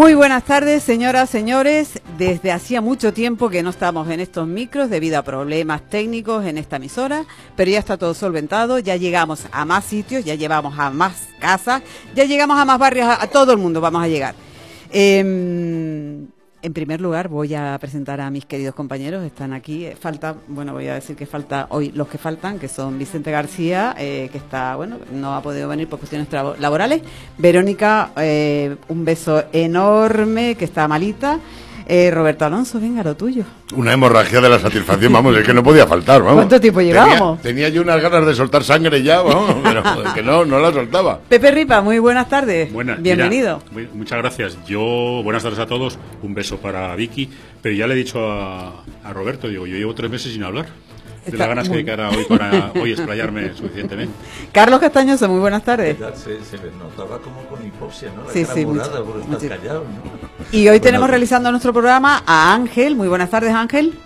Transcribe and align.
Muy 0.00 0.14
buenas 0.14 0.44
tardes, 0.44 0.82
señoras, 0.82 1.28
señores. 1.28 2.00
Desde 2.16 2.52
hacía 2.52 2.80
mucho 2.80 3.12
tiempo 3.12 3.50
que 3.50 3.62
no 3.62 3.68
estamos 3.68 4.08
en 4.08 4.20
estos 4.20 4.48
micros 4.48 4.88
debido 4.88 5.18
a 5.18 5.22
problemas 5.22 5.90
técnicos 5.90 6.46
en 6.46 6.56
esta 6.56 6.76
emisora, 6.76 7.26
pero 7.54 7.70
ya 7.70 7.78
está 7.78 7.98
todo 7.98 8.14
solventado, 8.14 8.78
ya 8.78 8.96
llegamos 8.96 9.44
a 9.52 9.66
más 9.66 9.84
sitios, 9.84 10.24
ya 10.24 10.36
llevamos 10.36 10.78
a 10.78 10.88
más 10.88 11.28
casas, 11.38 11.82
ya 12.14 12.24
llegamos 12.24 12.58
a 12.58 12.64
más 12.64 12.78
barrios, 12.78 13.08
a, 13.10 13.26
todo 13.26 13.52
el 13.52 13.58
mundo 13.58 13.82
vamos 13.82 14.02
a 14.02 14.08
llegar. 14.08 14.34
Eh, 14.90 16.24
en 16.62 16.72
primer 16.72 17.00
lugar, 17.00 17.28
voy 17.28 17.54
a 17.54 17.76
presentar 17.78 18.20
a 18.20 18.30
mis 18.30 18.44
queridos 18.44 18.74
compañeros. 18.74 19.24
Están 19.24 19.52
aquí. 19.52 19.86
Eh, 19.86 19.96
Falta, 19.98 20.34
bueno, 20.48 20.72
voy 20.72 20.88
a 20.88 20.94
decir 20.94 21.16
que 21.16 21.26
falta 21.26 21.66
hoy 21.70 21.90
los 21.92 22.08
que 22.08 22.18
faltan, 22.18 22.58
que 22.58 22.68
son 22.68 22.98
Vicente 22.98 23.30
García, 23.30 23.94
eh, 23.98 24.28
que 24.30 24.38
está, 24.38 24.76
bueno, 24.76 24.98
no 25.12 25.34
ha 25.34 25.42
podido 25.42 25.68
venir 25.68 25.88
por 25.88 25.98
cuestiones 25.98 26.28
laborales. 26.58 27.02
Verónica, 27.38 28.12
eh, 28.16 28.76
un 28.88 29.04
beso 29.04 29.44
enorme, 29.52 30.54
que 30.54 30.64
está 30.64 30.86
malita. 30.88 31.38
Eh, 31.92 32.08
Roberto 32.12 32.44
Alonso, 32.44 32.78
venga, 32.78 33.02
lo 33.02 33.16
tuyo. 33.16 33.42
Una 33.74 33.92
hemorragia 33.92 34.40
de 34.40 34.48
la 34.48 34.60
satisfacción, 34.60 35.12
vamos, 35.12 35.36
es 35.36 35.44
que 35.44 35.52
no 35.52 35.60
podía 35.64 35.88
faltar, 35.88 36.20
vamos. 36.22 36.36
¿Cuánto 36.36 36.60
tiempo 36.60 36.78
Tenía- 36.78 36.92
llevábamos? 37.04 37.42
Tenía, 37.42 37.68
yo 37.68 37.82
unas 37.82 38.00
ganas 38.00 38.24
de 38.26 38.34
soltar 38.36 38.62
sangre 38.62 39.02
ya, 39.02 39.22
vamos, 39.22 39.56
pero 39.64 39.82
es 40.04 40.12
que 40.12 40.22
no, 40.22 40.44
no 40.44 40.60
la 40.60 40.72
soltaba. 40.72 41.18
Pepe 41.28 41.50
Ripa, 41.50 41.80
muy 41.80 41.98
buenas 41.98 42.28
tardes. 42.28 42.72
Buenas, 42.72 43.02
Bienvenido. 43.02 43.60
mira, 43.72 43.88
muy- 43.90 43.98
muchas 43.98 44.18
gracias. 44.18 44.56
Yo, 44.68 45.20
buenas 45.24 45.42
tardes 45.42 45.58
a 45.58 45.66
todos. 45.66 45.98
Un 46.22 46.32
beso 46.32 46.58
para 46.58 46.94
Vicky. 46.94 47.28
Pero 47.60 47.74
ya 47.74 47.88
le 47.88 47.94
he 47.94 47.96
dicho 47.96 48.20
a, 48.30 48.84
a 49.02 49.12
Roberto, 49.12 49.48
digo, 49.48 49.66
yo 49.66 49.76
llevo 49.76 49.92
tres 49.92 50.12
meses 50.12 50.32
sin 50.32 50.44
hablar. 50.44 50.66
De 51.32 51.38
las 51.38 51.48
ganas 51.48 51.68
muy- 51.68 51.78
que 51.78 51.84
quedara 51.84 52.10
hoy 52.10 52.24
para 52.28 52.72
hoy 52.80 52.92
explayarme 52.92 53.54
suficientemente. 53.54 54.14
Carlos 54.52 54.80
Castañoso, 54.80 55.28
muy 55.28 55.40
buenas 55.40 55.62
tardes. 55.64 55.96
Se, 56.14 56.42
se 56.44 56.56
le 56.58 56.70
notaba 56.78 57.18
como 57.18 57.42
con 57.44 57.64
hipoxia, 57.66 58.10
¿no? 58.16 58.24
La 58.24 58.32
Sí, 58.32 58.42
cara 58.42 58.54
sí, 58.54 58.66
mucho, 58.66 59.04
por 59.04 59.20
estar 59.42 59.58
callado, 59.58 59.84
¿no? 59.84 60.48
Y 60.52 60.68
hoy 60.68 60.80
tenemos 60.80 61.02
Bueno, 61.02 61.10
realizando 61.12 61.50
nuestro 61.50 61.72
programa 61.72 62.22
a 62.26 62.54
Ángel. 62.54 62.96
Muy 62.96 63.08
buenas 63.08 63.30
tardes, 63.30 63.52
Ángel. 63.54 63.98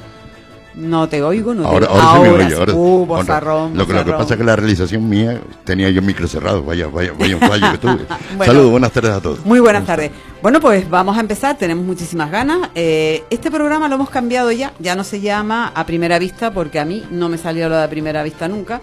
No 0.76 1.08
te 1.08 1.22
oigo, 1.22 1.54
no 1.54 1.62
te 1.62 1.68
Ahora, 1.68 1.86
ahora, 1.86 2.12
se 2.12 2.20
me 2.20 2.44
oye, 2.44 2.54
ahora. 2.56 2.74
Uh, 2.74 3.06
bozarrón, 3.06 3.76
lo, 3.76 3.86
que, 3.86 3.92
lo 3.92 3.98
que 4.00 4.10
bozarrón. 4.10 4.18
pasa 4.18 4.34
es 4.34 4.38
que 4.38 4.44
la 4.44 4.56
realización 4.56 5.08
mía 5.08 5.40
tenía 5.64 5.88
yo 5.90 6.00
el 6.00 6.06
micro 6.06 6.26
cerrado, 6.26 6.64
vaya, 6.64 6.88
vaya, 6.88 7.12
vaya 7.16 7.36
un 7.36 7.42
fallo 7.42 7.72
que 7.72 7.78
tuve. 7.78 7.98
Bueno. 8.36 8.52
Saludos, 8.52 8.70
buenas 8.72 8.90
tardes 8.92 9.12
a 9.12 9.20
todos. 9.20 9.44
Muy 9.44 9.60
buenas 9.60 9.86
tardes. 9.86 10.10
Bueno, 10.42 10.60
pues 10.60 10.90
vamos 10.90 11.16
a 11.16 11.20
empezar, 11.20 11.56
tenemos 11.56 11.84
muchísimas 11.84 12.30
ganas. 12.30 12.70
Eh, 12.74 13.22
este 13.30 13.50
programa 13.50 13.88
lo 13.88 13.94
hemos 13.94 14.10
cambiado 14.10 14.50
ya, 14.50 14.72
ya 14.80 14.96
no 14.96 15.04
se 15.04 15.20
llama 15.20 15.70
a 15.74 15.86
primera 15.86 16.18
vista 16.18 16.52
porque 16.52 16.80
a 16.80 16.84
mí 16.84 17.04
no 17.10 17.28
me 17.28 17.38
salió 17.38 17.68
lo 17.68 17.76
de 17.76 17.84
a 17.84 17.88
primera 17.90 18.22
vista 18.24 18.48
nunca. 18.48 18.80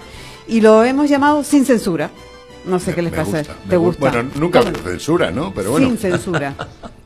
Y 0.48 0.61
lo 0.61 0.83
hemos 0.86 1.09
llamado 1.09 1.44
sin 1.44 1.66
censura. 1.66 2.09
No 2.66 2.80
sé 2.80 2.94
qué 2.94 3.02
les 3.02 3.11
pasa. 3.11 3.39
gusta, 3.39 3.55
¿Te 3.70 3.78
gusta? 3.78 4.11
Bueno, 4.11 4.30
nunca 4.36 4.61
censura, 4.61 5.31
¿no? 5.31 5.52
Pero 5.53 5.72
bueno. 5.72 5.88
Sin 5.88 5.98
censura. 5.98 6.53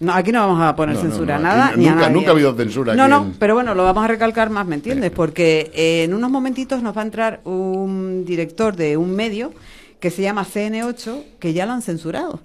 No, 0.00 0.12
aquí 0.14 0.32
no 0.32 0.40
vamos 0.40 0.60
a 0.62 0.74
poner 0.74 0.96
No, 0.96 1.02
censura, 1.02 1.36
no, 1.36 1.42
nada. 1.44 1.72
ni 1.76 1.86
a 1.86 1.90
nunca- 1.90 2.02
nadie. 2.06 2.14
nunca 2.14 2.28
ha 2.30 2.32
habido 2.32 2.56
censura 2.56 2.94
No, 2.94 3.02
aquí 3.04 3.10
no, 3.10 3.22
en- 3.24 3.32
pero 3.34 3.54
bueno, 3.54 3.74
lo 3.74 3.84
vamos 3.84 4.02
a 4.02 4.08
recalcar 4.08 4.48
más, 4.50 4.66
¿me 4.66 4.74
entiendes? 4.76 5.10
Porque 5.10 5.70
eh, 5.74 6.04
en 6.04 6.14
unos 6.14 6.30
momentitos 6.30 6.82
nos 6.82 6.96
va 6.96 7.02
a 7.02 7.04
entrar 7.04 7.40
un 7.44 8.24
director 8.24 8.74
de 8.76 8.96
un 8.96 9.14
medio 9.14 9.52
que 10.00 10.10
se 10.10 10.22
llama 10.22 10.44
CN8, 10.46 11.22
que 11.38 11.52
ya 11.52 11.66
lo 11.66 11.72
han 11.72 11.82
censurado. 11.82 12.40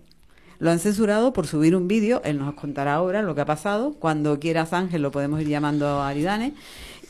Lo 0.60 0.70
han 0.72 0.80
censurado 0.80 1.32
por 1.34 1.48
subir 1.48 1.76
un 1.78 1.88
vídeo, 1.88 2.22
él 2.26 2.38
nos 2.40 2.54
contará 2.56 2.96
ahora 2.96 3.22
lo 3.22 3.36
que 3.36 3.42
ha 3.42 3.46
pasado. 3.46 3.94
Cuando 4.00 4.38
quieras, 4.40 4.74
Ángel, 4.74 5.02
lo 5.02 5.12
podemos 5.12 5.40
ir 5.42 5.48
llamando 5.48 5.88
a 5.88 6.10
Aridane. 6.10 6.54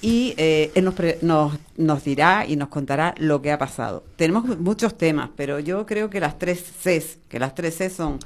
Y 0.01 0.35
eh, 0.37 0.71
él 0.75 0.83
nos, 0.85 0.93
pre- 0.93 1.17
nos, 1.23 1.53
nos 1.77 2.03
dirá 2.03 2.45
y 2.47 2.55
nos 2.57 2.67
contará 2.69 3.15
lo 3.17 3.41
que 3.41 3.51
ha 3.51 3.57
pasado. 3.57 4.03
Tenemos 4.17 4.45
muchos 4.59 4.95
temas, 4.97 5.29
pero 5.35 5.59
yo 5.59 5.85
creo 5.87 6.11
que 6.11 6.19
las 6.19 6.37
tres 6.37 6.63
Cs, 6.83 7.17
que 7.29 7.39
las 7.39 7.55
tres 7.55 7.75
Cs 7.77 7.93
son 7.93 8.19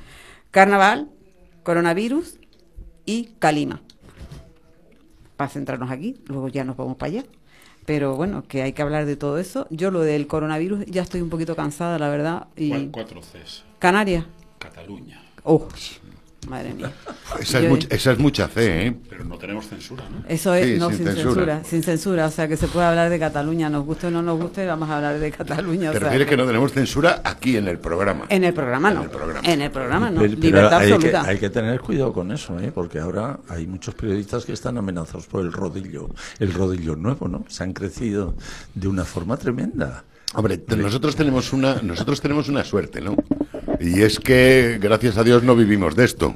carnaval, 0.51 1.07
coronavirus 1.69 2.39
y 3.05 3.25
Calima. 3.37 3.79
Para 5.37 5.51
centrarnos 5.51 5.91
aquí, 5.91 6.15
luego 6.25 6.47
ya 6.47 6.63
nos 6.63 6.75
vamos 6.75 6.97
para 6.97 7.11
allá. 7.11 7.23
Pero 7.85 8.15
bueno, 8.15 8.41
que 8.41 8.63
hay 8.63 8.73
que 8.73 8.81
hablar 8.81 9.05
de 9.05 9.15
todo 9.15 9.37
eso. 9.37 9.67
Yo 9.69 9.91
lo 9.91 10.01
del 10.01 10.25
coronavirus 10.25 10.87
ya 10.87 11.03
estoy 11.03 11.21
un 11.21 11.29
poquito 11.29 11.55
cansada, 11.55 11.99
la 11.99 12.09
verdad. 12.09 12.47
Y 12.55 12.69
Cuatro, 12.87 13.21
cuatro 13.21 13.21
Cs. 13.21 13.65
Canarias. 13.77 14.25
Cataluña. 14.57 15.21
Oh, 15.43 15.67
madre 16.47 16.73
mía. 16.73 16.91
Esa 17.39 17.59
es, 17.59 17.69
mucha, 17.69 17.87
esa 17.91 18.11
es 18.13 18.17
mucha 18.19 18.47
fe, 18.47 18.87
¿eh? 18.87 18.95
Pero 19.09 19.23
no 19.25 19.37
tenemos 19.37 19.67
censura, 19.67 20.03
¿no? 20.09 20.23
Eso 20.27 20.53
es, 20.53 20.65
Sí, 20.65 20.77
no, 20.79 20.87
sin 20.89 20.97
sin, 20.97 21.05
censura. 21.07 21.23
censura. 21.33 21.63
Sin 21.63 21.83
censura, 21.83 22.25
o 22.27 22.31
sea, 22.31 22.47
que 22.47 22.57
se 22.57 22.67
puede 22.67 22.85
hablar 22.87 23.09
de 23.09 23.19
Cataluña, 23.19 23.69
nos 23.69 23.85
guste 23.85 24.07
o 24.07 24.11
no 24.11 24.21
nos 24.21 24.39
guste, 24.39 24.65
vamos 24.65 24.89
a 24.89 24.95
hablar 24.97 25.19
de 25.19 25.31
Cataluña. 25.31 25.89
o 25.89 25.93
Te 25.93 25.99
sea, 25.99 26.07
refieres 26.07 26.27
que 26.27 26.37
no 26.37 26.45
tenemos 26.45 26.71
censura 26.71 27.21
aquí 27.23 27.57
en 27.57 27.67
el 27.67 27.77
programa. 27.79 28.25
En 28.29 28.43
el 28.43 28.53
programa 28.53 28.89
En 28.89 28.95
no. 28.95 29.03
el 29.03 29.09
programa. 29.09 29.41
En 29.47 29.61
el 29.61 29.71
programa 29.71 30.09
no. 30.11 30.21
Pero- 30.21 30.31
pero 30.35 30.41
Libertad 30.41 30.79
hay 30.79 30.87
que, 30.87 30.93
absoluta. 30.95 31.23
hay 31.25 31.37
que 31.37 31.49
tener 31.49 31.79
cuidado 31.81 32.13
con 32.13 32.31
eso, 32.31 32.59
¿eh? 32.59 32.71
porque 32.73 32.99
ahora 32.99 33.39
hay 33.49 33.67
muchos 33.67 33.93
periodistas 33.95 34.45
que 34.45 34.53
están 34.53 34.77
amenazados 34.77 35.27
por 35.27 35.41
el 35.45 35.51
rodillo, 35.51 36.09
el 36.39 36.53
rodillo 36.53 36.95
nuevo, 36.95 37.27
¿no? 37.27 37.45
Se 37.47 37.63
han 37.63 37.73
crecido 37.73 38.35
de 38.73 38.87
una 38.87 39.03
forma 39.05 39.37
tremenda. 39.37 40.03
Hombre, 40.35 40.61
nosotros 40.77 41.15
tenemos 41.15 41.53
una, 41.53 41.81
nosotros 41.81 42.21
tenemos 42.21 42.49
una 42.49 42.63
suerte, 42.63 43.01
¿no? 43.01 43.15
Y 43.79 44.01
es 44.01 44.19
que, 44.19 44.77
gracias 44.81 45.17
a 45.17 45.23
Dios, 45.23 45.43
no 45.43 45.55
vivimos 45.55 45.95
de 45.95 46.05
esto. 46.05 46.35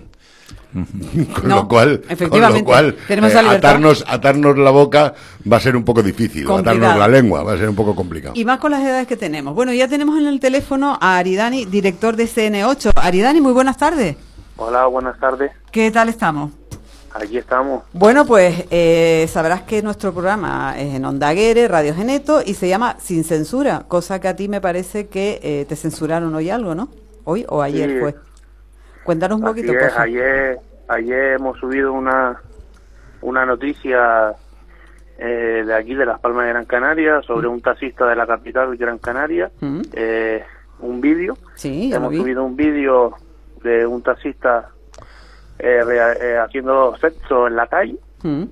Con 0.73 1.47
No, 1.47 1.55
lo 1.57 1.67
cual, 1.67 2.01
con 2.29 2.41
lo 2.41 2.63
cual 2.63 2.95
tenemos 3.07 3.31
eh, 3.33 3.37
atarnos, 3.37 4.03
atarnos 4.07 4.57
la 4.57 4.71
boca 4.71 5.13
va 5.49 5.57
a 5.57 5.59
ser 5.59 5.75
un 5.75 5.83
poco 5.85 6.01
difícil, 6.01 6.45
Complicado. 6.45 6.77
atarnos 6.77 6.99
la 6.99 7.07
lengua 7.07 7.43
va 7.43 7.53
a 7.53 7.57
ser 7.57 7.69
un 7.69 7.75
poco 7.75 7.95
complicado. 7.95 8.33
Y 8.35 8.43
más 8.43 8.59
con 8.59 8.71
las 8.71 8.81
edades 8.81 9.05
que 9.05 9.15
tenemos. 9.15 9.53
Bueno, 9.53 9.71
ya 9.71 9.87
tenemos 9.87 10.17
en 10.19 10.25
el 10.25 10.39
teléfono 10.39 10.97
a 10.99 11.17
Aridani, 11.17 11.65
director 11.65 12.15
de 12.15 12.25
CN8. 12.25 12.91
Aridani, 12.95 13.39
muy 13.39 13.53
buenas 13.53 13.77
tardes. 13.77 14.15
Hola, 14.57 14.87
buenas 14.87 15.19
tardes. 15.19 15.51
¿Qué 15.71 15.91
tal 15.91 16.09
estamos? 16.09 16.51
Aquí 17.13 17.37
estamos. 17.37 17.83
Bueno, 17.93 18.25
pues 18.25 18.65
eh, 18.71 19.29
sabrás 19.31 19.61
que 19.61 19.83
nuestro 19.83 20.11
programa 20.11 20.73
es 20.77 20.95
en 20.95 21.05
Onda 21.05 21.29
Aguere, 21.29 21.67
Radio 21.67 21.93
Geneto, 21.93 22.41
y 22.43 22.55
se 22.55 22.67
llama 22.67 22.97
Sin 22.99 23.23
Censura, 23.23 23.85
cosa 23.87 24.19
que 24.19 24.27
a 24.27 24.35
ti 24.35 24.47
me 24.47 24.59
parece 24.59 25.05
que 25.07 25.39
eh, 25.43 25.65
te 25.69 25.75
censuraron 25.75 26.33
hoy 26.33 26.49
algo, 26.49 26.73
¿no? 26.73 26.89
Hoy 27.25 27.45
o 27.49 27.61
ayer 27.61 27.89
Sí. 27.89 27.99
fue. 27.99 28.15
Cuéntanos 29.03 29.39
un 29.39 29.45
poquito, 29.45 29.73
es, 29.73 29.97
ayer, 29.97 30.57
ayer 30.87 31.33
hemos 31.33 31.57
subido 31.59 31.91
una, 31.93 32.41
una 33.21 33.45
noticia 33.45 34.33
eh, 35.17 35.63
de 35.65 35.73
aquí, 35.75 35.93
de 35.93 36.05
Las 36.05 36.19
Palmas 36.19 36.45
de 36.45 36.49
Gran 36.53 36.65
Canaria, 36.65 37.21
sobre 37.21 37.47
un 37.47 37.61
taxista 37.61 38.05
de 38.07 38.15
la 38.15 38.25
capital 38.25 38.75
Gran 38.77 38.97
Canaria. 38.97 39.51
Mm. 39.59 39.81
Eh, 39.93 40.43
un 40.79 40.99
vídeo. 41.01 41.37
Sí, 41.55 41.93
Hemos 41.93 42.11
vi. 42.11 42.17
subido 42.17 42.43
un 42.43 42.55
vídeo 42.55 43.13
de 43.63 43.85
un 43.85 44.01
taxista 44.01 44.69
eh, 45.59 45.81
eh, 46.21 46.37
haciendo 46.37 46.95
sexo 46.97 47.47
en 47.47 47.55
la 47.55 47.67
calle. 47.67 47.97
Mm. 48.23 48.43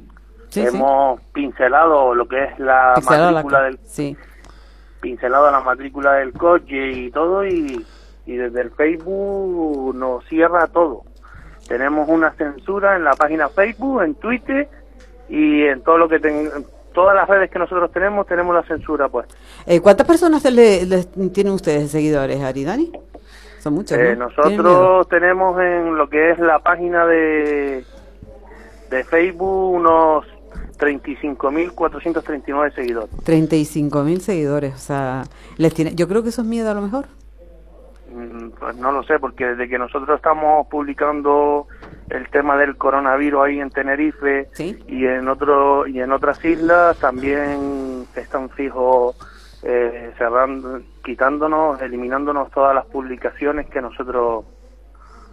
Sí. 0.50 0.66
hemos 0.68 1.22
pincelado 1.32 2.14
lo 2.14 2.28
que 2.28 2.44
es 2.44 2.60
la 2.60 2.94
la 2.98 3.32
matrícula 3.32 3.58
ca- 3.60 3.64
del 3.64 3.80
Sí. 3.86 4.18
pincelado 5.00 5.50
la 5.50 5.62
matrícula 5.62 6.16
del 6.16 6.34
coche 6.34 6.92
y 6.92 7.10
todo 7.10 7.46
y, 7.46 7.86
y 8.26 8.36
desde 8.36 8.62
el 8.62 8.72
Facebook 8.72 9.96
nos 9.96 10.24
cierra 10.26 10.68
todo. 10.68 11.04
Tenemos 11.68 12.08
una 12.10 12.32
censura 12.34 12.96
en 12.96 13.04
la 13.04 13.12
página 13.14 13.48
Facebook, 13.50 14.02
en 14.04 14.16
Twitter 14.16 14.68
y 15.30 15.64
en 15.64 15.82
todo 15.82 15.98
lo 15.98 16.10
que 16.10 16.20
ten- 16.20 16.50
todas 16.94 17.16
las 17.16 17.28
redes 17.30 17.50
que 17.50 17.58
nosotros 17.60 17.90
tenemos 17.92 18.28
tenemos 18.28 18.54
la 18.54 18.64
censura 18.64 19.08
pues. 19.08 19.28
Eh, 19.66 19.80
¿Cuántas 19.80 20.06
personas 20.06 20.44
le, 20.52 20.86
le- 20.86 21.04
tienen 21.30 21.54
ustedes 21.54 21.84
de 21.84 21.88
seguidores, 21.88 22.42
Aridani? 22.42 22.92
Son 23.60 23.74
muchos, 23.74 23.98
Eh, 23.98 24.16
nosotros 24.18 25.08
tenemos 25.08 25.58
en 25.62 25.96
lo 25.96 26.10
que 26.10 26.32
es 26.32 26.40
la 26.40 26.60
página 26.60 27.06
de 27.06 27.86
de 28.90 29.04
Facebook 29.06 29.74
unos 29.76 30.26
35.439 30.80 32.74
seguidores. 32.76 33.10
35.000 33.24 34.20
seguidores, 34.20 34.74
o 34.76 34.78
sea, 34.80 35.24
les 35.58 35.74
tiene, 35.74 35.96
yo 35.96 36.08
creo 36.08 36.24
que 36.24 36.30
eso 36.30 36.42
es 36.42 36.48
miedo 36.48 36.70
a 36.70 36.74
lo 36.74 36.82
mejor. 36.82 37.06
Mm, 38.14 38.50
Pues 38.60 38.76
no 38.78 38.92
lo 38.92 39.04
sé, 39.04 39.20
porque 39.20 39.46
desde 39.48 39.70
que 39.70 39.78
nosotros 39.80 40.18
estamos 40.18 40.68
publicando 40.68 41.68
el 42.10 42.30
tema 42.30 42.58
del 42.58 42.76
coronavirus 42.78 43.42
ahí 43.46 43.60
en 43.60 43.70
Tenerife 43.70 44.50
Sí. 44.54 44.78
y 44.88 45.06
en 45.06 45.28
otro 45.30 45.88
y 45.88 46.00
en 46.02 46.12
otras 46.12 46.44
islas 46.44 46.98
también 47.00 48.06
están 48.16 48.50
fijos 48.50 49.16
eh, 49.64 50.12
cerrando, 50.18 50.82
quitándonos, 51.04 51.82
eliminándonos 51.82 52.50
todas 52.52 52.74
las 52.76 52.86
publicaciones 52.88 53.70
que 53.70 53.80
nosotros 53.82 54.46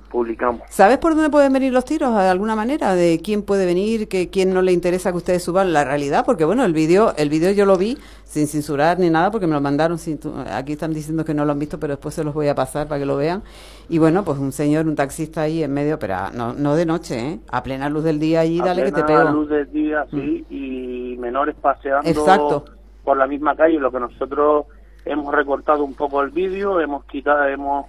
publicamos. 0.08 0.62
¿Sabes 0.70 0.99
por 0.99 1.14
dónde 1.14 1.31
pueden 1.31 1.52
venir 1.52 1.72
los 1.72 1.84
tiros 1.84 2.14
de 2.14 2.28
alguna 2.28 2.56
manera? 2.56 2.94
¿De 2.94 3.20
quién 3.22 3.43
puede 3.43 3.66
venir? 3.66 4.08
que 4.08 4.31
¿Quién 4.31 4.52
no 4.52 4.62
le 4.62 4.72
interesa 4.72 5.10
que 5.12 5.19
ustedes 5.19 5.43
suban 5.43 5.72
la 5.72 5.84
realidad? 5.84 6.25
Porque 6.25 6.44
bueno, 6.44 6.64
el 6.64 6.72
vídeo 6.72 7.12
el 7.16 7.28
vídeo 7.28 7.50
yo 7.52 7.66
lo 7.66 7.76
vi 7.76 7.99
sin 8.25 8.46
censurar 8.46 8.99
ni 8.99 9.10
nada 9.10 9.31
porque 9.31 9.46
me 9.46 9.55
lo 9.55 9.60
mandaron. 9.60 9.99
Sin, 9.99 10.19
tu- 10.19 10.34
aquí 10.52 10.72
están 10.72 10.93
diciendo 10.93 11.25
que 11.25 11.34
no 11.34 11.44
lo 11.44 11.52
han 11.52 11.58
visto, 11.58 11.78
pero 11.78 11.94
después 11.94 12.14
se 12.14 12.25
los 12.25 12.34
voy 12.34 12.49
a 12.49 12.55
pasar 12.55 12.88
para 12.88 12.99
que 12.99 13.06
lo 13.06 13.16
vean. 13.16 13.43
Y 13.88 13.99
bueno, 13.99 14.25
pues 14.25 14.38
un 14.38 14.52
señor, 14.52 14.87
un 14.87 14.96
taxista 14.96 15.43
ahí 15.43 15.62
en 15.62 15.72
medio, 15.72 15.99
pero 15.99 16.14
ah, 16.16 16.31
no, 16.34 16.52
no 16.52 16.75
de 16.76 16.84
noche, 16.87 17.19
¿eh? 17.19 17.40
A 17.50 17.62
plena 17.62 17.88
luz 17.88 18.05
del 18.05 18.19
día 18.19 18.40
allí, 18.40 18.60
A 18.60 18.64
dale 18.66 18.93
que 18.93 19.02
te. 19.02 19.14
Mm. 19.14 19.32
luz 19.32 19.49
del 19.49 19.70
día, 19.72 20.06
sí, 20.10 20.44
y 20.50 21.16
menores 21.19 21.55
paseando 21.60 22.08
Exacto. 22.08 22.64
por 23.05 23.16
la 23.16 23.26
misma 23.26 23.56
calle, 23.56 23.78
lo 23.78 23.90
que 23.90 24.00
nosotros 24.00 24.66
hemos 25.05 25.34
recortado 25.34 25.84
un 25.84 25.94
poco 25.94 26.20
el 26.22 26.31
vídeo, 26.31 26.81
hemos 26.81 27.05
quitado, 27.06 27.44
hemos 27.46 27.87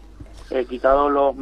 eh, 0.51 0.65
quitado 0.65 1.09
los 1.09 1.35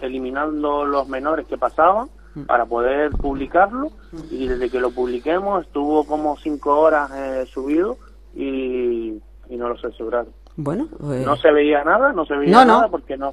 eliminando 0.00 0.84
los 0.84 1.08
menores 1.08 1.46
que 1.46 1.56
pasaban 1.58 2.08
para 2.46 2.66
poder 2.66 3.12
publicarlo 3.12 3.88
y 4.30 4.46
desde 4.46 4.68
que 4.68 4.78
lo 4.78 4.90
publiquemos 4.90 5.64
estuvo 5.64 6.04
como 6.04 6.36
cinco 6.36 6.78
horas 6.78 7.10
eh, 7.14 7.46
subido 7.46 7.96
y, 8.34 9.20
y 9.48 9.56
no 9.56 9.68
lo 9.70 9.78
censuraron. 9.78 10.32
Bueno, 10.56 10.88
pues... 10.98 11.24
No 11.24 11.36
se 11.36 11.50
veía 11.50 11.82
nada, 11.84 12.12
no 12.12 12.26
se 12.26 12.36
veía 12.36 12.52
No, 12.52 12.64
no. 12.64 12.76
nada 12.76 12.88
porque 12.88 13.16
no... 13.16 13.32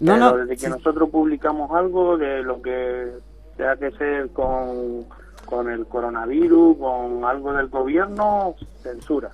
No, 0.00 0.12
pero 0.14 0.16
no, 0.16 0.36
desde 0.36 0.56
que 0.56 0.66
sí. 0.66 0.70
nosotros 0.70 1.10
publicamos 1.10 1.70
algo 1.72 2.16
de 2.16 2.42
lo 2.42 2.62
que 2.62 3.08
sea 3.56 3.76
que 3.76 3.90
ser 3.92 4.30
con, 4.30 5.04
con 5.44 5.70
el 5.70 5.86
coronavirus, 5.86 6.78
con 6.78 7.24
algo 7.24 7.52
del 7.52 7.68
gobierno, 7.68 8.54
censura. 8.82 9.30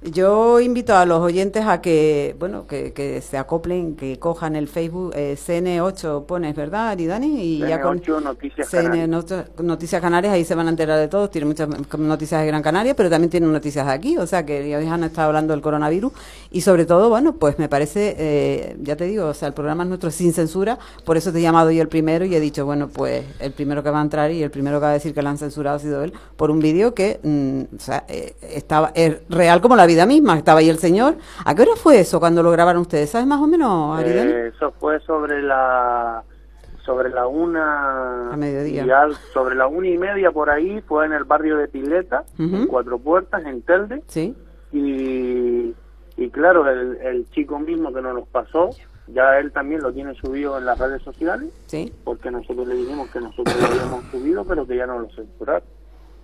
Yo 0.00 0.60
invito 0.60 0.96
a 0.96 1.04
los 1.06 1.18
oyentes 1.20 1.64
a 1.66 1.80
que, 1.80 2.36
bueno, 2.38 2.68
que, 2.68 2.92
que 2.92 3.20
se 3.20 3.36
acoplen, 3.36 3.96
que 3.96 4.16
cojan 4.20 4.54
el 4.54 4.68
Facebook 4.68 5.12
eh, 5.16 5.36
CN8, 5.36 6.24
pones, 6.24 6.54
¿verdad, 6.54 6.90
Aridani? 6.90 7.40
Y 7.42 7.58
ya 7.58 7.80
con 7.80 8.00
CN8 8.00 8.22
Noticias 8.22 8.68
CN 8.70 8.82
Canarias. 8.84 9.08
Not- 9.08 9.60
Noticias 9.60 10.00
Canarias, 10.00 10.32
ahí 10.34 10.44
se 10.44 10.54
van 10.54 10.68
a 10.68 10.70
enterar 10.70 11.00
de 11.00 11.08
todo. 11.08 11.28
Tienen 11.28 11.48
muchas 11.48 11.68
noticias 11.98 12.40
de 12.40 12.46
Gran 12.46 12.62
Canaria, 12.62 12.94
pero 12.94 13.10
también 13.10 13.28
tienen 13.28 13.52
noticias 13.52 13.86
de 13.86 13.92
aquí. 13.92 14.16
O 14.18 14.26
sea, 14.28 14.46
que 14.46 14.68
ya 14.68 14.78
han 14.78 15.02
estado 15.02 15.26
hablando 15.28 15.52
del 15.52 15.62
coronavirus. 15.62 16.12
Y 16.52 16.60
sobre 16.60 16.86
todo, 16.86 17.08
bueno, 17.08 17.32
pues 17.34 17.58
me 17.58 17.68
parece, 17.68 18.14
eh, 18.18 18.76
ya 18.80 18.94
te 18.94 19.04
digo, 19.04 19.26
o 19.26 19.34
sea, 19.34 19.48
el 19.48 19.54
programa 19.54 19.82
es 19.82 19.88
nuestro 19.88 20.12
sin 20.12 20.32
censura. 20.32 20.78
Por 21.04 21.16
eso 21.16 21.32
te 21.32 21.40
he 21.40 21.42
llamado 21.42 21.72
yo 21.72 21.82
el 21.82 21.88
primero 21.88 22.24
y 22.24 22.36
he 22.36 22.40
dicho, 22.40 22.64
bueno, 22.64 22.86
pues 22.86 23.24
el 23.40 23.50
primero 23.50 23.82
que 23.82 23.90
va 23.90 23.98
a 23.98 24.02
entrar 24.02 24.30
y 24.30 24.44
el 24.44 24.52
primero 24.52 24.78
que 24.78 24.84
va 24.84 24.90
a 24.90 24.94
decir 24.94 25.12
que 25.12 25.22
lo 25.22 25.28
han 25.28 25.38
censurado 25.38 25.76
ha 25.76 25.80
sido 25.80 26.04
él 26.04 26.12
por 26.36 26.52
un 26.52 26.60
vídeo 26.60 26.94
que, 26.94 27.18
mm, 27.20 27.74
o 27.76 27.80
sea, 27.80 28.04
eh, 28.06 28.36
estaba 28.54 28.92
es 28.94 29.16
real 29.28 29.60
como 29.60 29.74
la 29.74 29.87
vida 29.88 30.06
misma. 30.06 30.38
Estaba 30.38 30.60
ahí 30.60 30.68
el 30.68 30.78
señor. 30.78 31.16
¿A 31.44 31.54
qué 31.56 31.62
hora 31.62 31.72
fue 31.74 31.98
eso 31.98 32.20
cuando 32.20 32.44
lo 32.44 32.52
grabaron 32.52 32.82
ustedes? 32.82 33.10
¿Sabes 33.10 33.26
más 33.26 33.40
o 33.40 33.48
menos, 33.48 33.98
Aridani? 33.98 34.30
Eh, 34.30 34.52
eso 34.54 34.72
fue 34.78 35.00
sobre 35.00 35.42
la 35.42 36.22
sobre 36.84 37.10
la 37.10 37.26
una 37.26 38.30
A 38.32 38.36
mediodía. 38.38 38.82
y 38.86 38.90
al- 38.90 39.14
sobre 39.34 39.54
la 39.56 39.66
una 39.66 39.88
y 39.88 39.98
media 39.98 40.30
por 40.30 40.48
ahí 40.48 40.80
fue 40.88 41.04
en 41.04 41.12
el 41.12 41.24
barrio 41.24 41.56
de 41.58 41.68
Pileta 41.68 42.24
en 42.38 42.66
Cuatro 42.66 42.98
Puertas 42.98 43.44
en 43.44 43.60
Telde 43.60 44.02
Sí. 44.06 44.34
y, 44.72 45.74
y 46.16 46.30
claro 46.30 46.66
el, 46.68 46.96
el 47.02 47.28
chico 47.30 47.58
mismo 47.58 47.92
que 47.92 48.00
nos 48.00 48.14
los 48.14 48.26
pasó 48.28 48.70
ya 49.08 49.38
él 49.38 49.52
también 49.52 49.82
lo 49.82 49.92
tiene 49.92 50.14
subido 50.14 50.56
en 50.56 50.64
las 50.64 50.78
redes 50.78 51.02
sociales 51.02 51.50
Sí. 51.66 51.92
porque 52.04 52.30
nosotros 52.30 52.66
le 52.66 52.74
dijimos 52.76 53.10
que 53.10 53.20
nosotros 53.20 53.54
lo 53.60 53.66
habíamos 53.66 54.04
subido 54.10 54.44
pero 54.44 54.66
que 54.66 54.76
ya 54.76 54.86
no 54.86 54.98
lo 55.00 55.08
censuraron 55.10 55.68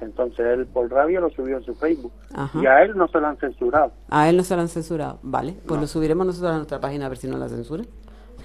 entonces 0.01 0.41
él 0.41 0.67
por 0.67 0.91
rabia 0.91 1.21
lo 1.21 1.31
subió 1.31 1.57
en 1.59 1.65
su 1.65 1.75
Facebook 1.75 2.13
Ajá. 2.35 2.59
y 2.61 2.67
a 2.67 2.83
él 2.83 2.93
no 2.97 3.09
se 3.09 3.19
lo 3.21 3.27
han 3.27 3.37
censurado 3.39 3.93
A 4.11 4.29
él 4.29 4.37
no 4.37 4.45
se 4.45 4.55
lo 4.55 4.63
han 4.63 4.69
censurado. 4.69 5.19
Vale, 5.23 5.57
pues 5.67 5.81
lo 5.81 5.87
subiremos 5.87 6.27
nosotros 6.27 6.53
a 6.53 6.57
nuestra 6.57 6.81
página 6.81 7.07
a 7.07 7.09
ver 7.09 7.19
si 7.19 7.27
no 7.29 7.37
la 7.39 7.49
censuran. 7.49 7.87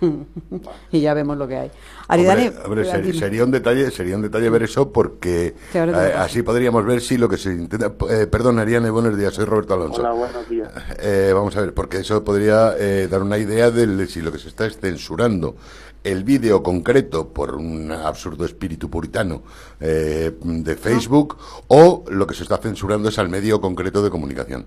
y 0.91 1.01
ya 1.01 1.13
vemos 1.13 1.37
lo 1.37 1.45
que 1.47 1.57
hay. 1.57 1.71
Aridani, 2.07 2.47
Hombre, 2.47 2.63
hombre, 2.65 2.85
ser- 2.85 3.01
dime. 3.03 3.19
sería 3.19 3.43
un 3.43 3.51
detalle, 3.51 3.91
sería 3.91 4.15
un 4.15 4.21
detalle 4.21 4.49
ver 4.49 4.63
eso 4.63 4.91
porque 4.93 5.55
Sí, 5.73 5.77
eh, 5.77 6.13
así 6.17 6.41
podríamos 6.41 6.85
ver 6.85 7.01
si 7.01 7.17
lo 7.17 7.27
que 7.27 7.35
se 7.37 7.51
intenta. 7.51 7.91
eh, 8.09 8.25
perdón, 8.27 8.59
Ariane, 8.59 8.89
buenos 8.89 9.17
días, 9.17 9.33
soy 9.33 9.43
Roberto 9.45 9.73
Alonso. 9.73 9.99
hola 10.01 10.11
buenos 10.13 10.47
días 10.47 10.69
Eh, 11.01 11.31
vamos 11.33 11.55
a 11.57 11.61
ver, 11.61 11.73
porque 11.73 11.97
eso 11.97 12.23
podría 12.23 12.75
eh, 12.77 13.07
dar 13.09 13.21
una 13.21 13.37
idea 13.37 13.71
de 13.71 14.07
si 14.07 14.21
lo 14.21 14.31
que 14.31 14.37
se 14.37 14.47
está 14.47 14.65
es 14.65 14.79
censurando 14.79 15.55
el 16.03 16.23
vídeo 16.23 16.63
concreto 16.63 17.29
por 17.29 17.55
un 17.55 17.91
absurdo 17.91 18.45
espíritu 18.45 18.89
puritano 18.89 19.43
eh, 19.79 20.31
de 20.41 20.75
Facebook 20.75 21.37
o 21.67 22.03
lo 22.09 22.25
que 22.25 22.35
se 22.35 22.43
está 22.43 22.57
censurando 22.57 23.09
es 23.09 23.19
al 23.19 23.29
medio 23.29 23.59
concreto 23.59 24.01
de 24.01 24.09
comunicación. 24.09 24.65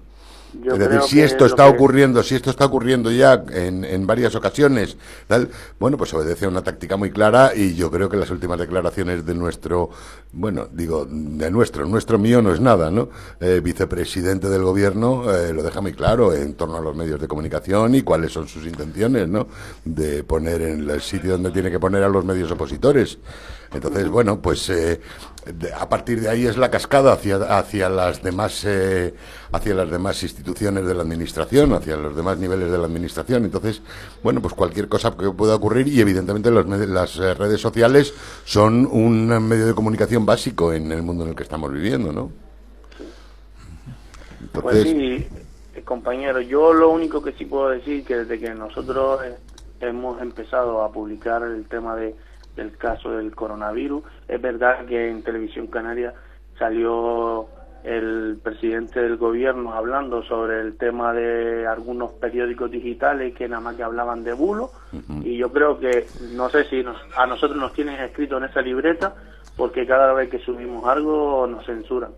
Yo 0.62 0.72
es 0.74 0.78
decir, 0.78 1.00
si 1.02 1.20
esto 1.20 1.46
está 1.46 1.64
que- 1.64 1.70
ocurriendo, 1.76 2.22
si 2.22 2.34
esto 2.34 2.50
está 2.50 2.66
ocurriendo 2.66 3.10
ya 3.10 3.42
en, 3.50 3.84
en 3.84 4.06
varias 4.06 4.34
ocasiones, 4.34 4.96
tal, 5.26 5.48
bueno, 5.78 5.96
pues 5.96 6.12
obedece 6.14 6.44
a 6.44 6.48
una 6.48 6.62
táctica 6.62 6.96
muy 6.96 7.10
clara 7.10 7.52
y 7.54 7.74
yo 7.74 7.90
creo 7.90 8.08
que 8.08 8.16
las 8.16 8.30
últimas 8.30 8.58
declaraciones 8.58 9.24
de 9.24 9.34
nuestro, 9.34 9.90
bueno, 10.32 10.68
digo, 10.70 11.06
de 11.08 11.50
nuestro, 11.50 11.86
nuestro 11.86 12.18
mío 12.18 12.42
no 12.42 12.52
es 12.52 12.60
nada, 12.60 12.90
¿no? 12.90 13.08
Eh, 13.40 13.60
vicepresidente 13.62 14.48
del 14.48 14.62
gobierno 14.62 15.32
eh, 15.34 15.52
lo 15.52 15.62
deja 15.62 15.80
muy 15.80 15.92
claro 15.92 16.34
en 16.34 16.54
torno 16.54 16.76
a 16.76 16.80
los 16.80 16.94
medios 16.94 17.20
de 17.20 17.28
comunicación 17.28 17.94
y 17.94 18.02
cuáles 18.02 18.32
son 18.32 18.46
sus 18.48 18.66
intenciones, 18.66 19.28
¿no? 19.28 19.48
De 19.84 20.22
poner 20.24 20.60
en 20.62 20.88
el 20.90 21.00
sitio 21.00 21.32
donde 21.32 21.50
tiene 21.50 21.70
que 21.70 21.80
poner 21.80 22.02
a 22.02 22.08
los 22.08 22.24
medios 22.24 22.50
opositores. 22.50 23.18
Entonces, 23.74 24.08
bueno, 24.08 24.40
pues 24.40 24.68
eh, 24.70 25.00
a 25.78 25.88
partir 25.88 26.20
de 26.20 26.28
ahí 26.28 26.46
es 26.46 26.56
la 26.56 26.70
cascada 26.70 27.12
hacia, 27.12 27.36
hacia 27.36 27.88
las 27.88 28.22
demás 28.22 28.64
eh, 28.66 29.14
hacia 29.50 29.74
las 29.74 29.90
demás 29.90 30.22
instituciones 30.22 30.86
de 30.86 30.94
la 30.94 31.02
administración, 31.02 31.72
hacia 31.72 31.96
los 31.96 32.14
demás 32.14 32.38
niveles 32.38 32.70
de 32.70 32.78
la 32.78 32.84
administración. 32.84 33.44
Entonces, 33.44 33.82
bueno, 34.22 34.40
pues 34.42 34.54
cualquier 34.54 34.88
cosa 34.88 35.16
que 35.16 35.30
pueda 35.30 35.54
ocurrir 35.56 35.88
y 35.88 36.00
evidentemente 36.00 36.50
med- 36.50 36.86
las 36.86 37.16
eh, 37.18 37.34
redes 37.34 37.60
sociales 37.60 38.14
son 38.44 38.86
un 38.90 39.26
medio 39.48 39.66
de 39.66 39.74
comunicación 39.74 40.24
básico 40.26 40.72
en 40.72 40.92
el 40.92 41.02
mundo 41.02 41.24
en 41.24 41.30
el 41.30 41.36
que 41.36 41.42
estamos 41.42 41.72
viviendo, 41.72 42.12
¿no? 42.12 42.30
Pues 44.52 44.82
sí, 44.82 45.26
eh, 45.74 45.82
compañero, 45.82 46.40
yo 46.40 46.72
lo 46.72 46.90
único 46.90 47.22
que 47.22 47.32
sí 47.32 47.46
puedo 47.46 47.70
decir 47.70 48.04
que 48.04 48.16
desde 48.16 48.38
que 48.38 48.54
nosotros 48.54 49.20
eh, 49.24 49.36
hemos 49.80 50.20
empezado 50.20 50.82
a 50.82 50.92
publicar 50.92 51.42
el 51.42 51.64
tema 51.66 51.96
de, 51.96 52.14
del 52.56 52.76
caso 52.76 53.10
del 53.12 53.34
coronavirus, 53.34 54.02
es 54.28 54.40
verdad 54.40 54.84
que 54.86 55.08
en 55.10 55.22
Televisión 55.22 55.66
Canaria 55.68 56.12
salió 56.58 57.46
el 57.84 58.38
presidente 58.42 59.00
del 59.02 59.16
gobierno 59.16 59.72
hablando 59.74 60.22
sobre 60.22 60.60
el 60.60 60.76
tema 60.76 61.12
de 61.12 61.66
algunos 61.66 62.12
periódicos 62.12 62.70
digitales 62.70 63.34
que 63.34 63.48
nada 63.48 63.60
más 63.60 63.74
que 63.74 63.82
hablaban 63.82 64.22
de 64.22 64.32
bulo 64.34 64.70
y 65.24 65.36
yo 65.36 65.50
creo 65.50 65.80
que 65.80 66.06
no 66.34 66.48
sé 66.48 66.64
si 66.66 66.84
nos- 66.84 66.96
a 67.16 67.26
nosotros 67.26 67.58
nos 67.58 67.72
tienen 67.72 68.00
escrito 68.00 68.36
en 68.38 68.44
esa 68.44 68.60
libreta 68.60 69.14
porque 69.56 69.84
cada 69.84 70.12
vez 70.12 70.30
que 70.30 70.38
subimos 70.38 70.86
algo 70.86 71.46
nos 71.48 71.66
censuran. 71.66 72.12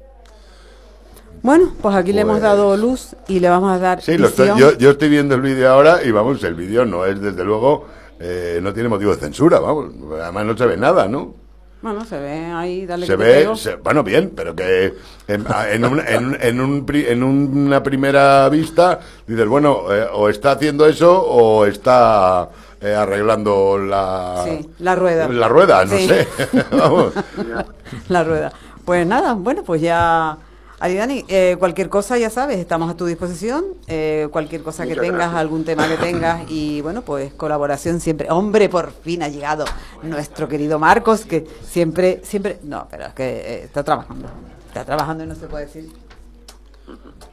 Bueno, 1.42 1.72
pues 1.80 1.94
aquí 1.96 2.12
le 2.12 2.20
hemos 2.22 2.34
Pues- 2.34 2.42
dado 2.42 2.76
luz 2.76 3.16
y 3.28 3.40
le 3.40 3.48
vamos 3.48 3.72
a 3.72 3.78
dar 3.78 4.00
sí, 4.02 4.16
lo 4.18 4.28
estoy- 4.28 4.50
visión. 4.50 4.72
yo, 4.72 4.78
yo 4.78 4.90
estoy 4.90 5.08
viendo 5.08 5.34
el 5.34 5.40
vídeo 5.40 5.68
ahora 5.70 6.02
y 6.04 6.10
vamos, 6.10 6.42
el 6.44 6.54
vídeo 6.54 6.84
no 6.84 7.04
es 7.06 7.20
desde 7.20 7.44
luego, 7.44 7.86
eh, 8.20 8.58
no 8.62 8.72
tiene 8.72 8.88
motivo 8.88 9.14
de 9.14 9.20
censura, 9.20 9.58
vamos, 9.60 9.90
además 10.20 10.44
no 10.46 10.56
se 10.56 10.66
ve 10.66 10.76
nada, 10.76 11.08
¿no? 11.08 11.34
Bueno, 11.82 12.02
se 12.06 12.18
ve 12.18 12.46
ahí, 12.46 12.86
dale 12.86 13.04
se 13.06 13.12
que 13.12 13.16
ve, 13.16 13.56
se- 13.56 13.76
bueno, 13.76 14.02
bien, 14.02 14.32
pero 14.34 14.54
que 14.56 14.94
en, 15.28 15.44
en, 15.70 15.84
un- 15.84 16.00
en, 16.00 16.38
en 16.40 16.60
un 16.60 16.86
en 16.94 17.22
una 17.22 17.82
primera 17.82 18.48
vista 18.48 19.00
dices, 19.26 19.46
bueno, 19.46 19.92
eh, 19.92 20.06
o 20.12 20.30
está 20.30 20.52
haciendo 20.52 20.86
eso 20.86 21.22
o 21.22 21.66
está 21.66 22.48
eh, 22.80 22.94
arreglando 22.94 23.76
la, 23.78 24.44
Sí, 24.46 24.70
la 24.78 24.94
rueda. 24.94 25.28
La 25.28 25.48
rueda, 25.48 25.84
no 25.84 25.96
Sí. 25.98 26.08
sé. 26.08 26.26
Vamos. 26.72 27.12
la 28.08 28.24
rueda. 28.24 28.52
Pues 28.86 29.06
nada, 29.06 29.34
bueno, 29.34 29.62
pues 29.62 29.82
ya... 29.82 30.38
Aridani, 30.84 31.24
eh, 31.28 31.56
cualquier 31.58 31.88
cosa 31.88 32.18
ya 32.18 32.28
sabes, 32.28 32.58
estamos 32.58 32.90
a 32.90 32.94
tu 32.94 33.06
disposición. 33.06 33.64
eh, 33.86 34.28
cualquier 34.30 34.62
cosa 34.62 34.84
que 34.84 34.94
tengas, 34.94 35.14
gracias. 35.16 35.40
algún 35.40 35.64
tema 35.64 35.88
que 35.88 35.96
tengas 35.96 36.42
y 36.50 36.82
bueno, 36.82 37.00
pues 37.00 37.32
colaboración 37.32 38.00
siempre. 38.00 38.30
Hombre, 38.30 38.68
por 38.68 38.92
fin 38.92 39.22
ha 39.22 39.28
llegado 39.28 39.64
nuestro 40.02 40.46
querido 40.46 40.78
Marcos, 40.78 41.24
que 41.24 41.46
siempre, 41.66 42.20
siempre, 42.22 42.58
no, 42.64 42.86
pero 42.90 43.06
es 43.06 43.14
que 43.14 43.24
eh, 43.24 43.64
está 43.64 43.82
trabajando, 43.82 44.28
está 44.66 44.84
trabajando 44.84 45.24
y 45.24 45.26
no 45.26 45.34
se 45.34 45.46
puede 45.46 45.64
decir. 45.64 45.90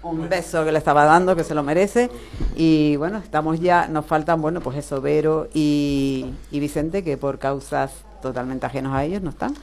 Un 0.02 0.30
beso 0.30 0.64
que 0.64 0.72
le 0.72 0.78
estaba 0.78 1.04
dando, 1.04 1.36
que 1.36 1.44
se 1.44 1.54
lo 1.54 1.62
merece. 1.62 2.10
Y 2.56 2.96
bueno, 2.96 3.18
estamos 3.18 3.60
ya, 3.60 3.86
nos 3.90 4.06
faltan, 4.06 4.42
bueno, 4.42 4.62
pues 4.62 4.78
eso, 4.78 5.02
Vero 5.02 5.50
y, 5.54 6.34
y 6.52 6.60
Vicente, 6.62 7.04
que 7.04 7.18
por 7.18 7.38
causas 7.38 7.92
totalmente 8.22 8.66
ajenos 8.66 8.94
a 8.94 9.04
ellos 9.04 9.22
no 9.22 9.32
están. 9.32 9.54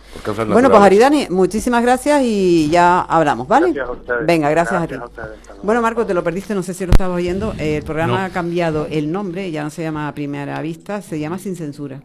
Bueno, 0.49 0.69
pues. 0.71 0.83
Aridani, 0.83 1.27
muchísimas 1.31 1.83
gracias 1.83 2.21
y 2.23 2.69
ya 2.71 3.01
hablamos, 3.01 3.47
¿vale? 3.49 3.73
Gracias 3.73 3.89
a 3.89 3.93
ustedes. 3.93 4.27
Venga, 4.27 4.51
gracias, 4.51 4.81
Gracias 4.81 5.01
a 5.01 5.05
a 5.05 5.07
ti. 5.09 5.11
ustedes, 5.13 5.39
hasta 5.41 5.53
luego. 5.53 5.65
bueno, 5.67 5.83
Marco, 5.83 6.05
te 6.07 6.15
lo 6.15 6.23
perdiste, 6.25 6.55
no 6.55 6.63
sé 6.63 6.75
si 6.75 6.85
lo 6.85 6.93
estabas 6.93 7.17
oyendo. 7.17 7.55
eh, 7.59 7.77
el 7.79 7.83
programa 7.85 8.19
No. 8.19 8.25
ha 8.25 8.29
cambiado 8.31 8.87
el 8.91 9.11
nombre, 9.13 9.51
ya 9.51 9.63
no 9.63 9.71
se 9.71 9.83
llama 9.83 10.09
a 10.09 10.13
Primera 10.15 10.61
Vista, 10.61 11.01
se 11.03 11.19
llama 11.19 11.39
Sin 11.39 11.57
Censura. 11.57 12.01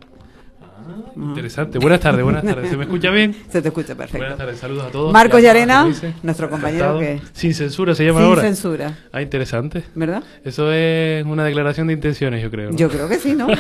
Interesante. 1.15 1.79
Buenas 1.79 1.99
tardes, 1.99 2.23
buenas 2.23 2.43
tardes. 2.43 2.69
¿Se 2.69 2.77
me 2.77 2.83
escucha 2.83 3.09
bien? 3.11 3.35
Se 3.49 3.61
te 3.61 3.67
escucha 3.69 3.95
perfecto. 3.95 4.17
Buenas 4.19 4.37
tardes, 4.37 4.59
saludos 4.59 4.85
a 4.85 4.89
todos. 4.89 5.13
Marcos 5.13 5.41
Llarena, 5.41 5.87
nuestro 6.23 6.49
compañero 6.49 6.99
que- 6.99 7.21
Sin 7.33 7.53
censura 7.53 7.93
se 7.95 8.05
llama 8.05 8.19
Sin 8.19 8.29
ahora. 8.29 8.41
censura, 8.41 8.97
Ah, 9.11 9.21
interesante. 9.21 9.83
¿verdad? 9.95 10.23
Eso 10.43 10.71
es 10.71 11.25
una 11.25 11.43
declaración 11.45 11.87
de 11.87 11.93
intenciones, 11.93 12.41
yo 12.41 12.49
creo. 12.51 12.71
¿no? 12.71 12.77
Yo 12.77 12.89
creo 12.89 13.07
que 13.07 13.19
sí, 13.19 13.33
¿no? 13.35 13.47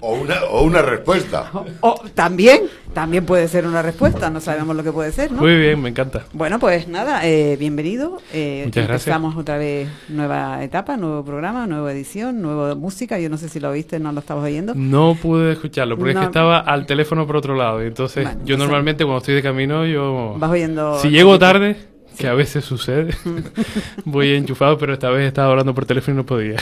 O 0.00 0.14
una, 0.16 0.44
o 0.50 0.62
una 0.64 0.82
respuesta. 0.82 1.50
o 1.80 2.02
también, 2.14 2.62
también 2.96 3.26
puede 3.26 3.46
ser 3.46 3.66
una 3.66 3.82
respuesta, 3.82 4.30
no 4.30 4.40
sabemos 4.40 4.74
lo 4.74 4.82
que 4.82 4.90
puede 4.90 5.12
ser, 5.12 5.30
¿no? 5.30 5.42
Muy 5.42 5.54
bien, 5.54 5.82
me 5.82 5.90
encanta. 5.90 6.24
Bueno, 6.32 6.58
pues 6.58 6.88
nada, 6.88 7.26
eh, 7.26 7.58
bienvenido. 7.58 8.22
Eh, 8.32 8.62
Muchas 8.64 8.86
gracias. 8.86 9.08
Empezamos 9.08 9.36
otra 9.36 9.58
vez 9.58 9.86
nueva 10.08 10.64
etapa, 10.64 10.96
nuevo 10.96 11.22
programa, 11.22 11.66
nueva 11.66 11.92
edición, 11.92 12.40
nueva 12.40 12.74
música. 12.74 13.18
Yo 13.18 13.28
no 13.28 13.36
sé 13.36 13.50
si 13.50 13.60
lo 13.60 13.68
oíste, 13.68 13.98
no 13.98 14.12
lo 14.12 14.20
estabas 14.20 14.44
oyendo. 14.44 14.72
No 14.74 15.14
pude 15.20 15.52
escucharlo 15.52 15.98
porque 15.98 16.12
es 16.12 16.18
que 16.20 16.24
estaba 16.24 16.60
al 16.60 16.86
teléfono 16.86 17.26
por 17.26 17.36
otro 17.36 17.54
lado. 17.54 17.84
y 17.84 17.88
Entonces, 17.88 18.24
Bueno, 18.24 18.40
yo 18.46 18.56
normalmente 18.56 19.04
cuando 19.04 19.18
estoy 19.18 19.34
de 19.34 19.42
camino, 19.42 19.84
yo. 19.84 20.34
Vas 20.38 20.50
oyendo. 20.50 20.98
Si 20.98 21.10
llego 21.10 21.38
tarde, 21.38 21.76
que 22.16 22.28
a 22.28 22.32
veces 22.32 22.64
sucede. 22.64 23.14
Voy 24.06 24.32
enchufado, 24.32 24.78
pero 24.78 24.94
esta 24.94 25.10
vez 25.10 25.28
estaba 25.28 25.50
hablando 25.50 25.74
por 25.74 25.84
teléfono 25.84 26.14
y 26.14 26.16
no 26.16 26.24
podía. 26.24 26.56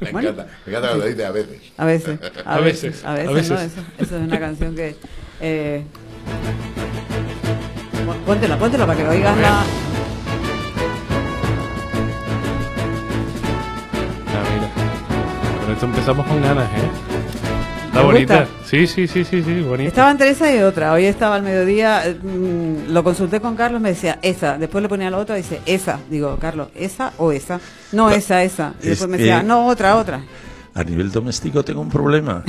Me 0.00 0.08
encanta, 0.08 0.46
me 0.64 0.72
encanta 0.72 0.88
cuando 0.88 1.04
dice 1.04 1.26
a 1.26 1.30
veces. 1.30 1.72
A 1.76 1.84
veces, 1.84 2.18
a, 2.46 2.54
A 2.54 2.60
veces, 2.60 2.82
veces, 2.82 3.04
a 3.04 3.12
veces, 3.12 3.28
a 3.28 3.34
veces. 3.34 3.50
¿no? 3.50 3.56
Eso, 3.58 3.80
eso 3.98 4.16
es 4.16 4.22
una 4.22 4.40
canción 4.40 4.74
que... 4.74 4.96
Eh... 5.42 5.82
Póntela, 8.24 8.56
póntela 8.56 8.86
para 8.86 8.98
que 8.98 9.08
oigas 9.08 9.36
la... 9.38 9.60
Ah, 9.60 9.64
mira. 14.54 15.64
Con 15.64 15.72
esto 15.72 15.86
empezamos 15.86 16.26
con 16.26 16.42
ganas, 16.42 16.64
¿eh? 16.70 16.90
Está 17.86 18.00
¿Te 18.00 18.06
bonita. 18.06 18.46
Sí, 18.64 18.86
sí, 18.86 19.06
sí, 19.06 19.24
sí, 19.24 19.42
sí, 19.42 19.60
bonita. 19.60 19.88
Estaba 19.88 20.10
entre 20.12 20.30
esa 20.30 20.54
y 20.54 20.62
otra. 20.62 20.92
Hoy 20.92 21.04
estaba 21.04 21.34
al 21.34 21.42
mediodía, 21.42 22.06
eh, 22.06 22.14
mm, 22.14 22.92
lo 22.92 23.04
consulté 23.04 23.40
con 23.40 23.54
Carlos, 23.56 23.80
me 23.82 23.90
decía 23.90 24.18
esa. 24.22 24.56
Después 24.56 24.80
le 24.80 24.88
ponía 24.88 25.10
la 25.10 25.18
otra 25.18 25.36
y 25.38 25.42
dice 25.42 25.60
esa. 25.66 25.98
Digo, 26.08 26.38
Carlos, 26.40 26.68
¿esa 26.74 27.12
o 27.18 27.32
esa? 27.32 27.60
No, 27.90 28.10
esa, 28.10 28.42
esa. 28.44 28.74
Y 28.80 28.84
Es 28.84 28.88
después 28.90 29.10
me 29.10 29.18
decía, 29.18 29.42
no, 29.42 29.66
otra, 29.66 29.96
otra. 29.96 30.22
A 30.74 30.82
nivel 30.84 31.10
doméstico 31.12 31.62
tengo 31.64 31.80
un 31.82 31.90
problema. 31.90 32.42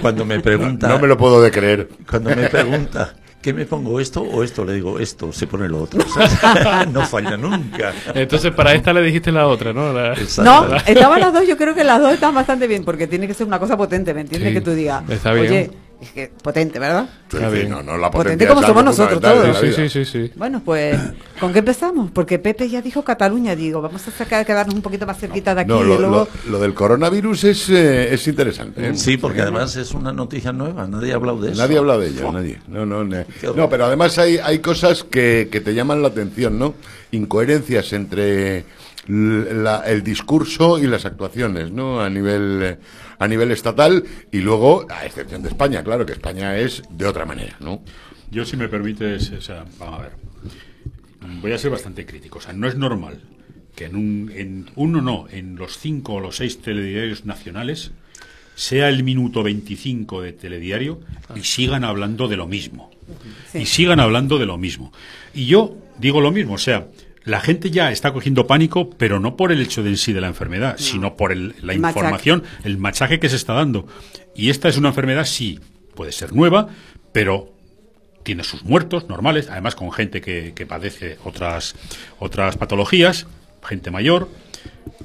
Cuando 0.00 0.24
me 0.24 0.40
pregunta, 0.40 0.88
No 0.88 0.98
me 0.98 1.08
lo 1.08 1.16
puedo 1.18 1.42
de 1.42 1.50
creer. 1.50 1.88
cuando 2.08 2.30
me 2.30 2.48
pregunta, 2.48 3.14
¿qué 3.42 3.52
me 3.52 3.66
pongo 3.66 3.98
esto 4.00 4.22
o 4.22 4.42
esto? 4.44 4.64
Le 4.64 4.74
digo 4.74 4.98
esto, 5.00 5.32
se 5.32 5.46
pone 5.48 5.68
lo 5.68 5.82
otro. 5.82 6.00
¿sabes? 6.08 6.88
no 6.92 7.02
falla 7.06 7.36
nunca. 7.36 7.92
Entonces, 8.14 8.52
para 8.52 8.72
esta 8.74 8.92
le 8.92 9.02
dijiste 9.02 9.32
la 9.32 9.48
otra, 9.48 9.72
¿no? 9.72 9.92
La-. 9.92 10.14
No, 10.44 10.76
estaban 10.86 11.20
las 11.20 11.32
dos, 11.32 11.46
yo 11.46 11.56
creo 11.56 11.74
que 11.74 11.82
las 11.84 12.00
dos 12.00 12.12
están 12.12 12.34
bastante 12.34 12.66
bien, 12.68 12.84
porque 12.84 13.06
tiene 13.08 13.26
que 13.26 13.34
ser 13.34 13.46
una 13.46 13.58
cosa 13.58 13.76
potente, 13.76 14.14
¿me 14.14 14.20
entiendes? 14.20 14.50
Sí, 14.50 14.54
que 14.54 14.60
tú 14.60 14.70
digas, 14.72 15.02
está 15.10 15.32
bien. 15.32 15.46
oye, 15.46 15.70
es 16.00 16.10
que 16.10 16.30
potente, 16.42 16.78
¿verdad? 16.78 17.08
Sí, 17.30 17.38
sí, 17.38 17.66
no, 17.68 17.82
no, 17.82 17.96
la 17.96 18.10
Potente 18.10 18.46
como 18.46 18.62
somos 18.62 18.84
nosotros 18.84 19.20
todos. 19.20 19.58
Sí, 19.58 19.72
sí, 19.72 19.88
sí, 19.88 20.04
sí. 20.04 20.30
Bueno, 20.36 20.60
pues, 20.64 20.98
¿con 21.40 21.52
qué 21.52 21.60
empezamos? 21.60 22.10
Porque 22.10 22.38
Pepe 22.38 22.68
ya 22.68 22.82
dijo 22.82 23.02
Cataluña, 23.02 23.56
digo, 23.56 23.80
vamos 23.80 24.06
a 24.06 24.10
sacar, 24.10 24.44
quedarnos 24.44 24.74
un 24.74 24.82
poquito 24.82 25.06
más 25.06 25.18
cerquita 25.18 25.54
de 25.54 25.62
aquí 25.62 25.70
No, 25.70 25.80
y 25.82 25.88
lo, 25.88 25.98
luego... 25.98 26.28
lo- 26.44 26.50
lo 26.52 26.58
del 26.60 26.74
coronavirus 26.74 27.44
es, 27.44 27.68
eh, 27.70 28.12
es 28.12 28.26
interesante. 28.28 28.88
¿eh? 28.90 28.94
Sí, 28.94 29.16
porque 29.16 29.40
además 29.42 29.74
es 29.76 29.92
una 29.92 30.12
noticia 30.12 30.52
nueva, 30.52 30.86
nadie 30.86 31.12
ha 31.12 31.16
hablado 31.16 31.40
de 31.40 31.52
eso. 31.52 31.60
Nadie 31.62 31.78
habla 31.78 31.96
de 31.98 32.08
ella, 32.08 32.30
nadie. 32.30 32.58
No, 32.68 32.84
no, 32.84 33.02
no. 33.02 33.24
No, 33.56 33.68
pero 33.70 33.86
además 33.86 34.18
hay, 34.18 34.36
hay 34.38 34.58
cosas 34.58 35.02
que, 35.02 35.48
que 35.50 35.60
te 35.60 35.74
llaman 35.74 36.02
la 36.02 36.08
atención, 36.08 36.58
¿no? 36.58 36.74
Incoherencias 37.12 37.92
entre 37.94 38.64
la- 39.08 39.82
el 39.86 40.02
discurso 40.02 40.78
y 40.78 40.86
las 40.86 41.04
actuaciones, 41.04 41.70
¿no? 41.70 42.00
A 42.00 42.10
nivel, 42.10 42.60
eh, 42.62 42.78
a 43.18 43.28
nivel 43.28 43.50
estatal 43.50 44.04
y 44.32 44.38
luego, 44.38 44.86
a 44.90 45.06
excepción 45.06 45.42
de 45.42 45.48
España, 45.48 45.82
claro, 45.82 46.04
que 46.06 46.12
España 46.12 46.56
es 46.56 46.82
de 46.90 47.06
otra 47.06 47.24
manera, 47.24 47.56
¿no? 47.60 47.82
Yo, 48.30 48.44
si 48.44 48.56
me 48.56 48.68
permites, 48.68 49.30
o 49.32 49.40
sea, 49.40 49.64
vamos 49.78 50.00
a 50.00 50.02
ver. 50.02 50.12
Voy 51.40 51.52
a 51.52 51.58
ser 51.58 51.70
bastante 51.70 52.06
crítico. 52.06 52.38
O 52.38 52.40
sea, 52.40 52.52
no 52.52 52.68
es 52.68 52.76
normal 52.76 53.20
que 53.74 53.84
en, 53.84 53.96
un, 53.96 54.32
en 54.34 54.70
uno 54.74 55.00
no, 55.00 55.26
en 55.30 55.56
los 55.56 55.78
cinco 55.78 56.14
o 56.14 56.20
los 56.20 56.36
seis 56.36 56.60
telediarios 56.60 57.24
nacionales 57.24 57.92
sea 58.54 58.88
el 58.88 59.04
minuto 59.04 59.42
25 59.42 60.22
de 60.22 60.32
telediario 60.32 61.00
y 61.34 61.40
sigan 61.40 61.84
hablando 61.84 62.26
de 62.26 62.36
lo 62.36 62.46
mismo. 62.46 62.90
Sí. 63.52 63.58
Y 63.58 63.66
sigan 63.66 64.00
hablando 64.00 64.38
de 64.38 64.46
lo 64.46 64.56
mismo. 64.56 64.92
Y 65.34 65.46
yo 65.46 65.76
digo 65.98 66.20
lo 66.20 66.32
mismo, 66.32 66.54
o 66.54 66.58
sea, 66.58 66.88
la 67.26 67.40
gente 67.40 67.70
ya 67.70 67.90
está 67.92 68.12
cogiendo 68.14 68.46
pánico, 68.46 68.88
pero 68.88 69.20
no 69.20 69.36
por 69.36 69.52
el 69.52 69.60
hecho 69.60 69.82
de 69.82 69.90
en 69.90 69.96
sí 69.98 70.12
de 70.14 70.20
la 70.22 70.28
enfermedad, 70.28 70.76
sino 70.78 71.16
por 71.16 71.30
el- 71.32 71.54
la 71.60 71.72
El 71.74 71.80
información, 71.80 72.42
el 72.64 72.78
machaje 72.78 73.18
que 73.20 73.28
se 73.28 73.36
está 73.36 73.52
dando. 73.52 73.86
Y 74.34 74.48
esta 74.48 74.68
es 74.68 74.78
una 74.78 74.88
enfermedad, 74.88 75.24
sí, 75.26 75.60
puede 75.94 76.12
ser 76.12 76.32
nueva, 76.32 76.68
pero 77.12 77.52
tiene 78.22 78.42
sus 78.44 78.64
muertos 78.64 79.08
normales, 79.08 79.48
además 79.50 79.74
con 79.74 79.92
gente 79.92 80.20
que, 80.20 80.52
que 80.54 80.66
padece 80.66 81.18
otras, 81.24 81.74
otras 82.18 82.56
patologías, 82.56 83.26
gente 83.62 83.90
mayor, 83.90 84.28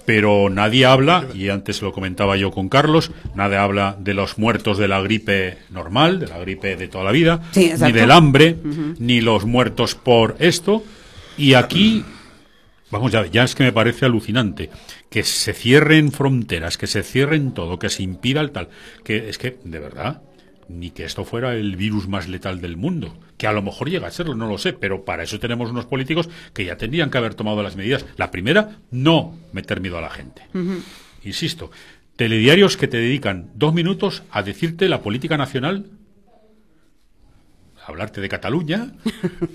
pero 0.06 0.50
nadie 0.50 0.86
habla, 0.86 1.26
y 1.34 1.50
antes 1.50 1.82
lo 1.82 1.92
comentaba 1.92 2.38
yo 2.38 2.52
con 2.52 2.70
Carlos, 2.70 3.12
nadie 3.36 3.58
habla 3.58 3.96
de 4.00 4.14
los 4.14 4.38
muertos 4.38 4.78
de 4.78 4.88
la 4.88 5.02
gripe 5.02 5.58
normal, 5.70 6.20
de 6.20 6.28
la 6.28 6.38
gripe 6.40 6.76
de 6.76 6.88
toda 6.88 7.04
la 7.04 7.12
vida, 7.12 7.42
Sí, 7.52 7.72
ni 7.88 7.92
del 7.92 8.12
hambre, 8.12 8.58
ni 9.00 9.22
los 9.22 9.46
muertos 9.46 9.96
por 9.96 10.36
esto, 10.40 10.84
y 11.38 11.54
aquí 11.54 12.04
Vamos, 12.92 13.14
ya, 13.14 13.26
ya 13.26 13.46
es 13.46 13.56
que 13.56 13.64
me 13.64 13.72
parece 13.72 14.06
alucinante 14.06 14.70
que 15.10 15.24
se 15.24 15.54
cierren 15.54 16.12
fronteras, 16.12 16.78
que 16.78 16.88
se 16.88 17.04
cierren 17.04 17.54
todo, 17.54 17.80
que 17.80 17.90
se 17.90 18.04
impida 18.04 18.42
el 18.42 18.52
tal. 18.52 18.68
Que 19.06 19.30
es 19.30 19.38
que, 19.38 19.58
de 19.64 19.80
verdad, 19.80 20.22
ni 20.68 20.92
que 20.92 21.06
esto 21.06 21.24
fuera 21.24 21.56
el 21.56 21.78
virus 21.78 22.10
más 22.10 22.28
letal 22.28 22.60
del 22.60 22.76
mundo. 22.76 23.18
Que 23.38 23.48
a 23.48 23.54
lo 23.54 23.62
mejor 23.62 23.90
llega 23.90 24.08
a 24.08 24.12
serlo, 24.12 24.36
no 24.36 24.48
lo 24.48 24.58
sé, 24.58 24.74
pero 24.74 25.06
para 25.06 25.24
eso 25.24 25.40
tenemos 25.40 25.72
unos 25.72 25.86
políticos 25.86 26.30
que 26.54 26.66
ya 26.66 26.76
tendrían 26.76 27.10
que 27.10 27.18
haber 27.18 27.34
tomado 27.34 27.64
las 27.64 27.78
medidas. 27.78 28.06
La 28.18 28.30
primera, 28.30 28.78
no 28.92 29.38
meter 29.54 29.80
miedo 29.80 29.98
a 29.98 30.02
la 30.02 30.10
gente. 30.10 30.44
Insisto, 31.24 31.72
telediarios 32.18 32.76
que 32.76 32.90
te 32.90 32.98
dedican 32.98 33.52
dos 33.56 33.74
minutos 33.74 34.24
a 34.32 34.44
decirte 34.44 34.90
la 34.90 35.02
política 35.02 35.38
nacional 35.38 35.86
hablarte 37.86 38.22
de 38.22 38.30
Cataluña 38.30 38.92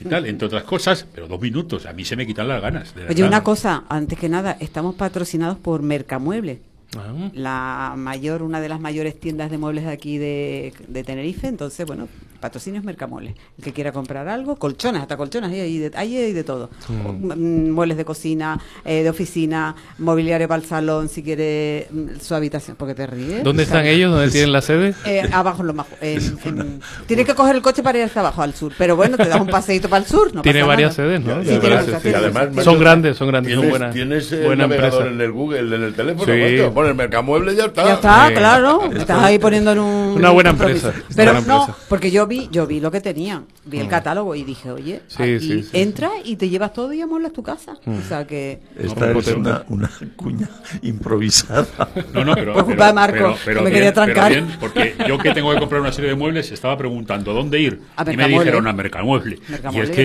y 0.00 0.08
tal, 0.08 0.26
entre 0.26 0.46
otras 0.46 0.64
cosas, 0.64 1.06
pero 1.14 1.28
dos 1.28 1.40
minutos, 1.40 1.86
a 1.86 1.92
mí 1.92 2.04
se 2.04 2.16
me 2.16 2.26
quitan 2.26 2.48
las 2.48 2.60
ganas. 2.60 2.94
de 2.94 3.06
Oye, 3.06 3.24
una 3.24 3.42
cosa, 3.42 3.84
antes 3.88 4.18
que 4.18 4.28
nada, 4.28 4.56
estamos 4.60 4.94
patrocinados 4.94 5.58
por 5.58 5.82
Mercamueble, 5.82 6.60
Ah, 6.96 7.12
la 7.34 7.94
mayor, 7.96 8.42
una 8.42 8.60
de 8.60 8.68
las 8.68 8.80
mayores 8.80 9.18
tiendas 9.18 9.50
de 9.50 9.58
muebles 9.58 9.84
de 9.84 9.90
aquí 9.90 10.18
de, 10.18 10.72
de 10.88 11.04
Tenerife. 11.04 11.46
Entonces, 11.46 11.84
bueno, 11.86 12.08
patrocinio 12.40 12.78
es 12.80 12.86
Mercamueble. 12.86 13.34
El 13.58 13.64
que 13.64 13.72
quiera 13.72 13.92
comprar 13.92 14.28
algo, 14.28 14.56
colchones, 14.56 15.02
hasta 15.02 15.16
colchones, 15.16 15.50
hay, 15.50 15.60
hay 15.60 15.78
de, 15.78 15.90
hay 15.94 16.32
de 16.32 16.44
todo. 16.44 16.70
Mm, 16.88 17.70
Muebles 17.70 17.96
de 17.98 18.04
cocina, 18.04 18.58
eh, 18.84 19.02
de 19.02 19.10
oficina, 19.10 19.74
mobiliario 19.98 20.48
para 20.48 20.62
el 20.62 20.66
salón, 20.68 21.08
si 21.08 21.22
quiere 21.22 21.88
mm, 21.90 22.20
su 22.20 22.34
habitación, 22.34 22.76
porque 22.78 22.94
te 22.94 23.06
ríes. 23.06 23.42
¿Dónde 23.44 23.64
están 23.64 23.84
ellos? 23.84 24.12
¿Dónde 24.12 24.30
tienen 24.30 24.52
la 24.52 24.62
sede? 24.62 24.94
Eh, 25.04 25.22
abajo 25.32 25.62
en 25.62 25.66
lo 25.66 25.74
más. 25.74 25.86
en- 26.00 26.38
en- 26.44 26.80
Tienes 27.06 27.26
que 27.26 27.34
coger 27.34 27.56
el 27.56 27.62
coche 27.62 27.82
para 27.82 27.98
ir 27.98 28.04
hasta 28.04 28.20
abajo, 28.20 28.42
al 28.42 28.54
sur. 28.54 28.72
Pero 28.78 28.96
bueno, 28.96 29.16
te 29.16 29.28
das 29.28 29.40
un 29.40 29.48
paseíto 29.48 29.88
para 29.90 30.02
el 30.04 30.08
sur. 30.08 30.32
No 30.34 30.40
tiene 30.42 30.60
pasa 30.60 30.68
varias 30.68 30.96
nada. 30.98 31.10
sedes, 31.10 31.20
¿no? 31.26 31.42
Sí, 31.42 32.00
tiene 32.00 32.16
además. 32.16 32.64
Son 32.64 32.78
grandes, 32.78 33.16
son 33.16 33.28
grandes, 33.28 33.52
son 33.54 33.62
¿Tienes, 33.62 33.70
buenas. 33.78 33.94
tienes 33.94 34.32
el 34.32 34.44
buena 34.44 34.64
navegador 34.66 34.92
empresa. 35.08 35.14
en 35.14 35.20
el 35.20 35.32
Google, 35.32 35.76
en 35.76 35.82
el 35.82 35.94
teléfono? 35.94 36.24
Sí. 36.32 36.75
Pones 36.76 36.94
Mercamueble 36.94 37.54
y 37.54 37.56
ya 37.56 37.64
está. 37.64 37.84
Ya 37.86 37.94
está, 37.94 38.28
Sí. 38.28 38.34
claro. 38.34 38.82
Estás 38.94 39.22
ahí 39.22 39.38
poniendo 39.38 39.72
en 39.72 39.78
un. 39.78 40.16
Una 40.18 40.28
buena 40.28 40.50
empresa, 40.50 40.92
Pero 41.16 41.32
buena 41.32 41.46
no, 41.46 41.60
empresa. 41.62 41.80
porque 41.88 42.10
yo 42.10 42.26
vi, 42.26 42.50
yo 42.52 42.66
vi 42.66 42.80
lo 42.80 42.90
que 42.90 43.00
tenían, 43.00 43.46
vi 43.64 43.78
el 43.78 43.88
catálogo 43.88 44.34
y 44.34 44.44
dije, 44.44 44.70
oye, 44.70 45.00
Sí, 45.08 45.22
aquí 45.22 45.40
sí, 45.40 45.62
sí, 45.62 45.70
entra 45.72 46.10
y 46.22 46.36
te 46.36 46.50
llevas 46.50 46.74
todo 46.74 46.92
y 46.92 47.00
amueblas 47.00 47.32
tu 47.32 47.42
casa. 47.42 47.78
O 47.86 48.06
sea 48.06 48.26
que. 48.26 48.60
Esta 48.78 49.06
No, 49.06 49.18
es 49.20 49.26
una, 49.28 49.64
una 49.68 49.90
cuña 50.16 50.50
improvisada. 50.82 51.66
No, 52.12 52.24
no, 52.26 52.34
pero, 52.34 52.52
Por 52.52 52.64
culpa 52.66 52.76
pero- 52.76 52.86
de 52.88 52.92
Marco, 52.92 53.14
pero- 53.16 53.32
que 53.34 53.40
pero 53.46 53.60
me 53.62 53.70
bien, 53.70 53.74
quería 53.74 53.92
trancar. 53.94 54.28
pero 54.32 54.44
bien, 54.46 54.56
porque 54.60 54.94
yo 55.08 55.16
que 55.18 55.32
tengo 55.32 55.52
que 55.54 55.58
comprar 55.58 55.80
una 55.80 55.92
serie 55.92 56.10
de 56.10 56.16
muebles 56.16 56.52
estaba 56.52 56.76
preguntando 56.76 57.32
dónde 57.32 57.58
ir 57.58 57.80
A 57.96 58.04
y 58.12 58.16
me 58.18 58.28
dijeron 58.28 58.66
a 58.66 58.74
Mercamueble. 58.74 59.38
Y 59.48 59.50
Mercamueble, 59.52 59.82
es 59.84 59.96
ya 59.96 59.96
que 59.96 60.04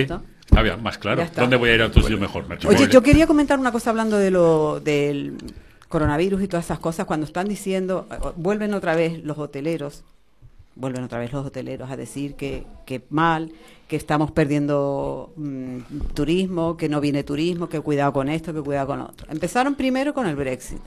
está. 0.50 0.62
bien, 0.62 0.82
más 0.82 0.96
claro. 0.96 1.26
¿Dónde 1.36 1.56
voy 1.56 1.68
a 1.68 1.74
ir 1.74 1.82
a 1.82 1.86
otro 1.88 2.00
sitio 2.00 2.16
mejor? 2.18 2.48
Mercamueble. 2.48 2.84
Oye, 2.84 2.90
yo 2.92 3.02
quería 3.02 3.26
comentar 3.26 3.58
una 3.58 3.72
cosa 3.72 3.90
hablando 3.90 4.16
de 4.16 4.30
lo 4.30 4.80
del 4.80 5.34
coronavirus 5.92 6.42
y 6.42 6.48
todas 6.48 6.64
esas 6.64 6.80
cosas. 6.80 7.06
Cuando 7.06 7.26
están 7.26 7.46
diciendo, 7.48 8.06
eh, 8.10 8.16
vuelven 8.36 8.74
otra 8.74 8.96
vez 8.96 9.22
los 9.22 9.38
hoteleros, 9.38 10.02
vuelven 10.74 11.04
otra 11.04 11.18
vez 11.20 11.32
los 11.32 11.46
hoteleros 11.46 11.90
a 11.90 11.96
decir 11.96 12.34
que, 12.34 12.64
que 12.86 13.02
mal, 13.10 13.52
que 13.86 13.96
estamos 13.96 14.30
perdiendo 14.30 15.32
mm, 15.36 15.76
turismo, 16.14 16.76
que 16.76 16.88
no 16.88 17.00
viene 17.00 17.22
turismo, 17.24 17.68
que 17.68 17.78
cuidado 17.80 18.12
con 18.12 18.28
esto, 18.28 18.52
que 18.54 18.62
cuidado 18.62 18.86
con 18.88 19.00
otro. 19.02 19.26
Empezaron 19.30 19.74
primero 19.74 20.14
con 20.14 20.26
el 20.26 20.34
Brexit. 20.34 20.78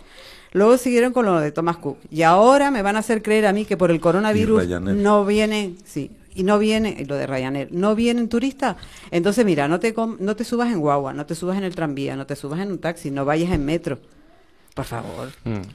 Luego 0.53 0.77
siguieron 0.77 1.13
con 1.13 1.25
lo 1.25 1.39
de 1.39 1.51
Thomas 1.51 1.77
Cook. 1.77 1.97
Y 2.09 2.23
ahora 2.23 2.71
me 2.71 2.81
van 2.81 2.95
a 2.95 2.99
hacer 2.99 3.21
creer 3.21 3.45
a 3.45 3.53
mí 3.53 3.65
que 3.65 3.77
por 3.77 3.91
el 3.91 3.99
coronavirus 3.99 4.57
no 5.03 5.25
vienen, 5.25 5.77
sí, 5.85 6.11
y 6.33 6.43
no 6.43 6.57
viene, 6.59 6.95
y 6.99 7.05
lo 7.05 7.15
de 7.15 7.27
Ryanair, 7.27 7.67
no 7.71 7.93
vienen 7.95 8.27
turistas. 8.29 8.75
Entonces, 9.11 9.45
mira, 9.45 9.67
no 9.67 9.79
te, 9.79 9.93
com- 9.93 10.17
no 10.19 10.35
te 10.35 10.43
subas 10.43 10.71
en 10.71 10.79
guagua, 10.79 11.13
no 11.13 11.25
te 11.25 11.35
subas 11.35 11.57
en 11.57 11.63
el 11.63 11.75
tranvía, 11.75 12.15
no 12.15 12.25
te 12.25 12.35
subas 12.35 12.59
en 12.61 12.71
un 12.71 12.79
taxi, 12.79 13.11
no 13.11 13.23
vayas 13.25 13.51
en 13.51 13.63
metro. 13.65 13.99
Por 14.75 14.83
favor, 14.83 15.29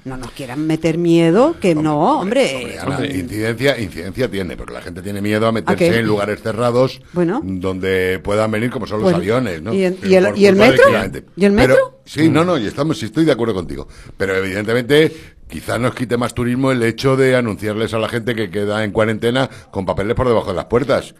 no 0.05 0.17
nos 0.19 0.31
quieran 0.33 0.67
meter 0.67 0.99
miedo, 0.99 1.57
que 1.59 1.75
no, 1.75 2.19
hombre. 2.21 2.55
Hombre, 2.55 2.79
Ana, 2.79 2.97
hombre. 2.99 3.17
incidencia, 3.17 3.81
incidencia 3.81 4.31
tiene, 4.31 4.59
porque 4.59 4.75
la 4.75 4.83
gente 4.83 5.01
tiene 5.01 5.23
miedo 5.23 5.47
a 5.47 5.53
meterse 5.53 5.99
en 6.01 6.07
lugares 6.07 6.43
cerrados 6.43 7.01
Bueno. 7.15 7.41
donde 7.43 8.21
puedan 8.23 8.51
venir 8.51 8.69
como 8.71 8.87
son 8.87 8.99
los 8.99 9.05
Bueno, 9.05 9.17
aviones, 9.17 9.63
¿no? 9.63 9.73
¿y 9.73 9.85
el- 9.85 9.97
y 10.05 10.15
y 10.47 10.53
metro? 10.53 10.85
¿Y 10.91 11.45
el 11.47 11.55
Pero- 11.55 11.55
metro? 11.55 12.01
sí, 12.05 12.29
no, 12.29 12.45
no, 12.45 12.59
y 12.59 12.67
estamos, 12.67 12.99
sí 12.99 13.07
estoy 13.07 13.25
de 13.25 13.33
acuerdo 13.33 13.55
contigo. 13.55 13.89
Pero 14.19 14.37
evidentemente, 14.37 15.11
quizás 15.49 15.81
nos 15.81 15.95
quite 15.95 16.19
más 16.19 16.35
turismo 16.35 16.71
el 16.71 16.83
hecho 16.83 17.17
de 17.17 17.37
anunciarles 17.37 17.95
a 17.95 17.99
la 17.99 18.09
gente 18.11 18.35
que 18.35 18.51
queda 18.51 18.85
en 18.85 18.91
cuarentena 18.93 19.49
con 19.71 19.87
papeles 19.87 20.15
por 20.15 20.29
debajo 20.29 20.49
de 20.51 20.57
las 20.57 20.67
puertas. 20.67 21.15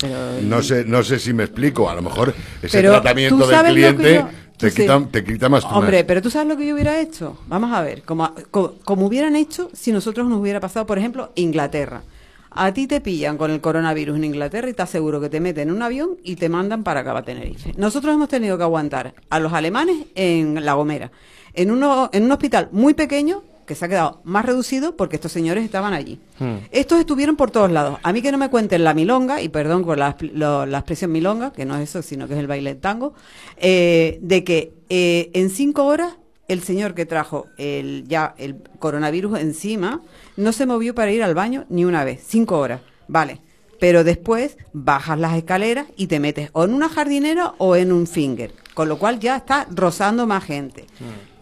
pero- 0.00 0.40
No 0.42 0.62
sé, 0.62 0.84
no 0.84 1.02
sé 1.02 1.18
si 1.18 1.32
me 1.32 1.42
explico. 1.42 1.90
A 1.90 1.94
lo 1.96 2.02
mejor 2.02 2.32
ese 2.62 2.80
tratamiento 2.80 3.44
del 3.44 3.64
cliente 3.64 4.24
te, 4.58 4.70
sí. 4.70 4.82
quita, 4.82 5.02
te 5.10 5.24
quita 5.24 5.48
más. 5.48 5.64
Hombre, 5.64 5.98
más. 5.98 6.04
pero 6.06 6.20
tú 6.22 6.30
sabes 6.30 6.48
lo 6.48 6.56
que 6.56 6.66
yo 6.66 6.74
hubiera 6.74 7.00
hecho. 7.00 7.38
Vamos 7.46 7.72
a 7.72 7.80
ver, 7.82 8.02
como, 8.02 8.30
co- 8.50 8.74
como, 8.84 9.06
hubieran 9.06 9.36
hecho 9.36 9.70
si 9.72 9.92
nosotros 9.92 10.26
nos 10.28 10.40
hubiera 10.40 10.60
pasado, 10.60 10.86
por 10.86 10.98
ejemplo, 10.98 11.32
Inglaterra. 11.36 12.02
A 12.50 12.72
ti 12.72 12.86
te 12.86 13.00
pillan 13.00 13.36
con 13.36 13.50
el 13.50 13.60
coronavirus 13.60 14.16
en 14.16 14.24
Inglaterra 14.24 14.68
y 14.68 14.72
te 14.74 14.82
aseguro 14.82 15.20
que 15.20 15.28
te 15.28 15.38
meten 15.38 15.68
en 15.68 15.74
un 15.76 15.82
avión 15.82 16.16
y 16.24 16.36
te 16.36 16.48
mandan 16.48 16.82
para 16.82 17.00
acá, 17.00 17.12
para 17.12 17.24
Tenerife. 17.24 17.72
Nosotros 17.76 18.14
hemos 18.14 18.28
tenido 18.28 18.56
que 18.56 18.64
aguantar 18.64 19.14
a 19.30 19.38
los 19.38 19.52
alemanes 19.52 20.06
en 20.14 20.64
La 20.64 20.72
Gomera, 20.74 21.10
en, 21.54 21.70
uno, 21.70 22.08
en 22.12 22.24
un 22.24 22.32
hospital 22.32 22.68
muy 22.72 22.94
pequeño 22.94 23.42
que 23.68 23.76
se 23.76 23.84
ha 23.84 23.88
quedado 23.88 24.20
más 24.24 24.44
reducido 24.44 24.96
porque 24.96 25.14
estos 25.14 25.30
señores 25.30 25.64
estaban 25.64 25.92
allí. 25.92 26.18
Hmm. 26.40 26.56
Estos 26.72 26.98
estuvieron 26.98 27.36
por 27.36 27.52
todos 27.52 27.70
lados. 27.70 28.00
A 28.02 28.12
mí 28.12 28.20
que 28.22 28.32
no 28.32 28.38
me 28.38 28.50
cuenten 28.50 28.82
la 28.82 28.94
milonga, 28.94 29.40
y 29.40 29.48
perdón 29.48 29.84
por 29.84 29.96
la, 29.96 30.16
lo- 30.20 30.66
la 30.66 30.78
expresión 30.78 31.12
milonga, 31.12 31.52
que 31.52 31.64
no 31.64 31.76
es 31.76 31.90
eso, 31.90 32.02
sino 32.02 32.26
que 32.26 32.34
es 32.34 32.40
el 32.40 32.48
baile 32.48 32.70
del 32.72 32.80
tango, 32.80 33.14
eh, 33.58 34.18
de 34.22 34.42
que 34.42 34.72
eh, 34.88 35.30
en 35.34 35.50
cinco 35.50 35.84
horas 35.86 36.14
el 36.48 36.62
señor 36.62 36.94
que 36.94 37.04
trajo 37.06 37.46
el, 37.58 38.04
ya 38.08 38.34
el 38.38 38.56
coronavirus 38.78 39.38
encima 39.38 40.00
no 40.36 40.52
se 40.52 40.64
movió 40.66 40.94
para 40.94 41.12
ir 41.12 41.22
al 41.22 41.34
baño 41.34 41.66
ni 41.68 41.84
una 41.84 42.02
vez. 42.04 42.22
Cinco 42.26 42.58
horas. 42.58 42.80
Vale. 43.06 43.42
Pero 43.78 44.02
después 44.02 44.56
bajas 44.72 45.18
las 45.20 45.36
escaleras 45.36 45.86
y 45.96 46.08
te 46.08 46.18
metes 46.18 46.50
o 46.52 46.64
en 46.64 46.74
una 46.74 46.88
jardinera 46.88 47.52
o 47.58 47.76
en 47.76 47.92
un 47.92 48.06
finger. 48.08 48.52
Con 48.74 48.88
lo 48.88 48.98
cual 48.98 49.20
ya 49.20 49.36
está 49.36 49.66
rozando 49.70 50.26
más 50.26 50.42
gente. 50.42 50.86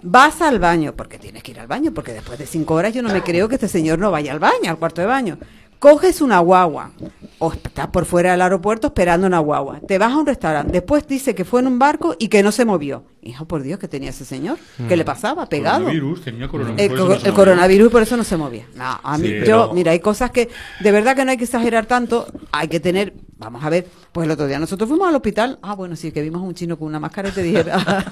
Vas 0.09 0.41
al 0.41 0.59
baño, 0.61 0.95
porque 0.97 1.19
tienes 1.19 1.43
que 1.43 1.51
ir 1.51 1.59
al 1.61 1.67
baño, 1.67 1.93
porque 1.93 2.13
después 2.13 2.39
de 2.39 2.47
cinco 2.47 2.75
horas 2.75 2.95
yo 2.95 3.03
no 3.03 3.13
me 3.13 3.23
creo 3.23 3.49
que 3.49 3.57
este 3.57 3.67
señor 3.69 3.99
no 3.99 4.11
vaya 4.13 4.33
al 4.33 4.39
baño, 4.39 4.71
al 4.71 4.79
cuarto 4.79 5.01
de 5.01 5.07
baño. 5.09 5.37
Coges 5.79 6.23
una 6.23 6.39
guagua, 6.39 6.93
o 7.39 7.53
estás 7.53 7.89
por 7.89 8.07
fuera 8.07 8.31
del 8.31 8.41
aeropuerto 8.41 8.87
esperando 8.87 9.27
una 9.27 9.41
guagua. 9.41 9.81
Te 9.87 9.99
vas 9.99 10.11
a 10.13 10.17
un 10.17 10.25
restaurante, 10.27 10.73
después 10.73 11.07
dice 11.07 11.35
que 11.35 11.45
fue 11.45 11.61
en 11.61 11.67
un 11.67 11.79
barco 11.79 12.15
y 12.19 12.29
que 12.29 12.43
no 12.43 12.51
se 12.51 12.65
movió. 12.65 13.05
Hijo, 13.21 13.45
por 13.47 13.63
Dios, 13.63 13.79
¿qué 13.79 13.87
tenía 13.89 14.11
ese 14.11 14.25
señor? 14.25 14.59
¿Qué 14.89 14.97
le 14.97 15.05
pasaba? 15.05 15.47
Pegado. 15.49 15.81
Coronavirus, 15.81 16.23
tenía 16.23 16.49
coronavirus. 16.49 16.81
El, 16.81 16.97
co- 17.21 17.29
no 17.29 17.35
coronavirus 17.35 17.93
por 17.93 18.03
eso 18.03 18.17
no 18.17 18.25
se 18.25 18.37
movía. 18.39 18.67
No, 18.75 19.01
a 19.03 19.19
mí, 19.19 19.27
Sí, 19.29 19.35
yo, 19.41 19.45
pero- 19.45 19.75
mira, 19.75 19.93
hay 19.93 20.01
cosas 20.01 20.31
que 20.31 20.49
de 20.81 20.93
verdad 20.93 21.15
que 21.17 21.25
no 21.25 21.33
hay 21.33 21.37
que 21.37 21.45
exagerar 21.45 21.85
tanto. 21.87 22.27
Hay 22.53 22.69
que 22.69 22.81
tener, 22.81 23.13
vamos 23.39 23.63
a 23.65 23.71
ver, 23.71 23.87
pues 24.13 24.25
el 24.27 24.31
otro 24.31 24.47
día 24.47 24.59
nosotros 24.59 24.89
fuimos 24.89 25.09
al 25.09 25.15
hospital. 25.17 25.59
Ah, 25.63 25.75
bueno, 25.75 25.95
sí, 25.97 26.11
que 26.13 26.23
vimos 26.23 26.41
a 26.41 26.45
un 26.45 26.55
chino 26.55 26.79
con 26.79 26.89
una 26.89 26.99
máscara 26.99 27.29
y 27.29 27.33
te 27.33 27.43
dije, 27.43 27.65
Ah, 27.73 28.05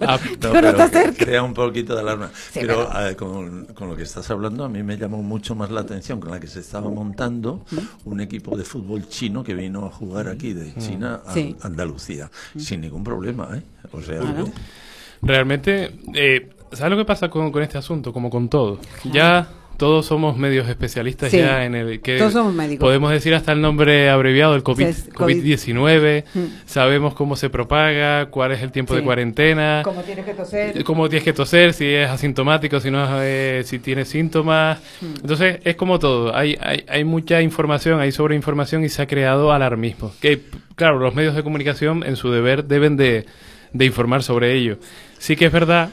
no, 0.00 0.08
No, 0.40 0.48
no 0.48 0.52
pero 0.52 0.68
acerques. 0.82 1.18
crea 1.26 1.42
un 1.42 1.54
poquito 1.54 1.94
de 1.94 2.00
alarma. 2.00 2.30
Sí, 2.34 2.60
pero 2.60 2.88
pero- 2.90 3.08
eh, 3.08 3.16
con, 3.16 3.64
con 3.74 3.88
lo 3.88 3.96
que 3.96 4.02
estás 4.04 4.30
hablando, 4.30 4.64
a 4.64 4.68
mí 4.68 4.82
me 4.82 4.96
llamó 4.96 5.22
mucho 5.22 5.54
más 5.54 5.70
la 5.70 5.80
atención 5.80 6.20
con 6.20 6.30
la 6.30 6.40
que 6.40 6.46
se 6.46 6.60
estaba 6.60 6.88
montando 6.90 7.64
un 8.04 8.20
equipo 8.20 8.56
de 8.56 8.64
fútbol 8.64 9.08
chino 9.08 9.42
que 9.44 9.54
vino 9.54 9.86
a 9.86 9.90
jugar 9.90 10.28
aquí 10.28 10.52
de 10.52 10.74
China 10.76 11.20
a 11.26 11.32
Sí. 11.34 11.56
Andalucía, 11.62 12.30
sin 12.56 12.80
ningún 12.82 13.02
problema, 13.04 13.48
¿eh? 13.56 13.62
O 13.92 14.00
sea, 14.00 14.20
Claro. 14.20 14.46
Realmente, 15.22 15.98
eh, 16.14 16.50
¿sabes 16.72 16.90
lo 16.92 16.96
que 16.96 17.04
pasa 17.04 17.28
con, 17.28 17.52
con 17.52 17.62
este 17.62 17.76
asunto? 17.78 18.12
Como 18.12 18.30
con 18.30 18.48
todo. 18.48 18.78
Ya 19.12 19.48
todos 19.80 20.04
somos 20.04 20.36
medios 20.36 20.68
especialistas 20.68 21.30
Sí. 21.30 21.38
ya 21.38 21.64
en 21.64 21.74
el 21.74 22.00
que 22.02 22.18
Todos 22.18 22.34
somos 22.34 22.52
médicos. 22.54 22.84
podemos 22.86 23.10
decir 23.10 23.34
hasta 23.34 23.52
el 23.52 23.62
nombre 23.62 24.10
abreviado 24.10 24.62
COVID. 24.62 24.86
COVID-19, 25.14 26.24
Mm. 26.34 26.40
sabemos 26.66 27.14
cómo 27.14 27.34
se 27.34 27.48
propaga, 27.48 28.26
cuál 28.26 28.52
es 28.52 28.62
el 28.62 28.70
tiempo 28.72 28.94
de 28.94 29.02
cuarentena, 29.02 29.80
Como 29.82 30.02
tienes 30.02 30.24
que 30.26 30.34
toser. 30.34 30.84
cómo 30.84 31.08
tienes 31.08 31.24
que 31.24 31.32
toser, 31.32 31.72
si 31.72 31.86
es 31.86 32.08
asintomático, 32.10 32.78
si 32.78 32.90
no 32.90 33.02
es, 33.04 33.10
eh, 33.22 33.62
si 33.64 33.78
tienes 33.78 34.08
síntomas. 34.08 34.78
Entonces, 35.02 35.60
es 35.64 35.76
como 35.76 35.98
todo, 35.98 36.36
hay, 36.36 36.56
hay, 36.60 36.84
hay 36.86 37.04
mucha 37.04 37.40
información, 37.40 38.00
hay 38.00 38.12
sobreinformación 38.12 38.84
y 38.84 38.90
se 38.90 39.00
ha 39.02 39.06
creado 39.06 39.50
alarmismo. 39.52 40.12
Que, 40.20 40.42
claro, 40.74 40.98
los 40.98 41.14
medios 41.14 41.34
de 41.34 41.42
comunicación 41.42 42.04
en 42.04 42.16
su 42.16 42.30
deber 42.30 42.64
deben 42.66 42.98
de, 42.98 43.24
de 43.72 43.84
informar 43.86 44.22
sobre 44.22 44.54
ello. 44.54 44.76
Sí 45.18 45.36
que 45.36 45.46
es 45.46 45.52
verdad 45.52 45.88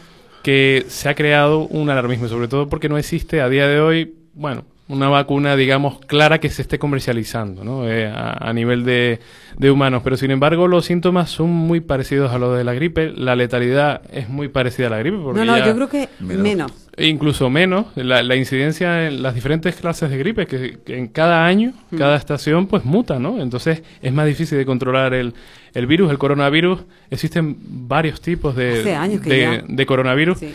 que 0.47 0.85
se 0.87 1.09
ha 1.09 1.13
creado 1.13 1.67
un 1.67 1.89
alarmismo, 1.89 2.29
sobre 2.29 2.47
todo 2.47 2.69
porque 2.69 2.87
no 2.87 2.97
existe 2.97 3.41
a 3.41 3.49
día 3.49 3.67
de 3.67 3.81
hoy, 3.81 4.15
bueno, 4.33 4.63
una 4.89 5.09
vacuna, 5.09 5.55
digamos, 5.57 5.99
clara 6.05 6.39
que 6.39 6.49
se 6.49 6.61
esté 6.61 6.79
comercializando, 6.79 7.63
¿no? 7.65 7.89
Eh, 7.89 8.07
a, 8.07 8.49
a 8.49 8.53
nivel 8.53 8.85
de, 8.85 9.19
de 9.57 9.69
humanos. 9.71 10.01
Pero 10.03 10.15
sin 10.15 10.31
embargo, 10.31 10.67
los 10.67 10.85
síntomas 10.85 11.29
son 11.29 11.49
muy 11.49 11.81
parecidos 11.81 12.31
a 12.31 12.37
los 12.37 12.57
de 12.57 12.63
la 12.63 12.73
gripe. 12.73 13.11
La 13.11 13.35
letalidad 13.35 14.01
es 14.13 14.29
muy 14.29 14.47
parecida 14.47 14.87
a 14.87 14.91
la 14.91 14.99
gripe. 14.99 15.17
Porque 15.17 15.39
No, 15.41 15.45
no, 15.45 15.57
ya- 15.57 15.65
yo 15.67 15.75
creo 15.75 15.89
que 15.89 16.07
Menos. 16.21 16.41
menos. 16.43 16.71
Incluso 16.99 17.49
menos, 17.49 17.85
la, 17.95 18.23
la 18.23 18.35
incidencia 18.37 19.07
en 19.07 19.21
las 19.21 19.35
diferentes 19.35 19.75
clases 19.75 20.09
de 20.09 20.17
gripe, 20.17 20.47
que, 20.47 20.79
que 20.83 20.97
en 20.97 21.07
cada 21.07 21.45
año, 21.45 21.73
Mm. 21.91 21.97
cada 21.97 22.15
estación, 22.15 22.65
pues 22.67 22.85
muta, 22.85 23.19
¿no? 23.19 23.39
Entonces 23.41 23.83
es 24.01 24.13
más 24.13 24.25
difícil 24.25 24.57
de 24.57 24.65
controlar 24.65 25.13
el, 25.13 25.33
el 25.73 25.85
virus, 25.85 26.09
el 26.11 26.17
coronavirus. 26.17 26.79
Existen 27.11 27.55
varios 27.87 28.19
tipos 28.21 28.55
de, 28.55 28.79
Hace 28.79 28.95
años 28.95 29.21
que 29.21 29.29
de, 29.29 29.41
ya. 29.41 29.63
de 29.67 29.85
coronavirus. 29.85 30.39
Sí. 30.39 30.53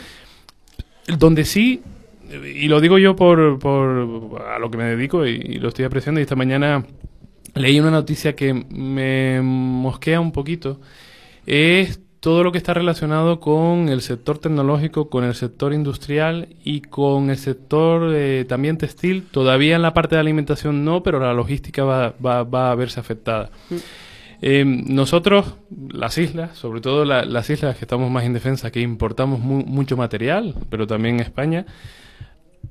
Donde 1.19 1.45
sí, 1.45 1.83
y 2.37 2.69
lo 2.69 2.81
digo 2.81 2.99
yo 2.99 3.15
por, 3.17 3.59
por 3.59 4.43
a 4.43 4.59
lo 4.59 4.71
que 4.71 4.79
me 4.79 4.85
dedico 4.85 5.27
y, 5.27 5.33
y 5.33 5.55
lo 5.59 5.69
estoy 5.69 5.85
apreciando, 5.85 6.21
y 6.21 6.23
esta 6.23 6.37
mañana 6.37 6.85
leí 7.55 7.79
una 7.81 7.91
noticia 7.91 8.35
que 8.35 8.53
me 8.55 9.41
mosquea 9.43 10.21
un 10.21 10.33
poquito, 10.33 10.81
es 11.47 12.01
todo 12.21 12.45
lo 12.45 12.53
que 12.53 12.59
está 12.59 12.73
relacionado 12.73 13.41
con 13.41 13.89
el 13.89 14.01
sector 14.01 14.39
tecnológico, 14.39 15.11
con 15.11 15.25
el 15.25 15.35
sector 15.35 15.73
industrial 15.75 16.49
y 16.65 16.81
con 16.83 17.31
el 17.31 17.37
sector 17.37 18.13
eh, 18.15 18.45
también 18.49 18.79
textil. 18.79 19.25
Todavía 19.29 19.75
en 19.75 19.83
la 19.83 19.93
parte 19.93 20.15
de 20.15 20.21
alimentación 20.21 20.85
no, 20.85 21.03
pero 21.03 21.19
la 21.19 21.35
logística 21.35 21.83
va, 21.83 22.15
va, 22.25 22.45
va 22.45 22.71
a 22.71 22.75
verse 22.77 23.01
afectada. 23.01 23.51
Eh, 24.41 24.65
nosotros, 24.65 25.55
las 25.93 26.17
islas, 26.19 26.57
sobre 26.57 26.81
todo 26.81 27.05
la- 27.05 27.25
las 27.25 27.51
islas 27.51 27.77
que 27.77 27.85
estamos 27.85 28.09
más 28.11 28.25
indefensas, 28.25 28.71
que 28.71 28.81
importamos 28.81 29.41
mu- 29.41 29.65
mucho 29.65 29.97
material, 29.97 30.55
pero 30.71 30.87
también 30.87 31.19
España, 31.21 31.67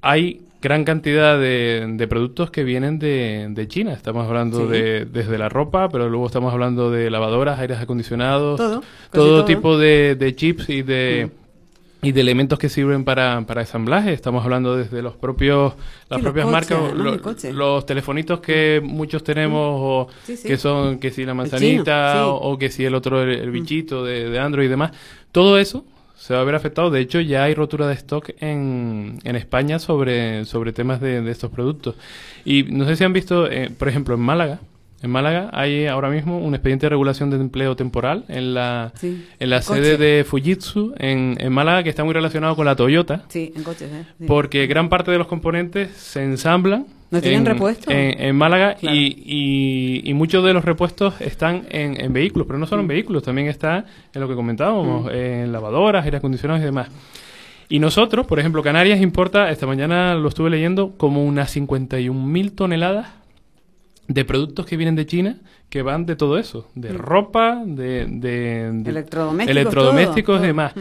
hay 0.02 0.42
gran 0.62 0.84
cantidad 0.84 1.40
de, 1.40 1.86
de 1.96 2.08
productos 2.08 2.52
que 2.52 2.64
vienen 2.64 3.00
de, 3.00 3.48
de 3.50 3.68
China. 3.68 3.94
Estamos 3.94 4.28
hablando 4.28 4.66
Sí. 4.68 4.72
de 4.72 5.06
desde 5.06 5.38
la 5.40 5.50
ropa, 5.50 5.90
pero 5.90 6.08
luego 6.10 6.28
estamos 6.28 6.54
hablando 6.54 6.92
de 6.92 7.10
lavadoras, 7.10 7.60
aires 7.60 7.80
acondicionados, 7.80 8.58
Todo, 8.58 8.82
casi 8.82 8.88
todo 9.12 9.28
todo. 9.38 9.46
tipo 9.46 9.78
de, 9.78 10.16
de 10.16 10.36
chips 10.36 10.70
y 10.70 10.82
de 10.84 11.32
y 12.04 12.14
de 12.14 12.22
elementos 12.22 12.58
que 12.58 12.68
sirven 12.68 13.04
para, 13.04 13.42
para 13.46 13.62
ensamblaje. 13.62 14.12
Estamos 14.14 14.44
hablando 14.44 14.76
desde 14.76 15.04
los 15.04 15.16
propios 15.18 15.74
las 16.10 16.20
Sí, 16.20 16.24
los 16.26 16.34
propias 16.34 16.46
coches, 16.48 17.52
marcas, 17.52 17.54
los 17.56 17.86
telefonitos 17.86 18.40
que 18.40 18.82
muchos 18.84 19.24
tenemos 19.24 19.60
o 19.80 20.08
Sí, 20.24 20.36
sí. 20.36 20.48
que 20.48 20.58
son 20.58 20.98
que 21.00 21.12
si 21.12 21.26
la 21.26 21.34
manzanita 21.36 22.26
o, 22.28 22.54
o 22.54 22.58
que 22.58 22.70
si 22.72 22.86
el 22.86 22.96
otro 22.96 23.22
el, 23.22 23.30
el 23.30 23.52
bichito 23.52 24.04
de, 24.04 24.30
de 24.32 24.40
Android 24.40 24.66
y 24.66 24.70
demás. 24.70 24.92
Todo 25.32 25.60
eso 25.60 25.86
se 26.22 26.36
va 26.36 26.42
a 26.42 26.44
ver 26.44 26.54
afectado. 26.56 26.92
De 26.92 27.00
hecho, 27.00 27.20
ya 27.20 27.44
hay 27.44 27.56
rotura 27.56 27.88
de 27.88 27.96
stock 27.96 28.30
en, 28.40 29.18
en 29.24 29.36
España 29.36 29.80
sobre, 29.80 30.46
sobre 30.46 30.72
temas 30.72 31.02
de, 31.02 31.22
de 31.22 31.32
estos 31.32 31.50
productos. 31.52 31.96
Y 32.46 32.64
no 32.64 32.86
sé 32.86 32.96
si 32.96 33.04
han 33.04 33.12
visto, 33.14 33.50
eh, 33.50 33.72
por 33.78 33.90
ejemplo, 33.90 34.14
en 34.14 34.22
Málaga. 34.22 34.60
En 35.02 35.10
Málaga 35.10 35.50
hay 35.52 35.88
ahora 35.88 36.12
mismo 36.12 36.38
un 36.38 36.54
expediente 36.54 36.86
de 36.86 36.92
regulación 36.92 37.32
de 37.32 37.38
empleo 37.38 37.76
temporal 37.76 38.24
en 38.28 38.54
la, 38.54 38.92
Sí, 38.96 39.26
en 39.40 39.50
la 39.50 39.64
sede 39.64 39.94
coche. 39.94 39.98
de 39.98 40.24
Fujitsu 40.24 40.94
en, 41.00 41.38
en 41.40 41.52
Málaga 41.52 41.82
que 41.82 41.90
está 41.90 42.04
muy 42.04 42.14
relacionado 42.14 42.56
con 42.56 42.66
la 42.68 42.76
Toyota. 42.76 43.24
Sí, 43.30 43.52
en 43.56 43.64
coches, 43.64 43.90
¿eh? 43.92 44.04
Sí. 44.20 44.26
Porque 44.28 44.68
gran 44.68 44.90
parte 44.90 45.10
de 45.10 45.18
los 45.18 45.26
componentes 45.26 45.90
se 45.98 46.24
ensamblan. 46.24 46.86
¿No 47.12 47.21
tienen 47.21 47.41
en, 47.41 47.45
repuesto? 47.45 47.91
En, 47.91 48.19
en 48.21 48.36
Málaga 48.36 48.76
Claro. 48.76 48.95
y, 48.95 49.21
y- 49.26 50.10
y 50.10 50.13
muchos 50.13 50.43
de 50.43 50.54
los 50.54 50.63
repuestos 50.65 51.19
están 51.21 51.63
en, 51.69 52.00
en 52.00 52.13
vehículos, 52.13 52.47
pero 52.47 52.58
no 52.58 52.65
Mm. 52.65 52.69
solo 52.69 52.82
en 52.82 52.88
vehículos, 52.88 53.24
también 53.24 53.47
está 53.47 53.86
en 54.13 54.21
lo 54.21 54.28
que 54.28 54.36
comentábamos, 54.36 55.12
en 55.13 55.52
lavadoras, 55.52 56.04
aire 56.06 56.17
acondicionados 56.17 56.62
y 56.62 56.65
demás. 56.65 56.89
Y 57.69 57.80
nosotros, 57.80 58.26
por 58.28 58.39
ejemplo, 58.39 58.63
Canarias 58.63 59.00
importa, 59.02 59.50
esta 59.50 59.65
mañana 59.67 60.15
lo 60.15 60.28
estuve 60.30 60.50
leyendo, 60.50 60.93
como 60.97 61.24
unas 61.24 61.56
51.000 61.56 62.52
toneladas 62.56 63.08
de 64.08 64.26
productos 64.26 64.65
que 64.65 64.76
vienen 64.78 64.95
de 64.95 65.06
China 65.06 65.38
que 65.69 65.82
van 65.84 66.06
de 66.06 66.17
todo 66.17 66.38
eso, 66.38 66.67
de 66.76 66.89
ropa, 66.91 67.62
de, 67.65 68.06
de- 68.06 68.71
de 68.74 68.89
Electrodomésticos, 68.89 69.50
electrodomésticos 69.52 70.38
todo, 70.41 70.50
y 70.50 70.54
todo. 70.54 70.71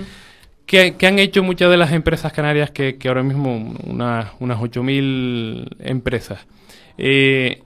Que, 0.71 0.95
que 0.95 1.09
han 1.09 1.19
hecho 1.19 1.43
muchas 1.43 1.69
de 1.69 1.77
las 1.77 1.91
empresas 1.91 2.33
canarias 2.33 2.71
que, 2.71 2.97
que 2.97 3.09
ahora 3.09 3.25
mismo 3.25 3.75
unas, 3.85 4.31
unas 4.39 4.61
8.000 4.61 5.67
empresas. 5.81 6.47
Eh, 6.97 7.65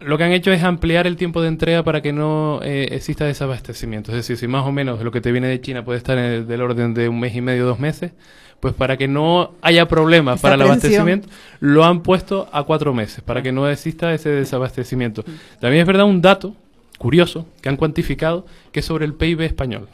lo 0.00 0.18
que 0.18 0.24
han 0.24 0.32
hecho 0.32 0.52
es 0.52 0.62
ampliar 0.62 1.06
el 1.06 1.16
tiempo 1.16 1.40
de 1.40 1.48
entrega 1.48 1.82
para 1.84 2.02
que 2.02 2.12
no 2.12 2.60
eh, 2.62 2.88
exista 2.90 3.24
desabastecimiento. 3.24 4.10
Es 4.10 4.18
decir, 4.18 4.36
si 4.36 4.46
más 4.46 4.66
o 4.66 4.72
menos 4.72 5.02
lo 5.02 5.10
que 5.10 5.22
te 5.22 5.32
viene 5.32 5.48
de 5.48 5.58
China 5.62 5.86
puede 5.86 5.96
estar 5.96 6.18
en 6.18 6.24
el, 6.24 6.46
del 6.46 6.60
orden 6.60 6.92
de 6.92 7.08
un 7.08 7.18
mes 7.18 7.34
y 7.34 7.40
medio, 7.40 7.64
dos 7.64 7.80
meses, 7.80 8.12
pues 8.60 8.74
para 8.74 8.98
que 8.98 9.08
no 9.08 9.54
haya 9.62 9.88
problemas 9.88 10.34
Esa 10.34 10.42
para 10.42 10.56
el 10.56 10.60
abastecimiento, 10.60 11.30
lo 11.60 11.86
han 11.86 12.02
puesto 12.02 12.50
a 12.52 12.64
cuatro 12.64 12.92
meses, 12.92 13.22
para 13.22 13.40
que 13.40 13.52
no 13.52 13.70
exista 13.70 14.12
ese 14.12 14.28
desabastecimiento. 14.28 15.24
También 15.60 15.80
es 15.80 15.86
verdad 15.86 16.04
un 16.04 16.20
dato 16.20 16.54
curioso 16.98 17.46
que 17.62 17.70
han 17.70 17.78
cuantificado, 17.78 18.44
que 18.70 18.80
es 18.80 18.84
sobre 18.84 19.06
el 19.06 19.14
PIB 19.14 19.40
español. 19.40 19.88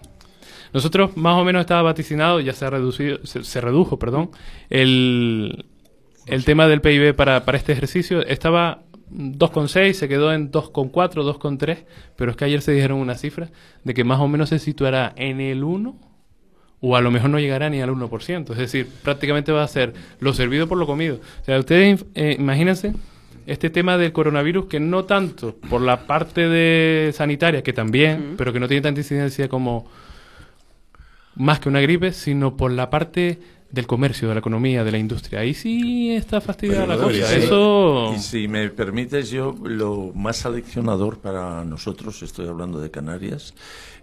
Nosotros 0.74 1.16
más 1.16 1.38
o 1.38 1.44
menos 1.44 1.60
estaba 1.60 1.82
vaticinado, 1.82 2.40
ya 2.40 2.52
se 2.52 2.64
ha 2.66 2.70
reducido, 2.70 3.24
se, 3.24 3.44
se 3.44 3.60
redujo, 3.60 3.98
perdón, 3.98 4.30
el, 4.68 5.66
el 6.26 6.44
tema 6.44 6.66
del 6.66 6.80
PIB 6.80 7.14
para, 7.14 7.44
para 7.44 7.56
este 7.56 7.72
ejercicio. 7.72 8.20
Estaba 8.22 8.82
2,6, 9.10 9.92
se 9.92 10.08
quedó 10.08 10.32
en 10.32 10.50
2,4, 10.50 10.90
2,3, 10.92 11.84
pero 12.16 12.32
es 12.32 12.36
que 12.36 12.44
ayer 12.44 12.60
se 12.60 12.72
dijeron 12.72 12.98
una 12.98 13.14
cifra 13.14 13.50
de 13.84 13.94
que 13.94 14.04
más 14.04 14.20
o 14.20 14.28
menos 14.28 14.48
se 14.48 14.58
situará 14.58 15.12
en 15.16 15.40
el 15.40 15.62
1 15.62 15.96
o 16.80 16.96
a 16.96 17.00
lo 17.00 17.10
mejor 17.10 17.30
no 17.30 17.38
llegará 17.38 17.70
ni 17.70 17.80
al 17.80 17.90
1%. 17.90 18.50
Es 18.50 18.58
decir, 18.58 18.88
prácticamente 19.02 19.52
va 19.52 19.62
a 19.62 19.68
ser 19.68 19.94
lo 20.18 20.34
servido 20.34 20.68
por 20.68 20.76
lo 20.76 20.86
comido. 20.86 21.20
O 21.40 21.44
sea, 21.44 21.58
ustedes 21.58 22.04
eh, 22.14 22.36
imagínense 22.38 22.92
este 23.46 23.70
tema 23.70 23.96
del 23.96 24.12
coronavirus 24.12 24.66
que 24.66 24.80
no 24.80 25.04
tanto 25.04 25.56
por 25.70 25.80
la 25.80 26.06
parte 26.06 26.48
de 26.48 27.12
sanitaria, 27.14 27.62
que 27.62 27.72
también, 27.72 28.34
pero 28.36 28.52
que 28.52 28.60
no 28.60 28.68
tiene 28.68 28.82
tanta 28.82 29.00
incidencia 29.00 29.48
como 29.48 29.86
más 31.36 31.60
que 31.60 31.68
una 31.68 31.80
gripe, 31.80 32.12
sino 32.12 32.56
por 32.56 32.70
la 32.72 32.90
parte 32.90 33.40
del 33.70 33.86
comercio, 33.86 34.28
de 34.28 34.34
la 34.34 34.40
economía, 34.40 34.84
de 34.84 34.92
la 34.92 34.98
industria. 34.98 35.40
Ahí 35.40 35.52
sí 35.52 36.12
está 36.12 36.40
fastidiada 36.40 36.86
la 36.86 36.96
cosa. 36.96 37.36
Eso... 37.36 38.12
Y 38.14 38.20
si 38.20 38.46
me 38.46 38.70
permites, 38.70 39.30
yo 39.30 39.54
lo 39.64 40.12
más 40.14 40.46
aleccionador 40.46 41.18
para 41.18 41.64
nosotros, 41.64 42.22
estoy 42.22 42.46
hablando 42.46 42.80
de 42.80 42.90
Canarias, 42.90 43.54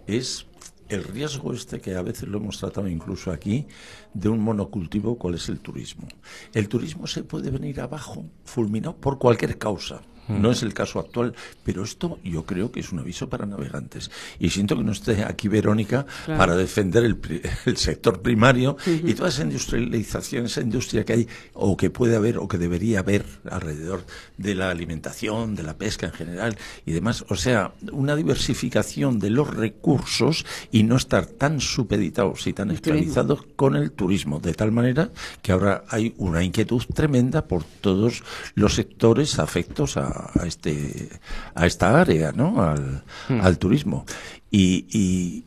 es 0.06 0.46
el 0.90 1.04
riesgo 1.04 1.54
este 1.54 1.80
que 1.80 1.94
a 1.94 2.02
veces 2.02 2.28
lo 2.28 2.36
hemos 2.36 2.58
tratado 2.58 2.86
incluso 2.86 3.30
aquí, 3.30 3.66
de 4.12 4.28
un 4.28 4.40
monocultivo, 4.40 5.16
cuál 5.16 5.34
es 5.34 5.48
el 5.48 5.60
turismo. 5.60 6.06
El 6.52 6.68
turismo 6.68 7.06
se 7.06 7.24
puede 7.24 7.50
venir 7.50 7.80
abajo, 7.80 8.26
fulminado 8.44 8.96
por 8.96 9.18
cualquier 9.18 9.56
causa. 9.56 10.02
No 10.40 10.50
es 10.50 10.62
el 10.62 10.72
caso 10.74 10.98
actual, 10.98 11.34
pero 11.64 11.82
esto 11.82 12.18
yo 12.24 12.44
creo 12.46 12.70
que 12.72 12.80
es 12.80 12.92
un 12.92 12.98
aviso 13.00 13.28
para 13.28 13.46
navegantes. 13.46 14.10
Y 14.38 14.50
siento 14.50 14.76
que 14.76 14.84
no 14.84 14.92
esté 14.92 15.24
aquí 15.24 15.48
Verónica 15.48 16.06
Claro. 16.24 16.38
para 16.38 16.56
defender 16.56 17.04
el, 17.04 17.18
el 17.66 17.76
sector 17.76 18.22
primario 18.22 18.76
y 18.86 19.14
toda 19.14 19.28
esa 19.28 19.42
industrialización, 19.42 20.46
esa 20.46 20.60
industria 20.60 21.04
que 21.04 21.12
hay 21.12 21.28
o 21.54 21.76
que 21.76 21.90
puede 21.90 22.16
haber 22.16 22.38
o 22.38 22.48
que 22.48 22.58
debería 22.58 23.00
haber 23.00 23.24
alrededor 23.50 24.04
de 24.38 24.54
la 24.54 24.70
alimentación, 24.70 25.54
de 25.54 25.62
la 25.62 25.74
pesca 25.76 26.06
en 26.06 26.12
general 26.12 26.56
y 26.86 26.92
demás. 26.92 27.24
O 27.28 27.36
sea, 27.36 27.72
una 27.92 28.14
diversificación 28.16 29.18
de 29.18 29.30
los 29.30 29.48
recursos 29.48 30.44
y 30.70 30.82
no 30.84 30.96
estar 30.96 31.26
tan 31.26 31.60
supeditados 31.60 32.46
y 32.46 32.52
tan 32.52 32.70
El 32.70 32.80
turismo. 32.80 32.98
esclavizados 32.98 33.46
con 33.56 33.76
el 33.76 33.90
turismo, 33.92 34.38
de 34.40 34.54
tal 34.54 34.72
manera 34.72 35.10
que 35.42 35.52
ahora 35.52 35.84
hay 35.88 36.14
una 36.18 36.42
inquietud 36.42 36.82
tremenda 36.94 37.46
por 37.46 37.64
todos 37.64 38.22
los 38.54 38.74
sectores 38.74 39.38
afectos 39.38 39.96
a, 39.96 40.21
a 40.38 40.46
este 40.46 41.08
a 41.54 41.66
esta 41.66 42.00
área, 42.00 42.32
¿no? 42.32 42.62
Al, 42.62 43.04
al 43.28 43.58
turismo. 43.58 44.04
Y, 44.50 44.86
y, 44.90 45.44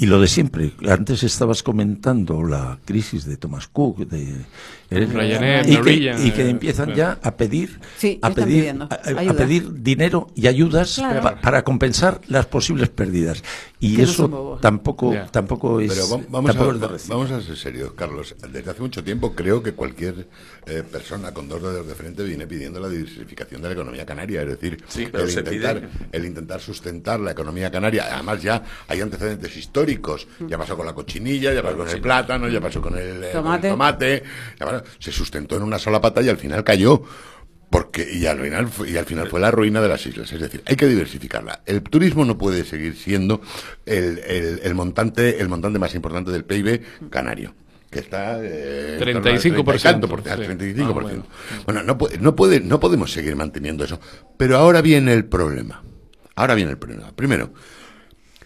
y 0.00 0.06
lo 0.06 0.20
de 0.20 0.26
siempre, 0.28 0.72
antes 0.88 1.22
estabas 1.22 1.62
comentando 1.62 2.42
la 2.42 2.78
crisis 2.84 3.24
de 3.26 3.36
Thomas 3.36 3.68
Cook, 3.68 3.98
de 4.08 4.34
Ryanair, 4.90 5.66
y, 5.66 5.68
que, 5.68 5.74
Norwegian, 5.76 6.26
y 6.26 6.30
que 6.32 6.42
eh, 6.42 6.50
empiezan 6.50 6.94
ya 6.94 7.18
a 7.22 7.36
pedir, 7.36 7.78
Sí, 7.98 8.18
a 8.22 8.30
pedir, 8.30 8.74
a, 8.80 9.34
pedir 9.34 9.82
dinero 9.82 10.28
y 10.34 10.46
ayudas 10.48 10.94
Claro. 10.96 11.22
pa- 11.22 11.40
para 11.40 11.62
compensar 11.62 12.20
las 12.28 12.46
posibles 12.46 12.88
pérdidas. 12.88 13.42
Y 13.78 13.96
no 13.98 14.02
eso 14.02 14.58
tampoco, 14.60 15.12
Ya. 15.14 15.26
tampoco 15.26 15.80
es. 15.80 15.92
Pero 15.92 16.08
vamos, 16.08 16.26
tampoco 16.56 16.92
a, 16.92 16.96
es 16.96 17.08
vamos 17.08 17.30
a 17.30 17.40
ser 17.40 17.56
serios, 17.56 17.92
Carlos. 17.92 18.34
Desde 18.52 18.70
hace 18.70 18.80
mucho 18.82 19.02
tiempo 19.04 19.34
creo 19.34 19.62
que 19.62 19.72
cualquier 19.72 20.28
eh, 20.66 20.82
persona 20.90 21.32
con 21.32 21.48
dos 21.48 21.62
dedos 21.62 21.86
de 21.86 21.94
frente 21.94 22.22
viene 22.24 22.46
pidiendo 22.46 22.78
la 22.80 22.88
diversificación 22.88 23.62
de 23.62 23.68
la 23.68 23.74
economía 23.74 24.04
canaria. 24.04 24.42
Es 24.42 24.48
decir, 24.48 24.82
Sí, 24.88 25.06
el, 25.12 25.28
intentar, 25.30 25.88
el 26.12 26.24
intentar 26.26 26.60
sustentar 26.60 27.20
la 27.20 27.30
economía 27.30 27.70
canaria. 27.70 28.06
Además 28.12 28.42
ya 28.42 28.62
hay 28.88 29.00
antecedentes 29.00 29.56
históricos. 29.56 29.89
Ya 30.48 30.56
pasó 30.58 30.76
con 30.76 30.86
la 30.86 30.92
cochinilla, 30.94 31.52
ya 31.52 31.62
pasó 31.62 31.76
con 31.76 31.86
el 31.88 32.00
plátano, 32.02 32.48
ya 32.48 32.60
pasó 32.60 32.80
con 32.80 32.96
el 32.96 33.24
eh, 33.24 33.30
con 33.32 33.68
el 33.68 33.70
Tomate. 33.70 34.22
pasó- 34.58 34.84
se 34.98 35.12
sustentó 35.12 35.56
en 35.56 35.62
una 35.62 35.78
sola 35.78 36.00
pata 36.00 36.22
y 36.22 36.28
al 36.28 36.36
final 36.38 36.62
cayó. 36.64 37.02
Porque, 37.70 38.04
y 38.12 38.26
al 38.26 38.40
final, 38.40 38.66
fue- 38.66 38.90
y 38.90 38.96
al 38.96 39.04
final 39.04 39.28
fue 39.28 39.38
la 39.38 39.52
ruina 39.52 39.80
de 39.80 39.88
las 39.88 40.04
islas. 40.04 40.32
Es 40.32 40.40
decir, 40.40 40.60
hay 40.66 40.74
que 40.74 40.88
diversificarla. 40.88 41.60
El 41.66 41.82
turismo 41.84 42.24
no 42.24 42.36
puede 42.36 42.64
seguir 42.64 42.96
siendo 42.96 43.40
el, 43.86 44.18
el- 44.26 44.60
el 44.64 44.74
montante, 44.74 45.40
el 45.40 45.48
montante 45.48 45.78
más 45.78 45.94
importante 45.94 46.32
del 46.32 46.44
PIB 46.44 46.82
canario. 47.10 47.54
Que 47.88 48.00
está 48.00 48.38
eh, 48.42 48.94
en 48.94 49.22
torno 49.22 49.30
al 49.30 49.38
35%, 49.38 49.64
30 49.64 49.76
y 49.76 49.92
tanto 49.92 50.08
por- 50.08 50.22
sí, 50.22 50.28
35%. 50.30 50.84
más 50.84 50.90
o 50.90 51.08
menos. 51.08 51.26
Bueno, 51.64 51.82
no, 51.84 51.96
puede, 51.98 52.18
no, 52.18 52.34
puede, 52.36 52.60
no 52.60 52.80
podemos 52.80 53.12
seguir 53.12 53.36
manteniendo 53.36 53.84
eso. 53.84 54.00
Pero 54.36 54.56
ahora 54.58 54.80
viene 54.82 55.12
el 55.12 55.24
problema. 55.26 55.82
Ahora 56.34 56.54
viene 56.56 56.72
el 56.72 56.78
problema. 56.78 57.12
Primero, 57.14 57.52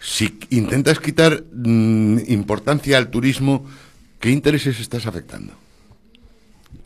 si 0.07 0.37
intentas 0.51 0.99
quitar 0.99 1.43
mm, 1.51 2.19
importancia 2.27 2.97
al 2.97 3.09
turismo, 3.09 3.65
¿qué 4.19 4.29
intereses 4.29 4.79
estás 4.79 5.07
afectando? 5.07 5.53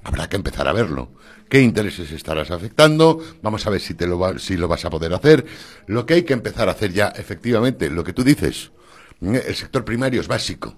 Habrá 0.04 0.30
que 0.30 0.38
empezar 0.38 0.68
a 0.68 0.74
verlo. 0.74 1.10
¿Qué 1.50 1.62
intereses 1.62 2.12
estarás 2.12 2.52
afectando? 2.52 3.20
Vamos 3.42 3.66
a 3.66 3.72
ver 3.72 3.82
si, 3.82 3.96
te 3.96 4.06
lo, 4.08 4.20
va- 4.20 4.38
si 4.40 4.56
lo 4.56 4.68
vas 4.68 4.86
a 4.86 4.90
poder 4.90 5.14
hacer. 5.14 5.46
Lo 5.88 6.06
que 6.06 6.14
hay 6.14 6.24
que 6.24 6.34
empezar 6.34 6.70
a 6.70 6.74
hacer 6.74 6.94
ya, 6.94 7.08
efectivamente, 7.10 7.90
lo 7.90 8.04
que 8.04 8.14
tú 8.14 8.24
dices, 8.24 8.72
¿eh? 9.22 9.44
el 9.48 9.56
sector 9.56 9.84
primario 9.84 10.22
es 10.22 10.28
básico. 10.28 10.76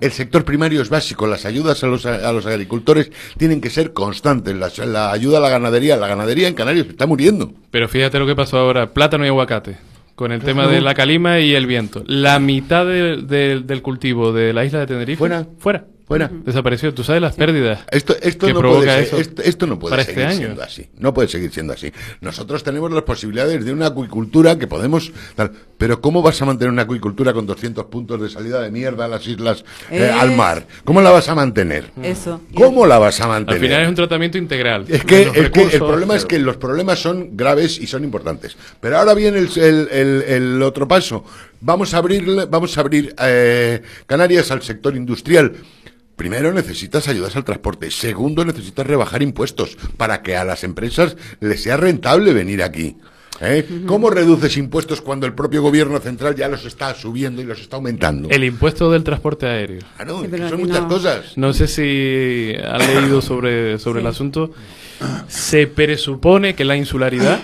El 0.00 0.10
sector 0.12 0.44
primario 0.44 0.82
es 0.82 0.88
básico. 0.90 1.26
Las 1.26 1.44
ayudas 1.46 1.82
a 1.84 1.86
los, 1.86 2.04
a 2.06 2.32
los 2.32 2.44
agricultores 2.44 3.10
tienen 3.38 3.60
que 3.60 3.70
ser 3.70 3.92
constantes. 3.92 4.54
La, 4.56 4.70
la 4.86 5.10
ayuda 5.12 5.38
a 5.38 5.40
la 5.40 5.48
ganadería. 5.48 5.96
La 5.96 6.08
ganadería 6.08 6.48
en 6.48 6.54
Canarias 6.54 6.86
está 6.88 7.06
muriendo. 7.06 7.52
Pero 7.70 7.88
fíjate 7.88 8.18
lo 8.18 8.26
que 8.26 8.34
pasó 8.36 8.58
ahora, 8.58 8.92
plátano 8.92 9.24
y 9.24 9.28
aguacate, 9.28 9.78
con 10.14 10.32
el 10.32 10.40
tema 10.42 10.66
de 10.66 10.80
la 10.80 10.94
calima 10.94 11.40
y 11.40 11.54
el 11.54 11.66
viento. 11.66 12.02
La 12.06 12.38
mitad 12.38 12.86
de- 12.86 13.18
de- 13.22 13.60
del 13.60 13.82
cultivo 13.82 14.32
de 14.32 14.52
la 14.52 14.64
isla 14.64 14.80
de 14.80 14.86
Tenerife 14.86 15.18
Fuera. 15.18 15.46
fuera. 15.58 15.84
Fuera. 16.06 16.30
Desapareció. 16.44 16.92
¿Tú 16.92 17.02
sabes 17.02 17.22
las 17.22 17.34
pérdidas? 17.34 17.80
Esto, 17.90 18.14
esto, 18.20 18.46
que 18.46 18.52
no 18.52 18.58
provoca 18.60 18.84
puede 18.84 19.06
ser- 19.06 19.20
esto, 19.20 19.42
esto 19.42 19.66
no 19.66 19.78
puede 19.78 19.90
para 19.92 20.02
este 20.02 20.14
seguir 20.14 20.26
año. 20.28 20.36
siendo 20.38 20.62
así. 20.62 20.86
No 20.98 21.14
puede 21.14 21.28
seguir 21.28 21.50
siendo 21.50 21.72
así. 21.72 21.90
Nosotros 22.20 22.62
tenemos 22.62 22.92
las 22.92 23.04
posibilidades 23.04 23.64
de 23.64 23.72
una 23.72 23.86
acuicultura 23.86 24.58
que 24.58 24.66
podemos. 24.66 25.12
tal, 25.34 25.52
pero 25.78 26.02
¿cómo 26.02 26.20
vas 26.20 26.40
a 26.42 26.44
mantener 26.44 26.70
una 26.72 26.82
acuicultura 26.82 27.32
con 27.32 27.46
200 27.46 27.86
puntos 27.86 28.20
de 28.20 28.28
salida 28.28 28.60
de 28.60 28.70
mierda 28.70 29.06
a 29.06 29.08
las 29.08 29.26
islas 29.26 29.64
eh, 29.90 29.98
Eh. 30.04 30.10
al 30.10 30.32
mar? 30.32 30.66
¿Cómo 30.84 31.00
la 31.00 31.10
vas 31.10 31.28
a 31.30 31.34
mantener? 31.34 31.90
Eso. 32.02 32.40
¿Cómo 32.54 32.86
la 32.86 32.98
vas 32.98 33.18
a 33.22 33.26
mantener? 33.26 33.62
Al 33.62 33.66
final 33.66 33.82
es 33.84 33.88
un 33.88 33.94
tratamiento 33.94 34.36
integral. 34.36 34.84
Es 34.88 35.04
que, 35.04 35.22
el 35.22 35.50
problema 35.78 36.16
es 36.16 36.26
que 36.26 36.38
los 36.38 36.58
problemas 36.58 36.98
son 36.98 37.34
graves 37.34 37.78
y 37.78 37.86
son 37.86 38.04
importantes. 38.04 38.56
Pero 38.78 38.98
ahora 38.98 39.14
viene 39.14 39.38
el, 39.38 39.48
el- 39.58 39.88
el- 39.90 40.22
el 40.28 40.62
otro 40.62 40.86
paso. 40.86 41.24
Vamos 41.62 41.94
a 41.94 41.98
abrir, 41.98 42.46
vamos 42.50 42.76
a 42.76 42.80
abrir 42.82 43.14
eh, 43.22 43.80
Canarias 44.06 44.50
al 44.50 44.60
sector 44.60 44.94
industrial. 44.94 45.52
Primero 46.16 46.52
necesitas 46.52 47.08
ayudas 47.08 47.34
al 47.36 47.44
transporte. 47.44 47.90
Segundo 47.90 48.44
necesitas 48.44 48.86
rebajar 48.86 49.22
impuestos 49.22 49.76
para 49.96 50.22
que 50.22 50.36
a 50.36 50.44
las 50.44 50.64
empresas 50.64 51.16
les 51.40 51.62
sea 51.62 51.76
rentable 51.76 52.32
venir 52.32 52.62
aquí. 52.62 52.96
¿Eh? 53.40 53.66
¿Cómo 53.86 54.10
reduces 54.10 54.56
impuestos 54.56 55.00
cuando 55.00 55.26
el 55.26 55.34
propio 55.34 55.60
gobierno 55.60 55.98
central 55.98 56.36
ya 56.36 56.48
los 56.48 56.64
está 56.64 56.94
subiendo 56.94 57.42
y 57.42 57.44
los 57.44 57.60
está 57.60 57.76
aumentando? 57.76 58.28
El 58.30 58.44
impuesto 58.44 58.92
del 58.92 59.02
transporte 59.02 59.46
aéreo. 59.46 59.80
Sí, 59.80 60.22
que 60.22 60.28
pero 60.28 60.48
son 60.48 60.60
muchas 60.60 60.82
no. 60.82 60.88
cosas. 60.88 61.36
No 61.36 61.52
sé 61.52 61.66
si 61.66 62.54
han 62.64 62.78
leído 62.78 63.20
sobre, 63.20 63.78
sobre 63.80 64.00
el 64.00 64.06
asunto. 64.06 64.52
Se 65.26 65.66
presupone 65.66 66.54
que 66.54 66.64
la 66.64 66.76
insularidad, 66.76 67.40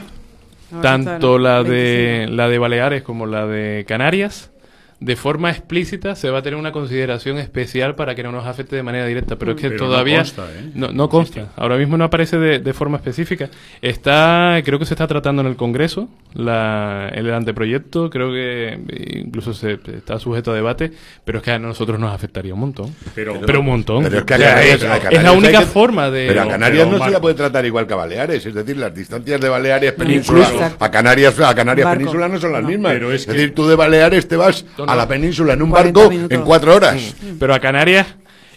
Ahora 0.70 0.83
tanto 0.83 1.38
la 1.38 1.64
de, 1.64 2.18
25. 2.28 2.37
la 2.37 2.48
de 2.48 2.59
Baleares 2.59 3.02
como 3.02 3.26
la 3.26 3.46
de 3.46 3.85
Canarias, 3.87 4.52
de 5.00 5.16
forma 5.16 5.50
explícita 5.50 6.14
se 6.14 6.28
va 6.28 6.40
a 6.40 6.42
tener 6.42 6.58
una 6.58 6.72
consideración 6.72 7.38
especial 7.38 7.94
para 7.94 8.14
que 8.14 8.22
no 8.22 8.32
nos 8.32 8.46
afecte 8.46 8.76
de 8.76 8.82
manera 8.82 9.06
directa. 9.06 9.36
Pero 9.36 9.52
es 9.52 9.56
que 9.60 9.70
Pero 9.70 9.84
no 9.84 9.90
todavía 9.90 10.18
consta, 10.18 10.44
¿eh? 10.54 10.70
no, 10.74 10.88
no 10.92 11.08
consta. 11.08 11.48
Ahora 11.56 11.76
mismo 11.78 11.96
no 11.96 12.04
aparece 12.04 12.38
de, 12.38 12.58
de 12.58 12.72
forma 12.74 12.98
específica. 12.98 13.48
Está, 13.80 14.60
creo 14.64 14.78
que 14.78 14.84
se 14.84 14.94
está 14.94 15.06
tratando 15.06 15.40
en 15.42 15.48
el 15.48 15.56
Congreso 15.56 16.08
la, 16.34 17.10
el 17.14 17.32
anteproyecto. 17.32 18.10
Creo 18.10 18.30
que 18.30 18.78
incluso 19.24 19.54
se 19.54 19.78
está 19.96 20.18
sujeto 20.18 20.52
a 20.52 20.54
debate. 20.54 20.92
Pero 21.24 21.38
es 21.38 21.44
que 21.44 21.50
a 21.52 21.58
nosotros 21.58 21.98
nos 21.98 22.12
afectaría 22.14 22.52
un 22.54 22.60
montón. 22.60 22.94
Pero- 23.14 23.34
un 23.60 23.66
montón. 23.66 24.04
Pero 24.04 24.18
es 24.18 24.24
que 24.24 24.34
a 24.34 24.38
Canarias- 24.38 24.74
es- 24.76 24.82
a 24.84 24.94
es 24.96 25.00
Canarias 25.00 25.22
la 25.24 25.32
única 25.32 25.58
que- 25.60 25.66
forma 25.66 26.10
de. 26.10 26.26
Pero 26.28 26.42
a 26.42 26.48
Canarias 26.48 26.88
no 26.88 27.02
se 27.04 27.10
la 27.10 27.20
puede 27.20 27.34
tratar 27.34 27.64
igual 27.66 27.86
que 27.86 27.94
a 27.94 27.96
Baleares, 27.96 28.44
es 28.46 28.54
decir, 28.54 28.76
las 28.76 28.94
distancias 28.94 29.40
de 29.40 29.48
Baleares 29.48 29.92
Península 29.92 30.74
a 30.78 30.90
Canarias 30.90 31.40
a 31.40 31.54
Canarias. 31.54 31.88
Península 31.90 32.28
no 32.28 32.38
son 32.38 32.52
las 32.52 32.62
No. 32.62 32.68
mismas. 32.68 32.92
Pero 32.92 33.12
es 33.12 33.26
decir, 33.26 33.54
tú 33.54 33.66
de 33.66 33.76
Baleares 33.76 34.28
te 34.28 34.36
vas 34.36 34.64
a 34.92 34.96
la 34.96 35.09
península 35.09 35.53
en 35.55 35.62
un 35.62 35.70
40 35.70 35.98
barco 36.00 36.11
minutos. 36.11 36.38
en 36.38 36.44
cuatro 36.44 36.74
horas. 36.74 37.14
Pero 37.38 37.55
a 37.55 37.59
Canarias, 37.61 38.07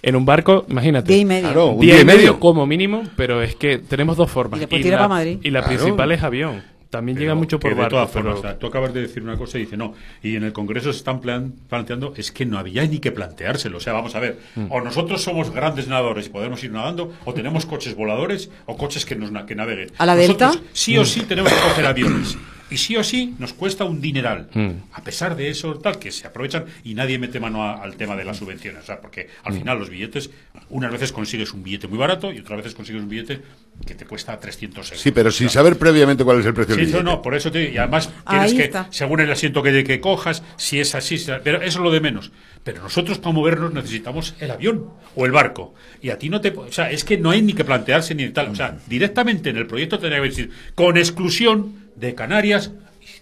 en 0.02 0.15
un 0.15 0.26
barco, 0.26 0.65
imagínate. 0.69 1.13
Día 1.13 1.22
y 1.22 1.26
medio. 1.26 1.41
Claro, 1.48 1.67
un 1.67 1.80
Día 1.80 1.93
día 1.93 2.00
y 2.00 2.04
y 2.04 2.06
medio 2.06 2.17
medio. 2.19 2.39
como 2.39 2.65
mínimo, 2.65 3.04
pero 3.15 3.41
es 3.41 3.56
que 3.56 3.78
tenemos 3.80 4.17
dos 4.17 4.30
formas. 4.30 4.58
Y 4.58 4.62
después 4.62 4.82
tira 4.82 4.98
la, 4.98 5.04
pa' 5.04 5.08
Madrid. 5.10 5.39
y 5.41 5.50
la 5.50 5.62
Claro. 5.62 5.78
principal 5.78 6.12
es 6.12 6.24
avión. 6.24 6.74
También 6.89 7.17
llega 7.17 7.32
Pero 7.32 7.38
mucho 7.39 7.60
por 7.60 7.72
que 7.72 7.76
de 7.76 7.82
barco. 7.82 7.96
todas 7.96 8.10
pero- 8.12 8.24
formas, 8.26 8.39
o 8.39 8.41
sea, 8.43 8.60
tú 8.60 8.67
acabas 8.67 8.93
de 8.93 9.02
decir 9.02 9.24
una 9.24 9.36
cosa 9.36 9.58
y 9.58 9.62
dice 9.62 9.76
no. 9.76 9.96
Y 10.22 10.36
en 10.36 10.43
el 10.43 10.54
Congreso 10.54 10.91
se 10.93 11.00
están 11.00 11.22
plan- 11.22 11.52
planteando, 11.67 12.13
es 12.15 12.32
que 12.32 12.46
no 12.46 12.60
había 12.60 12.86
ni 12.86 13.00
que 13.00 13.12
planteárselo. 13.12 13.78
O 13.78 13.80
sea, 13.80 13.93
vamos 13.93 14.13
a 14.13 14.19
ver, 14.19 14.38
Mm. 14.56 14.65
o 14.69 14.80
nosotros 14.80 15.24
somos 15.24 15.50
grandes 15.50 15.88
nadadores 15.88 16.28
y 16.28 16.30
podemos 16.30 16.63
ir 16.63 16.72
nadando, 16.72 17.12
o 17.26 17.34
tenemos 17.34 17.65
coches 17.65 17.96
voladores 17.96 18.52
o 18.67 18.78
coches 18.78 19.08
que 19.08 19.15
nos 19.15 19.32
na- 19.32 19.48
que 19.48 19.56
naveguen. 19.56 19.89
¿A 19.98 20.06
la 20.06 20.13
Nosotros 20.13 20.52
Delta? 20.54 20.67
Sí 20.74 20.96
o 21.00 21.04
sí 21.04 21.22
tenemos 21.22 21.52
que 21.52 21.60
coger 21.62 21.86
aviones. 21.88 22.38
Y 22.74 22.78
sí 22.78 22.96
o 22.98 23.04
sí 23.04 23.36
nos 23.38 23.54
cuesta 23.54 23.84
un 23.86 24.02
dineral. 24.02 24.50
Mm. 24.54 24.70
A 24.94 25.04
pesar 25.04 25.36
de 25.36 25.50
eso, 25.50 25.76
tal, 25.76 26.00
que 26.00 26.12
se 26.12 26.26
aprovechan 26.26 26.66
y 26.84 26.96
nadie 26.96 27.20
mete 27.20 27.40
mano 27.40 27.64
a- 27.64 27.84
al 27.84 27.96
tema 27.98 28.16
de 28.16 28.26
las 28.26 28.38
subvenciones. 28.38 28.82
O 28.82 28.86
sea, 28.86 29.00
porque 29.00 29.30
al 29.44 29.54
final 29.54 29.78
los 29.78 29.90
billetes, 29.92 30.32
unas 30.70 30.92
veces 30.92 31.12
consigues 31.12 31.54
un 31.54 31.62
billete 31.62 31.88
muy 31.88 32.00
barato 32.00 32.32
y 32.34 32.40
otras 32.40 32.58
veces 32.58 32.74
consigues 32.74 33.04
un 33.04 33.10
billete 33.10 33.42
que 33.86 33.94
te 33.94 34.06
cuesta 34.06 34.40
300 34.40 34.88
euros. 34.88 35.02
Sí, 35.02 35.12
pero 35.12 35.30
sin 35.32 35.48
O 35.48 35.50
sea, 35.52 35.62
saber 35.62 35.78
previamente 35.78 36.24
cuál 36.24 36.40
es 36.40 36.46
el 36.48 36.54
precio 36.56 36.76
del 36.76 36.86
Sí, 36.88 36.92
no, 36.92 36.98
billete. 37.00 37.16
no, 37.16 37.22
por 37.22 37.36
eso 37.36 37.52
te 37.52 37.72
y 37.72 37.78
además 37.78 38.12
tienes 38.28 38.54
que, 38.56 38.72
según 38.90 39.20
el 39.22 39.32
asiento 39.32 39.62
que, 39.62 39.84
que 39.84 40.00
cojas, 40.00 40.42
si 40.58 40.80
es 40.80 40.96
así, 40.96 41.20
si- 41.20 41.32
pero 41.44 41.58
eso 41.62 41.78
es 41.78 41.84
lo 41.84 41.92
de 41.92 42.02
menos. 42.02 42.32
Pero 42.64 42.82
nosotros 42.82 43.20
para 43.20 43.34
movernos 43.36 43.72
necesitamos 43.74 44.34
el 44.40 44.50
avión 44.50 44.90
o 45.16 45.26
el 45.28 45.32
barco. 45.32 45.76
Y 46.02 46.10
a 46.10 46.18
ti 46.18 46.30
no 46.30 46.42
te... 46.42 46.50
O 46.50 46.72
sea, 46.72 46.90
es 46.90 47.04
que 47.04 47.18
no 47.18 47.30
hay 47.30 47.42
ni 47.44 47.54
que 47.54 47.66
plantearse 47.66 48.16
ni 48.16 48.30
tal. 48.30 48.48
O 48.50 48.56
sea, 48.56 48.78
directamente 48.88 49.50
en 49.52 49.58
el 49.58 49.68
proyecto 49.68 50.00
tendría 50.00 50.22
que 50.24 50.30
decir, 50.30 50.50
con 50.74 50.98
exclusión 50.98 51.83
de 52.08 52.16
Canarias 52.16 52.72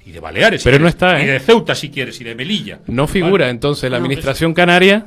y 0.06 0.12
de 0.12 0.20
Baleares. 0.20 0.62
si 0.62 0.66
Pero 0.66 0.78
no 0.80 0.86
quieres, 0.86 0.96
está, 0.96 1.22
Y 1.22 1.30
¿eh? 1.30 1.32
de 1.34 1.40
Ceuta, 1.40 1.76
si 1.76 1.90
quieres, 1.90 2.20
y 2.22 2.24
de 2.24 2.36
Melilla. 2.36 2.80
No 2.88 3.08
figura, 3.08 3.46
Vale. 3.46 3.52
entonces 3.52 3.90
la 3.90 3.98
No, 4.00 4.06
administración 4.06 4.54
canaria 4.54 5.06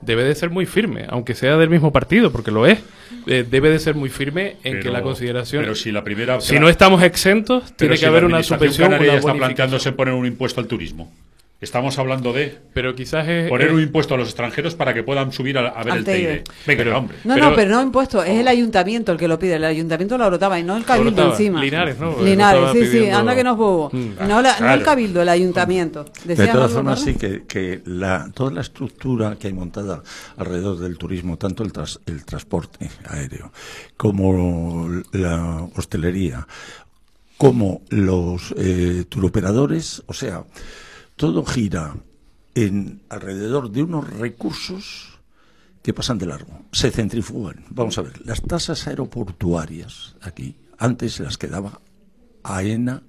debe 0.00 0.24
de 0.24 0.34
ser 0.34 0.50
muy 0.50 0.66
firme, 0.66 1.04
aunque 1.08 1.34
sea 1.34 1.56
del 1.56 1.70
mismo 1.70 1.92
partido, 1.92 2.30
porque 2.30 2.50
lo 2.50 2.66
es. 2.66 2.78
Eh, 3.26 3.44
debe 3.48 3.70
de 3.70 3.78
ser 3.80 3.94
muy 3.96 4.08
firme 4.08 4.56
en 4.62 4.80
que 4.80 4.90
la 4.90 5.02
consideración. 5.02 5.62
Pero 5.62 5.74
si 5.74 5.90
la 5.90 6.04
primera... 6.04 6.40
si 6.40 6.60
no 6.60 6.68
estamos 6.68 7.02
exentos, 7.02 7.72
tiene 7.76 7.98
que 7.98 8.06
haber 8.06 8.24
una 8.24 8.42
subvención, 8.42 8.90
canaria 8.90 9.12
una 9.12 9.18
está 9.18 9.34
planteándose 9.34 9.92
poner 9.92 10.14
un 10.14 10.26
impuesto 10.26 10.60
al 10.60 10.68
turismo. 10.68 11.12
Estamos 11.58 11.98
hablando 11.98 12.34
de 12.34 12.58
Pero 12.74 12.94
quizás 12.94 13.26
es. 13.26 13.48
poner 13.48 13.68
es- 13.68 13.72
un 13.72 13.80
impuesto 13.80 14.14
a 14.14 14.18
los 14.18 14.28
extranjeros 14.28 14.74
para 14.74 14.92
que 14.92 15.02
puedan 15.02 15.32
subir 15.32 15.56
a, 15.56 15.68
a 15.68 15.82
ver 15.84 15.96
el. 15.96 16.04
TIB. 16.04 16.44
Venga, 16.66 16.84
Pero- 16.84 16.98
hombre. 16.98 17.16
No, 17.24 17.34
Pero- 17.34 17.48
no, 17.50 17.56
pero 17.56 17.70
no 17.70 17.82
impuesto, 17.82 18.22
es 18.22 18.38
el 18.38 18.46
ayuntamiento 18.46 19.10
el 19.10 19.16
que 19.16 19.26
lo 19.26 19.38
pide. 19.38 19.54
El 19.54 19.64
ayuntamiento 19.64 20.18
lo 20.18 20.26
brotaba 20.26 20.58
y 20.58 20.62
no 20.64 20.76
el 20.76 20.84
cabildo 20.84 21.30
encima. 21.30 21.62
Linares, 21.62 21.98
¿no? 21.98 22.22
Linares, 22.22 22.72
sí, 22.72 22.86
sí, 22.86 23.08
anda 23.08 23.34
que 23.34 23.42
no 23.42 23.52
es 23.52 23.56
bobo. 23.56 23.88
Mm. 23.90 24.28
No, 24.28 24.42
la- 24.42 24.50
no 24.52 24.56
Claro. 24.58 24.74
el 24.74 24.82
cabildo, 24.82 25.22
el 25.22 25.28
ayuntamiento. 25.30 26.04
De 26.24 26.34
¿Decías 26.36 26.52
todas 26.52 26.72
formas, 26.72 27.00
sí 27.00 27.14
que, 27.14 27.44
que 27.46 27.80
la, 27.86 28.30
toda 28.34 28.50
la 28.50 28.60
estructura 28.60 29.36
que 29.40 29.46
hay 29.46 29.54
montada 29.54 30.02
alrededor 30.36 30.78
del 30.78 30.98
turismo, 30.98 31.38
tanto 31.38 31.62
el, 31.62 31.72
tras- 31.72 32.00
el 32.04 32.22
transporte 32.26 32.90
aéreo 33.08 33.50
como 33.96 34.90
la 35.12 35.66
hostelería, 35.74 36.46
como 37.38 37.80
los 37.88 38.54
eh, 38.58 39.04
turoperadores, 39.08 40.02
o 40.06 40.12
sea, 40.12 40.44
todo 41.16 41.44
gira 41.44 41.96
en 42.54 43.02
alrededor 43.08 43.70
de 43.70 43.82
unos 43.82 44.08
recursos 44.08 45.18
que 45.82 45.94
pasan 45.94 46.18
de 46.18 46.26
largo, 46.26 46.64
se 46.72 46.90
centrifugan. 46.90 47.64
Vamos 47.70 47.96
a 47.98 48.02
ver, 48.02 48.26
las 48.26 48.42
tasas 48.42 48.86
aeroportuarias 48.86 50.16
aquí, 50.20 50.56
antes 50.78 51.14
se 51.14 51.22
las 51.22 51.38
quedaba 51.38 51.80
AENA 52.42 53.02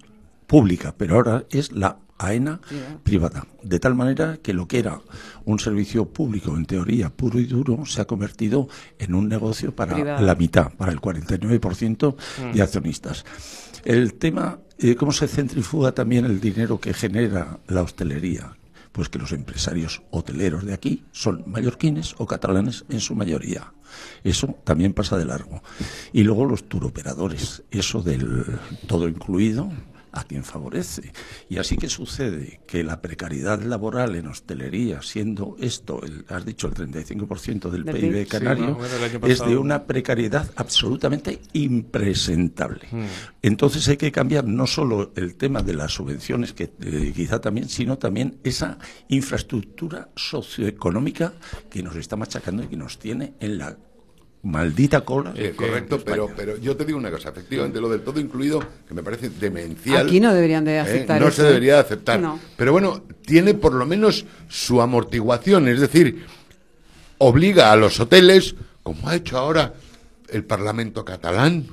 pública, 0.45 0.93
pero 0.97 1.15
ahora 1.15 1.45
es 1.49 1.71
la 1.71 1.97
AENA 2.17 2.59
privada. 3.03 3.45
De 3.63 3.79
tal 3.79 3.95
manera 3.95 4.37
que 4.37 4.53
lo 4.53 4.67
que 4.67 4.79
era 4.79 5.01
un 5.45 5.59
servicio 5.59 6.05
público, 6.05 6.55
en 6.55 6.65
teoría 6.65 7.09
puro 7.09 7.39
y 7.39 7.45
duro, 7.45 7.85
se 7.85 8.01
ha 8.01 8.05
convertido 8.05 8.67
en 8.97 9.15
un 9.15 9.27
negocio 9.27 9.75
para 9.75 9.93
Privado. 9.93 10.25
la 10.25 10.35
mitad, 10.35 10.71
para 10.73 10.91
el 10.91 10.99
49% 10.99 12.15
de 12.53 12.61
accionistas. 12.61 13.25
El 13.83 14.15
tema, 14.15 14.59
¿cómo 14.97 15.11
se 15.11 15.27
centrifuga 15.27 15.91
también 15.91 16.25
el 16.25 16.39
dinero 16.39 16.79
que 16.79 16.93
genera 16.93 17.59
la 17.67 17.81
hostelería? 17.81 18.57
Pues 18.91 19.09
que 19.09 19.19
los 19.19 19.31
empresarios 19.31 20.01
hoteleros 20.11 20.65
de 20.65 20.73
aquí 20.73 21.03
son 21.11 21.43
mallorquines 21.47 22.15
o 22.17 22.25
catalanes 22.25 22.85
en 22.89 22.99
su 22.99 23.15
mayoría. 23.15 23.73
Eso 24.23 24.55
también 24.63 24.93
pasa 24.93 25.17
de 25.17 25.25
largo. 25.25 25.61
Y 26.13 26.23
luego 26.23 26.45
los 26.45 26.67
turoperadores, 26.67 27.63
eso 27.71 28.01
del 28.01 28.45
todo 28.87 29.07
incluido, 29.07 29.69
a 30.19 30.23
quien 30.23 30.43
favorece. 30.43 31.11
Y 31.49 31.57
así 31.57 31.77
que 31.77 31.89
sucede 31.89 32.61
que 32.67 32.83
la 32.83 33.01
precariedad 33.01 33.61
laboral 33.61 34.15
en 34.15 34.27
hostelería, 34.27 35.01
siendo 35.01 35.55
esto, 35.59 36.01
el- 36.03 36.25
has 36.29 36.45
dicho, 36.45 36.67
el 36.67 36.73
35% 36.73 37.69
del, 37.69 37.83
Del 37.83 37.95
PIB. 37.95 38.23
Sí, 38.23 38.25
canario, 38.25 38.65
año 38.65 39.25
es 39.27 39.39
de 39.39 39.57
una 39.57 39.85
precariedad 39.85 40.49
absolutamente 40.55 41.39
impresentable. 41.53 42.87
Hmm. 42.91 43.05
Entonces 43.41 43.87
hay 43.87 43.97
que 43.97 44.11
cambiar 44.11 44.45
no 44.45 44.67
solo 44.67 45.11
el 45.15 45.35
tema 45.35 45.61
de 45.61 45.73
las 45.73 45.93
subvenciones, 45.93 46.53
que 46.53 46.71
eh, 46.81 47.11
quizá 47.15 47.39
también, 47.39 47.69
sino 47.69 47.97
también 47.97 48.37
esa 48.43 48.77
infraestructura 49.09 50.09
socioeconómica 50.15 51.33
que 51.69 51.83
nos 51.83 51.95
está 51.95 52.15
machacando 52.15 52.63
y 52.63 52.67
que 52.67 52.77
nos 52.77 52.97
tiene 52.99 53.33
en 53.39 53.57
la 53.57 53.77
maldita 54.47 55.01
cola. 55.01 55.33
Sí, 55.35 55.49
correcto, 55.55 55.99
pero, 56.03 56.29
pero 56.35 56.57
yo 56.57 56.75
te 56.75 56.85
digo 56.85 56.97
una 56.97 57.11
cosa, 57.11 57.29
efectivamente, 57.29 57.81
lo 57.81 57.89
del 57.89 58.01
todo 58.01 58.19
incluido, 58.19 58.63
que 58.87 58.93
me 58.93 59.03
parece 59.03 59.29
demencial. 59.29 60.07
Aquí 60.07 60.19
no 60.19 60.33
deberían 60.33 60.63
de 60.63 60.75
¿eh? 60.75 60.79
aceptar 60.79 61.19
No 61.19 61.27
eso, 61.27 61.37
se 61.37 61.41
¿eh? 61.43 61.47
debería 61.47 61.73
de 61.75 61.79
aceptar. 61.81 62.19
No. 62.19 62.39
Pero 62.55 62.71
bueno, 62.71 63.03
tiene 63.25 63.53
por 63.53 63.73
lo 63.73 63.85
menos 63.85 64.25
su 64.47 64.81
amortiguación, 64.81 65.67
es 65.67 65.81
decir, 65.81 66.25
obliga 67.17 67.71
a 67.71 67.75
los 67.75 67.99
hoteles, 67.99 68.55
como 68.83 69.09
ha 69.09 69.15
hecho 69.15 69.37
ahora 69.37 69.73
el 70.29 70.45
Parlamento 70.45 71.03
catalán, 71.03 71.67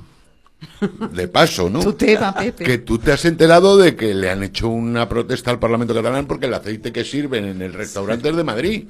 de 1.11 1.27
paso, 1.29 1.69
¿no? 1.69 1.79
Tu 1.83 1.93
tema, 1.93 2.33
Pepe. 2.33 2.63
Que 2.65 2.77
tú 2.79 2.97
te 2.97 3.13
has 3.13 3.23
enterado 3.23 3.77
de 3.77 3.95
que 3.95 4.13
le 4.13 4.29
han 4.29 4.43
hecho 4.43 4.67
una 4.67 5.07
protesta 5.07 5.49
al 5.49 5.59
Parlamento 5.59 5.93
catalán 5.93 6.27
porque 6.27 6.47
el 6.47 6.53
aceite 6.53 6.91
que 6.91 7.05
sirven 7.05 7.45
en 7.45 7.61
el 7.61 7.73
restaurante 7.73 8.29
es 8.29 8.35
de 8.35 8.43
Madrid. 8.43 8.87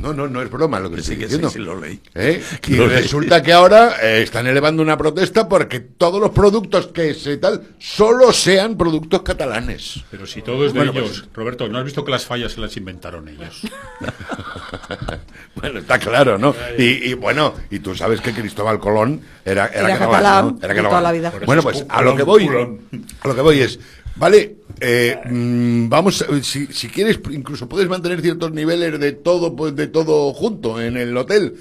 No, 0.00 0.12
no, 0.14 0.26
no 0.28 0.40
es 0.42 0.50
broma 0.50 0.80
lo 0.80 0.90
que 0.90 0.96
Sí, 1.02 1.12
estoy 1.12 1.16
que 1.16 1.22
sí, 1.22 1.38
diciendo. 1.38 1.50
sí, 1.50 1.58
lo 1.58 1.78
leí. 1.80 2.00
¿Eh? 2.14 2.42
Y 2.68 2.74
Lo 2.76 2.86
leí. 2.86 2.96
resulta 3.02 3.42
que 3.42 3.52
ahora 3.52 3.96
eh, 4.02 4.22
están 4.22 4.46
elevando 4.46 4.82
una 4.82 4.96
protesta 4.96 5.48
porque 5.48 5.80
todos 5.80 6.20
los 6.20 6.30
productos 6.30 6.86
que 6.88 7.14
se 7.14 7.36
tal 7.36 7.62
solo 7.78 8.32
sean 8.32 8.76
productos 8.76 9.22
catalanes. 9.22 10.00
Pero 10.10 10.26
si 10.26 10.42
todo 10.42 10.64
es 10.66 10.72
de 10.72 10.78
Bueno, 10.80 10.92
ellos, 10.92 11.20
pues- 11.24 11.34
Roberto, 11.34 11.68
¿no 11.68 11.78
has 11.78 11.84
visto 11.84 12.04
que 12.04 12.10
las 12.10 12.24
fallas 12.24 12.52
se 12.52 12.60
las 12.60 12.76
inventaron 12.76 13.28
ellos? 13.28 13.60
Bueno, 15.56 15.80
está 15.80 15.98
claro, 15.98 16.38
¿no? 16.38 16.54
Y, 16.78 17.10
y 17.10 17.14
bueno, 17.14 17.54
y 17.70 17.80
tú 17.80 17.94
sabes 17.94 18.20
que 18.20 18.32
Cristóbal 18.32 18.78
Colón 18.78 19.20
era, 19.44 19.66
era, 19.66 19.88
Era 19.90 19.98
catalán, 19.98 20.10
catalán 20.10 20.44
¿no? 20.46 20.58
Era 20.58 20.68
catalán. 20.68 20.90
toda 20.90 21.00
la 21.02 21.12
vida. 21.12 21.32
Bueno, 21.44 21.60
es 21.60 21.64
pues 21.64 21.86
a 21.88 22.02
lo 22.02 22.16
que 22.16 22.22
voy, 22.22 22.48
a 22.48 23.28
lo 23.28 23.34
que 23.34 23.40
voy 23.42 23.60
es, 23.60 23.78
vale, 24.20 24.56
eh, 24.80 25.18
mm, 25.28 25.88
vamos, 25.88 26.22
a- 26.22 26.42
si, 26.42 26.66
si 26.66 26.88
quieres, 26.88 27.18
incluso 27.30 27.68
puedes 27.68 27.88
mantener 27.88 28.20
ciertos 28.20 28.52
niveles 28.52 29.00
de 29.00 29.12
todo, 29.12 29.56
pues 29.56 29.74
de 29.74 29.88
todo 29.88 30.32
junto 30.34 30.80
en 30.80 30.96
el 30.96 31.16
hotel. 31.16 31.56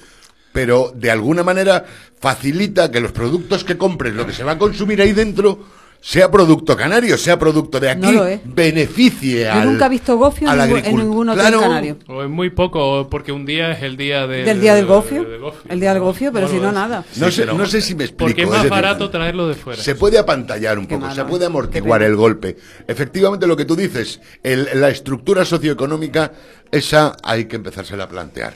Pero 0.52 0.91
de 0.95 1.10
alguna 1.10 1.43
manera 1.43 1.86
facilita 2.19 2.91
que 2.91 3.00
los 3.00 3.12
productos 3.13 3.63
que 3.63 3.78
compres, 3.78 4.13
lo 4.13 4.26
que 4.28 4.34
se 4.34 4.43
va 4.43 4.54
a 4.54 4.58
consumir 4.58 5.02
ahí 5.02 5.13
dentro, 5.13 5.60
sea 6.01 6.31
producto 6.31 6.77
canario, 6.77 7.17
sea 7.17 7.38
producto 7.38 7.79
de 7.79 7.89
aquí, 7.89 8.01
No 8.12 8.23
beneficie 8.45 9.43
Yo 9.43 9.51
al 9.51 9.65
nunca 9.73 9.88
he 9.88 9.89
visto 9.89 10.17
gofio 10.17 10.49
al 10.49 10.59
en 10.59 10.65
ningún- 10.67 10.77
en 10.79 10.85
agricul- 10.95 10.99
ningún 11.03 11.29
hotel 11.29 11.41
Claro, 11.41 11.59
canario. 11.62 11.97
O 12.07 12.23
es 12.23 12.29
muy 12.29 12.49
poco, 12.51 13.07
porque 13.09 13.31
un 13.31 13.45
día 13.45 13.71
es 13.73 13.83
el 13.83 13.97
día 13.97 14.25
del, 14.25 14.45
Del 14.45 14.62
día 14.62 14.75
del 14.75 14.85
gofio. 14.85 15.23
del 15.25 15.39
gofio. 15.41 15.62
El 15.69 15.79
día 15.79 15.93
del 15.93 16.01
gofio, 16.01 16.31
pero 16.31 16.47
si 16.47 16.55
no, 16.55 16.67
de 16.67 16.71
nada. 16.73 17.03
No, 17.17 17.25
Sí, 17.27 17.31
sé, 17.33 17.41
pero- 17.43 17.57
no 17.57 17.65
sé 17.65 17.81
si 17.81 17.95
me 17.95 18.05
explico. 18.05 18.27
Porque 18.29 18.41
es 18.43 18.47
es 18.47 18.51
más 18.51 18.63
decir, 18.63 18.71
barato 18.71 19.09
traerlo 19.09 19.47
de 19.47 19.55
fuera. 19.55 19.81
Se 19.83 19.95
puede 19.95 20.17
apantallar 20.17 20.79
un 20.79 20.85
Qué 20.88 20.95
poco, 20.95 21.07
malo, 21.07 21.15
se 21.23 21.25
puede 21.29 21.45
amortiguar 21.45 22.01
el 22.01 22.15
golpe. 22.15 22.55
Efectivamente, 22.88 23.45
lo 23.47 23.57
que 23.57 23.65
tú 23.65 23.75
dices, 23.75 24.21
el- 24.41 24.69
la 24.75 24.89
estructura 24.89 25.43
socioeconómica, 25.45 26.31
esa 26.71 27.15
hay 27.23 27.45
que 27.45 27.57
empezársela 27.57 28.05
a 28.05 28.09
plantear. 28.09 28.53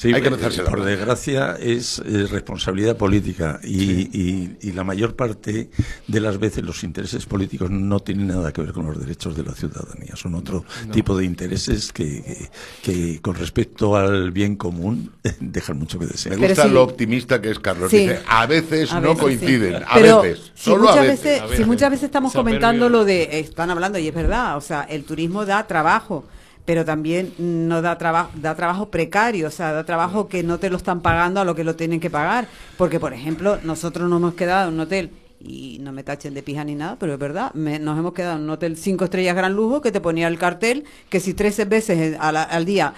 Sí, 0.00 0.14
hay 0.14 0.22
que 0.22 0.28
eh, 0.28 0.60
a 0.60 0.64
por 0.70 0.84
desgracia 0.84 1.56
es 1.60 1.98
eh, 2.06 2.28
responsabilidad 2.30 2.96
política 2.96 3.58
y, 3.64 4.02
y- 4.16 4.56
y 4.60 4.70
la 4.72 4.84
mayor 4.84 5.16
parte 5.16 5.70
de 6.06 6.20
las 6.20 6.38
veces 6.38 6.62
los 6.62 6.84
intereses 6.84 7.26
políticos 7.26 7.68
no 7.72 7.98
tienen 7.98 8.28
nada 8.28 8.52
que 8.52 8.62
ver 8.62 8.72
con 8.72 8.86
los 8.86 8.96
derechos 9.00 9.36
de 9.36 9.42
la 9.42 9.54
ciudadanía, 9.54 10.14
son 10.14 10.36
otro 10.36 10.64
tipo 10.92 11.16
de 11.16 11.24
intereses 11.24 11.92
que, 11.92 12.22
que- 12.22 12.48
que 12.82 13.20
con 13.20 13.34
respecto 13.34 13.96
al 13.96 14.30
bien 14.30 14.54
común 14.54 15.10
dejan 15.40 15.80
mucho 15.80 15.98
que 15.98 16.04
Me 16.06 16.12
desear. 16.12 16.36
Pero 16.36 16.48
gusta 16.48 16.62
sí. 16.62 16.70
lo 16.70 16.82
optimista 16.84 17.40
que 17.42 17.50
es 17.50 17.58
Carlos. 17.58 17.90
Sí. 17.90 17.98
Dice, 17.98 18.20
a 18.28 18.46
veces 18.46 18.92
A 18.92 19.00
no 19.00 19.08
veces, 19.08 19.20
coinciden, 19.22 19.78
sí. 19.78 19.84
a 19.84 19.94
Pero 19.94 20.22
veces, 20.22 20.52
si 20.54 20.64
solo 20.70 20.88
a 20.88 20.92
muchas 20.92 21.06
veces. 21.08 21.24
veces, 21.24 21.42
A 21.52 21.56
si 21.56 21.64
muchas 21.64 21.90
veces 21.90 22.04
estamos 22.04 22.32
comentando 22.32 22.88
lo 22.88 23.04
de, 23.04 23.40
están 23.40 23.68
hablando 23.70 23.98
y 23.98 24.06
es 24.06 24.14
verdad, 24.14 24.56
o 24.56 24.60
sea, 24.60 24.82
el 24.82 25.02
turismo 25.02 25.44
da 25.44 25.66
trabajo, 25.66 26.24
pero 26.68 26.84
también 26.84 27.32
no 27.38 27.80
da 27.80 27.96
trabajo, 27.96 28.30
da 28.34 28.54
trabajo 28.54 28.90
precario, 28.90 29.48
o 29.48 29.50
sea, 29.50 29.72
da 29.72 29.84
trabajo 29.84 30.28
que 30.28 30.42
no 30.42 30.58
te 30.58 30.68
lo 30.68 30.76
están 30.76 31.00
pagando 31.00 31.40
a 31.40 31.44
lo 31.46 31.54
que 31.54 31.64
lo 31.64 31.74
tienen 31.76 31.98
que 31.98 32.10
pagar, 32.10 32.46
porque 32.76 33.00
por 33.00 33.14
ejemplo, 33.14 33.58
nosotros 33.64 34.06
nos 34.10 34.18
hemos 34.20 34.34
quedado 34.34 34.68
en 34.68 34.74
un 34.74 34.80
hotel 34.80 35.10
y 35.40 35.78
no 35.80 35.92
me 35.92 36.04
tachen 36.04 36.34
de 36.34 36.42
pija 36.42 36.64
ni 36.64 36.74
nada, 36.74 36.96
pero 37.00 37.14
es 37.14 37.18
verdad, 37.18 37.54
me- 37.54 37.78
nos 37.78 37.98
hemos 37.98 38.12
quedado 38.12 38.36
en 38.36 38.42
un 38.42 38.50
hotel 38.50 38.76
cinco 38.76 39.04
estrellas 39.06 39.34
gran 39.34 39.54
lujo 39.54 39.80
que 39.80 39.90
te 39.92 40.02
ponía 40.02 40.28
el 40.28 40.38
cartel 40.38 40.84
que 41.08 41.20
si 41.20 41.32
13 41.32 41.64
veces 41.64 42.18
a 42.20 42.32
la- 42.32 42.42
al 42.42 42.66
día 42.66 42.92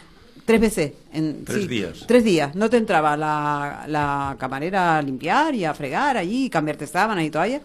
Tres 0.47 0.61
veces. 0.61 0.93
En, 1.13 1.45
Tres 1.45 1.63
sí, 1.63 1.69
días. 1.69 2.05
Tres 2.09 2.25
días. 2.25 2.57
No 2.57 2.69
te 2.69 2.77
entraba 2.77 3.17
la, 3.17 3.85
la 3.87 4.35
camarera 4.41 4.99
a 4.99 5.03
limpiar 5.03 5.55
y 5.55 5.65
a 5.65 5.73
fregar 5.75 6.17
allí, 6.17 6.51
cambiarte 6.51 6.89
sábanas 6.89 7.23
y 7.23 7.31
toallas. 7.31 7.63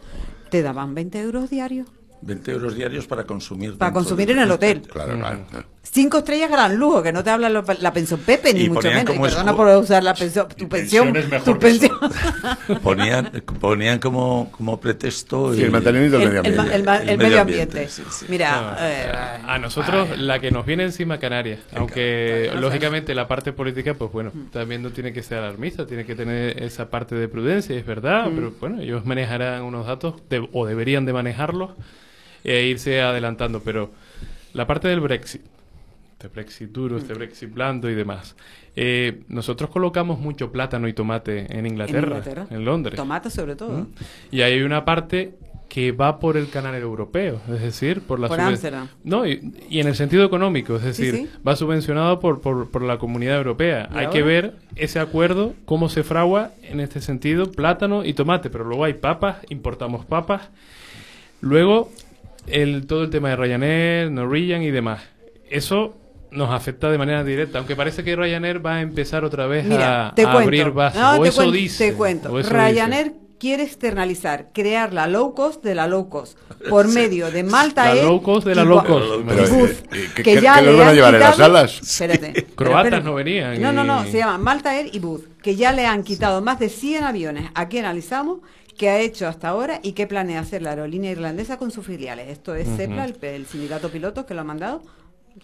Te 0.51 0.61
daban 0.61 0.93
20 0.93 1.19
euros 1.19 1.49
diarios 1.49 1.87
20 2.21 2.51
euros 2.51 2.75
diarios 2.75 3.07
para 3.07 3.23
consumir. 3.23 3.75
para 3.77 3.91
consumir 3.91 4.29
en 4.31 4.39
el 4.39 4.51
hotel. 4.51 4.81
Claro, 4.83 5.17
claro. 5.17 5.65
Cinco 5.87 6.17
estrellas 6.17 6.49
gran 6.49 6.75
lujo, 6.77 7.03
que 7.03 7.13
no 7.13 7.23
te 7.23 7.29
habla 7.29 7.47
lo- 7.49 7.63
la 7.79 7.93
pensión 7.93 8.19
Pepe, 8.19 8.53
ni 8.53 8.67
mucho 8.69 8.89
menos. 8.89 9.15
Y 9.15 9.19
perdona 9.19 9.55
por 9.55 9.67
usar 9.77 10.03
la 10.03 10.13
pensión, 10.15 10.47
tu 10.49 10.67
pensión, 10.67 11.13
pensión 11.13 11.17
es 11.17 11.29
mejor 11.29 11.53
tu 11.53 11.59
pensión. 11.59 11.97
Ponían, 12.81 13.31
ponían 13.59 13.99
como, 13.99 14.51
como 14.51 14.79
pretexto 14.79 15.53
Sí, 15.53 15.61
el 15.63 15.71
mantenimiento 15.71 16.17
del 16.17 16.27
El, 16.27 16.33
medio 16.33 16.39
ambiente. 16.41 16.75
el 16.75 16.83
ma- 16.83 16.97
El 16.97 17.09
el 17.09 17.17
medio 17.17 17.41
ambiente, 17.41 17.61
ambiente. 17.81 17.89
sí, 17.89 18.03
sí. 18.09 18.25
Mira, 18.29 18.77
eh, 18.81 19.11
A 19.47 19.57
nosotros 19.59 20.17
la 20.17 20.39
que 20.39 20.51
nos 20.51 20.65
viene 20.65 20.83
encima 20.83 21.19
Canarias, 21.19 21.59
aunque 21.75 22.51
lógicamente 22.55 23.13
la 23.13 23.27
parte 23.27 23.53
política, 23.53 23.93
pues 23.93 24.11
bueno, 24.11 24.31
también 24.51 24.81
no 24.81 24.89
tiene 24.89 25.13
que 25.13 25.21
ser 25.23 25.37
alarmista, 25.37 25.85
tiene 25.85 26.05
que 26.05 26.15
tener 26.15 26.61
esa 26.63 26.89
parte 26.89 27.15
de 27.15 27.27
prudencia, 27.27 27.75
es 27.77 27.85
verdad, 27.85 28.25
pero 28.33 28.53
bueno, 28.59 28.81
ellos 28.81 29.05
manejarán 29.05 29.61
unos 29.63 29.85
datos 29.85 30.15
de- 30.29 30.47
o 30.51 30.65
deberían 30.65 31.05
de 31.05 31.13
manejarlos 31.13 31.71
e 32.43 32.63
irse 32.63 33.01
adelantando, 33.01 33.61
pero 33.63 33.91
la 34.53 34.65
parte 34.67 34.87
del 34.87 34.99
Brexit, 34.99 35.41
este 36.17 36.29
Brexit 36.29 36.71
duro, 36.71 36.97
este 36.97 37.13
Brexit 37.13 37.53
blando 37.53 37.89
y 37.89 37.93
demás. 37.93 38.35
eh, 38.77 39.23
nosotros 39.27 39.69
colocamos 39.69 40.17
mucho 40.17 40.49
plátano 40.49 40.87
y 40.87 40.93
tomate 40.93 41.45
en 41.57 41.65
Inglaterra, 41.65 41.99
en, 41.99 42.05
Inglaterra. 42.05 42.47
Londres. 42.51 42.95
tomate 42.95 43.29
sobre 43.29 43.57
todo. 43.57 43.79
¿Mm? 43.79 43.87
Y 44.31 44.41
hay 44.41 44.61
una 44.61 44.85
parte 44.85 45.35
que 45.67 45.91
va 45.91 46.19
por 46.19 46.37
el 46.37 46.49
canal 46.49 46.73
europeo, 46.75 47.41
es 47.53 47.59
decir, 47.59 47.99
por 47.99 48.19
la 48.21 48.29
Por. 48.29 48.39
No, 49.03 49.27
y, 49.27 49.53
y 49.69 49.81
en 49.81 49.87
el 49.87 49.95
sentido 49.95 50.23
económico, 50.23 50.77
es 50.77 50.83
decir, 50.83 51.15
sí. 51.15 51.29
va 51.45 51.57
subvencionado 51.57 52.21
por, 52.21 52.39
por, 52.39 52.71
por 52.71 52.81
la 52.81 52.97
comunidad 52.97 53.35
europea. 53.35 53.89
¿Y 53.91 53.97
Hay 53.97 54.05
ahora? 54.05 54.09
que 54.11 54.23
ver 54.23 54.55
ese 54.77 54.99
acuerdo, 54.99 55.53
cómo 55.65 55.89
se 55.89 56.03
fragua 56.03 56.51
en 56.63 56.79
este 56.79 57.01
sentido, 57.01 57.51
plátano 57.51 58.05
y 58.05 58.13
tomate, 58.13 58.49
pero 58.49 58.63
luego 58.63 58.85
hay 58.85 58.93
papas, 58.93 59.39
importamos 59.49 60.05
papas. 60.05 60.49
Luego, 61.41 61.91
el, 62.47 62.87
todo 62.87 63.03
el 63.03 63.09
tema 63.09 63.29
de 63.29 63.35
Ryanair, 63.35 64.11
Norwegian 64.11 64.61
y 64.63 64.71
demás. 64.71 65.03
Eso 65.49 65.97
nos 66.35 66.51
afecta 66.51 66.89
de 66.91 66.97
manera 66.97 67.23
directa, 67.23 67.57
aunque 67.59 67.75
parece 67.75 68.03
que 68.03 68.15
Ryanair 68.15 68.65
va 68.65 68.75
a 68.75 68.81
empezar 68.81 69.23
otra 69.23 69.47
vez 69.47 69.65
Mira, 69.65 70.09
a, 70.09 70.15
te 70.15 70.21
a 70.23 70.25
cuento. 70.25 70.39
abrir 70.43 70.71
bases. 70.71 70.99
No, 71.01 71.19
o 71.19 71.21
te 71.21 71.29
eso 71.29 71.37
cuento, 71.41 71.51
dice. 71.53 71.89
Te 71.91 71.93
cuento. 71.95 72.31
o 72.31 72.39
eso 72.39 72.49
Ryanair 72.49 73.05
dice. 73.13 73.19
quiere 73.39 73.63
externalizar, 73.63 74.49
crear 74.53 74.93
la 74.93 75.07
low 75.07 75.33
cost 75.33 75.63
de 75.63 75.75
la 75.75 75.87
low 75.87 76.09
cost 76.09 76.37
por 76.69 76.87
medio 76.93 77.31
de 77.31 77.43
Malta 77.43 77.85
La 77.85 77.95
Air 77.95 78.05
low 78.05 78.21
cost 78.21 78.47
de 78.47 78.55
la 78.55 78.63
y 78.63 78.65
low 78.65 78.83
cost. 78.83 79.05
Pero, 79.27 79.47
y 79.47 79.49
Booth, 79.51 79.69
eh, 79.69 79.83
eh, 79.93 80.09
¿qué- 80.15 80.23
que 80.23 80.41
ya 80.41 80.61
le 80.61 80.71
van 80.73 80.87
a 80.87 80.89
han 80.89 80.95
llevar 80.95 81.13
en 81.15 81.19
las 81.19 81.35
quitado- 81.35 81.57
alas? 81.57 81.79
Espérate. 81.81 82.45
Croatas 82.55 82.83
espérate. 82.85 83.03
no 83.05 83.13
venían 83.15 83.61
No, 83.61 83.71
no, 83.73 83.83
no, 83.83 84.05
y- 84.05 84.11
se 84.11 84.17
llama 84.19 84.37
Malta 84.37 84.75
Air 84.79 84.89
y 84.93 84.99
Booth, 84.99 85.25
que 85.41 85.55
ya 85.55 85.71
le 85.73 85.85
han 85.85 86.03
quitado 86.03 86.41
más 86.41 86.59
de 86.59 86.69
100 86.69 87.03
aviones. 87.03 87.49
Aquí 87.55 87.77
analizamos 87.77 88.39
qué 88.77 88.89
ha 88.89 88.99
hecho 88.99 89.27
hasta 89.27 89.47
ahora 89.49 89.79
y 89.83 89.93
qué 89.93 90.05
planea 90.05 90.39
hacer 90.41 90.61
la 90.61 90.71
aerolínea 90.71 91.09
irlandesa 91.11 91.57
con 91.57 91.71
sus 91.71 91.85
filiales. 91.85 92.27
Esto 92.29 92.55
es 92.55 92.67
CEPLA, 92.75 93.05
el, 93.05 93.15
el 93.21 93.45
sindicato 93.45 93.89
pilotos 93.89 94.25
que 94.25 94.33
lo 94.33 94.41
ha 94.41 94.43
mandado. 94.43 94.81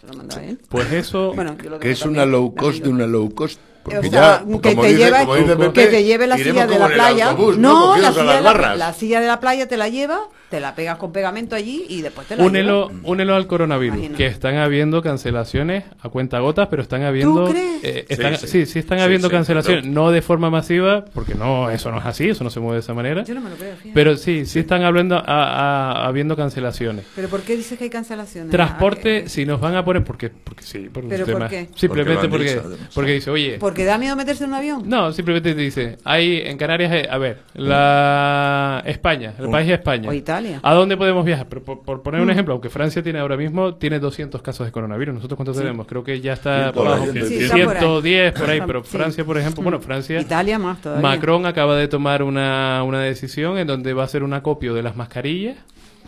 Lo 0.06 0.14
mandado 0.14 0.40
bien. 0.40 0.60
Pues 0.68 0.90
eso, 0.92 1.32
Bueno, 1.34 1.56
yo 1.62 1.70
lo 1.70 1.78
Que 1.78 1.90
es 1.90 2.04
una 2.04 2.24
low 2.24 2.54
cost 2.54 2.82
de 2.82 2.88
una 2.88 3.06
low 3.06 3.32
cost. 3.34 3.60
Porque 3.82 3.98
O 3.98 4.02
sea, 4.02 4.10
ya, 4.10 4.38
que, 4.38 4.44
como 4.44 4.60
te 4.60 4.88
dice- 4.88 4.96
lleva, 4.96 5.18
dice 5.24 5.72
que 5.72 5.86
te 5.88 6.04
lleve 6.04 6.26
la 6.28 6.36
silla 6.38 6.66
de 6.66 6.78
la 6.78 6.88
playa. 6.88 7.30
autobús, 7.30 7.58
no, 7.58 7.88
Cogidos 7.88 8.00
la 8.00 8.12
silla, 8.22 8.40
la, 8.40 8.76
la 8.76 8.92
silla 8.94 9.20
de 9.20 9.26
la 9.26 9.40
playa 9.40 9.66
te 9.68 9.76
la 9.76 9.88
lleva, 9.88 10.20
te 10.52 10.60
la 10.60 10.74
pegas 10.74 10.98
con 10.98 11.12
pegamento 11.12 11.56
allí 11.56 11.86
y 11.88 12.02
después 12.02 12.28
te 12.28 12.36
la 12.36 12.44
únelo, 12.44 12.88
llevas. 12.90 13.02
únelo 13.04 13.34
al 13.34 13.46
coronavirus, 13.46 13.96
Imagino. 13.96 14.16
que 14.18 14.26
están 14.26 14.56
habiendo 14.56 15.00
cancelaciones 15.00 15.84
a 15.98 16.10
cuenta 16.10 16.40
gotas, 16.40 16.68
pero 16.68 16.82
están 16.82 17.02
habiendo... 17.04 17.46
crees? 17.48 17.82
eh, 17.82 18.04
están- 18.08 18.36
Sí, 18.36 18.46
sí, 18.46 18.66
sí. 18.66 18.66
sí, 18.74 18.78
están 18.80 18.98
Sí, 18.98 19.04
habiendo 19.04 19.28
sí, 19.28 19.32
cancelaciones, 19.32 19.82
pero- 19.84 19.94
no 19.94 20.10
de 20.10 20.20
forma 20.20 20.50
masiva, 20.50 21.06
porque 21.14 21.34
no, 21.34 21.70
eso 21.70 21.90
no 21.90 21.98
es 21.98 22.04
así, 22.04 22.28
eso 22.28 22.44
no 22.44 22.50
se 22.50 22.60
mueve 22.60 22.74
de 22.76 22.80
esa 22.80 22.92
manera. 22.92 23.24
Yo 23.24 23.34
no 23.34 23.40
me 23.40 23.48
lo 23.48 23.56
creo, 23.56 23.72
fíjate. 23.76 23.92
Pero 23.94 24.16
sí, 24.18 24.44
sí 24.44 24.58
están 24.58 24.82
hablando, 24.82 25.16
a- 25.16 25.22
a- 25.26 26.06
habiendo 26.06 26.36
cancelaciones. 26.36 27.06
¿Pero 27.16 27.28
por 27.28 27.40
qué 27.40 27.56
dices 27.56 27.78
que 27.78 27.84
hay 27.84 27.90
cancelaciones? 27.90 28.50
Transporte, 28.50 29.22
Ah, 29.24 29.28
si 29.30 29.46
nos 29.46 29.58
van 29.58 29.74
a 29.74 29.84
poner, 29.84 30.04
porque, 30.04 30.28
porque 30.28 30.62
sí, 30.64 30.90
por 30.92 31.04
un 31.04 31.08
¿Pero 31.10 31.24
por 31.26 31.48
qué? 31.48 31.68
Simplemente 31.74 32.28
Porque 32.28 32.28
porque, 32.28 32.48
dicho, 32.54 32.62
además. 32.66 32.88
porque 32.94 33.12
dice, 33.12 33.30
oye, 33.30 33.56
¿Porque 33.58 33.84
da 33.86 33.96
miedo 33.96 34.14
meterse 34.16 34.44
en 34.44 34.50
un 34.50 34.56
avión? 34.56 34.82
no, 34.84 35.12
simplemente 35.12 35.54
te 35.54 35.60
dice, 35.60 35.96
hay 36.04 36.42
en 36.44 36.58
Canarias, 36.58 36.92
eh, 36.92 37.08
a 37.10 37.16
ver, 37.16 37.38
la 37.54 38.82
España, 38.86 39.34
el 39.38 39.48
país 39.48 39.68
es 39.68 39.74
España. 39.78 40.08
O 40.08 40.12
Italia. 40.12 40.41
¿A 40.62 40.74
dónde 40.74 40.96
podemos 40.96 41.24
viajar? 41.24 41.48
Pero 41.48 41.62
por, 41.64 41.82
por 41.82 42.02
poner 42.02 42.20
un 42.20 42.30
ejemplo, 42.30 42.52
aunque 42.54 42.68
Francia 42.70 43.02
tiene 43.02 43.18
ahora 43.18 43.36
mismo 43.36 43.74
tiene 43.76 43.98
200 43.98 44.42
casos 44.42 44.66
de 44.66 44.72
coronavirus, 44.72 45.14
nosotros 45.14 45.36
cuántos 45.36 45.56
tenemos? 45.56 45.86
Creo 45.86 46.02
que 46.04 46.20
ya 46.20 46.32
está 46.34 46.72
por 46.72 46.86
abajo. 46.86 47.04
120. 47.04 47.28
Sí, 47.28 47.44
está 47.44 47.56
por 47.64 47.76
ahí. 47.76 47.80
110 47.80 48.32
por 48.32 48.50
ahí, 48.50 48.60
pero 48.66 48.84
Sí. 48.84 48.96
Francia, 48.96 49.24
por 49.24 49.38
ejemplo, 49.38 49.62
bueno, 49.62 49.80
Francia 49.80 50.20
Italia 50.20 50.58
más 50.58 50.80
todavía. 50.80 51.02
Macron 51.08 51.46
acaba 51.46 51.76
de 51.76 51.88
tomar 51.88 52.22
una, 52.22 52.82
una 52.84 53.00
decisión 53.00 53.58
en 53.58 53.66
donde 53.66 53.92
va 53.94 54.02
a 54.02 54.04
hacer 54.06 54.22
un 54.22 54.32
acopio 54.34 54.74
de 54.74 54.82
las 54.82 54.96
mascarillas 54.96 55.56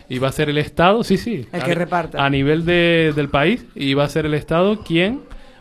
y 0.08 0.18
va 0.18 0.28
a 0.28 0.32
ser 0.32 0.50
el 0.50 0.58
Estado, 0.58 1.02
sí, 1.04 1.16
sí, 1.16 1.46
El 1.52 1.62
a, 1.62 1.64
que 1.64 1.74
reparta. 1.74 2.24
a 2.24 2.28
nivel 2.28 2.64
de- 2.66 3.12
del 3.16 3.28
país 3.28 3.64
y 3.74 3.94
va 3.94 4.04
a 4.04 4.08
ser 4.08 4.26
el 4.26 4.34
Estado 4.34 4.80
quien 4.80 5.20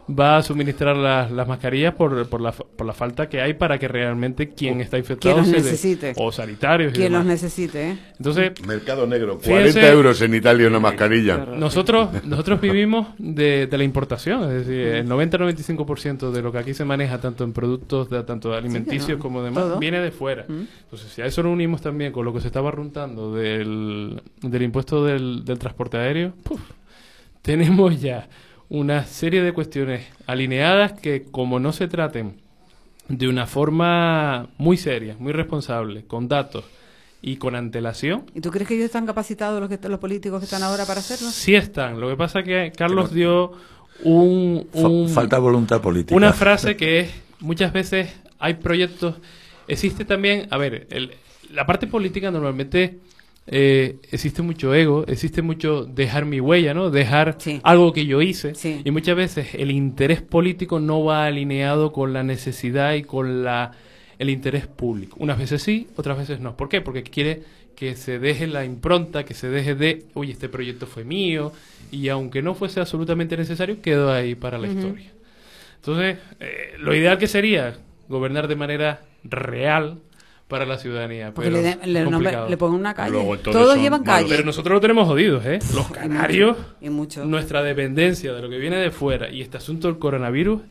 va 0.10 0.38
a 0.38 0.42
suministrar 0.44 0.98
las, 0.98 1.32
las 1.32 1.48
mascarillas 1.48 1.94
por, 1.94 2.28
por, 2.28 2.42
la, 2.42 2.52
por 2.52 2.86
la 2.86 2.92
falta 2.94 3.30
que 3.30 3.40
hay 3.42 3.54
para 3.54 3.80
que 3.80 3.88
realmente 3.88 4.50
quien 4.50 4.82
está 4.82 4.98
infectado 4.98 5.38
los 5.38 5.48
se 5.48 5.54
de- 5.54 5.62
necesite. 5.62 6.14
o 6.18 6.32
sanitarios 6.32 6.92
Quien 6.94 7.14
los 7.14 7.24
necesite, 7.26 7.92
¿eh? 7.92 7.98
Entonces, 8.18 8.52
Mercado 8.68 9.08
negro, 9.08 9.40
Fíjense- 9.40 9.72
40 9.80 9.90
euros 9.92 10.22
en 10.22 10.36
Italia 10.36 10.68
una 10.68 10.80
mascarilla. 10.82 11.38
nosotros, 11.38 12.10
nosotros 12.26 12.60
vivimos 12.60 13.08
de, 13.18 13.68
de 13.68 13.78
la 13.78 13.84
importación, 13.86 14.44
es 14.44 14.68
decir, 14.68 14.80
el 14.88 15.08
90-95% 15.08 16.32
de 16.32 16.42
lo 16.42 16.52
que 16.52 16.58
aquí 16.58 16.74
se 16.74 16.84
maneja, 16.84 17.22
tanto 17.22 17.44
en 17.46 17.54
productos, 17.54 18.10
de, 18.10 18.24
tanto 18.24 18.54
alimenticios 18.54 19.18
no, 19.18 19.24
como 19.24 19.42
demás, 19.42 19.64
todo. 19.64 19.80
viene 19.80 20.00
de 20.02 20.12
fuera. 20.12 20.46
Entonces, 20.50 21.12
si 21.14 21.22
a 21.22 21.26
eso 21.28 21.44
lo 21.44 21.52
unimos 21.52 21.82
también 21.82 22.12
con 22.12 22.26
lo 22.26 22.34
que 22.34 22.42
se 22.42 22.48
estaba 22.48 22.72
runtando 22.72 23.34
del, 23.34 24.22
del 24.42 24.62
impuesto 24.64 25.06
del, 25.06 25.46
del 25.46 25.58
transporte 25.60 25.98
aéreo, 25.98 26.34
¡puf! 26.44 26.60
tenemos 27.42 28.00
ya 28.02 28.28
una 28.70 29.06
serie 29.06 29.42
de 29.44 29.52
cuestiones 29.54 30.06
alineadas 30.26 30.94
que, 30.94 31.24
como 31.32 31.60
no 31.60 31.72
se 31.74 31.88
traten 31.88 32.38
de 33.08 33.28
una 33.28 33.46
forma 33.46 34.48
muy 34.58 34.78
seria, 34.78 35.16
muy 35.20 35.34
responsable, 35.34 36.06
con 36.06 36.28
datos 36.28 36.64
y 37.22 37.38
con 37.38 37.56
antelación, 37.56 38.26
¿Y 38.34 38.42
tú 38.42 38.50
crees 38.52 38.68
que 38.68 38.74
ellos 38.76 38.86
están 38.86 39.06
capacitados, 39.06 39.60
los, 39.60 39.70
que, 39.70 39.88
los 39.88 40.00
políticos 40.00 40.40
que 40.40 40.46
están 40.46 40.64
ahora 40.64 40.86
para 40.86 41.00
hacerlo? 41.00 41.30
Sí 41.30 41.56
están. 41.56 42.00
Lo 42.00 42.10
que 42.10 42.16
pasa 42.16 42.40
es 42.40 42.46
que 42.46 42.72
Carlos 42.76 43.14
dio 43.14 43.54
un, 44.04 44.68
un- 44.74 45.10
falta 45.10 45.38
voluntad 45.40 45.82
política. 45.82 46.16
una 46.16 46.34
frase 46.34 46.76
que 46.76 47.00
es 47.02 47.12
muchas 47.40 47.72
veces 47.72 48.10
hay 48.40 48.56
proyectos. 48.56 49.16
Existe 49.68 50.04
también, 50.04 50.48
a 50.50 50.58
ver, 50.58 50.88
el- 50.90 51.12
la 51.52 51.66
parte 51.66 51.88
política 51.88 52.32
normalmente 52.32 53.00
eh, 53.48 53.98
existe 54.12 54.42
mucho 54.42 54.74
ego, 54.74 55.06
existe 55.08 55.42
mucho 55.42 55.84
dejar 55.86 56.26
mi 56.26 56.40
huella, 56.40 56.74
¿no? 56.74 56.90
Dejar 56.90 57.36
Sí. 57.40 57.60
algo 57.64 57.92
que 57.94 58.06
yo 58.06 58.22
hice. 58.22 58.56
Sí. 58.56 58.82
Y 58.86 58.92
muchas 58.92 59.16
veces 59.16 59.54
el 59.56 59.72
interés 59.72 60.22
político 60.22 60.80
no 60.80 61.04
va 61.04 61.26
alineado 61.26 61.92
con 61.92 62.14
la 62.14 62.24
necesidad 62.24 62.94
y 62.94 63.04
con 63.04 63.44
la 63.44 63.72
el 64.20 64.30
interés 64.30 64.68
público. 64.68 65.18
Unas 65.20 65.38
veces 65.38 65.62
sí, 65.64 65.88
otras 65.98 66.18
veces 66.18 66.40
no. 66.40 66.56
¿Por 66.56 66.70
qué? 66.70 66.80
Porque 66.82 67.04
quiere 67.04 67.42
que 67.76 67.96
se 67.96 68.20
deje 68.20 68.48
la 68.48 68.64
impronta, 68.64 69.26
que 69.26 69.34
se 69.34 69.50
deje 69.50 69.74
de, 69.76 70.06
oye, 70.14 70.32
este 70.32 70.48
proyecto 70.48 70.86
fue 70.86 71.04
mío, 71.04 71.52
y 71.92 72.08
aunque 72.10 72.42
no 72.42 72.54
fuese 72.54 72.80
absolutamente 72.80 73.36
necesario, 73.36 73.82
quedó 73.82 74.12
ahí 74.14 74.36
para 74.36 74.60
la 74.60 74.68
historia. 74.68 75.12
Entonces, 75.78 76.18
eh, 76.40 76.76
lo 76.80 76.96
ideal 76.96 77.18
que 77.18 77.28
sería 77.28 77.76
gobernar 78.08 78.48
de 78.48 78.56
manera 78.56 79.02
real 79.24 79.98
para 80.54 80.66
la 80.66 80.78
ciudadanía. 80.78 81.34
Porque 81.34 81.50
pero 81.50 81.62
le, 81.62 81.76
de- 81.76 81.88
le, 81.88 82.00
es 82.00 82.06
nombre- 82.06 82.12
complicado. 82.12 82.50
le 82.50 82.58
pongan 82.58 82.80
una 82.80 82.94
calle. 82.94 83.12
Luego, 83.12 83.38
Todos 83.40 83.74
son 83.74 83.82
llevan 83.82 84.04
calle. 84.04 84.28
Pero 84.30 84.44
nosotros 84.46 84.76
lo 84.76 84.80
tenemos 84.80 85.08
jodidos, 85.08 85.46
¿eh? 85.46 85.60
Los 85.76 85.90
canarios, 85.92 86.56
Y 86.80 86.90
mucho. 86.90 87.26
nuestra 87.26 87.62
dependencia 87.64 88.32
de 88.34 88.42
lo 88.42 88.50
que 88.50 88.58
viene 88.58 88.78
de 88.78 88.92
fuera 88.92 89.30
y 89.30 89.42
este 89.42 89.58
asunto 89.58 89.88
del 89.88 90.00
coronavirus, 90.00 90.62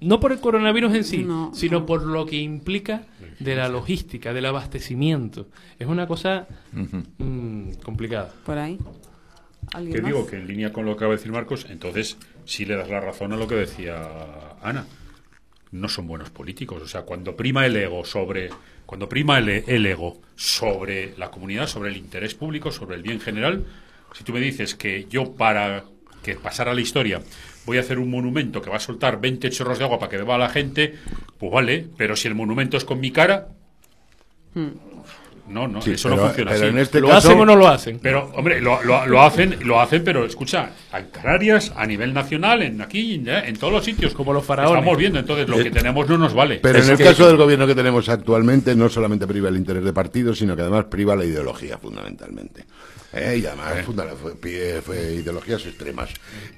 no 0.00 0.20
por 0.20 0.32
el 0.32 0.40
coronavirus 0.40 0.94
en 0.94 1.04
sí, 1.04 1.24
No, 1.24 1.52
sino 1.54 1.80
no. 1.80 1.86
por 1.86 2.02
lo 2.04 2.26
que 2.26 2.36
implica 2.36 3.06
de 3.38 3.54
la 3.54 3.68
logística, 3.68 4.32
del 4.34 4.44
abastecimiento. 4.46 5.46
Es 5.78 5.86
una 5.86 6.06
cosa 6.06 6.46
mm, 6.72 7.70
complicada. 7.82 8.30
Por 8.44 8.58
ahí. 8.58 8.78
¿Alguien 9.72 9.94
Que 9.96 10.00
digo 10.06 10.26
que 10.26 10.36
en 10.36 10.46
línea 10.46 10.72
con 10.72 10.84
lo 10.84 10.92
que 10.92 10.96
acaba 10.98 11.10
de 11.12 11.16
decir 11.16 11.32
Marcos, 11.32 11.66
entonces 11.70 12.16
sí 12.44 12.64
le 12.66 12.76
das 12.76 12.88
la 12.88 13.00
razón 13.00 13.32
a 13.32 13.36
lo 13.36 13.48
que 13.48 13.54
decía 13.56 13.96
Ana. 14.62 14.84
No 15.80 15.88
son 15.88 16.06
buenos 16.06 16.30
políticos. 16.30 16.82
O 16.82 16.88
sea, 16.88 17.02
cuando 17.02 17.36
prima 17.36 17.66
el 17.66 17.76
ego 17.76 18.04
sobre. 18.04 18.50
Cuando 18.84 19.08
prima 19.08 19.38
el, 19.38 19.86
ego 19.86 20.20
sobre 20.36 21.16
la 21.16 21.30
comunidad, 21.30 21.66
sobre 21.66 21.90
el 21.90 21.96
interés 21.96 22.34
público, 22.34 22.70
sobre 22.70 22.96
el 22.96 23.02
bien 23.02 23.20
general, 23.20 23.64
si 24.12 24.24
tú 24.24 24.32
me 24.32 24.40
dices 24.40 24.74
que 24.74 25.06
yo 25.10 25.34
para 25.34 25.84
que 26.22 26.36
pasara 26.36 26.74
la 26.74 26.80
historia 26.80 27.20
voy 27.66 27.78
a 27.78 27.80
hacer 27.80 27.98
un 27.98 28.10
monumento 28.10 28.62
que 28.62 28.70
va 28.70 28.76
a 28.76 28.80
soltar 28.80 29.20
20 29.20 29.50
chorros 29.50 29.78
de 29.78 29.84
agua 29.84 29.98
para 29.98 30.10
que 30.10 30.16
beba 30.16 30.36
a 30.36 30.38
la 30.38 30.48
gente, 30.48 30.94
pues 31.38 31.52
vale, 31.52 31.88
pero 31.96 32.14
si 32.14 32.28
el 32.28 32.34
monumento 32.34 32.76
es 32.76 32.84
con 32.84 33.00
mi 33.00 33.10
cara, 33.10 33.48
no, 35.48 35.68
no, 35.68 35.80
Sí, 35.82 35.92
eso 35.92 36.08
pero- 36.08 36.20
no 36.22 36.26
funciona 36.28 36.50
pero 36.52 36.64
así. 36.64 36.70
en 36.72 36.78
este 36.78 37.00
¿Lo 37.00 37.08
caso- 37.08 37.28
hacen 37.28 37.40
o 37.40 37.46
no 37.46 37.56
lo 37.56 37.68
hacen? 37.68 37.98
Pero, 38.02 38.30
hombre, 38.34 38.60
lo, 38.60 38.82
lo- 38.82 39.06
lo 39.06 39.22
hacen, 39.22 39.56
lo 39.64 39.80
hacen, 39.80 40.02
pero 40.04 40.24
escucha, 40.24 40.70
en 40.96 41.06
Canarias, 41.06 41.72
a 41.76 41.86
nivel 41.86 42.12
nacional, 42.14 42.62
en 42.62 42.80
aquí, 42.80 43.14
en, 43.14 43.28
en 43.28 43.56
todos 43.56 43.72
los 43.72 43.84
sitios. 43.84 44.12
Como 44.14 44.32
los 44.32 44.44
faraones. 44.44 44.78
Estamos 44.78 44.98
viendo, 44.98 45.18
entonces 45.18 45.48
lo 45.48 45.56
que 45.62 45.70
tenemos 45.70 46.08
no 46.08 46.18
nos 46.18 46.34
vale. 46.34 46.60
Pero 46.62 46.78
Es 46.78 46.86
en 46.86 46.92
el 46.92 46.98
que- 46.98 47.04
caso 47.04 47.26
del 47.26 47.36
gobierno 47.36 47.66
que 47.66 47.74
tenemos 47.74 48.08
actualmente, 48.08 48.74
no 48.74 48.88
solamente 48.88 49.26
priva 49.26 49.48
el 49.48 49.56
interés 49.56 49.84
de 49.84 49.92
partidos, 49.92 50.38
sino 50.38 50.54
que 50.56 50.62
además 50.62 50.86
priva 50.86 51.14
la 51.16 51.24
ideología, 51.24 51.78
fundamentalmente. 51.78 52.64
Eh, 53.16 53.38
y 53.42 53.46
además 53.46 53.84
funda- 53.84 54.06
fue, 54.20 54.34
pie- 54.34 54.80
fue 54.82 55.14
ideologías 55.14 55.64
extremas. 55.64 56.10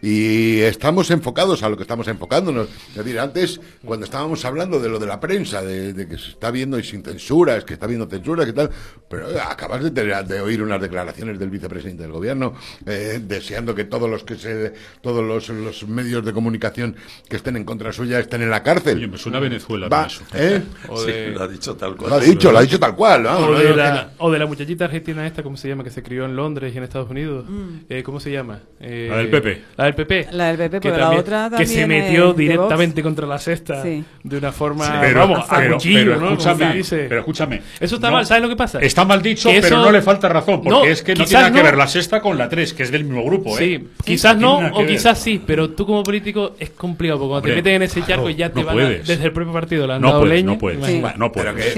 Y 0.03 0.61
estamos 0.61 1.11
enfocados 1.11 1.63
a 1.63 1.69
lo 1.69 1.77
que 1.77 1.83
estamos 1.83 2.09
enfocándonos. 2.09 2.69
Es 2.91 2.97
decir, 2.97 3.19
antes, 3.21 3.61
cuando 3.85 4.05
estábamos 4.05 4.45
hablando 4.45 4.81
de 4.81 4.89
lo 4.89 4.99
de 4.99 5.07
la 5.07 5.21
prensa, 5.21 5.63
de, 5.63 5.93
de 5.93 6.09
que 6.09 6.19
se 6.19 6.31
está 6.31 6.51
viendo 6.51 6.79
y 6.79 6.85
sin 6.85 7.03
censuras, 7.05 7.65
que 7.65 7.75
está 7.75 7.87
viendo 7.87 8.07
censuras, 8.09 8.45
que 8.47 8.53
tal, 8.53 8.71
pero 9.09 9.31
eh, 9.31 9.41
acabas 9.41 9.83
de, 9.85 9.91
tener- 9.91 10.27
de 10.27 10.41
oír 10.41 10.63
unas 10.63 10.81
declaraciones 10.81 11.39
del 11.39 11.51
vicepresidente 11.51 12.03
del 12.03 12.13
gobierno 12.13 12.55
eh, 12.87 13.21
deseando 13.23 13.75
que 13.75 13.85
todos 13.85 14.11
los 14.11 14.25
que 14.25 14.35
se, 14.37 14.73
todos 15.01 15.25
los, 15.25 15.49
los 15.51 15.87
medios 15.89 16.25
de 16.25 16.33
comunicación 16.33 16.97
que 17.29 17.37
estén 17.37 17.57
en 17.57 17.65
contra 17.65 17.93
suya 17.93 18.19
estén 18.19 18.43
en 18.43 18.51
la 18.51 18.63
cárcel. 18.63 18.97
Oye, 18.99 19.07
me 19.07 19.19
suena 19.19 19.39
a 19.39 19.41
Venezuela 19.43 19.89
Va, 19.89 20.07
eso. 20.07 20.23
¿eh? 20.35 20.63
O 20.89 20.99
Sí, 20.99 21.13
lo 21.33 21.43
ha 21.43 21.49
dicho 21.49 21.77
tal 21.77 21.97
cual. 21.97 22.11
Lo 22.11 22.17
ha 22.17 22.21
dicho, 22.21 22.51
lo 22.51 22.59
ha 22.59 22.63
dicho 22.63 22.79
tal 22.81 22.97
cual. 22.97 23.23
¿no? 23.23 23.39
o 23.39 23.55
de 23.59 23.77
la, 23.77 24.11
o 24.19 24.31
de 24.31 24.39
la 24.39 24.47
muchachita 24.47 24.87
argentina 24.87 25.27
esta, 25.27 25.43
¿cómo 25.43 25.57
se 25.57 25.69
llama? 25.69 25.85
Que 25.85 25.91
se 25.91 26.03
crió 26.03 26.25
en 26.25 26.35
Londres 26.35 26.48
y 26.49 26.77
en 26.77 26.83
Estados 26.85 27.11
Unidos. 27.11 27.45
Eh, 27.89 28.03
¿Cómo 28.03 28.21
se 28.21 28.31
llama? 28.31 28.61
Eh, 28.81 29.09
La 29.11 29.17
del 29.19 29.29
PP. 29.29 29.63
La 29.77 29.85
del 29.85 29.95
PP. 29.95 30.27
La 30.33 30.47
del 30.49 30.57
PP, 30.57 30.81
Que 30.81 30.89
pero 30.89 30.97
la 30.97 31.01
también- 31.05 31.21
otra 31.21 31.51
Que 31.57 31.67
se 31.67 31.87
metió 31.87 32.33
directamente 32.33 33.03
contra 33.03 33.27
la 33.27 33.39
cesta 33.39 33.83
Sí. 33.83 34.03
de 34.23 34.39
una 34.39 34.53
forma, 34.53 34.85
Sí, 34.87 34.93
pero, 35.01 35.21
vamos, 35.21 35.45
a 35.49 35.57
pero- 35.59 35.75
cuchillo, 35.75 36.05
pero 36.05 36.21
¿no? 36.21 36.31
Escúchame, 36.31 36.73
dice. 36.75 37.07
pero 37.09 37.21
escúchame. 37.21 37.63
Eso 37.81 37.95
está 37.97 38.09
No, 38.09 38.15
mal, 38.17 38.27
¿sabes 38.27 38.43
lo 38.43 38.49
que 38.49 38.57
pasa? 38.57 38.79
Está 38.81 39.05
mal 39.05 39.21
dicho, 39.23 39.51
pero 39.61 39.79
no 39.79 39.91
le 39.93 40.03
falta 40.03 40.29
razón, 40.29 40.63
porque 40.63 40.71
No, 40.71 40.85
es 40.85 41.03
que 41.03 41.15
no 41.15 41.25
tiene 41.25 41.43
nada 41.43 41.53
que 41.55 41.63
ver 41.63 41.77
la 41.77 41.87
sexta 41.87 42.21
con 42.21 42.39
la 42.39 42.49
tres, 42.49 42.73
que 42.73 42.83
es 42.85 42.91
del 42.91 43.05
mismo 43.05 43.25
grupo, 43.25 43.59
¿eh? 43.59 43.79
Sí, 43.79 43.89
quizás 44.05 44.37
no 44.37 44.59
o 44.59 44.79
ver. 44.79 44.87
quizás 44.87 45.19
sí, 45.19 45.41
pero 45.47 45.71
tú 45.71 45.87
como 45.87 46.03
político 46.03 46.55
es 46.59 46.71
complicado, 46.71 47.19
porque 47.19 47.29
cuando 47.31 47.39
Hombre, 47.49 47.53
te 47.53 47.57
meten 47.59 47.75
en 47.75 47.83
ese 47.83 48.01
claro, 48.01 48.23
charco 48.23 48.31
ya 48.31 48.51
te 48.51 48.61
no 48.61 48.67
van 48.67 48.79
a- 48.79 48.89
desde 48.91 49.25
el 49.25 49.33
propio 49.33 49.53
partido 49.53 49.87
le 49.87 49.93
han 49.95 50.01
No 50.03 50.09
dado 50.09 50.21
puedes, 50.21 50.37
leña. 50.37 50.47
no 50.53 50.59
puedes, 50.59 50.79
no 51.19 51.33
puedes. 51.33 51.75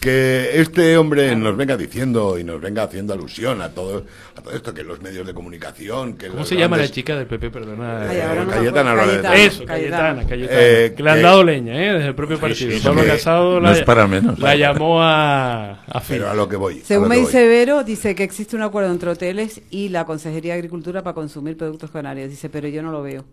que 0.00 0.50
este 0.60 0.96
hombre 0.96 1.34
nos 1.36 1.56
venga 1.56 1.76
diciendo 1.76 2.38
y 2.38 2.44
nos 2.44 2.60
venga 2.60 2.82
haciendo 2.84 3.12
alusión 3.14 3.49
a 3.62 3.70
todo, 3.70 4.04
a 4.36 4.40
todo 4.42 4.54
esto, 4.54 4.74
que 4.74 4.84
los 4.84 5.00
medios 5.00 5.26
de 5.26 5.32
comunicación, 5.32 6.14
que 6.18 6.26
¿Cómo 6.28 6.40
los 6.40 6.48
se 6.48 6.56
llama 6.56 6.76
la 6.76 6.88
chica 6.88 7.16
del 7.16 7.26
PP? 7.26 7.50
Perdona. 7.50 8.08
Ay, 8.08 8.20
ahora 8.20 8.44
no 8.44 8.50
Cayetana. 8.50 8.90
Álvarez. 8.92 9.10
Cayetana, 9.22 9.34
Eso, 9.36 9.64
Cayetana, 9.64 10.26
Cayetana. 10.26 10.58
Eh, 10.60 10.94
que 10.96 11.02
le 11.02 11.10
han 11.10 11.22
dado 11.22 11.42
leña, 11.42 11.72
¿eh? 11.74 11.92
Desde 11.94 12.08
el 12.08 12.14
propio 12.14 12.38
partido. 12.38 12.70
sí, 12.72 12.80
Pablo 12.84 13.02
que- 13.02 13.08
Casado 13.08 13.54
no 13.60 13.70
la, 13.70 13.72
es 13.72 13.82
para 13.82 14.06
menos. 14.06 14.38
la 14.38 14.54
llamó 14.56 15.02
a, 15.02 15.70
a. 15.84 16.00
Pero 16.06 16.28
a 16.30 16.34
lo 16.34 16.48
que 16.48 16.56
voy. 16.56 16.80
Según 16.84 17.08
me 17.08 17.16
dice 17.16 17.40
voy. 17.40 17.48
Vero, 17.48 17.82
dice 17.84 18.14
que 18.14 18.22
existe 18.24 18.54
un 18.56 18.62
acuerdo 18.62 18.90
entre 18.92 19.10
hoteles 19.10 19.62
y 19.70 19.88
la 19.88 20.04
Consejería 20.04 20.52
de 20.52 20.58
Agricultura 20.58 21.02
para 21.02 21.14
consumir 21.14 21.56
productos 21.56 21.90
canarios. 21.90 22.28
Dice, 22.30 22.48
pero 22.50 22.68
yo 22.68 22.82
no 22.82 22.92
lo 22.92 23.02
veo. 23.02 23.24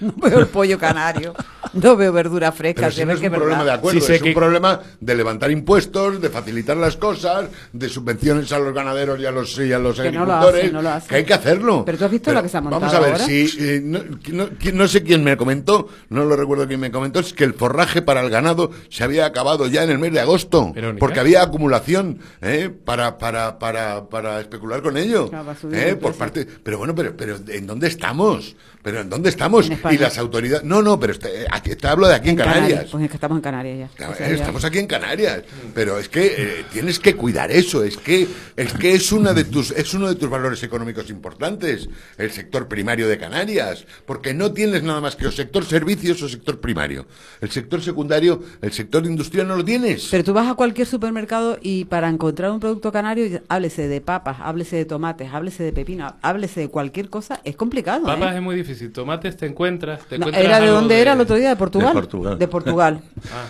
No 0.00 0.12
veo 0.16 0.40
el 0.40 0.46
pollo 0.48 0.78
canario, 0.78 1.34
no 1.72 1.96
veo 1.96 2.12
verdura 2.12 2.50
fresca. 2.52 2.82
Pero 2.82 2.90
se 2.92 2.96
si 2.96 3.00
ve 3.02 3.06
no 3.06 3.12
es 3.14 3.20
que 3.20 3.28
un 3.28 3.34
problema 3.34 3.64
de 3.64 3.70
acuerdo, 3.72 4.00
Sí 4.00 4.12
es 4.12 4.22
un 4.22 4.34
problema 4.34 4.80
de 5.00 5.14
levantar 5.14 5.50
impuestos, 5.50 6.20
de 6.20 6.28
facilitar 6.30 6.76
las 6.76 6.96
cosas, 6.96 7.46
de 7.72 7.88
subvenciones 7.88 8.50
a 8.52 8.58
los 8.58 8.74
ganaderos 8.74 9.20
y 9.20 9.26
a 9.26 9.30
los, 9.30 9.58
y 9.58 9.72
a 9.72 9.78
los 9.78 9.98
Que 10.00 10.10
no 10.10 10.24
lo 10.26 10.32
agricultores, 10.34 10.72
no 10.72 10.82
lo 10.82 10.90
que 11.08 11.14
hay 11.16 11.24
que 11.24 11.34
hacerlo. 11.34 11.84
Pero 11.84 11.98
tú 11.98 12.04
has 12.04 12.10
visto 12.10 12.32
lo 12.32 12.42
que 12.42 12.48
se 12.48 12.56
ha 12.56 12.60
Vamos 12.60 12.80
montado 12.80 12.96
a 12.96 13.00
ver, 13.06 13.12
ahora. 13.12 13.24
si 13.26 13.48
eh, 13.58 13.80
no, 13.82 14.00
no- 14.32 14.48
quién- 14.58 14.76
no 14.76 14.88
sé 14.88 15.02
quién 15.02 15.22
me 15.24 15.36
comentó, 15.36 15.88
no 16.08 16.24
lo 16.24 16.36
recuerdo 16.36 16.66
quién 16.66 16.80
me 16.80 16.90
comentó, 16.90 17.20
es 17.20 17.32
que 17.32 17.44
el 17.44 17.54
forraje 17.54 18.02
para 18.02 18.20
el 18.20 18.30
ganado 18.30 18.70
se 18.90 19.04
había 19.04 19.26
acabado 19.26 19.66
ya 19.68 19.84
en 19.84 19.90
el 19.90 19.98
mes 19.98 20.12
de 20.12 20.20
agosto, 20.20 20.72
Verónica. 20.72 20.98
porque 21.00 21.20
había 21.20 21.42
acumulación 21.42 22.18
¿eh? 22.42 22.70
para, 22.84 23.16
para, 23.18 23.58
para, 23.58 24.08
para 24.08 24.40
especular 24.40 24.82
con 24.82 24.96
ello. 24.96 25.28
Claro, 25.30 25.54
¿eh? 25.72 25.96
Por 26.00 26.14
parte, 26.14 26.46
pero 26.62 26.78
bueno, 26.78 26.94
pero, 26.94 27.16
pero 27.16 27.36
¿en 27.48 27.66
dónde 27.66 27.88
estamos? 27.88 28.56
¿Pero 28.82 29.00
en 29.00 29.08
dónde 29.08 29.30
estamos? 29.30 29.70
Y 29.92 29.98
las 29.98 30.18
autoridades... 30.18 30.64
No, 30.64 30.82
no, 30.82 30.98
pero 30.98 31.12
este- 31.12 31.46
aquí, 31.50 31.74
te 31.74 31.86
hablo 31.86 32.06
de 32.06 32.14
aquí 32.14 32.30
en, 32.30 32.36
Canarias. 32.36 32.86
Pues 32.90 33.04
es 33.04 33.10
que 33.10 33.16
estamos 33.16 33.36
en 33.38 33.42
Canarias 33.42 33.78
ya. 33.78 33.96
Claro, 33.96 34.12
O 34.12 34.16
sea, 34.16 34.28
ya- 34.28 34.34
Estamos 34.34 34.64
aquí 34.64 34.78
en 34.78 34.86
Canarias, 34.86 35.42
pero 35.74 35.98
es 35.98 36.08
que 36.08 36.26
eh, 36.26 36.64
tienes 36.72 36.98
que 36.98 37.14
cuidar 37.16 37.50
eso, 37.50 37.82
es 37.82 37.96
que 37.96 38.26
es 38.56 38.72
que 38.74 38.92
es 38.94 39.12
una 39.12 39.32
de 39.32 39.44
tus 39.44 39.70
es 39.70 39.94
uno 39.94 40.08
de 40.08 40.14
tus 40.14 40.28
valores 40.30 40.62
económicos 40.62 41.10
importantes, 41.10 41.88
el 42.18 42.30
sector 42.30 42.68
primario 42.68 43.08
de 43.08 43.18
Canarias, 43.18 43.86
porque 44.06 44.34
no 44.34 44.52
tienes 44.52 44.82
nada 44.82 45.00
más 45.00 45.16
que 45.16 45.26
o 45.26 45.32
sector 45.32 45.64
servicios 45.64 46.22
o 46.22 46.28
sector 46.28 46.60
primario. 46.60 47.06
El 47.40 47.50
sector 47.50 47.82
secundario, 47.82 48.42
el 48.62 48.72
sector 48.72 49.04
industrial 49.06 49.48
no 49.48 49.56
lo 49.56 49.64
tienes. 49.64 50.08
Pero 50.10 50.24
tú 50.24 50.32
vas 50.32 50.48
a 50.48 50.54
cualquier 50.54 50.86
supermercado 50.86 51.58
y 51.60 51.84
para 51.86 52.08
encontrar 52.08 52.50
un 52.50 52.60
producto 52.60 52.92
canario, 52.92 53.42
háblese 53.48 53.88
de 53.88 54.00
papas, 54.00 54.38
háblese 54.40 54.76
de 54.76 54.84
tomates, 54.84 55.28
háblese 55.32 55.62
de 55.62 55.72
pepino, 55.72 56.14
háblese 56.22 56.60
de 56.60 56.68
cualquier 56.68 57.08
cosa, 57.10 57.40
es 57.44 57.56
complicado. 57.56 58.02
¿eh? 58.04 58.06
Papas 58.14 58.36
es 58.36 58.42
muy 58.42 58.56
difícil. 58.56 58.92
Tomates 58.92 59.36
te 59.36 59.46
encuentras. 59.46 59.73
Te 60.08 60.18
No, 60.18 60.26
encuentras 60.26 60.44
¿Era 60.44 60.60
de 60.60 60.68
dónde 60.68 61.00
era 61.00 61.12
el 61.12 61.20
otro 61.20 61.36
día? 61.36 61.50
¿De 61.50 61.56
Portugal? 61.56 61.88
De 61.88 61.94
Portugal. 61.94 62.38
De 62.38 62.48
Portugal. 62.48 63.00
Ah, 63.32 63.46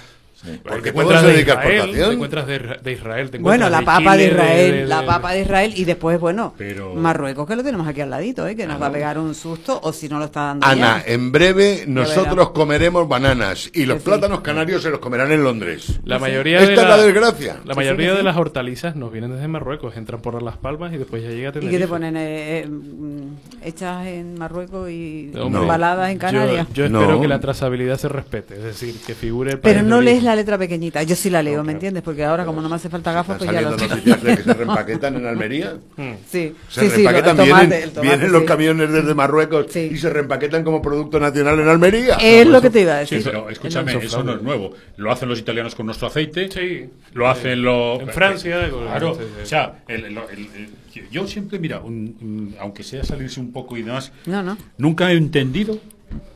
Porque 0.63 0.83
te 0.83 0.89
encuentras 0.91 1.23
de 1.23 1.41
Israel, 1.41 1.49
exportación. 1.71 2.09
te 2.09 2.15
encuentras 2.15 2.47
de, 2.47 2.57
Isra- 2.61 2.81
de 2.83 2.93
Israel, 2.93 3.31
te 3.31 3.39
Bueno, 3.39 3.71
la 3.71 3.81
de 3.81 3.85
papa 3.87 4.17
de 4.17 4.25
Chile, 4.25 4.33
Israel, 4.35 4.71
de- 4.73 4.79
de- 4.81 4.87
la 4.87 5.07
papa 5.07 5.33
de 5.33 5.41
Israel 5.43 5.73
y 5.77 5.85
después, 5.85 6.21
bueno, 6.21 6.55
Pero- 6.59 6.95
Marruecos 6.95 7.47
que 7.49 7.57
lo 7.57 7.65
tenemos 7.65 7.87
aquí 7.89 8.01
al 8.03 8.11
ladito, 8.11 8.47
¿eh? 8.47 8.55
que 8.55 8.67
nos 8.67 8.81
va 8.81 8.87
a 8.87 8.93
pegar 8.93 9.19
un 9.19 9.35
susto 9.35 9.81
o 9.83 9.93
si 9.93 10.09
no 10.09 10.19
lo 10.19 10.27
está 10.27 10.41
dando 10.43 10.67
Ana, 10.67 11.03
ya. 11.07 11.13
en 11.13 11.33
breve 11.33 11.85
nosotros 11.87 12.51
comeremos 12.51 13.09
bananas 13.09 13.71
y 13.73 13.87
los 13.87 13.99
sí. 13.99 14.05
plátanos 14.05 14.41
canarios 14.41 14.83
se 14.83 14.91
los 14.91 14.99
comerán 14.99 15.33
en 15.33 15.43
Londres. 15.43 16.01
La 16.05 16.19
mayoría 16.19 16.59
Esta 16.59 16.67
de 16.69 16.73
es 16.75 16.83
la 16.83 16.97
la- 16.97 17.03
desgracia. 17.03 17.57
La 17.65 17.75
Sí, 17.75 17.79
mayoría 17.81 18.15
de 18.15 18.23
las 18.23 18.37
hortalizas 18.37 18.97
nos 18.97 19.11
vienen 19.13 19.33
desde 19.33 19.49
Marruecos, 19.49 19.97
entran 19.97 20.21
por 20.21 20.43
las 20.43 20.57
palmas 20.59 20.93
y 20.93 20.99
después 20.99 21.23
ya 21.23 21.31
llega 21.31 21.51
a 21.51 21.53
¿Y 21.59 21.69
qué 21.69 21.79
te 21.79 21.89
ponen? 21.89 22.17
eh, 22.17 22.61
eh, 22.61 22.67
mm, 22.69 23.65
hechas 23.65 24.07
en 24.07 24.39
Marruecos 24.39 24.91
y 24.91 25.33
Hombre, 25.39 25.63
embaladas 25.63 26.11
en 26.11 26.19
Canarias. 26.19 26.67
Yo, 26.75 26.85
espero 26.85 27.13
No. 27.13 27.21
que 27.21 27.29
la 27.29 27.41
trazabilidad 27.41 27.97
se 27.99 28.09
respete, 28.09 28.55
es 28.57 28.63
decir, 28.63 28.95
que 29.07 29.15
figure 29.15 29.53
el 29.53 29.59
Pero 29.61 29.83
no 29.83 30.01
lees 30.01 30.17
origen. 30.19 30.34
La 30.35 30.41
letra 30.43 30.59
pequeñita. 30.59 31.03
Yo 31.03 31.16
sí 31.16 31.30
la 31.30 31.43
leo, 31.43 31.59
No, 31.59 31.64
¿me 31.64 31.72
entiendes? 31.72 32.03
Porque 32.03 32.24
ahora, 32.24 32.45
como 32.45 32.61
no 32.61 32.68
me 32.68 32.76
hace 32.76 32.89
falta 32.89 33.12
gafas, 33.12 33.39
pues 33.39 33.51
ya 33.51 33.61
lo 33.61 33.70
noticias 33.70 34.22
de 34.22 34.37
que 34.37 34.43
se 34.43 34.55
reempaquetan 34.55 35.16
en 35.16 35.26
Almería. 35.26 35.74
Sí, 36.30 36.55
Se 36.68 36.89
sí, 36.89 36.97
sí, 36.97 37.03
lo- 37.03 37.22
tomate, 37.22 37.45
vienen, 37.45 37.72
el 37.72 37.91
tomate, 37.91 38.09
vienen 38.09 38.32
los 38.32 38.43
sí. 38.43 38.47
camiones 38.49 38.91
desde 38.93 39.14
Marruecos 39.14 39.66
Sí. 39.70 39.91
y 39.93 39.97
se 39.99 40.11
reempaquetan 40.11 40.64
como 40.64 40.82
producto 40.82 41.18
nacional 41.20 41.59
en 41.61 41.68
Almería. 41.68 42.16
Es 42.20 42.47
lo 42.47 42.61
que 42.61 42.70
te 42.70 42.80
iba 42.82 42.99
a 42.99 43.07
Sí, 43.07 43.16
decir. 43.16 43.30
pero 43.32 43.49
escúchame, 43.51 43.93
Es 43.97 44.05
eso 44.05 44.22
no 44.22 44.35
es 44.35 44.43
nuevo. 44.43 44.72
Lo 44.97 45.11
hacen 45.12 45.28
los 45.28 45.39
italianos 45.39 45.74
con 45.74 45.87
nuestro 45.87 46.09
aceite. 46.09 46.49
Sí. 46.51 46.87
Lo 47.12 47.28
hacen 47.28 47.62
los. 47.62 48.01
En 48.01 48.09
Francia, 48.09 48.68
con- 48.70 48.85
Claro. 48.87 49.14
sí, 49.14 49.20
sí. 49.37 49.43
O 49.43 49.47
sea, 49.47 49.82
el- 49.89 50.05
el- 50.07 50.18
el- 50.18 50.49
el- 50.95 51.11
yo 51.11 51.26
siempre, 51.26 51.59
mira, 51.59 51.80
un- 51.80 52.16
un- 52.20 52.55
aunque 52.61 52.82
sea 52.82 53.05
salirse 53.05 53.41
un 53.41 53.53
poco 53.53 53.76
y 53.76 53.82
demás, 53.82 54.12
No, 54.26 54.43
no. 54.43 54.57
nunca 54.78 55.11
he 55.12 55.16
entendido 55.16 55.78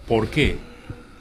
por 0.06 0.28
qué 0.28 0.56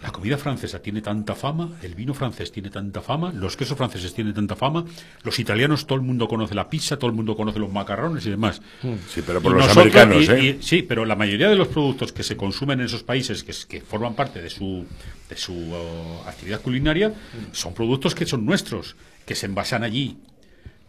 la 0.01 0.11
comida 0.11 0.37
francesa 0.37 0.79
tiene 0.79 1.01
tanta 1.01 1.33
fama, 1.35 1.71
el 1.81 1.95
vino 1.95 2.13
francés 2.13 2.51
tiene 2.51 2.69
tanta 2.69 3.01
fama, 3.01 3.31
los 3.33 3.57
quesos 3.57 3.77
franceses 3.77 4.13
tienen 4.13 4.33
tanta 4.33 4.55
fama, 4.55 4.85
los 5.23 5.39
italianos, 5.39 5.87
todo 5.87 5.95
el 5.97 6.03
mundo 6.03 6.27
conoce 6.27 6.53
la 6.55 6.69
pizza, 6.69 6.97
todo 6.97 7.09
el 7.09 7.15
mundo 7.15 7.35
conoce 7.35 7.59
los 7.59 7.71
macarrones 7.71 8.25
y 8.25 8.29
demás. 8.29 8.61
Sí, 9.09 9.21
pero 9.25 9.41
por 9.41 9.53
Y 9.53 9.55
los 9.55 9.67
nosotros- 9.67 9.95
americanos, 9.95 10.29
¿eh? 10.29 10.57
y- 10.59 10.63
sí, 10.63 10.83
pero 10.83 11.03
la 11.05 11.15
mayoría 11.15 11.49
de 11.49 11.55
los 11.55 11.67
productos 11.69 12.11
que 12.13 12.23
se 12.23 12.37
consumen 12.37 12.79
en 12.79 12.85
esos 12.85 13.03
países, 13.03 13.43
que, 13.43 13.81
forman 13.81 14.13
parte 14.13 14.41
de 14.41 14.49
su, 14.49 14.85
de 15.29 15.35
su 15.37 15.53
oh, 15.73 16.23
actividad 16.27 16.61
culinaria, 16.61 17.13
son 17.51 17.73
productos 17.73 18.13
que 18.13 18.25
son 18.25 18.45
nuestros, 18.45 18.95
que 19.25 19.35
se 19.35 19.47
envasan 19.47 19.83
allí. 19.83 20.17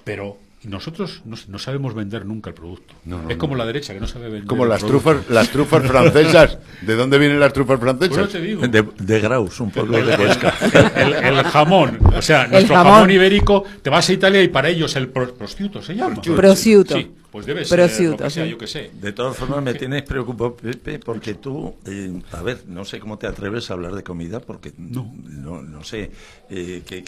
Pero 0.05 0.39
nosotros 0.65 1.23
no, 1.25 1.37
no 1.49 1.59
sabemos 1.59 1.95
vender 1.95 2.27
nunca 2.27 2.51
el 2.51 2.55
producto. 2.55 2.95
No, 3.05 3.23
no, 3.23 3.29
es 3.31 3.37
no. 3.37 3.39
como 3.41 3.55
la 3.55 3.65
derecha, 3.65 3.95
que 3.95 4.01
no 4.01 4.07
sabe 4.09 4.25
vender 4.29 4.47
Como 4.47 4.65
el 4.65 4.71
las 4.71 4.81
producto. 4.83 5.11
trufas, 5.13 5.31
las 5.31 5.49
trufas 5.51 5.83
francesas. 5.87 6.59
¿De 6.83 6.97
dónde 6.97 7.19
vienen 7.19 7.39
las 7.39 7.53
trufas 7.53 7.79
Pues 7.79 7.93
no 7.93 7.99
francesas? 7.99 8.29
te 8.33 8.41
digo. 8.41 8.67
De, 8.67 8.85
de 8.99 9.21
Graus, 9.21 9.61
un 9.61 9.71
pueblo 9.71 10.05
de 10.05 10.17
Huesca. 10.17 10.55
El, 10.97 11.13
el- 11.15 11.25
el 11.39 11.45
jamón, 11.45 11.99
o 12.15 12.21
sea, 12.23 12.47
nuestro 12.49 12.75
jamón. 12.75 12.93
jamón. 12.95 13.11
ibérico, 13.11 13.65
te 13.83 13.91
vas 13.91 14.09
a 14.09 14.13
Italia 14.13 14.43
y 14.43 14.49
para 14.49 14.69
ellos 14.69 14.95
el 14.97 15.09
pro- 15.09 15.33
prosciutto 15.35 15.81
se 15.81 15.95
llama. 15.95 16.21
Prosciutto. 16.23 16.97
Sí, 16.97 17.11
pues 17.39 17.47
debe 17.47 17.64
ser 17.64 17.78
Prosciutto, 17.78 18.11
lo 18.11 18.24
que 18.24 18.30
sea, 18.30 18.45
sí. 18.45 18.51
yo 18.51 18.59
que 18.59 18.66
sé. 18.66 18.91
De 18.95 19.12
todas 19.12 19.36
formas, 19.36 19.62
me 19.62 19.72
tienes 19.74 20.03
preocupado, 20.03 20.57
Pepe, 20.57 20.99
porque 20.99 21.34
tú, 21.34 21.72
eh, 21.86 22.20
a 22.32 22.43
ver, 22.43 22.64
no 22.66 22.84
sé 22.84 22.99
cómo 22.99 23.16
te 23.16 23.28
atreves 23.28 23.70
a 23.70 23.74
hablar 23.74 23.95
de 23.95 24.03
comida, 24.03 24.41
porque 24.41 24.72
no, 24.76 25.14
no, 25.14 25.84
sé 25.84 26.11
eh, 26.51 26.82
qué, 26.84 27.03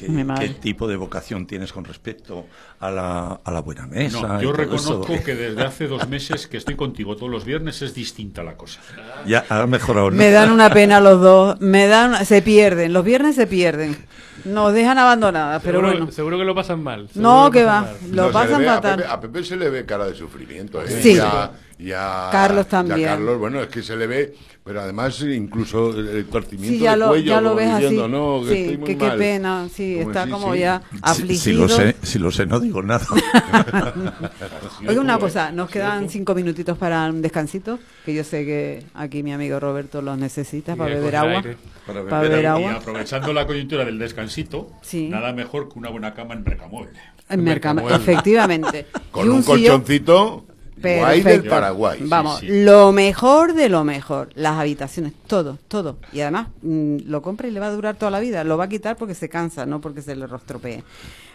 tipo 0.61 0.87
de 0.87 0.95
vocación 0.95 1.49
tienes 1.49 1.73
con 1.73 1.85
respecto 1.85 2.47
a 2.79 2.93
la, 2.93 3.41
a 3.43 3.51
la 3.51 3.61
buena 3.61 3.89
mesa. 3.89 4.21
No, 4.21 4.41
yo 4.41 4.53
reconozco 4.53 5.15
eso. 5.15 5.25
que 5.25 5.35
desde 5.35 5.63
hace 5.65 5.89
dos 5.89 6.09
meses 6.09 6.47
que 6.47 6.59
estoy 6.59 6.77
contigo 6.77 7.17
todos 7.17 7.33
los 7.33 7.45
viernes 7.45 7.83
es 7.83 7.93
distinta 7.93 8.45
la 8.45 8.57
cosa. 8.57 8.81
Ya 9.27 9.45
ha 9.49 9.67
mejorado. 9.67 10.13
¿no? 10.13 10.17
Me 10.17 10.31
dan 10.31 10.53
una 10.53 10.71
pena 10.73 11.01
los 11.01 11.21
dos. 11.21 11.61
Me 11.61 11.89
dan, 11.89 12.25
se 12.25 12.41
pierden. 12.41 12.93
Los 12.93 13.05
viernes 13.05 13.35
se 13.35 13.49
pierden. 13.49 13.97
Nos 14.45 14.73
dejan 14.73 14.99
abandonadas, 14.99 15.61
pero 15.65 15.79
seguro, 15.81 15.97
bueno. 15.99 16.13
seguro 16.13 16.39
que 16.39 16.45
lo 16.45 16.55
pasan 16.55 16.83
mal. 16.83 17.09
No, 17.15 17.51
que 17.51 17.65
va. 17.65 17.83
mal. 17.83 17.97
Lo 18.13 18.27
No, 18.27 18.33
pasan 18.33 18.63
a 18.67 18.75
fatal. 18.77 18.97
Pepe, 18.99 19.09
a 19.11 19.21
Pepe 19.21 19.45
se 19.45 19.57
le 19.57 19.71
ve 19.71 19.85
cara 19.87 20.07
de 20.07 20.15
sufrimiento. 20.15 20.83
¿eh? 20.83 20.89
Sí. 21.03 21.13
Y 21.15 21.19
a- 21.19 21.51
y 21.79 21.93
a- 21.93 22.29
Carlos 22.31 22.65
y 22.65 22.69
a 22.69 22.71
también. 22.71 23.09
Carlos, 23.09 23.39
bueno, 23.39 23.61
es 23.63 23.69
que 23.69 23.83
se 23.83 23.97
le 23.97 24.07
ve, 24.07 24.35
pero 24.71 24.83
además 24.83 25.21
incluso 25.23 25.91
el, 25.99 26.07
el 26.11 26.27
torcimiento 26.27 26.77
Sí, 26.77 26.85
ya 26.85 26.93
de 26.93 26.97
lo, 26.99 27.09
cuello. 27.09 27.27
ya 27.27 27.41
lo 27.41 27.55
ves 27.57 27.77
diciendo, 27.77 28.05
así. 28.05 28.13
No, 28.13 28.41
que 28.49 28.55
sí, 28.55 28.61
estoy 28.61 28.77
muy 28.79 28.87
que 28.87 28.99
qué 28.99 29.07
mal". 29.09 29.19
pena. 29.19 29.69
Sí, 29.75 29.97
Como 29.99 30.11
está 30.13 30.31
como 30.31 30.53
sí. 30.55 30.61
ya 30.61 30.83
Si, 30.93 30.99
afligido. 31.03 31.41
si 31.43 31.53
lo 31.55 31.69
sé, 31.69 31.97
si 32.03 32.19
lo 32.21 32.31
sé, 32.31 32.47
no 32.47 32.61
digo 32.61 32.81
nada. 32.81 33.05
Oiga, 34.87 35.01
una 35.01 35.19
cosa, 35.19 35.51
nos 35.51 35.69
quedan 35.71 36.09
cinco 36.09 36.37
minutitos 36.37 36.79
para 36.79 37.09
un 37.11 37.21
descansito, 37.21 37.81
que 38.05 38.15
yo 38.15 38.23
sé 38.23 38.45
que 38.45 38.85
aquí 38.95 39.25
mi 39.25 39.33
amigo 39.33 39.59
Roberto 39.59 40.03
los 40.03 40.17
necesita 40.17 40.77
para 40.77 40.95
beber 40.95 41.17
agua. 41.17 41.33
aire. 41.39 41.57
Para 41.85 42.05
Para 42.05 42.23
beber 42.23 42.43
beber 42.43 42.45
Y 42.45 42.47
agua. 42.67 42.75
aprovechando 42.81 43.33
la 43.33 43.47
coyuntura 43.49 43.85
del 43.85 43.99
descansito, 43.99 44.71
Sí. 44.83 45.09
nada 45.09 45.33
mejor 45.33 45.69
que 45.69 45.81
una 45.81 45.89
buena 45.91 46.15
cama 46.15 46.35
en 46.35 46.45
Mercamueble. 46.45 46.97
En 47.29 47.43
Mercamueble. 47.43 47.97
efectivamente. 47.97 48.87
Con 49.11 49.27
Y 49.27 49.31
un, 49.31 49.43
colchoncito 49.43 50.45
Guay 50.81 51.23
del. 51.23 51.45
Paraguay. 51.45 52.01
Vamos, 52.03 52.41
sí. 52.41 52.47
lo 52.49 52.93
mejor 52.93 53.55
de 53.55 53.69
lo 53.69 53.85
mejor. 53.85 54.31
Las 54.35 54.59
habitaciones, 54.59 55.13
todo, 55.27 55.59
todo. 55.69 55.97
Y 56.13 56.21
además, 56.21 56.49
mm, 56.63 56.99
lo 57.07 57.23
compra 57.23 57.49
y 57.49 57.51
le 57.51 57.61
va 57.61 57.67
a 57.67 57.73
durar 57.73 57.97
toda 57.97 58.11
la 58.11 58.21
vida. 58.21 58.45
Lo 58.45 58.57
va 58.57 58.65
a 58.65 58.69
quitar 58.69 58.97
porque 58.97 59.15
se 59.15 59.29
cansa, 59.29 59.67
no 59.67 59.81
porque 59.81 60.03
se 60.03 60.17
le 60.17 60.27
rostropee. 60.27 60.83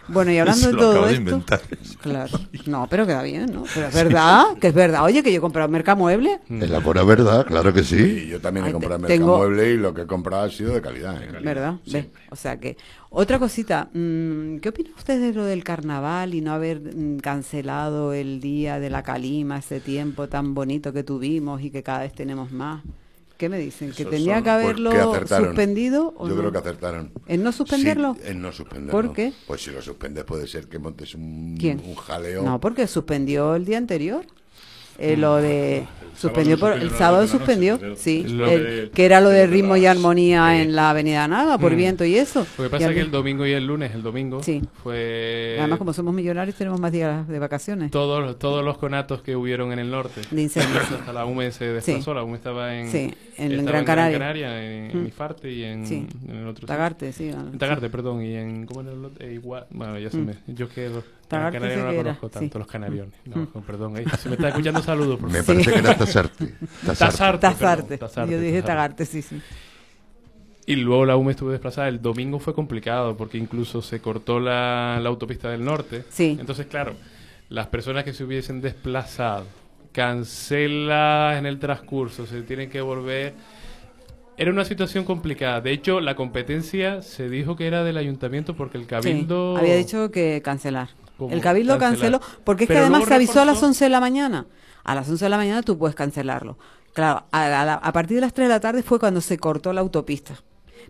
Bueno, 0.08 0.30
y 0.32 0.38
hablando 0.38 0.60
Se 0.62 0.66
de 0.68 0.72
lo 0.72 0.78
todo 0.80 1.06
de 1.06 1.12
esto. 1.12 1.22
inventar. 1.22 1.60
Claro. 2.00 2.38
No, 2.66 2.86
pero 2.88 3.06
queda 3.06 3.22
bien, 3.22 3.46
¿no? 3.52 3.64
Pero 3.74 3.86
es 3.88 3.94
verdad, 3.94 4.44
que 4.60 4.68
es 4.68 4.74
verdad. 4.74 5.04
Oye, 5.04 5.22
que 5.22 5.32
yo 5.32 5.38
he 5.38 5.40
comprado 5.40 5.68
Mercamueble. 5.68 6.40
Es 6.48 6.70
la 6.70 6.80
pura 6.80 7.02
verdad, 7.04 7.44
claro 7.46 7.72
que 7.72 7.82
sí. 7.82 7.96
Y 8.26 8.28
yo 8.28 8.40
también 8.40 8.66
he 8.66 8.68
te- 8.68 8.72
comprado 8.74 9.06
tengo- 9.06 9.38
Mercamueble 9.38 9.70
y 9.72 9.76
lo 9.76 9.92
que 9.94 10.02
he 10.02 10.06
comprado 10.06 10.44
ha 10.44 10.50
sido 10.50 10.74
de 10.74 10.80
calidad. 10.82 11.22
¿eh? 11.22 11.28
¿Verdad? 11.42 11.74
Ve, 11.90 12.10
O 12.30 12.36
sea 12.36 12.58
que. 12.60 12.76
Otra 13.10 13.38
cosita, 13.38 13.88
mm, 13.94 14.58
¿qué 14.58 14.68
opina 14.68 14.90
usted 14.96 15.18
de 15.20 15.32
lo 15.32 15.44
del 15.44 15.64
carnaval 15.64 16.34
y 16.34 16.40
no 16.42 16.52
haber 16.52 16.80
mm, 16.80 17.18
cancelado 17.18 18.12
el 18.12 18.40
día 18.40 18.78
de 18.78 18.90
la 18.90 19.02
calima, 19.02 19.58
ese 19.58 19.80
tiempo 19.80 20.28
tan 20.28 20.52
bonito 20.54 20.92
que 20.92 21.02
tuvimos 21.02 21.62
y 21.62 21.70
que 21.70 21.82
cada 21.82 22.00
vez 22.00 22.12
tenemos 22.12 22.52
más? 22.52 22.82
¿Qué 23.36 23.48
me 23.50 23.58
dicen? 23.58 23.92
¿Que 23.92 24.02
Esos 24.02 24.10
tenía 24.10 24.36
son- 24.36 24.44
que 24.44 24.50
¿Por 24.50 24.60
haberlo 24.60 25.26
suspendido? 25.26 26.14
O 26.16 26.26
Yo 26.28 26.34
no? 26.34 26.40
creo 26.40 26.52
que 26.52 26.58
acertaron. 26.58 27.12
¿En 27.26 27.42
no 27.42 27.52
suspenderlo? 27.52 28.14
Sí, 28.14 28.20
en 28.30 28.40
no 28.40 28.50
suspenderlo. 28.52 28.92
¿Por 28.92 29.12
qué? 29.12 29.32
Pues 29.46 29.62
si 29.62 29.70
lo 29.70 29.82
suspendes 29.82 30.24
puede 30.24 30.46
ser 30.46 30.68
que 30.68 30.78
montes 30.78 31.14
un, 31.14 31.56
¿Quién? 31.58 31.82
un 31.86 31.94
jaleo. 31.96 32.42
No, 32.42 32.58
porque 32.60 32.86
suspendió 32.86 33.54
el 33.54 33.64
día 33.66 33.76
anterior. 33.78 34.24
Eh, 34.98 35.16
lo 35.16 35.36
de 35.36 35.84
suspendió 36.16 36.58
por 36.58 36.72
el 36.72 36.90
sábado 36.92 37.24
noche, 37.24 37.36
suspendió 37.36 37.78
sí 37.94 38.24
el- 38.26 38.38
de- 38.38 38.90
que 38.94 39.04
era 39.04 39.20
lo 39.20 39.28
de 39.28 39.46
ritmo 39.46 39.76
y 39.76 39.84
armonía 39.84 40.48
sí. 40.54 40.62
en 40.62 40.74
la 40.74 40.88
Avenida 40.88 41.28
Naga 41.28 41.58
por 41.58 41.72
Mm. 41.72 41.76
viento 41.76 42.04
y 42.06 42.14
eso 42.16 42.46
Lo 42.56 42.64
que 42.64 42.66
Y 42.68 42.70
pasa 42.70 42.88
es 42.88 42.94
que 42.94 43.00
el 43.02 43.10
domingo 43.10 43.44
y 43.44 43.52
el 43.52 43.66
lunes, 43.66 43.94
el 43.94 44.02
domingo, 44.02 44.42
Sí. 44.42 44.62
fue 44.82 45.56
además 45.58 45.78
como 45.78 45.92
somos 45.92 46.14
millonarios 46.14 46.56
tenemos 46.56 46.80
más 46.80 46.90
días 46.90 47.28
de 47.28 47.38
vacaciones 47.38 47.90
todos, 47.90 48.38
todos 48.38 48.64
los 48.64 48.78
conatos 48.78 49.20
que 49.20 49.36
hubieron 49.36 49.72
en 49.72 49.78
el 49.78 49.90
norte. 49.90 50.22
de 50.30 50.40
incendios 50.42 50.90
Hasta 50.90 51.12
la 51.12 51.26
UME 51.26 51.52
se 51.52 51.66
desplazó, 51.66 52.14
la 52.14 52.22
UME 52.22 52.36
estaba 52.36 52.74
en, 52.74 52.88
Sí, 52.90 53.12
en 53.36 53.52
estaba 53.52 53.82
Gran 53.82 53.84
Canaria. 53.84 54.62
en, 54.64 54.90
en 54.92 55.02
Mm. 55.02 55.06
Ifarte 55.08 55.52
y 55.52 55.64
en, 55.64 55.86
Sí. 55.86 56.06
en 56.28 56.34
el 56.36 56.46
otro 56.46 56.66
Tagaarte 56.66 57.12
sí 57.12 57.24
sitio. 57.26 57.40
En 57.40 57.58
Tagaarte, 57.58 57.90
perdón, 57.90 58.22
y 58.22 58.34
en 58.36 58.64
¿cómo 58.64 58.80
era 58.80 58.92
el 58.92 59.04
otro? 59.04 59.22
Eh, 59.22 59.34
igual, 59.34 59.66
bueno, 59.70 59.98
ya 59.98 60.10
se 60.10 60.16
Mm. 60.16 60.24
me, 60.26 60.34
yo 60.46 60.66
que 60.70 60.88
sé 61.30 61.76
no 61.76 61.90
la 61.90 61.96
conozco 61.96 62.28
sí. 62.28 62.34
tanto, 62.34 62.58
los 62.58 62.66
canariones. 62.68 63.14
No, 63.24 63.36
Mm. 63.42 63.46
con 63.46 63.62
perdón, 63.62 63.96
eh, 63.98 64.04
si 64.18 64.28
me 64.28 64.34
está 64.36 64.48
escuchando 64.48 64.82
saludos, 64.82 65.20
Me 65.20 65.42
parece 65.42 65.72
que 65.72 65.78
era 65.78 65.96
Tasarte. 65.96 66.54
Tazarte, 66.86 67.98
Tazarte. 67.98 68.32
yo 68.32 68.40
dije 68.40 68.62
Tazarte. 68.62 68.62
Tagaarte 68.62 69.06
sí 69.06 69.22
sí 69.22 69.40
Y 70.66 70.76
luego 70.76 71.04
la 71.06 71.16
UME 71.16 71.32
estuvo 71.32 71.50
desplazada. 71.50 71.88
El 71.88 72.00
domingo 72.02 72.38
fue 72.38 72.54
complicado 72.54 73.16
porque 73.16 73.38
incluso 73.38 73.82
se 73.82 74.00
cortó 74.00 74.40
la, 74.40 74.98
la 75.00 75.08
autopista 75.08 75.48
del 75.50 75.64
norte. 75.64 76.04
Sí. 76.10 76.36
Entonces, 76.40 76.66
claro, 76.66 76.94
las 77.48 77.68
personas 77.68 78.02
que 78.04 78.12
se 78.12 78.24
hubiesen 78.24 78.60
desplazado, 78.60 79.46
canceladas 79.92 81.38
en 81.38 81.46
el 81.46 81.58
transcurso, 81.58 82.26
se 82.26 82.42
tienen 82.42 82.68
que 82.70 82.80
volver. 82.80 83.34
Era 84.38 84.50
una 84.50 84.64
situación 84.64 85.04
complicada. 85.04 85.60
De 85.62 85.70
hecho, 85.72 86.00
la 86.00 86.14
competencia 86.14 87.00
se 87.00 87.28
dijo 87.30 87.56
que 87.56 87.66
era 87.66 87.84
del 87.84 87.96
ayuntamiento 87.96 88.54
porque 88.54 88.76
el 88.76 88.84
Sí, 88.84 88.88
cabildo. 88.90 89.56
había 89.56 89.76
dicho 89.76 90.10
que 90.10 90.42
cancelar 90.44 90.88
¿Cómo? 91.16 91.30
el 91.32 91.40
cabildo 91.40 91.78
Cancelar. 91.78 92.20
canceló 92.20 92.40
porque 92.44 92.64
es 92.64 92.68
que 92.70 92.78
además 92.78 93.04
se 93.04 93.14
avisó 93.14 93.40
a 93.40 93.44
las 93.44 93.56
reforzó- 93.56 93.66
11 93.68 93.84
de 93.84 93.88
la 93.90 94.00
mañana 94.00 94.46
a 94.84 94.94
las 94.94 95.08
11 95.08 95.24
de 95.24 95.28
la 95.30 95.36
mañana 95.38 95.62
tú 95.62 95.78
puedes 95.78 95.96
cancelarlo 95.96 96.58
claro 96.92 97.24
a, 97.32 97.44
a 97.60 97.64
la- 97.64 97.74
a 97.74 97.92
partir 97.92 98.16
de 98.16 98.20
las 98.22 98.32
3 98.34 98.48
de 98.48 98.54
la 98.54 98.60
tarde 98.60 98.82
fue 98.82 98.98
cuando 99.00 99.20
se 99.20 99.38
cortó 99.38 99.72
la 99.72 99.80
autopista 99.80 100.34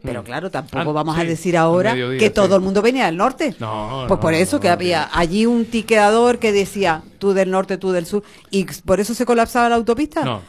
pero 0.07 0.23
Mm. 0.23 0.25
claro, 0.25 0.51
tampoco 0.51 0.91
Ah, 0.91 0.93
vamos 0.93 1.19
a 1.19 1.25
decir 1.25 1.57
ahora 1.57 1.93
mediodía, 1.93 2.19
que 2.19 2.27
sí. 2.29 2.33
todo 2.33 2.57
el 2.57 2.63
mundo 2.63 2.81
venía 2.83 3.07
del 3.07 3.17
norte. 3.17 3.55
No, 3.59 4.05
Pues 4.09 4.17
no, 4.19 4.21
por 4.21 4.33
eso 4.35 4.57
no, 4.57 4.61
que 4.63 4.69
había 4.71 5.09
allí 5.13 5.45
un 5.47 5.67
tiqueador 5.67 6.39
que 6.39 6.53
decía 6.53 7.03
tú 7.19 7.33
del 7.33 7.51
norte, 7.51 7.79
tú 7.79 7.93
del 7.93 8.05
sur, 8.07 8.23
y 8.51 8.65
por 8.85 9.01
eso 9.01 9.15
se 9.15 9.25
colapsaba 9.25 9.69
la 9.71 9.77
autopista. 9.77 10.41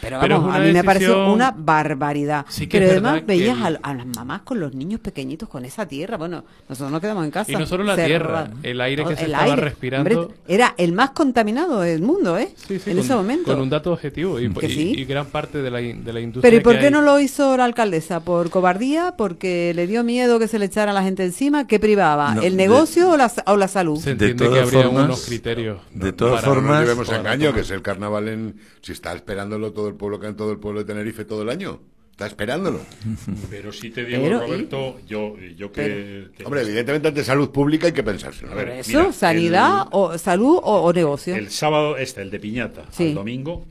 Pero 0.00 0.18
Pero 0.20 0.38
vamos, 0.40 0.54
es 0.54 0.60
a 0.60 0.64
mí 0.64 0.72
me 0.72 0.82
pareció 0.84 1.08
decisión- 1.08 1.30
una 1.30 1.54
barbaridad. 1.56 2.46
Sí 2.48 2.66
que 2.66 2.78
Pero 2.78 2.90
además 2.92 3.26
veías 3.26 3.58
el- 3.66 3.78
a, 3.82 3.94
las 3.94 4.06
mamás 4.06 4.40
con 4.42 4.58
los 4.60 4.74
niños 4.74 5.00
pequeñitos 5.00 5.48
con 5.48 5.64
esa 5.64 5.86
tierra. 5.86 6.16
Bueno, 6.16 6.44
nosotros 6.68 6.90
nos 6.90 7.00
quedamos 7.00 7.24
en 7.24 7.30
casa. 7.30 7.52
Y 7.52 7.56
no 7.56 7.66
solo 7.66 7.84
la 7.84 7.96
cerrada. 7.96 8.44
tierra, 8.46 8.60
el 8.62 8.80
aire 8.80 9.04
que 9.04 9.16
se 9.16 9.24
estaba 9.26 9.56
respirando. 9.56 10.20
Hombre, 10.22 10.36
era 10.48 10.74
el 10.78 10.92
más 10.92 11.10
contaminado 11.10 11.80
del 11.80 12.00
mundo, 12.02 12.38
¿eh? 12.38 12.50
Sí, 12.56 12.78
sí, 12.78 12.90
en 12.90 12.96
con, 12.96 13.04
ese 13.04 13.14
momento. 13.14 13.52
Con 13.52 13.60
un 13.60 13.68
dato 13.70 13.92
objetivo 13.92 14.40
y, 14.40 15.04
gran 15.04 15.26
parte 15.26 15.60
de 15.62 15.70
la, 15.70 15.78
de 15.78 16.12
la 16.12 16.20
industria. 16.20 16.42
Pero 16.42 16.56
¿y 16.56 16.60
por 16.60 16.78
qué 16.78 16.86
hay- 16.86 16.92
no 16.92 17.02
lo 17.02 17.20
hizo 17.20 17.56
la 17.56 17.64
alcaldesa? 17.64 18.20
¿Por 18.20 18.48
cobardía? 18.50 18.95
¿Porque 19.16 19.72
le 19.74 19.86
dio 19.86 20.02
miedo 20.04 20.38
que 20.38 20.48
se 20.48 20.58
le 20.58 20.64
echara 20.66 20.90
a 20.90 20.94
la 20.94 21.02
gente 21.02 21.24
encima? 21.24 21.66
¿Qué 21.66 21.78
privaba? 21.78 22.34
No, 22.34 22.42
¿El 22.42 22.56
de- 22.56 22.56
negocio 22.56 23.10
o, 23.10 23.16
la, 23.16 23.30
o 23.46 23.56
la 23.56 23.68
salud? 23.68 23.98
Se 23.98 24.14
De 24.14 24.30
entiende 24.30 24.44
que 24.44 24.48
todas 24.50 24.62
habría 24.64 24.82
formas- 24.84 25.04
unos 25.04 25.26
criterios. 25.26 25.78
de 25.92 26.12
todas 26.12 26.42
para- 26.44 26.54
No 26.56 26.60
nos 26.62 26.86
formas- 26.88 27.06
para- 27.06 27.18
engaño, 27.18 27.52
que 27.54 27.60
es 27.60 27.70
el 27.70 27.82
carnaval 27.82 28.28
en... 28.28 28.56
Si 28.82 28.92
está 28.92 29.12
esperándolo 29.14 29.72
todo 29.72 29.88
el 29.88 29.94
pueblo, 29.94 30.18
que 30.20 30.26
en 30.28 30.36
todo 30.36 30.50
el 30.52 30.58
pueblo 30.58 30.80
de 30.80 30.86
Tenerife 30.86 31.24
todo 31.24 31.42
el 31.42 31.50
año. 31.50 31.80
Está 32.10 32.26
esperándolo. 32.28 32.80
Pero 33.50 33.72
sí 33.72 33.90
te 33.90 34.04
digo, 34.06 34.22
Pero, 34.22 34.36
¿y? 34.38 34.40
Roberto, 34.46 35.00
yo, 35.06 35.34
yo 35.56 35.70
que... 35.70 36.28
que- 36.34 36.44
Hombre, 36.46 36.62
evidentemente 36.62 37.08
ante 37.08 37.22
salud 37.22 37.50
pública 37.50 37.86
hay 37.88 37.92
que 37.92 38.02
pensárselo. 38.02 38.52
A 38.52 38.54
ver, 38.54 38.68
eso, 38.70 38.88
mira, 39.00 39.12
sanidad, 39.12 39.82
el- 39.82 39.88
o 39.92 40.16
salud 40.18 40.58
o, 40.62 40.80
o 40.82 40.92
negocio. 40.94 41.34
El 41.36 41.50
sábado, 41.50 41.96
este, 41.98 42.22
el 42.22 42.30
de 42.30 42.40
Piñata, 42.40 42.84
Sí. 42.90 43.08
al 43.08 43.14
domingo, 43.16 43.66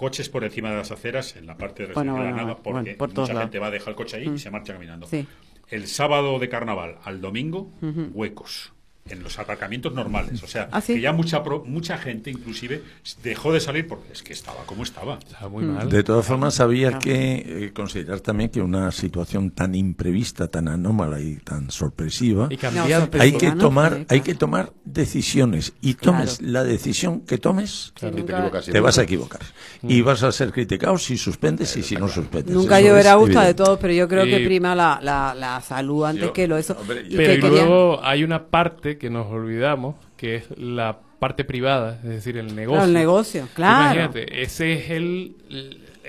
coches 0.00 0.30
por 0.30 0.44
encima 0.44 0.70
de 0.70 0.76
las 0.76 0.90
aceras 0.90 1.36
en 1.36 1.46
la 1.46 1.58
parte 1.58 1.86
de 1.86 1.92
Bueno, 1.92 2.14
de 2.14 2.20
Granada, 2.20 2.42
bueno, 2.42 2.60
porque 2.62 2.80
bueno, 2.82 2.96
por 2.98 3.12
todos 3.12 3.28
mucha 3.28 3.34
lados. 3.34 3.44
gente 3.48 3.58
va 3.58 3.66
a 3.66 3.70
dejar 3.70 3.88
el 3.90 3.94
coche 3.96 4.16
ahí 4.16 4.28
Mm. 4.30 4.34
y 4.34 4.38
se 4.38 4.50
marcha 4.50 4.72
caminando. 4.72 5.06
Sí. 5.06 5.26
El 5.68 5.86
sábado 5.88 6.38
de 6.38 6.48
carnaval 6.48 6.96
al 7.04 7.20
domingo, 7.20 7.70
huecos. 8.14 8.72
En 9.08 9.22
los 9.24 9.38
aparcamientos 9.40 9.92
normales. 9.92 10.40
O 10.42 10.46
sea, 10.46 10.68
Ah, 10.70 10.80
sí. 10.80 10.94
que 10.94 11.00
ya 11.00 11.12
mucha 11.12 11.42
pro- 11.42 11.64
mucha 11.66 11.98
gente, 11.98 12.30
inclusive, 12.30 12.82
dejó 13.24 13.52
de 13.52 13.58
salir 13.58 13.88
porque 13.88 14.12
es 14.12 14.22
que 14.22 14.32
estaba 14.32 14.62
como 14.66 14.84
estaba. 14.84 15.18
Muy 15.50 15.64
Mm. 15.64 15.74
mal. 15.74 15.88
De 15.90 16.04
todas 16.04 16.24
formas, 16.24 16.60
había 16.60 16.98
que 16.98 17.64
eh, 17.66 17.72
considerar 17.74 18.20
también 18.20 18.50
que 18.50 18.60
una 18.60 18.92
situación 18.92 19.50
tan 19.50 19.74
imprevista, 19.74 20.46
tan 20.48 20.68
anómala 20.68 21.18
y 21.20 21.36
tan 21.36 21.70
sorpresiva, 21.70 22.46
Y 22.50 22.56
cambiante. 22.56 23.20
hay 23.20 23.32
que 23.32 23.50
tomar, 23.52 24.04
hay 24.08 24.20
que 24.20 24.34
tomar 24.34 24.72
decisiones 24.84 25.72
y 25.80 25.94
tomes 25.94 26.38
Claro. 26.38 26.52
la 26.52 26.64
decisión 26.64 27.22
que 27.22 27.38
tomes, 27.38 27.92
te 27.98 28.08
equivocas 28.08 28.68
vas 28.80 28.98
a 28.98 29.02
equivocar 29.02 29.40
y 29.82 30.02
vas 30.02 30.22
a 30.22 30.30
ser 30.30 30.52
criticado 30.52 30.98
si 30.98 31.16
suspendes 31.16 31.76
y 31.76 31.82
si 31.82 31.96
no 31.96 32.06
suspendes. 32.06 32.54
Nunca 32.54 32.78
Eso 32.78 32.88
lloverá 32.88 33.10
es 33.10 33.14
a 33.14 33.16
gusto 33.16 33.40
de 33.40 33.54
todos, 33.54 33.78
pero 33.80 33.92
yo 33.94 34.06
creo 34.08 34.24
que 34.24 34.44
prima 34.44 34.74
la, 34.74 35.00
la, 35.02 35.34
la 35.34 35.60
salud 35.62 36.04
antes 36.04 36.24
Yo- 36.26 36.32
que 36.32 36.46
lo 36.46 36.56
eso. 36.58 36.76
hombre, 36.78 37.02
y 37.08 37.16
Pero 37.16 37.28
que 37.32 37.38
y 37.38 37.40
querían- 37.40 37.66
luego 37.66 38.04
hay 38.04 38.22
una 38.24 38.46
parte 38.46 38.89
que 38.98 39.10
nos 39.10 39.26
olvidamos, 39.26 39.96
que 40.16 40.36
es 40.36 40.44
la 40.58 41.00
parte 41.18 41.44
privada, 41.44 41.98
es 42.02 42.08
decir, 42.08 42.36
el 42.36 42.54
negocio. 42.56 42.78
Claro, 42.78 42.86
el 42.86 42.92
negocio, 42.94 43.48
claro. 43.54 43.94
Imagínate, 43.94 44.42
ese 44.42 44.72
es 44.72 44.90
el, 44.90 45.36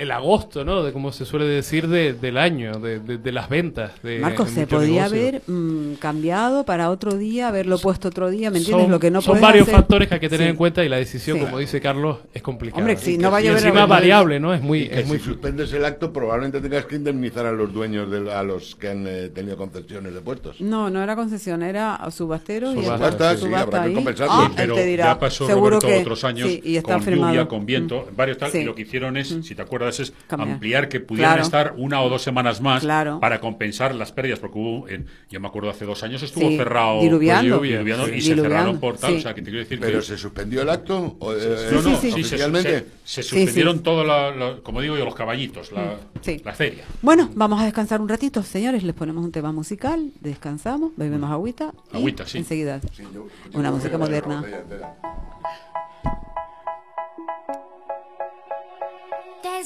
el 0.01 0.11
agosto, 0.11 0.65
¿no? 0.65 0.83
De 0.83 0.91
como 0.91 1.11
se 1.11 1.25
suele 1.25 1.45
decir 1.45 1.87
de- 1.87 2.13
del 2.13 2.37
año, 2.37 2.79
de, 2.79 2.99
de- 2.99 3.17
de 3.19 3.31
las 3.31 3.49
ventas. 3.49 3.91
De, 4.01 4.19
Marcos, 4.19 4.47
de 4.55 4.61
se 4.61 4.67
podía 4.67 5.05
haber 5.05 5.41
mm, 5.47 5.93
cambiado 5.99 6.63
para 6.65 6.89
otro 6.89 7.13
día, 7.17 7.47
haberlo 7.49 7.77
puesto 7.77 8.07
otro 8.07 8.29
día, 8.29 8.49
¿me 8.49 8.57
entiendes? 8.57 8.83
Son, 8.85 8.91
lo 8.91 8.99
que 8.99 9.11
no 9.11 9.21
son 9.21 9.39
varios 9.39 9.67
hacer- 9.67 9.75
factores 9.75 10.07
que 10.07 10.15
hay 10.15 10.19
que 10.19 10.29
tener 10.29 10.47
Sí. 10.47 10.51
en 10.51 10.55
cuenta 10.55 10.83
y 10.83 10.89
la 10.89 10.97
decisión, 10.97 11.37
Sí. 11.37 11.45
como 11.45 11.59
dice 11.59 11.79
Carlos, 11.81 12.17
es 12.33 12.41
complicada. 12.41 12.79
Hombre, 12.81 12.97
si 12.97 13.17
no 13.17 13.29
va 13.29 13.37
a 13.37 13.41
y 13.41 13.45
llover 13.45 13.63
encima 13.63 13.85
variable, 13.85 14.39
¿no? 14.39 14.53
Es 14.53 14.61
muy, 14.61 14.79
Y 14.83 14.89
que 14.89 14.99
es 15.01 15.07
muy 15.07 15.19
si 15.19 15.25
suspendes 15.25 15.71
el 15.73 15.85
acto, 15.85 16.11
probablemente 16.11 16.59
tengas 16.61 16.85
que 16.85 16.95
indemnizar 16.95 17.45
a 17.45 17.51
los 17.51 17.71
dueños, 17.71 18.09
de, 18.09 18.31
a 18.33 18.41
los 18.43 18.75
que 18.75 18.89
han 18.89 19.05
eh, 19.07 19.29
tenido 19.29 19.55
concesiones 19.57 20.13
de 20.15 20.21
puestos. 20.21 20.59
No, 20.61 20.89
no 20.89 21.03
era 21.03 21.15
concesión, 21.15 21.61
era 21.61 21.99
subastero 22.09 22.71
y 22.73 22.83
Subasta, 22.83 23.09
está- 23.09 23.37
sí, 23.37 23.53
habrá 23.53 23.85
que 23.85 23.93
compensarlo. 23.93 24.33
Ah, 24.33 24.51
pero 24.55 24.73
te 24.75 24.85
dirá, 24.85 25.05
ya 25.05 25.19
pasó 25.19 25.47
Roberto 25.47 25.87
que 25.87 25.99
otros 25.99 26.23
años 26.23 26.47
sí, 26.49 26.59
y 26.63 26.75
está 26.77 26.93
con 26.93 27.03
firmado. 27.03 27.33
lluvia, 27.33 27.47
con 27.47 27.65
viento, 27.65 28.07
Mm. 28.11 28.15
varios 28.15 28.37
tal, 28.39 28.55
y 28.55 28.63
lo 28.63 28.73
que 28.73 28.81
hicieron 28.81 29.15
es, 29.17 29.27
si 29.43 29.53
te 29.53 29.61
acuerdas, 29.61 29.90
es 29.99 30.13
Cambiar. 30.27 30.53
ampliar 30.53 30.89
que 30.89 30.99
pudieran 30.99 31.33
Claro. 31.33 31.43
estar 31.43 31.73
una 31.77 32.01
o 32.01 32.09
dos 32.09 32.21
semanas 32.21 32.61
más 32.61 32.81
Claro. 32.81 33.19
para 33.19 33.39
compensar 33.41 33.93
las 33.95 34.11
pérdidas, 34.11 34.39
porque 34.39 34.57
hubo, 34.57 34.87
en- 34.89 35.05
yo 35.29 35.39
me 35.39 35.47
acuerdo 35.47 35.69
hace 35.69 35.85
dos 35.85 36.01
años 36.03 36.23
estuvo 36.23 36.47
Sí, 36.49 36.57
cerrado 36.57 37.01
diluviando. 37.01 37.57
por 37.57 37.67
diluviando 37.67 38.03
y 38.07 38.21
se 38.21 38.29
Diluviando, 38.29 38.43
cerraron 38.43 38.79
por 38.79 38.97
tal, 38.97 39.11
sí. 39.13 39.17
o 39.17 39.21
sea, 39.21 39.33
que 39.33 39.41
te 39.41 39.49
quiero 39.49 39.59
decir 39.63 39.79
¿Pero 39.79 39.99
que 39.99 40.05
se 40.05 40.17
suspendió 40.17 40.61
el 40.61 40.69
acto? 40.69 41.15
O, 41.19 41.33
eh, 41.33 41.69
no, 41.73 41.81
no, 41.81 41.89
sí, 41.89 41.95
sí. 41.95 42.01
sí, 42.01 42.11
se- 42.11 42.19
oficialmente? 42.35 42.69
Se, 43.03 43.21
se 43.21 43.23
Sí, 43.23 43.29
suspendieron 43.29 43.77
sí. 43.77 43.83
todo, 43.83 44.03
la- 44.03 44.31
la- 44.35 44.57
como 44.63 44.81
digo 44.81 44.97
yo, 44.97 45.05
los 45.05 45.15
caballitos, 45.15 45.71
la, 45.71 45.97
Sí. 46.21 46.41
la 46.43 46.53
feria. 46.53 46.83
Bueno, 47.01 47.29
vamos 47.35 47.59
a 47.61 47.65
descansar 47.65 48.01
un 48.01 48.09
ratito, 48.09 48.43
señores. 48.43 48.83
Les 48.83 48.95
ponemos 48.95 49.23
un 49.25 49.31
tema 49.31 49.51
musical, 49.51 50.11
descansamos, 50.21 50.91
bebemos 50.95 51.29
agüita. 51.31 51.73
y 51.93 51.97
Agüita, 51.97 52.25
sí. 52.25 52.37
Enseguida. 52.39 52.79
Sí, 52.95 53.03
yo- 53.13 53.27
Una 53.53 53.69
yo- 53.69 53.75
música 53.75 53.91
yo- 53.93 53.99
moderna. 53.99 54.43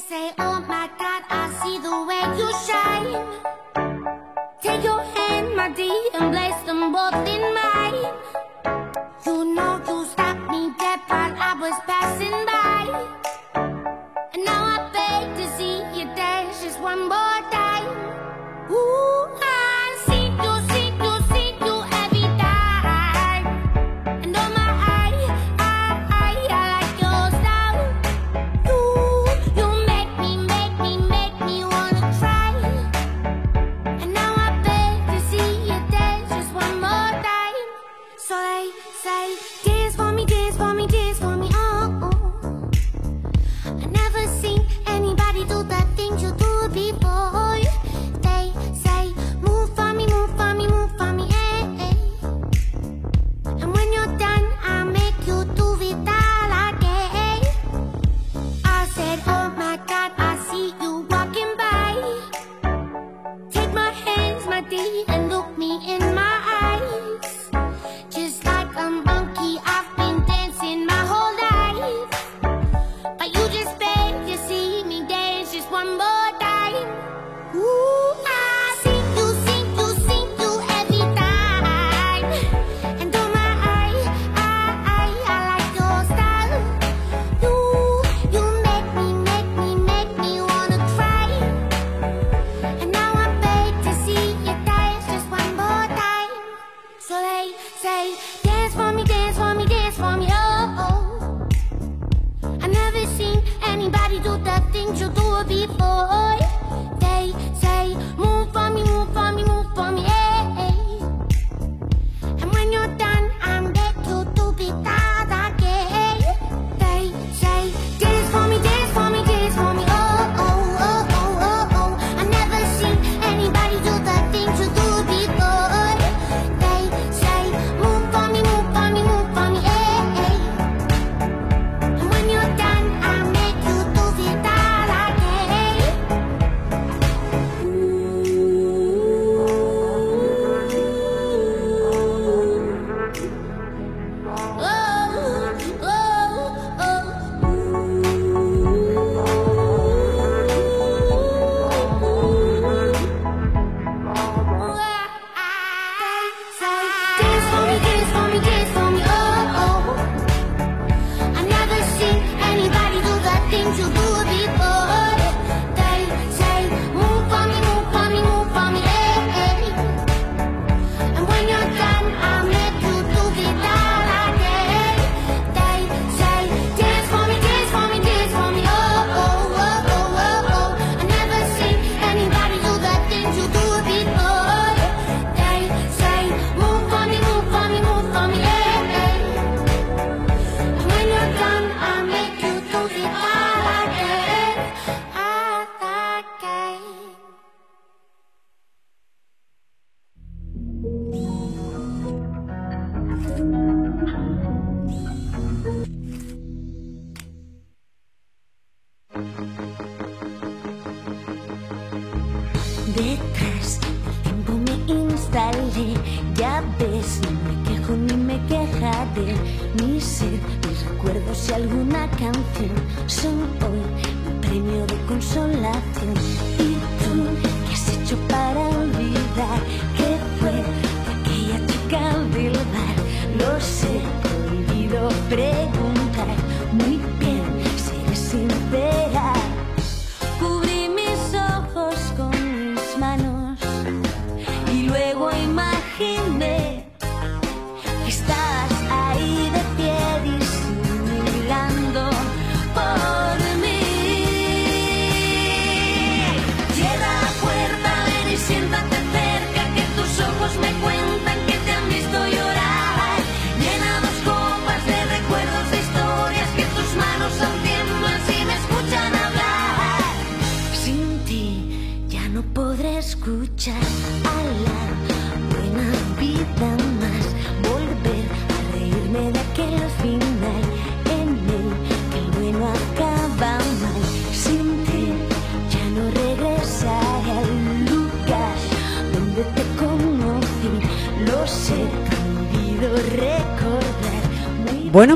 Say, 0.08 0.30
oh 0.38 0.60
my 0.68 0.88
God, 1.00 1.22
I 1.28 1.44
see 1.60 1.78
the 1.82 1.96
way 2.08 2.22
you 2.38 2.48
shine. 2.66 3.12
Take 4.62 4.84
your 4.84 5.02
hand, 5.02 5.56
my 5.56 5.68
dear, 5.70 6.02
and 6.14 6.32
place 6.32 6.60
them 6.62 6.92
both 6.92 7.26
in 7.26 7.42
mine. 7.58 8.06
You 9.26 9.44
know 9.54 9.82
you 9.88 10.06
stopped 10.06 10.48
me 10.48 10.70
dead 10.78 11.00
while 11.08 11.34
I 11.48 11.52
was 11.60 11.76
passing 11.90 12.38
by. 12.52 12.82
And 14.34 14.44
now 14.44 14.62
I 14.74 14.78
beg 14.94 15.36
to 15.38 15.46
see 15.56 15.76
you 15.98 16.04
dance 16.14 16.62
just 16.62 16.78
one 16.78 17.08
more 17.08 17.35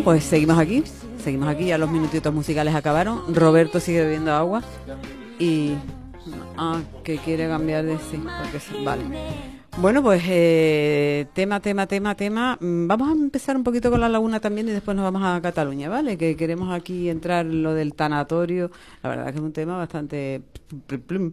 Pues 0.05 0.25
seguimos 0.25 0.59
aquí. 0.59 0.83
Seguimos 1.23 1.49
aquí, 1.49 1.67
ya 1.67 1.79
los 1.79 1.91
minutitos 1.91 2.33
musicales 2.33 2.75
acabaron. 2.75 3.35
Roberto 3.35 3.81
sigue 3.81 4.03
bebiendo 4.03 4.33
agua. 4.33 4.63
Y. 5.39 5.75
Ah, 6.57 6.81
que 7.05 7.19
quiere 7.19 7.49
cambiar 7.49 7.85
de 7.85 7.97
sí. 7.99 8.23
Porque 8.43 8.61
sí. 8.61 8.85
Vale. 8.85 9.05
Bueno, 9.79 10.03
pues 10.03 10.23
eh, 10.27 11.27
tema, 11.33 11.61
tema, 11.61 11.87
tema, 11.87 12.15
tema. 12.15 12.59
Mm, 12.61 12.87
vamos 12.87 13.09
a 13.09 13.13
empezar 13.13 13.57
un 13.57 13.65
poquito 13.65 13.91
con 13.91 14.01
la 14.01 14.09
laguna 14.09 14.41
también 14.41 14.69
y 14.69 14.73
después 14.73 14.97
nos 14.97 15.05
vamos 15.05 15.23
a 15.23 15.41
Cataluña, 15.41 15.89
¿vale? 15.89 16.19
Que 16.19 16.37
queremos 16.37 16.75
aquí 16.75 17.09
entrar 17.09 17.47
lo 17.47 17.73
del 17.75 17.95
tanatorio. 17.95 18.71
La 19.03 19.11
verdad 19.11 19.27
que 19.27 19.37
es 19.37 19.41
un 19.41 19.53
tema 19.53 19.77
bastante 19.77 20.43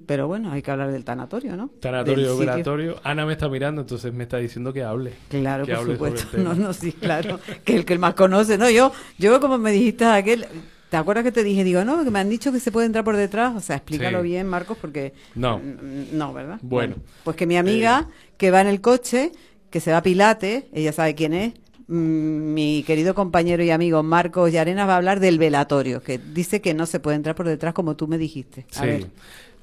pero 0.06 0.28
bueno, 0.28 0.52
hay 0.52 0.62
que 0.62 0.72
hablar 0.72 0.92
del 0.92 1.04
tanatorio, 1.04 1.56
¿no? 1.56 1.70
Tanatorio, 1.80 2.30
del 2.30 2.40
velatorio. 2.40 2.96
Sitio. 2.96 3.10
Ana 3.10 3.26
me 3.26 3.34
está 3.34 3.50
mirando, 3.50 3.82
entonces 3.82 4.14
me 4.14 4.24
está 4.24 4.38
diciendo 4.38 4.74
que 4.74 4.84
hable. 4.84 5.14
Claro, 5.30 5.66
que 5.66 5.76
por 5.76 5.92
supuesto. 5.92 6.38
No, 6.38 6.54
no, 6.54 6.74
sí, 6.74 6.92
claro. 6.94 7.40
que 7.64 7.76
el 7.76 7.86
que 7.86 7.98
más 7.98 8.14
conoce, 8.14 8.58
¿no? 8.58 8.70
Yo, 8.70 8.92
yo 9.18 9.40
como 9.40 9.58
me 9.58 9.72
dijiste 9.72 10.06
aquel... 10.06 10.46
¿Te 10.90 10.96
acuerdas 10.96 11.26
que 11.26 11.34
te 11.34 11.44
dije? 11.44 11.66
Digo, 11.66 11.84
no, 11.84 12.04
que 12.06 12.12
me 12.12 12.20
han 12.20 12.30
dicho 12.30 12.52
que 12.52 12.62
se 12.62 12.72
puede 12.72 12.86
entrar 12.86 13.04
por 13.04 13.18
detrás. 13.18 13.54
O 13.56 13.60
sea, 13.60 13.76
explícalo 13.76 14.22
bien, 14.22 14.48
Marcos, 14.48 14.78
porque... 14.80 15.14
No. 15.36 15.60
No, 16.14 16.34
¿verdad? 16.34 16.60
Bueno. 16.62 16.96
pues 17.26 17.36
que 17.36 17.46
mi 17.46 17.56
eh. 17.56 17.60
amiga, 17.60 18.08
que 18.38 18.52
va 18.52 18.62
en 18.62 18.68
el 18.68 18.80
coche, 18.80 19.34
que 19.70 19.82
se 19.82 19.92
va 19.92 19.98
a 19.98 20.04
Pilates, 20.04 20.64
ella 20.72 20.94
sabe 20.94 21.14
quién 21.14 21.34
es, 21.34 21.54
mi 21.88 22.84
querido 22.86 23.16
compañero 23.16 23.64
y 23.64 23.70
amigo 23.72 24.04
Marcos 24.04 24.52
Llarenas 24.52 24.88
va 24.88 24.94
a 24.94 24.98
hablar 24.98 25.20
del 25.20 25.38
velatorio, 25.40 26.02
que 26.02 26.18
dice 26.20 26.62
que 26.62 26.74
no 26.74 26.86
se 26.86 27.00
puede 27.00 27.16
entrar 27.16 27.36
por 27.36 27.48
detrás 27.48 27.74
como 27.74 27.96
tú 27.96 28.08
me 28.08 28.18
dijiste. 28.18 28.66
A 28.76 28.82
Sí. 28.82 28.86
ver. 28.86 29.06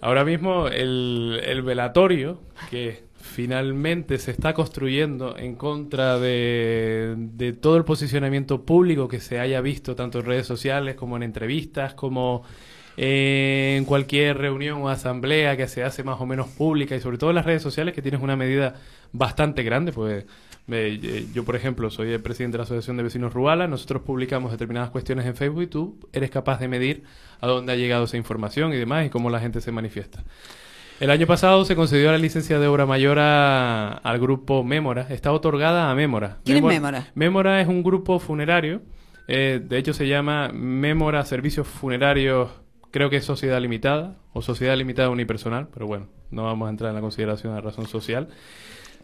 Ahora 0.00 0.24
mismo 0.24 0.68
el, 0.68 1.40
el 1.44 1.62
velatorio 1.62 2.38
que 2.70 3.04
finalmente 3.20 4.18
se 4.18 4.30
está 4.32 4.52
construyendo 4.52 5.36
en 5.38 5.54
contra 5.54 6.18
de, 6.18 7.14
de 7.16 7.52
todo 7.54 7.76
el 7.78 7.84
posicionamiento 7.84 8.62
público 8.66 9.08
que 9.08 9.20
se 9.20 9.40
haya 9.40 9.60
visto 9.62 9.94
tanto 9.96 10.18
en 10.20 10.26
redes 10.26 10.46
sociales 10.46 10.94
como 10.94 11.16
en 11.16 11.22
entrevistas, 11.22 11.94
como 11.94 12.42
en 12.96 13.84
cualquier 13.86 14.38
reunión 14.38 14.82
o 14.82 14.88
asamblea 14.88 15.56
que 15.56 15.66
se 15.68 15.82
hace 15.82 16.04
más 16.04 16.20
o 16.20 16.26
menos 16.26 16.48
pública 16.48 16.94
y 16.94 17.00
sobre 17.00 17.18
todo 17.18 17.30
en 17.30 17.36
las 17.36 17.46
redes 17.46 17.62
sociales 17.62 17.94
que 17.94 18.02
tienes 18.02 18.20
una 18.20 18.36
medida 18.36 18.74
bastante 19.12 19.62
grande, 19.62 19.92
pues 19.92 20.26
eh, 20.68 21.26
yo 21.34 21.44
por 21.44 21.56
ejemplo 21.56 21.90
soy 21.90 22.12
el 22.12 22.20
presidente 22.22 22.54
de 22.54 22.58
la 22.58 22.64
Asociación 22.64 22.96
de 22.96 23.02
Vecinos 23.02 23.32
Ruala, 23.34 23.68
nosotros 23.68 24.02
publicamos 24.02 24.50
determinadas 24.50 24.90
cuestiones 24.90 25.26
en 25.26 25.36
Facebook 25.36 25.62
y 25.62 25.66
tú 25.66 25.98
eres 26.12 26.30
capaz 26.30 26.58
de 26.60 26.68
medir 26.68 27.02
a 27.40 27.46
dónde 27.46 27.72
ha 27.72 27.76
llegado 27.76 28.04
esa 28.04 28.16
información 28.16 28.72
y 28.72 28.76
demás 28.76 29.06
y 29.06 29.10
cómo 29.10 29.28
la 29.30 29.40
gente 29.40 29.60
se 29.60 29.72
manifiesta. 29.72 30.24
El 31.00 31.10
año 31.10 31.26
pasado 31.26 31.64
se 31.64 31.74
concedió 31.74 32.12
la 32.12 32.18
licencia 32.18 32.58
de 32.60 32.66
obra 32.68 32.86
mayor 32.86 33.18
a- 33.18 33.94
al 33.94 34.18
grupo 34.20 34.62
Mémora. 34.62 35.06
Está 35.10 35.32
otorgada 35.32 35.90
a 35.90 35.94
Mémora. 35.94 36.38
¿Quién 36.44 36.58
es 36.58 36.62
Mémora? 36.62 37.08
Mémora 37.14 37.60
es 37.60 37.66
un 37.68 37.82
grupo 37.82 38.18
funerario. 38.20 38.80
eh, 39.26 39.60
de 39.62 39.78
hecho, 39.78 39.92
se 39.92 40.06
llama 40.06 40.50
Mémora 40.52 41.24
Servicios 41.24 41.66
Funerarios, 41.66 42.50
creo 42.90 43.08
que 43.10 43.16
es 43.16 43.24
Sociedad 43.24 43.60
Limitada 43.60 44.16
o 44.34 44.40
Sociedad 44.42 44.76
Limitada 44.76 45.08
Unipersonal, 45.10 45.66
pero 45.72 45.86
bueno, 45.86 46.06
no 46.30 46.44
vamos 46.44 46.66
a 46.66 46.70
entrar 46.70 46.90
en 46.90 46.94
la 46.96 47.00
consideración 47.00 47.52
de 47.54 47.60
la 47.60 47.64
razón 47.64 47.86
social. 47.86 48.28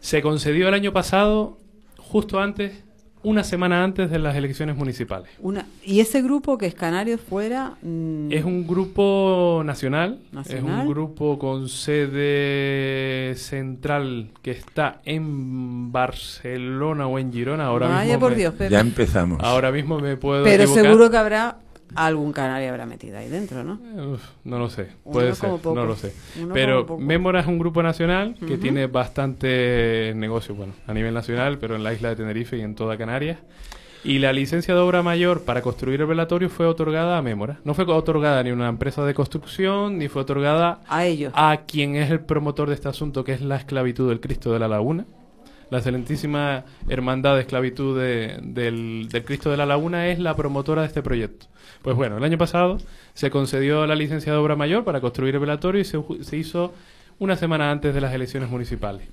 Se 0.01 0.21
concedió 0.21 0.67
el 0.67 0.73
año 0.73 0.91
pasado, 0.91 1.57
justo 1.97 2.39
antes, 2.41 2.83
una 3.23 3.43
semana 3.43 3.83
antes 3.83 4.09
de 4.09 4.17
las 4.17 4.35
elecciones 4.35 4.75
municipales. 4.75 5.29
Una, 5.39 5.67
y 5.85 5.99
ese 5.99 6.23
grupo 6.23 6.57
que 6.57 6.65
es 6.65 6.73
Canarios 6.73 7.21
fuera... 7.21 7.75
mm, 7.83 8.31
Es 8.31 8.43
un 8.43 8.65
grupo 8.67 9.61
nacional, 9.63 10.19
es 10.49 10.63
un 10.63 10.87
grupo 10.87 11.37
con 11.37 11.69
sede 11.69 13.35
central 13.35 14.29
que 14.41 14.51
está 14.51 15.01
en 15.05 15.91
Barcelona 15.91 17.05
o 17.07 17.19
en 17.19 17.31
Girona. 17.31 17.65
Ahora 17.65 17.87
Vaya 17.89 18.03
mismo 18.05 18.19
por 18.19 18.31
me, 18.31 18.37
Dios, 18.37 18.53
Pepe. 18.55 18.71
Ya 18.71 18.79
empezamos. 18.79 19.37
Ahora 19.43 19.71
mismo 19.71 19.99
me 19.99 20.17
puedo 20.17 20.43
Pero 20.43 20.63
equivocar. 20.63 20.83
seguro 20.85 21.11
que 21.11 21.17
habrá 21.17 21.57
algún 21.95 22.31
canario 22.33 22.69
habrá 22.69 22.85
metido 22.85 23.17
ahí 23.17 23.27
dentro, 23.29 23.63
¿no? 23.63 23.79
Uf, 24.13 24.21
no 24.43 24.59
lo 24.59 24.69
sé, 24.69 24.87
puede 25.03 25.33
ser, 25.35 25.49
no 25.63 25.85
lo 25.85 25.95
sé. 25.95 26.13
Uno 26.41 26.53
Pero. 26.53 26.97
Mémora 26.97 27.39
es 27.41 27.47
un 27.47 27.59
grupo 27.59 27.81
nacional 27.83 28.35
que 28.47 28.57
tiene 28.57 28.87
bastante 28.87 30.13
negocio, 30.15 30.55
bueno, 30.55 30.73
a 30.87 30.93
nivel 30.93 31.13
nacional, 31.13 31.57
pero 31.59 31.75
en 31.75 31.83
la 31.83 31.93
isla 31.93 32.09
de 32.09 32.15
Tenerife 32.15 32.57
y 32.57 32.61
en 32.61 32.75
toda 32.75 32.97
Canarias. 32.97 33.37
Y 34.03 34.17
la 34.17 34.33
licencia 34.33 34.73
de 34.73 34.79
obra 34.79 35.03
mayor 35.03 35.43
para 35.43 35.61
construir 35.61 36.01
el 36.01 36.07
velatorio 36.07 36.49
fue 36.49 36.65
otorgada 36.65 37.19
a 37.19 37.21
Mémora. 37.21 37.59
No 37.63 37.75
fue 37.75 37.85
otorgada 37.85 38.41
ni 38.41 38.49
a 38.49 38.53
una 38.53 38.67
empresa 38.67 39.05
de 39.05 39.13
construcción, 39.13 39.99
ni 39.99 40.07
fue 40.07 40.23
otorgada 40.23 40.81
A 40.87 41.05
ellos. 41.05 41.31
a 41.35 41.61
quien 41.67 41.95
es 41.95 42.09
el 42.09 42.19
promotor 42.21 42.67
de 42.69 42.73
este 42.75 42.89
asunto, 42.89 43.23
que 43.23 43.33
es 43.33 43.41
la 43.41 43.57
esclavitud 43.57 44.09
del 44.09 44.19
Cristo 44.19 44.51
de 44.51 44.57
la 44.59 44.67
Laguna. 44.67 45.05
La 45.69 45.77
excelentísima 45.77 46.65
Hermandad 46.89 47.35
de 47.35 47.41
Esclavitud 47.41 47.97
de- 47.99 48.39
del, 48.41 49.07
del 49.07 49.23
Cristo 49.23 49.51
de 49.51 49.57
la 49.57 49.65
Laguna 49.67 50.07
es 50.07 50.17
la 50.19 50.35
promotora 50.35 50.81
de 50.81 50.87
este 50.87 51.03
proyecto. 51.03 51.45
Pues 51.81 51.95
bueno, 51.95 52.17
el 52.17 52.23
año 52.23 52.37
pasado 52.37 52.77
se 53.13 53.31
concedió 53.31 53.87
la 53.87 53.95
licencia 53.95 54.31
de 54.31 54.37
obra 54.37 54.55
mayor 54.55 54.83
para 54.83 55.01
construir 55.01 55.33
el 55.35 55.41
velatorio 55.41 55.81
y 55.81 55.85
se, 55.85 55.99
se 56.21 56.37
hizo 56.37 56.73
una 57.19 57.35
semana 57.35 57.71
antes 57.71 57.93
de 57.93 58.01
las 58.01 58.13
elecciones 58.13 58.49
municipales. 58.49 59.07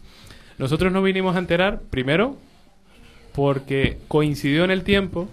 Nosotros 0.59 0.93
nos 0.93 1.05
vinimos 1.05 1.37
a 1.37 1.39
enterar, 1.39 1.81
primero, 1.91 2.37
porque 3.35 3.99
coincidió 4.09 4.65
en 4.65 4.71
el 4.71 4.83
tiempo, 4.83 5.29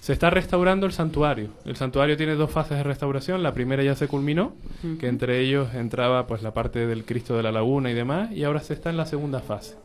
se 0.00 0.12
está 0.14 0.30
restaurando 0.30 0.86
el 0.86 0.92
santuario. 0.92 1.48
El 1.64 1.76
santuario 1.76 2.16
tiene 2.16 2.34
dos 2.34 2.50
fases 2.50 2.78
de 2.78 2.82
restauración. 2.82 3.42
La 3.42 3.52
primera 3.52 3.82
ya 3.82 3.94
se 3.94 4.08
culminó, 4.08 4.54
que 4.98 5.08
entre 5.08 5.40
ellos 5.40 5.74
entraba 5.74 6.26
pues 6.26 6.42
la 6.42 6.52
parte 6.52 6.86
del 6.86 7.04
Cristo 7.04 7.36
de 7.36 7.42
la 7.42 7.52
Laguna 7.52 7.90
y 7.90 7.94
demás, 7.94 8.32
y 8.32 8.44
ahora 8.44 8.60
se 8.60 8.72
está 8.72 8.88
en 8.88 8.96
la 8.96 9.04
segunda 9.04 9.40
fase. 9.40 9.76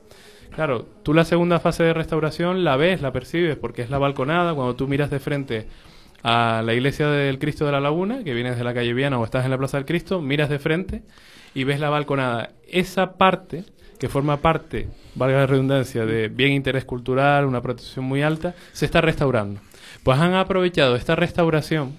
Claro, 0.53 0.85
tú 1.03 1.13
la 1.13 1.25
segunda 1.25 1.59
fase 1.59 1.83
de 1.83 1.93
restauración 1.93 2.63
la 2.63 2.77
ves, 2.77 3.01
la 3.01 3.11
percibes, 3.11 3.57
porque 3.57 3.81
es 3.81 3.89
la 3.89 3.97
balconada. 3.97 4.53
Cuando 4.53 4.75
tú 4.75 4.87
miras 4.87 5.09
de 5.09 5.19
frente 5.19 5.67
a 6.27 6.63
la 6.65 6.73
iglesia 6.73 7.07
del 7.07 7.37
Cristo 7.37 7.67
de 7.67 7.71
la 7.71 7.79
Laguna, 7.79 8.23
que 8.23 8.33
vienes 8.33 8.57
de 8.57 8.63
la 8.63 8.73
calle 8.73 8.93
Viana 8.95 9.19
o 9.19 9.23
estás 9.23 9.45
en 9.45 9.51
la 9.51 9.59
Plaza 9.59 9.77
del 9.77 9.85
Cristo, 9.85 10.21
miras 10.21 10.49
de 10.49 10.57
frente 10.57 11.03
y 11.53 11.63
ves 11.65 11.79
la 11.79 11.89
balconada. 11.91 12.49
Esa 12.67 13.13
parte, 13.13 13.63
que 13.99 14.09
forma 14.09 14.37
parte, 14.37 14.87
valga 15.13 15.37
la 15.37 15.45
redundancia, 15.45 16.03
de 16.07 16.27
bien 16.29 16.51
interés 16.51 16.83
cultural, 16.83 17.45
una 17.45 17.61
protección 17.61 18.05
muy 18.05 18.23
alta, 18.23 18.55
se 18.73 18.85
está 18.85 19.01
restaurando. 19.01 19.61
Pues 20.03 20.17
han 20.19 20.33
aprovechado 20.33 20.95
esta 20.95 21.15
restauración 21.15 21.93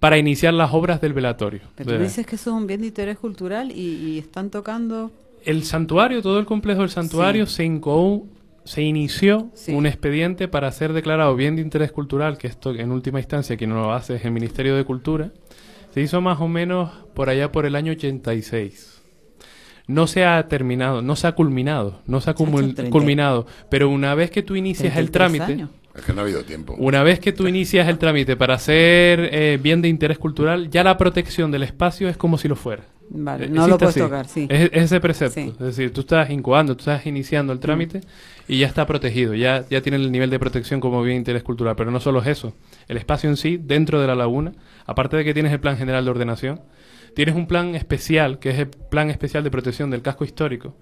para 0.00 0.18
iniciar 0.18 0.54
las 0.54 0.72
obras 0.72 1.00
del 1.00 1.12
velatorio. 1.12 1.60
Pero 1.76 1.92
De- 1.92 1.98
tú 1.98 2.02
dices 2.02 2.26
que 2.26 2.34
eso 2.36 2.50
es 2.50 2.56
un 2.56 2.66
bien 2.66 2.80
de 2.80 2.88
interés 2.88 3.18
cultural 3.18 3.70
y, 3.70 3.80
y 4.14 4.18
están 4.18 4.50
tocando... 4.50 5.12
el 5.44 5.62
santuario, 5.62 6.22
todo 6.22 6.38
el 6.40 6.44
complejo 6.46 6.80
del 6.80 6.90
santuario 6.90 7.46
Sí. 7.46 7.54
se 7.56 7.64
incoó- 7.66 8.26
se 8.70 8.82
inició 8.82 9.50
Sí. 9.54 9.72
un 9.72 9.84
expediente 9.86 10.46
para 10.46 10.70
ser 10.70 10.92
declarado 10.92 11.34
bien 11.34 11.56
de 11.56 11.62
interés 11.62 11.90
cultural, 11.90 12.38
que 12.38 12.46
esto 12.46 12.72
en 12.72 12.92
última 12.92 13.18
instancia 13.18 13.56
quien 13.56 13.70
lo 13.70 13.92
hace 13.92 14.14
es 14.14 14.24
el 14.24 14.30
Ministerio 14.30 14.76
de 14.76 14.84
Cultura. 14.84 15.32
Se 15.92 16.00
hizo 16.00 16.20
más 16.20 16.40
o 16.40 16.46
menos 16.46 16.88
por 17.14 17.30
allá 17.30 17.50
por 17.50 17.66
el 17.66 17.74
año 17.74 17.90
86. 17.90 19.02
No 19.88 20.06
se 20.06 20.24
ha 20.24 20.46
terminado, 20.46 21.02
no 21.02 21.16
se 21.16 21.26
ha 21.26 21.32
culminado, 21.32 22.00
no 22.06 22.20
se 22.20 22.30
ha 22.30 22.36
Se 22.36 22.42
ha 22.42 22.46
hecho 22.46 22.52
cumul- 22.52 22.74
30. 22.76 22.90
culminado, 22.92 23.46
pero 23.70 23.88
una 23.88 24.14
vez 24.14 24.30
que 24.30 24.42
tú 24.44 24.54
inicias 24.54 24.96
el 24.96 25.10
33 25.10 25.12
trámite, 25.40 25.52
años. 25.62 25.70
Es 25.96 26.02
que 26.04 26.12
no 26.12 26.20
ha 26.20 26.24
habido 26.24 26.44
tiempo. 26.44 26.76
una 26.78 27.02
vez 27.02 27.18
que 27.18 27.32
tú 27.32 27.48
inicias 27.48 27.88
el 27.88 27.98
trámite 27.98 28.36
para 28.36 28.56
ser 28.60 29.30
eh, 29.32 29.58
bien 29.60 29.82
de 29.82 29.88
interés 29.88 30.18
cultural, 30.18 30.70
ya 30.70 30.84
la 30.84 30.96
protección 30.96 31.50
del 31.50 31.64
espacio 31.64 32.08
es 32.08 32.16
como 32.16 32.38
si 32.38 32.46
lo 32.46 32.54
fuera. 32.54 32.84
Vale, 33.12 33.46
Eh, 33.46 33.48
no 33.48 33.66
lo 33.66 33.76
puedes 33.76 33.96
así. 33.96 34.00
tocar, 34.00 34.26
sí. 34.28 34.46
Es, 34.48 34.70
es 34.72 34.82
ese 34.84 35.00
precepto. 35.00 35.34
Sí. 35.34 35.48
Es 35.50 35.58
decir, 35.58 35.92
tú 35.92 36.02
estás 36.02 36.30
incubando, 36.30 36.76
tú 36.76 36.80
estás 36.82 37.04
iniciando 37.06 37.52
el 37.52 37.58
trámite 37.58 38.00
y 38.46 38.58
ya 38.60 38.66
está 38.68 38.86
protegido, 38.86 39.34
ya, 39.34 39.64
ya 39.68 39.80
tiene 39.80 39.96
el 39.96 40.12
nivel 40.12 40.30
de 40.30 40.38
protección 40.38 40.78
como 40.80 41.02
bien 41.02 41.16
interés 41.18 41.42
cultural. 41.42 41.74
Pero 41.76 41.90
no 41.90 41.98
solo 42.00 42.20
es 42.20 42.28
eso. 42.28 42.54
El 42.86 42.96
espacio 42.96 43.28
en 43.28 43.36
sí, 43.36 43.58
dentro 43.60 44.00
de 44.00 44.06
la 44.06 44.14
laguna, 44.14 44.52
aparte 44.86 45.16
de 45.16 45.24
que 45.24 45.34
tienes 45.34 45.52
el 45.52 45.58
plan 45.60 45.76
general 45.76 46.04
de 46.04 46.10
ordenación, 46.12 46.60
tienes 47.16 47.34
un 47.34 47.48
plan 47.48 47.74
especial, 47.74 48.38
que 48.38 48.50
es 48.50 48.58
el 48.60 48.68
plan 48.68 49.10
especial 49.10 49.42
de 49.42 49.50
protección 49.50 49.90
del 49.90 50.02
casco 50.02 50.24
histórico, 50.24 50.76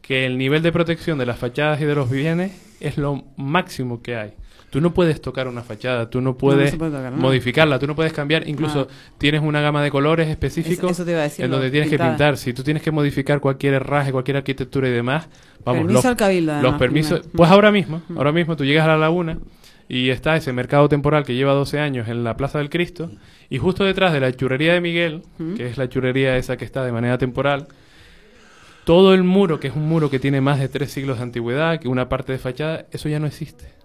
que 0.00 0.24
el 0.24 0.38
nivel 0.38 0.62
de 0.62 0.70
protección 0.70 1.18
de 1.18 1.26
las 1.26 1.38
fachadas 1.40 1.80
y 1.80 1.84
de 1.84 1.94
los 1.96 2.08
bienes 2.08 2.52
es 2.78 2.96
lo 2.96 3.24
máximo 3.36 4.00
que 4.02 4.14
hay. 4.14 4.34
Tú 4.70 4.80
no 4.80 4.92
puedes 4.92 5.20
tocar 5.20 5.46
una 5.48 5.62
fachada, 5.62 6.10
tú 6.10 6.20
no 6.20 6.36
puedes 6.36 6.76
tocar 6.76 7.12
modificarla, 7.12 7.78
tú 7.78 7.86
no 7.86 7.94
puedes 7.94 8.12
cambiar, 8.12 8.46
incluso 8.48 8.80
Nada. 8.80 8.88
tienes 9.16 9.40
una 9.42 9.60
gama 9.60 9.82
de 9.82 9.90
colores 9.90 10.28
específicos 10.28 10.90
Eso- 10.90 11.02
eso 11.02 11.04
decir, 11.04 11.44
en 11.44 11.50
donde 11.50 11.70
tienes 11.70 11.88
que 11.88 11.98
pintar. 11.98 12.36
Si 12.36 12.52
tú 12.52 12.62
tienes 12.62 12.82
que 12.82 12.90
modificar 12.90 13.40
cualquier 13.40 13.74
herraje, 13.74 14.10
cualquier 14.12 14.38
arquitectura 14.38 14.88
y 14.88 14.92
demás, 14.92 15.28
vamos, 15.64 15.80
Permiso 15.82 15.92
los, 15.94 16.04
al 16.04 16.16
cabildo, 16.16 16.52
los 16.52 16.60
además, 16.62 16.78
permisos, 16.78 17.18
primero. 17.20 17.36
pues 17.36 17.50
ahora 17.50 17.70
mismo, 17.72 18.02
ahora 18.16 18.32
mismo 18.32 18.56
tú 18.56 18.64
llegas 18.64 18.84
a 18.84 18.88
la 18.88 18.98
laguna 18.98 19.38
y 19.88 20.10
está 20.10 20.36
ese 20.36 20.52
mercado 20.52 20.88
temporal 20.88 21.24
que 21.24 21.34
lleva 21.36 21.52
12 21.52 21.78
años 21.78 22.08
en 22.08 22.24
la 22.24 22.36
Plaza 22.36 22.58
del 22.58 22.68
Cristo 22.68 23.10
y 23.48 23.58
justo 23.58 23.84
detrás 23.84 24.12
de 24.12 24.18
la 24.20 24.32
churrería 24.32 24.74
de 24.74 24.80
Miguel, 24.80 25.22
que 25.56 25.68
es 25.68 25.78
la 25.78 25.88
churrería 25.88 26.36
esa 26.36 26.56
que 26.56 26.64
está 26.64 26.84
de 26.84 26.90
manera 26.90 27.18
temporal, 27.18 27.68
todo 28.84 29.14
el 29.14 29.22
muro, 29.22 29.58
que 29.60 29.68
es 29.68 29.76
un 29.76 29.88
muro 29.88 30.10
que 30.10 30.18
tiene 30.18 30.40
más 30.40 30.58
de 30.58 30.68
tres 30.68 30.90
siglos 30.90 31.18
de 31.18 31.22
antigüedad, 31.22 31.78
que 31.80 31.88
una 31.88 32.08
parte 32.08 32.32
de 32.32 32.38
fachada, 32.38 32.86
eso 32.90 33.08
ya 33.08 33.18
no 33.20 33.26
existe. 33.26 33.75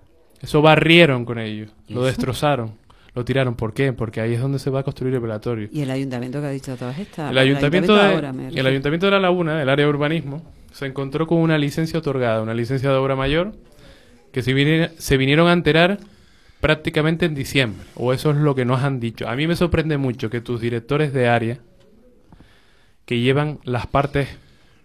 Eso 0.41 0.61
barrieron 0.61 1.23
con 1.25 1.37
ellos, 1.39 1.69
lo 1.87 2.03
destrozaron, 2.03 2.71
lo 3.13 3.23
tiraron. 3.23 3.55
¿Por 3.55 3.73
qué? 3.73 3.93
Porque 3.93 4.21
ahí 4.21 4.33
es 4.33 4.41
donde 4.41 4.57
se 4.59 4.69
va 4.69 4.79
a 4.79 4.83
construir 4.83 5.13
el 5.13 5.19
velatorio. 5.19 5.69
Y 5.71 5.81
el 5.81 5.91
ayuntamiento 5.91 6.39
que 6.41 6.47
ha 6.47 6.49
dicho 6.49 6.75
todas 6.77 6.97
estas. 6.97 7.29
El 7.31 7.37
ayuntamiento, 7.37 7.95
de, 7.95 8.01
ahora, 8.01 8.33
me 8.33 8.47
el 8.47 8.65
ayuntamiento 8.65 9.05
de 9.05 9.11
La 9.11 9.19
Laguna, 9.19 9.61
el 9.61 9.69
área 9.69 9.85
de 9.85 9.89
urbanismo, 9.89 10.41
se 10.71 10.85
encontró 10.87 11.27
con 11.27 11.37
una 11.37 11.57
licencia 11.57 11.99
otorgada, 11.99 12.41
una 12.41 12.53
licencia 12.55 12.89
de 12.89 12.95
obra 12.95 13.15
mayor, 13.15 13.53
que 14.31 14.41
se, 14.41 14.53
viniera- 14.53 14.89
se 14.97 15.17
vinieron 15.17 15.47
a 15.47 15.53
enterar 15.53 15.99
prácticamente 16.59 17.25
en 17.25 17.35
diciembre, 17.35 17.85
o 17.95 18.13
eso 18.13 18.31
es 18.31 18.37
lo 18.37 18.55
que 18.55 18.65
nos 18.65 18.81
han 18.83 18.99
dicho. 18.99 19.27
A 19.27 19.35
mí 19.35 19.45
me 19.47 19.55
sorprende 19.55 19.97
mucho 19.97 20.29
que 20.29 20.41
tus 20.41 20.61
directores 20.61 21.11
de 21.13 21.27
área, 21.27 21.57
que 23.05 23.19
llevan 23.19 23.59
las 23.63 23.87
partes, 23.87 24.29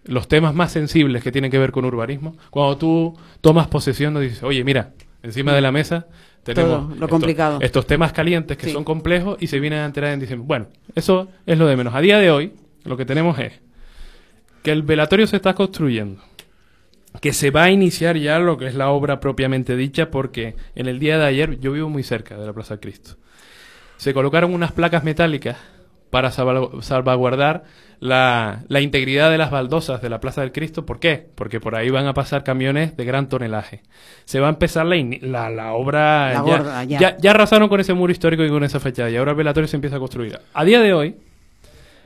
los 0.03 0.27
temas 0.27 0.53
más 0.53 0.71
sensibles 0.71 1.23
que 1.23 1.31
tienen 1.31 1.51
que 1.51 1.59
ver 1.59 1.71
con 1.71 1.85
urbanismo, 1.85 2.35
cuando 2.49 2.77
tú 2.77 3.17
tomas 3.41 3.67
posesión 3.67 4.13
nos 4.13 4.23
dices, 4.23 4.43
oye, 4.43 4.63
mira, 4.63 4.91
encima 5.23 5.53
de 5.53 5.61
la 5.61 5.71
mesa 5.71 6.07
tenemos 6.43 6.69
Todo, 6.69 6.87
lo 6.87 6.93
estos- 6.93 7.09
complicado. 7.09 7.59
estos 7.61 7.85
temas 7.87 8.13
calientes 8.13 8.57
que 8.57 8.67
Sí. 8.67 8.71
son 8.73 8.83
complejos 8.83 9.37
y 9.41 9.47
se 9.47 9.59
vienen 9.59 9.79
a 9.79 9.85
enterar 9.85 10.11
en 10.13 10.19
diciembre. 10.19 10.45
Bueno, 10.47 10.67
eso 10.95 11.27
es 11.45 11.57
lo 11.57 11.67
de 11.67 11.75
menos. 11.75 11.93
A 11.93 11.99
día 12.01 12.19
de 12.19 12.31
hoy, 12.31 12.53
lo 12.85 12.95
que 12.95 13.05
tenemos 13.05 13.37
es 13.39 13.53
que 14.63 14.71
el 14.71 14.81
velatorio 14.83 15.27
se 15.27 15.35
está 15.35 15.53
construyendo, 15.55 16.21
que 17.21 17.33
se 17.33 17.51
va 17.51 17.63
a 17.63 17.71
iniciar 17.71 18.15
ya 18.17 18.39
lo 18.39 18.57
que 18.57 18.67
es 18.67 18.75
la 18.75 18.89
obra 18.89 19.19
propiamente 19.19 19.75
dicha, 19.75 20.09
porque 20.09 20.55
en 20.75 20.87
el 20.87 20.99
día 20.99 21.17
de 21.17 21.25
ayer 21.25 21.59
yo 21.59 21.71
vivo 21.73 21.89
muy 21.89 22.03
cerca 22.03 22.37
de 22.37 22.45
la 22.45 22.53
Plaza 22.53 22.77
Cristo. 22.79 23.15
Se 23.97 24.13
colocaron 24.13 24.53
unas 24.53 24.71
placas 24.71 25.03
metálicas 25.03 25.57
para 26.09 26.31
salva- 26.31 26.69
salvaguardar 26.81 27.63
la, 27.99 28.63
la 28.67 28.81
integridad 28.81 29.31
de 29.31 29.37
las 29.39 29.49
baldosas 29.51 30.01
de 30.01 30.09
la 30.09 30.19
Plaza 30.19 30.41
del 30.41 30.51
Cristo. 30.51 30.85
¿Por 30.85 30.99
qué? 30.99 31.25
Porque 31.35 31.59
por 31.59 31.75
ahí 31.75 31.89
van 31.89 32.05
a 32.07 32.13
pasar 32.13 32.43
camiones 32.43 32.95
de 32.95 33.05
gran 33.05 33.27
tonelaje. 33.27 33.81
Se 34.25 34.39
va 34.39 34.47
a 34.47 34.49
empezar 34.51 34.85
la, 34.85 34.95
la, 35.21 35.49
la 35.49 35.73
obra... 35.73 36.43
Ya, 36.45 36.83
ya. 36.85 36.99
ya- 36.99 37.17
ya 37.17 37.31
arrasaron 37.31 37.69
con 37.69 37.79
ese 37.79 37.93
muro 37.93 38.11
histórico 38.11 38.43
y 38.43 38.49
con 38.49 38.63
esa 38.63 38.79
fachada 38.79 39.09
y 39.09 39.15
ahora 39.15 39.31
el 39.31 39.37
velatorio 39.37 39.67
se 39.67 39.77
empieza 39.77 39.95
a 39.95 39.99
construir. 39.99 40.39
A 40.53 40.63
día 40.63 40.79
de 40.79 40.93
hoy, 40.93 41.15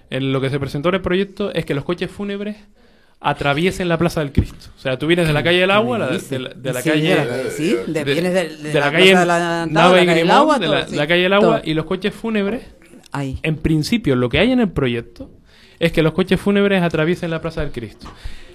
en 0.09 0.31
lo 0.31 0.39
que 0.41 0.49
se 0.49 0.59
presentó 0.59 0.89
en 0.89 0.95
el 0.95 1.01
proyecto 1.01 1.53
es 1.53 1.65
que 1.65 1.73
los 1.73 1.83
coches 1.83 2.09
fúnebres 2.09 2.55
atraviesen 3.19 3.87
la 3.87 3.97
Plaza 3.97 4.21
del 4.21 4.31
Cristo. 4.31 4.69
O 4.75 4.79
sea, 4.79 4.97
tú 4.97 5.05
vienes 5.07 5.27
de 5.27 5.33
la 5.33 5.43
calle 5.43 5.59
del 5.59 5.71
agua, 5.71 5.99
la- 5.99 6.07
de, 6.07 6.39
la, 6.39 6.49
de 6.49 6.73
la 6.73 6.81
Sí, 6.81 6.89
calle... 6.89 7.15
de 7.25 7.51
sí, 7.51 7.75
vienes 8.05 8.33
de- 8.33 8.73
la 8.79 8.91
calle 8.91 9.09
de 9.09 9.13
la 9.15 9.67
calle 10.05 10.15
del 10.15 10.31
Agua, 10.31 10.57
de 10.57 10.67
la, 10.67 10.79
todo, 10.81 10.89
sí. 10.89 10.95
la 10.95 11.07
calle 11.07 11.21
del 11.23 11.33
agua 11.33 11.57
Todo. 11.59 11.69
y 11.69 11.73
los 11.75 11.85
coches 11.85 12.13
fúnebres 12.13 12.63
Ahí. 13.11 13.39
en 13.43 13.57
principio, 13.57 14.15
lo 14.15 14.29
que 14.29 14.39
hay 14.39 14.51
en 14.51 14.59
el 14.59 14.69
proyecto 14.69 15.29
es 15.79 15.91
que 15.91 16.03
los 16.03 16.13
coches 16.13 16.39
fúnebres 16.39 16.83
atraviesen 16.83 17.31
la 17.31 17.41
Plaza 17.41 17.61
del 17.61 17.71
Cristo. 17.71 18.07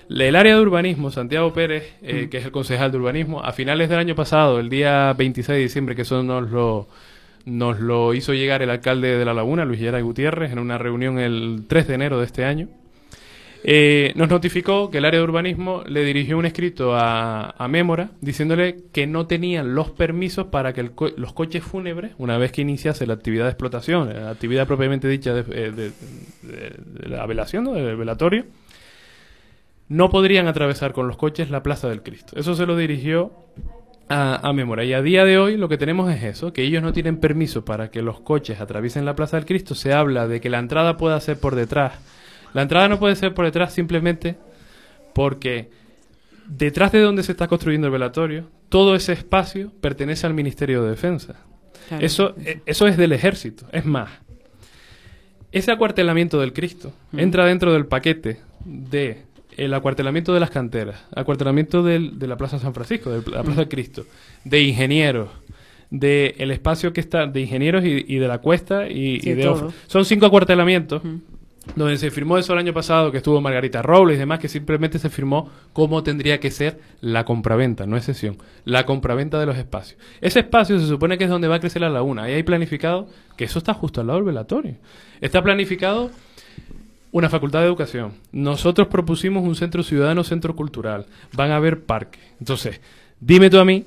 El 0.09 0.37
área 0.37 0.55
de 0.55 0.61
urbanismo, 0.61 1.11
Santiago 1.11 1.53
Pérez, 1.53 1.95
eh, 2.01 2.29
que 2.31 2.39
es 2.39 2.45
el 2.45 2.53
concejal 2.53 2.93
de 2.93 2.99
urbanismo, 2.99 3.43
a 3.43 3.53
finales 3.53 3.89
del 3.89 3.99
año 3.99 4.15
pasado, 4.15 4.61
el 4.61 4.69
día 4.69 5.13
26 5.13 5.57
de 5.57 5.63
diciembre, 5.63 5.97
que 5.97 6.03
eso 6.03 6.23
nos 6.23 6.49
lo, 6.49 6.89
nos 7.45 7.81
lo 7.81 8.15
hizo 8.15 8.33
llegar 8.33 8.63
el 8.63 8.71
alcalde 8.71 9.19
de 9.19 9.25
La 9.25 9.35
Laguna, 9.35 9.65
Luis 9.65 9.81
Geray 9.81 10.03
Gutiérrez, 10.03 10.53
en 10.53 10.61
una 10.61 10.79
reunión 10.79 11.19
el 11.19 11.65
3 11.67 11.89
de 11.89 11.95
enero 11.95 12.19
de 12.21 12.27
este 12.27 12.45
año, 12.45 12.69
eh, 13.65 14.13
nos 14.15 14.29
notificó 14.29 14.91
que 14.91 14.99
el 14.99 15.05
área 15.05 15.19
de 15.21 15.25
urbanismo 15.25 15.83
le 15.87 16.05
dirigió 16.05 16.39
un 16.39 16.47
escrito 16.47 16.95
a, 16.95 17.51
a 17.51 17.69
Mémora 17.69 18.11
diciéndole 18.21 18.77
que 18.93 19.07
no 19.07 19.27
tenían 19.27 19.75
los 19.75 19.91
permisos 19.91 20.47
para 20.47 20.73
que 20.73 20.81
el 20.83 20.93
co- 20.93 21.11
los 21.17 21.33
coches 21.33 21.65
fúnebres, 21.65 22.13
una 22.19 22.39
vez 22.39 22.53
que 22.53 22.63
iniciase 22.63 23.07
la 23.07 23.15
actividad 23.15 23.45
de 23.45 23.51
explotación, 23.51 24.13
la 24.13 24.31
actividad 24.31 24.67
propiamente 24.67 25.09
dicha 25.09 25.35
de, 25.35 25.45
eh, 25.51 26.73
la 27.09 27.27
velación, 27.27 27.65
¿no? 27.65 27.73
del 27.73 27.97
velatorio, 27.97 28.45
no 29.89 30.11
podrían 30.11 30.49
atravesar 30.49 30.93
con 30.93 31.07
los 31.09 31.17
coches 31.17 31.51
la 31.51 31.63
Plaza 31.63 31.89
del 31.89 32.03
Cristo. 32.03 32.39
Eso 32.39 32.55
se 32.55 32.67
lo 32.67 32.77
dirigió 32.77 33.33
a, 34.09 34.49
a 34.49 34.53
Mémora. 34.53 34.85
Y 34.85 34.93
a 34.93 35.03
día 35.03 35.25
de 35.25 35.39
hoy 35.39 35.57
lo 35.57 35.69
que 35.69 35.79
tenemos 35.79 36.13
es 36.13 36.23
eso, 36.25 36.53
que 36.53 36.63
ellos 36.63 36.83
no 36.83 36.93
tienen 36.93 37.19
permiso 37.19 37.65
para 37.65 37.91
que 37.91 38.03
los 38.03 38.21
coches 38.21 38.61
atraviesen 38.61 39.05
la 39.05 39.15
Plaza 39.17 39.37
del 39.37 39.47
Cristo. 39.47 39.75
Se 39.75 39.93
habla 39.93 40.27
de 40.29 40.41
que 40.41 40.51
la 40.51 40.59
entrada 40.59 40.97
pueda 40.97 41.21
ser 41.21 41.39
por 41.39 41.55
detrás. 41.55 41.95
La 42.57 42.63
entrada 42.63 42.89
no 42.89 42.99
puede 42.99 43.15
ser 43.17 43.35
por 43.35 43.45
detrás 43.45 43.73
simplemente 43.75 44.37
porque 45.15 45.69
detrás 46.49 46.91
de 46.93 47.01
donde 47.01 47.23
se 47.23 47.33
está 47.33 47.49
construyendo 47.49 47.87
el 47.87 47.93
velatorio, 47.93 48.49
todo 48.69 48.95
ese 48.97 49.13
espacio 49.13 49.73
pertenece 49.81 50.27
al 50.27 50.35
Ministerio 50.35 50.83
de 50.83 50.91
Defensa. 50.91 51.35
Claro. 51.89 52.05
Eso, 52.05 52.35
eh, 52.45 52.61
eso 52.67 52.87
es 52.87 52.97
del 52.97 53.13
ejército. 53.13 53.67
Es 53.73 53.85
más, 53.85 54.11
ese 55.53 55.71
acuartelamiento 55.71 56.41
del 56.41 56.53
Cristo 56.53 56.93
entra 57.17 57.45
dentro 57.47 57.73
del 57.73 57.87
paquete 57.87 58.41
de 58.65 59.23
el 59.57 59.73
acuartelamiento 59.73 60.35
de 60.35 60.41
las 60.41 60.51
canteras, 60.51 60.97
acuartelamiento 61.15 61.83
del- 61.83 62.19
de 62.19 62.27
la 62.27 62.37
Plaza 62.37 62.59
San 62.59 62.75
Francisco, 62.75 63.11
de 63.11 63.19
la 63.31 63.43
Plaza 63.43 63.61
del 63.61 63.69
Cristo, 63.69 64.05
de 64.45 64.61
ingenieros, 64.63 65.29
de 65.91 66.35
el 66.39 66.51
espacio 66.51 66.93
que 66.93 67.01
está, 67.01 67.27
de 67.27 67.41
ingenieros 67.41 67.85
y, 67.85 68.05
y 68.09 68.17
de 68.19 68.29
la 68.29 68.39
cuesta 68.39 68.89
y, 68.89 69.21
Sí, 69.21 69.31
y 69.31 69.35
de 69.35 69.43
Son 69.87 70.05
cinco 70.05 70.27
acuartelamientos 70.27 71.03
donde 71.75 71.97
se 71.97 72.11
firmó 72.11 72.39
eso 72.39 72.53
el 72.53 72.59
año 72.59 72.73
pasado, 72.73 73.11
que 73.11 73.19
estuvo 73.19 73.41
Margarita 73.41 73.83
Robles 73.83 74.17
y 74.17 74.21
demás, 74.21 74.39
que 74.39 74.49
simplemente 74.49 74.99
se 74.99 75.11
firmó 75.11 75.51
cómo 75.73 76.03
tendría 76.03 76.39
que 76.41 76.51
ser 76.51 76.81
la 77.01 77.25
compraventa, 77.25 77.87
no 77.87 77.97
es 77.97 78.05
sesión, 78.05 78.39
la 78.65 78.87
compraventa 78.87 79.39
de 79.41 79.47
los 79.47 79.59
espacios. 79.59 80.01
Ese 80.21 80.41
espacio 80.41 80.79
se 80.79 80.87
supone 80.87 81.19
que 81.19 81.25
es 81.25 81.31
donde 81.31 81.49
va 81.49 81.57
a 81.57 81.61
crecer 81.61 81.83
la 81.83 81.91
laguna. 81.91 82.25
Ahí 82.25 82.35
hay 82.35 82.43
planificado 82.43 83.09
que 83.37 83.45
eso 83.45 83.59
está 83.59 83.75
justo 83.75 84.01
al 84.01 84.07
lado 84.07 84.19
del 84.19 84.27
velatorio. 84.27 84.77
Está 85.21 85.43
planificado 85.43 86.11
una 87.13 87.29
facultad 87.29 87.61
de 87.61 87.67
educación. 87.67 88.13
Nosotros 88.33 88.89
propusimos 88.89 89.43
un 89.43 89.57
centro 89.57 89.83
ciudadano, 89.83 90.23
centro 90.23 90.55
cultural. 90.55 91.07
Van 91.33 91.51
a 91.51 91.57
haber 91.57 91.85
parques. 91.85 92.21
Entonces, 92.39 92.81
dime 93.21 93.51
tú 93.51 93.59
a 93.59 93.65
mí, 93.65 93.85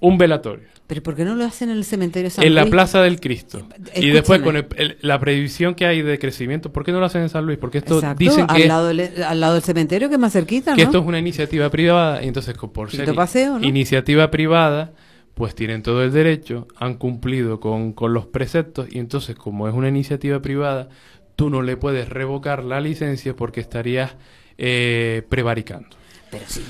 un 0.00 0.16
velatorio 0.18 0.66
Pero 0.86 1.02
¿por 1.02 1.14
qué 1.16 1.24
no 1.24 1.34
lo 1.34 1.44
hacen 1.44 1.70
en 1.70 1.76
el 1.78 1.84
cementerio 1.84 2.30
San 2.30 2.44
en 2.46 2.54
la 2.54 2.62
Luis? 2.62 2.70
Plaza 2.70 3.02
del 3.02 3.20
Cristo. 3.20 3.66
Y 3.76 3.82
Escúchame. 3.82 4.12
después 4.12 4.40
con 4.42 4.56
el- 4.56 4.66
el- 4.76 4.96
la 5.02 5.18
previsión 5.18 5.74
que 5.74 5.86
hay 5.86 6.02
de 6.02 6.18
crecimiento, 6.18 6.72
¿por 6.72 6.84
qué 6.84 6.92
no 6.92 7.00
lo 7.00 7.06
hacen 7.06 7.22
en 7.22 7.28
San 7.28 7.44
Luis? 7.44 7.58
Porque 7.58 7.78
esto 7.78 7.96
Exacto, 7.96 8.18
dicen 8.18 8.46
al, 8.48 8.56
que, 8.56 8.66
lado 8.68 8.86
del, 8.88 9.22
al 9.22 9.40
lado 9.40 9.54
del 9.54 9.62
cementerio, 9.62 10.08
que 10.08 10.14
es 10.14 10.20
más 10.20 10.32
cerquita, 10.32 10.74
que 10.74 10.82
¿no? 10.82 10.88
esto 10.88 10.98
es 11.00 11.04
una 11.04 11.18
iniciativa 11.18 11.68
privada 11.70 12.22
y 12.22 12.28
entonces 12.28 12.54
por 12.56 12.90
ser 12.90 13.12
paseo, 13.14 13.58
¿no? 13.58 13.66
iniciativa 13.66 14.30
privada, 14.30 14.92
pues 15.34 15.54
tienen 15.54 15.82
todo 15.82 16.02
el 16.02 16.12
derecho, 16.12 16.66
han 16.76 16.94
cumplido 16.94 17.60
con, 17.60 17.92
con 17.92 18.14
los 18.14 18.26
preceptos 18.26 18.88
y 18.90 18.98
entonces 18.98 19.36
como 19.36 19.68
es 19.68 19.74
una 19.74 19.88
iniciativa 19.88 20.40
privada, 20.40 20.88
tú 21.36 21.50
no 21.50 21.60
le 21.62 21.76
puedes 21.76 22.08
revocar 22.08 22.64
la 22.64 22.80
licencia 22.80 23.36
porque 23.36 23.60
estarías 23.60 24.16
eh, 24.56 25.22
prevaricando. 25.28 25.88
Pero 26.30 26.44
sí. 26.48 26.62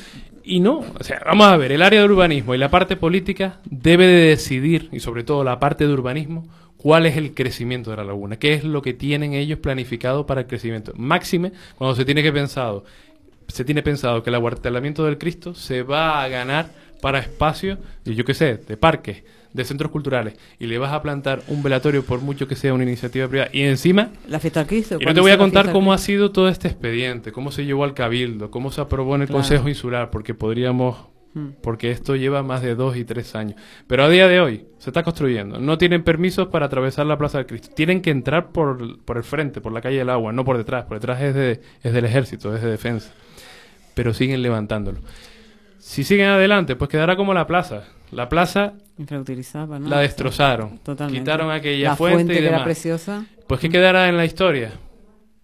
Y 0.50 0.60
no, 0.60 0.78
o 0.78 1.04
sea, 1.04 1.20
vamos 1.26 1.46
a 1.46 1.58
ver, 1.58 1.72
el 1.72 1.82
área 1.82 2.00
de 2.00 2.06
urbanismo 2.06 2.54
y 2.54 2.58
la 2.58 2.70
parte 2.70 2.96
política 2.96 3.60
debe 3.66 4.06
de 4.06 4.28
decidir, 4.28 4.88
y 4.92 5.00
sobre 5.00 5.22
todo 5.22 5.44
la 5.44 5.60
parte 5.60 5.86
de 5.86 5.92
urbanismo, 5.92 6.48
cuál 6.78 7.04
es 7.04 7.18
el 7.18 7.34
crecimiento 7.34 7.90
de 7.90 7.98
la 7.98 8.04
laguna, 8.04 8.38
qué 8.38 8.54
es 8.54 8.64
lo 8.64 8.80
que 8.80 8.94
tienen 8.94 9.34
ellos 9.34 9.58
planificado 9.58 10.24
para 10.24 10.40
el 10.40 10.46
crecimiento. 10.46 10.94
Máxime, 10.96 11.52
cuando 11.76 11.94
se 11.94 12.06
tiene 12.06 12.22
que 12.22 12.32
pensado, 12.32 12.84
se 13.46 13.62
tiene 13.62 13.82
pensado 13.82 14.22
que 14.22 14.30
el 14.30 14.36
aguartelamiento 14.36 15.04
del 15.04 15.18
Cristo 15.18 15.54
se 15.54 15.82
va 15.82 16.22
a 16.22 16.28
ganar 16.28 16.70
para 17.02 17.18
espacios, 17.18 17.78
yo 18.06 18.24
qué 18.24 18.32
sé, 18.32 18.56
de 18.56 18.78
parques, 18.78 19.24
de 19.52 19.64
centros 19.64 19.90
culturales, 19.90 20.34
y 20.58 20.66
le 20.66 20.78
vas 20.78 20.92
a 20.92 21.00
plantar 21.02 21.42
un 21.48 21.62
velatorio 21.62 22.04
por 22.04 22.20
mucho 22.20 22.46
que 22.46 22.54
sea 22.56 22.74
una 22.74 22.84
iniciativa 22.84 23.26
privada, 23.28 23.50
y 23.52 23.62
encima 23.62 24.10
La 24.28 24.38
fiesta 24.40 24.60
del 24.60 24.68
Cristo. 24.68 24.98
y 25.00 25.04
no 25.04 25.14
te 25.14 25.20
voy 25.20 25.30
a 25.32 25.38
contar 25.38 25.72
cómo 25.72 25.92
ha 25.92 25.98
sido 25.98 26.30
todo 26.32 26.48
este 26.48 26.68
expediente, 26.68 27.32
cómo 27.32 27.50
se 27.50 27.64
llevó 27.64 27.84
al 27.84 27.94
cabildo, 27.94 28.50
cómo 28.50 28.70
se 28.70 28.80
aprobó 28.80 29.14
en 29.16 29.22
el 29.22 29.26
Claro. 29.28 29.38
Consejo 29.40 29.68
Insular, 29.68 30.10
porque 30.10 30.34
podríamos, 30.34 30.96
Mm. 31.34 31.48
porque 31.62 31.90
esto 31.90 32.16
lleva 32.16 32.42
más 32.42 32.62
de 32.62 32.74
dos 32.74 32.96
y 32.96 33.04
tres 33.04 33.34
años. 33.34 33.60
Pero 33.86 34.04
a 34.04 34.08
día 34.08 34.28
de 34.28 34.40
hoy 34.40 34.64
se 34.78 34.88
está 34.88 35.02
construyendo. 35.02 35.58
No 35.60 35.76
tienen 35.76 36.02
permisos 36.02 36.48
para 36.48 36.66
atravesar 36.66 37.04
la 37.04 37.18
Plaza 37.18 37.36
del 37.38 37.46
Cristo. 37.46 37.68
Tienen 37.76 38.00
que 38.00 38.10
entrar 38.10 38.50
por, 38.50 38.98
por 39.04 39.18
el 39.18 39.24
frente, 39.24 39.60
por 39.60 39.70
la 39.72 39.82
calle 39.82 39.98
del 39.98 40.08
agua, 40.08 40.32
no 40.32 40.44
por 40.44 40.56
detrás. 40.56 40.86
Por 40.86 40.96
detrás 40.98 41.20
es, 41.20 41.34
de, 41.34 41.60
es 41.82 41.92
del 41.92 42.06
ejército, 42.06 42.54
es 42.56 42.62
de 42.62 42.70
defensa. 42.70 43.12
Pero 43.94 44.14
siguen 44.14 44.40
levantándolo. 44.40 45.00
Si 45.78 46.02
siguen 46.02 46.28
adelante, 46.28 46.76
pues 46.76 46.88
quedará 46.90 47.14
como 47.16 47.34
la 47.34 47.46
plaza. 47.46 47.84
La 48.10 48.28
plaza 48.28 48.74
la 48.96 49.98
destrozaron. 50.00 50.78
Totalmente. 50.78 51.20
Quitaron 51.20 51.50
aquella 51.50 51.90
la 51.90 51.96
fuente, 51.96 52.34
y 52.34 52.38
que 52.38 52.46
era 52.46 52.64
preciosa. 52.64 53.26
Pues 53.46 53.60
que 53.60 53.68
quedará 53.68 54.08
en 54.08 54.16
la 54.16 54.24
historia 54.24 54.72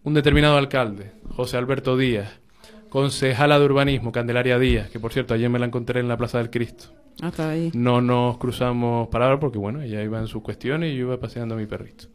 un 0.02 0.14
determinado 0.14 0.56
alcalde, 0.56 1.12
José 1.30 1.56
Alberto 1.56 1.96
Díaz, 1.96 2.40
concejala 2.88 3.58
de 3.58 3.64
urbanismo, 3.64 4.12
Candelaria 4.12 4.58
Díaz, 4.58 4.90
que 4.90 5.00
por 5.00 5.12
cierto 5.12 5.34
ayer 5.34 5.50
me 5.50 5.58
la 5.58 5.66
encontré 5.66 6.00
en 6.00 6.08
la 6.08 6.16
Plaza 6.16 6.38
del 6.38 6.50
Cristo. 6.50 6.86
Ah, 7.22 7.32
ahí. 7.38 7.70
No 7.74 8.00
nos 8.00 8.38
cruzamos 8.38 9.08
palabras 9.08 9.38
porque 9.40 9.58
bueno, 9.58 9.82
ella 9.82 10.02
iba 10.02 10.18
en 10.18 10.26
sus 10.26 10.42
cuestiones 10.42 10.92
y 10.92 10.96
yo 10.96 11.06
iba 11.06 11.20
paseando 11.20 11.54
a 11.54 11.58
mi 11.58 11.66
perrito. 11.66 12.06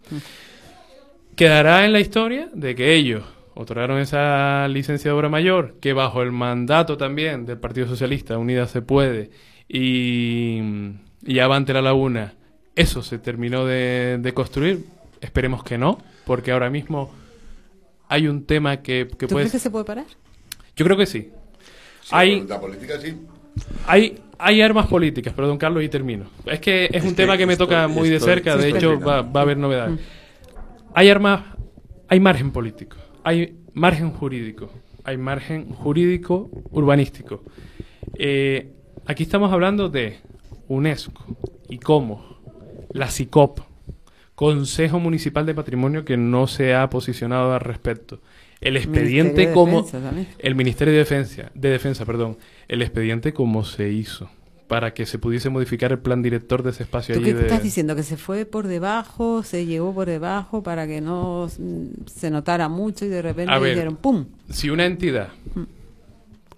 Quedará 1.35 1.85
en 1.85 1.93
la 1.93 1.99
historia 1.99 2.49
de 2.53 2.75
que 2.75 2.93
ellos 2.95 3.23
otorgaron 3.55 3.99
esa 3.99 4.67
licencia 4.67 5.11
de 5.11 5.17
obra 5.17 5.29
mayor, 5.29 5.75
que 5.81 5.93
bajo 5.93 6.21
el 6.21 6.31
mandato 6.31 6.97
también 6.97 7.45
del 7.45 7.57
Partido 7.57 7.87
Socialista, 7.87 8.37
Unida 8.37 8.67
se 8.67 8.81
puede, 8.81 9.31
y, 9.69 10.59
y 11.25 11.39
Avante 11.39 11.73
la 11.73 11.81
Laguna, 11.81 12.33
eso 12.75 13.03
se 13.03 13.19
terminó 13.19 13.65
de, 13.65 14.17
de 14.19 14.33
construir. 14.33 14.85
Esperemos 15.21 15.63
que 15.63 15.77
no, 15.77 15.99
porque 16.25 16.51
ahora 16.51 16.69
mismo 16.69 17.11
hay 18.07 18.27
un 18.27 18.45
tema 18.45 18.77
que, 18.81 19.07
que 19.17 19.27
¿Tú 19.27 19.35
puede... 19.35 19.43
crees 19.43 19.51
que 19.51 19.59
se 19.59 19.69
puede 19.69 19.85
parar? 19.85 20.05
Yo 20.75 20.85
creo 20.85 20.97
que 20.97 21.05
sí. 21.05 21.29
Sí, 22.01 22.09
Hay, 22.11 22.45
La 22.47 22.59
política 22.59 22.99
sí. 22.99 23.13
hay, 23.85 24.19
hay 24.37 24.61
armas 24.61 24.87
políticas, 24.87 25.33
perdón 25.33 25.57
Carlos, 25.57 25.83
y 25.83 25.89
termino. 25.89 26.25
Es 26.45 26.59
que 26.59 26.89
es, 26.91 27.03
un 27.03 27.09
que 27.09 27.15
tema 27.15 27.37
que 27.37 27.45
me 27.45 27.53
estoy- 27.53 27.67
toca 27.67 27.87
muy 27.87 28.09
de 28.09 28.19
cerca, 28.19 28.55
de 28.57 28.69
hecho 28.69 28.99
va, 28.99 29.21
va 29.21 29.41
a 29.41 29.43
haber 29.43 29.57
novedades. 29.57 29.99
Hay 30.95 31.09
armas, 31.09 31.43
hay 32.07 32.19
margen 32.19 32.51
político, 32.51 32.97
hay 33.23 33.59
margen 33.73 34.11
jurídico, 34.11 34.71
hay 35.03 35.17
margen 35.17 35.69
jurídico 35.69 36.49
urbanístico. 36.71 37.43
Eh, 38.17 38.73
aquí 39.09 39.23
estamos 39.23 39.51
hablando 39.51 39.89
de 39.89 40.17
UNESCO, 40.67 41.25
ICOMOS, 41.69 42.21
la 42.93 43.09
CICOP, 43.09 43.61
Consejo 44.35 44.99
Municipal 44.99 45.47
de 45.47 45.55
Patrimonio 45.55 46.05
que 46.05 46.15
no 46.15 46.45
se 46.45 46.75
ha 46.75 46.91
posicionado 46.91 47.53
al 47.53 47.59
respecto. 47.59 48.21
El 48.61 48.77
expediente 48.77 49.47
Ministerio 49.47 49.53
como 49.53 49.87
el 50.37 50.55
Ministerio 50.55 50.93
de 50.93 50.99
Defensa, 50.99 51.51
de 51.55 51.69
Defensa, 51.69 52.05
perdón, 52.05 52.37
el 52.67 52.83
expediente 52.83 53.33
como 53.33 53.65
se 53.65 53.89
hizo 53.89 54.29
para 54.67 54.93
que 54.93 55.07
se 55.07 55.17
pudiese 55.17 55.49
modificar 55.49 55.91
el 55.91 55.97
plan 55.97 56.21
director 56.21 56.61
de 56.61 56.69
ese 56.69 56.83
espacio 56.83 57.15
¿Tú 57.15 57.21
allí 57.21 57.31
qué 57.31 57.33
de 57.35 57.41
estás 57.41 57.63
diciendo? 57.63 57.95
¿Que 57.95 58.03
se 58.03 58.15
fue 58.15 58.45
por 58.45 58.67
debajo, 58.67 59.41
se 59.41 59.65
llegó 59.65 59.91
por 59.95 60.07
debajo 60.07 60.61
para 60.61 60.85
que 60.85 61.01
no 61.01 61.47
mm, 61.57 62.05
se 62.05 62.29
notara 62.29 62.69
mucho 62.69 63.05
y 63.05 63.07
de 63.07 63.23
repente 63.23 63.57
ver. 63.57 63.71
dijeron 63.71 63.95
¡pum! 63.95 64.25
si 64.51 64.69
una 64.69 64.85
entidad 64.85 65.29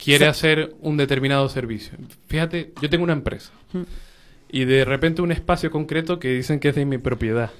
quiere 0.03 0.27
hacer 0.27 0.73
un 0.81 0.97
determinado 0.97 1.47
servicio, 1.49 1.97
fíjate, 2.27 2.73
yo 2.81 2.89
tengo 2.89 3.03
una 3.03 3.13
empresa 3.13 3.51
y 4.49 4.65
de 4.65 4.83
repente 4.85 5.21
un 5.21 5.31
espacio 5.31 5.71
concreto 5.71 6.19
que 6.19 6.29
dicen 6.29 6.59
que 6.59 6.69
es 6.69 6.75
de 6.75 6.85
mi 6.85 6.97
propiedad, 6.97 7.51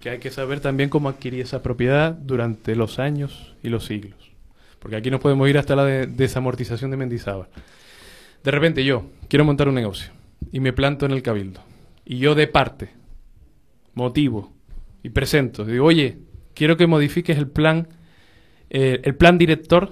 que 0.00 0.10
hay 0.10 0.18
que 0.18 0.30
saber 0.30 0.60
también 0.60 0.88
cómo 0.90 1.08
adquirir 1.08 1.40
esa 1.40 1.62
propiedad 1.62 2.12
durante 2.12 2.76
los 2.76 2.98
años 2.98 3.54
y 3.62 3.68
los 3.68 3.86
siglos. 3.86 4.30
Porque 4.78 4.96
aquí 4.96 5.10
nos 5.10 5.20
podemos 5.20 5.48
ir 5.48 5.58
hasta 5.58 5.74
la 5.74 5.84
de- 5.84 6.06
desamortización 6.06 6.90
de 6.92 6.96
Mendizábal. 6.96 7.48
De 8.44 8.50
repente 8.52 8.84
yo 8.84 9.06
quiero 9.28 9.44
montar 9.44 9.68
un 9.68 9.74
negocio 9.74 10.12
y 10.52 10.60
me 10.60 10.72
planto 10.72 11.06
en 11.06 11.12
el 11.12 11.22
cabildo. 11.22 11.60
Y 12.04 12.18
yo 12.18 12.36
de 12.36 12.46
parte, 12.46 12.90
motivo 13.94 14.52
y 15.02 15.08
presento. 15.10 15.64
Digo, 15.64 15.86
oye, 15.86 16.18
quiero 16.54 16.76
que 16.76 16.86
modifiques 16.86 17.36
el 17.38 17.48
plan, 17.48 17.88
eh, 18.70 19.00
el 19.02 19.16
plan 19.16 19.38
director, 19.38 19.90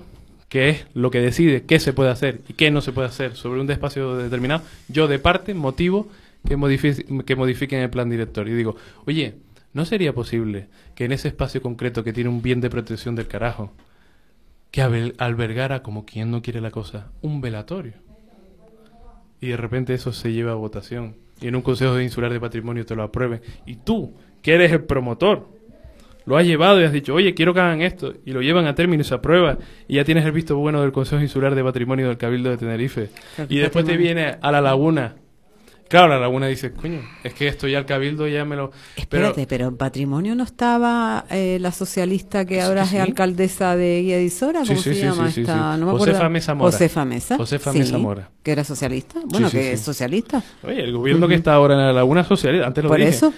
que 0.48 0.68
es 0.68 0.86
lo 0.94 1.10
que 1.10 1.20
decide 1.20 1.64
qué 1.64 1.80
se 1.80 1.92
puede 1.92 2.10
hacer 2.10 2.42
y 2.48 2.52
qué 2.52 2.70
no 2.70 2.80
se 2.80 2.92
puede 2.92 3.08
hacer 3.08 3.36
sobre 3.36 3.60
un 3.60 3.70
espacio 3.70 4.16
determinado. 4.16 4.62
Yo 4.88 5.08
de 5.08 5.18
parte 5.18 5.54
motivo 5.54 6.08
que, 6.46 6.56
que 7.24 7.36
modifiquen 7.36 7.80
el 7.80 7.90
plan 7.90 8.10
director. 8.10 8.48
Y 8.48 8.52
digo, 8.52 8.76
oye, 9.06 9.36
¿no 9.72 9.84
sería 9.84 10.12
posible 10.12 10.68
que 10.94 11.06
en 11.06 11.12
ese 11.12 11.28
espacio 11.28 11.62
concreto 11.62 12.04
que 12.04 12.12
tiene 12.12 12.30
un 12.30 12.42
bien 12.42 12.60
de 12.60 12.70
protección 12.70 13.14
del 13.14 13.26
carajo, 13.26 13.72
que 14.70 14.82
albergara, 14.82 15.82
como 15.82 16.04
quien 16.04 16.30
no 16.30 16.42
quiere 16.42 16.60
la 16.60 16.70
cosa, 16.70 17.12
un 17.22 17.40
velatorio? 17.40 18.04
y 19.44 19.48
de 19.48 19.56
repente 19.58 19.92
eso 19.92 20.10
se 20.12 20.32
lleva 20.32 20.52
a 20.52 20.54
votación 20.54 21.16
y 21.40 21.48
en 21.48 21.56
un 21.56 21.60
consejo 21.60 22.00
insular 22.00 22.32
de 22.32 22.40
patrimonio 22.40 22.86
te 22.86 22.96
lo 22.96 23.02
aprueben 23.02 23.42
y 23.66 23.76
tú 23.76 24.14
que 24.40 24.54
eres 24.54 24.72
el 24.72 24.84
promotor 24.84 25.48
lo 26.26 26.36
has 26.36 26.46
llevado 26.46 26.80
y 26.80 26.84
has 26.84 26.92
dicho 26.92 27.14
oye 27.14 27.34
quiero 27.34 27.52
que 27.54 27.60
hagan 27.60 27.82
esto 27.82 28.14
y 28.24 28.32
lo 28.32 28.40
llevan 28.40 28.66
a 28.66 28.74
término 28.74 29.02
y 29.02 29.04
se 29.04 29.14
aprueba 29.14 29.58
y 29.88 29.96
ya 29.96 30.04
tienes 30.04 30.24
el 30.24 30.32
visto 30.32 30.56
bueno 30.56 30.80
del 30.80 30.92
consejo 30.92 31.20
insular 31.22 31.54
de 31.54 31.62
patrimonio 31.62 32.08
del 32.08 32.16
cabildo 32.16 32.50
de 32.50 32.56
Tenerife 32.56 33.10
y 33.48 33.58
después 33.58 33.84
te 33.84 33.96
viene 33.96 34.36
a 34.40 34.50
la 34.52 34.60
laguna 34.60 35.16
claro 35.88 36.08
la 36.08 36.18
laguna 36.18 36.46
dice 36.46 36.72
coño 36.72 37.00
es 37.22 37.34
que 37.34 37.46
esto 37.46 37.68
ya 37.68 37.78
el 37.78 37.84
cabildo 37.84 38.26
ya 38.26 38.44
me 38.46 38.56
lo 38.56 38.70
Espérate, 38.96 39.46
pero, 39.46 39.68
en 39.68 39.76
patrimonio 39.76 40.34
no 40.34 40.42
estaba 40.44 41.26
eh, 41.30 41.58
la 41.60 41.72
socialista 41.72 42.44
que 42.46 42.62
ahora 42.62 42.86
sí. 42.86 42.96
es 42.96 43.02
alcaldesa 43.02 43.76
de 43.76 44.00
Guía 44.02 44.16
de 44.16 44.24
Isora, 44.24 44.62
Sí, 44.64 44.68
¿cómo 44.68 44.80
sí, 44.82 44.94
se 44.94 45.00
llama 45.02 45.28
esta? 45.28 45.74
sí. 45.74 45.80
No 45.80 45.86
me 45.86 45.92
Josefa. 45.92 46.28
Mesa 46.30 46.54
Mora. 46.54 46.70
Josefa 46.72 47.04
Mesa. 47.04 47.36
Josefa 47.36 47.72
Mesa 47.72 47.98
Mora. 47.98 48.30
Que 48.42 48.52
era 48.52 48.64
socialista. 48.64 49.20
Bueno, 49.26 49.50
que 49.50 49.72
es 49.72 49.80
socialista. 49.82 50.42
oye 50.62 50.82
el 50.82 50.92
gobierno 50.92 51.28
que 51.28 51.34
está 51.34 51.54
ahora 51.54 51.74
en 51.74 51.80
la 51.80 51.92
laguna 51.92 52.24
socialista 52.24 52.66
antes 52.66 52.82
lo 52.82 52.88
Por 52.88 52.98
dije 52.98 53.10
eso. 53.10 53.32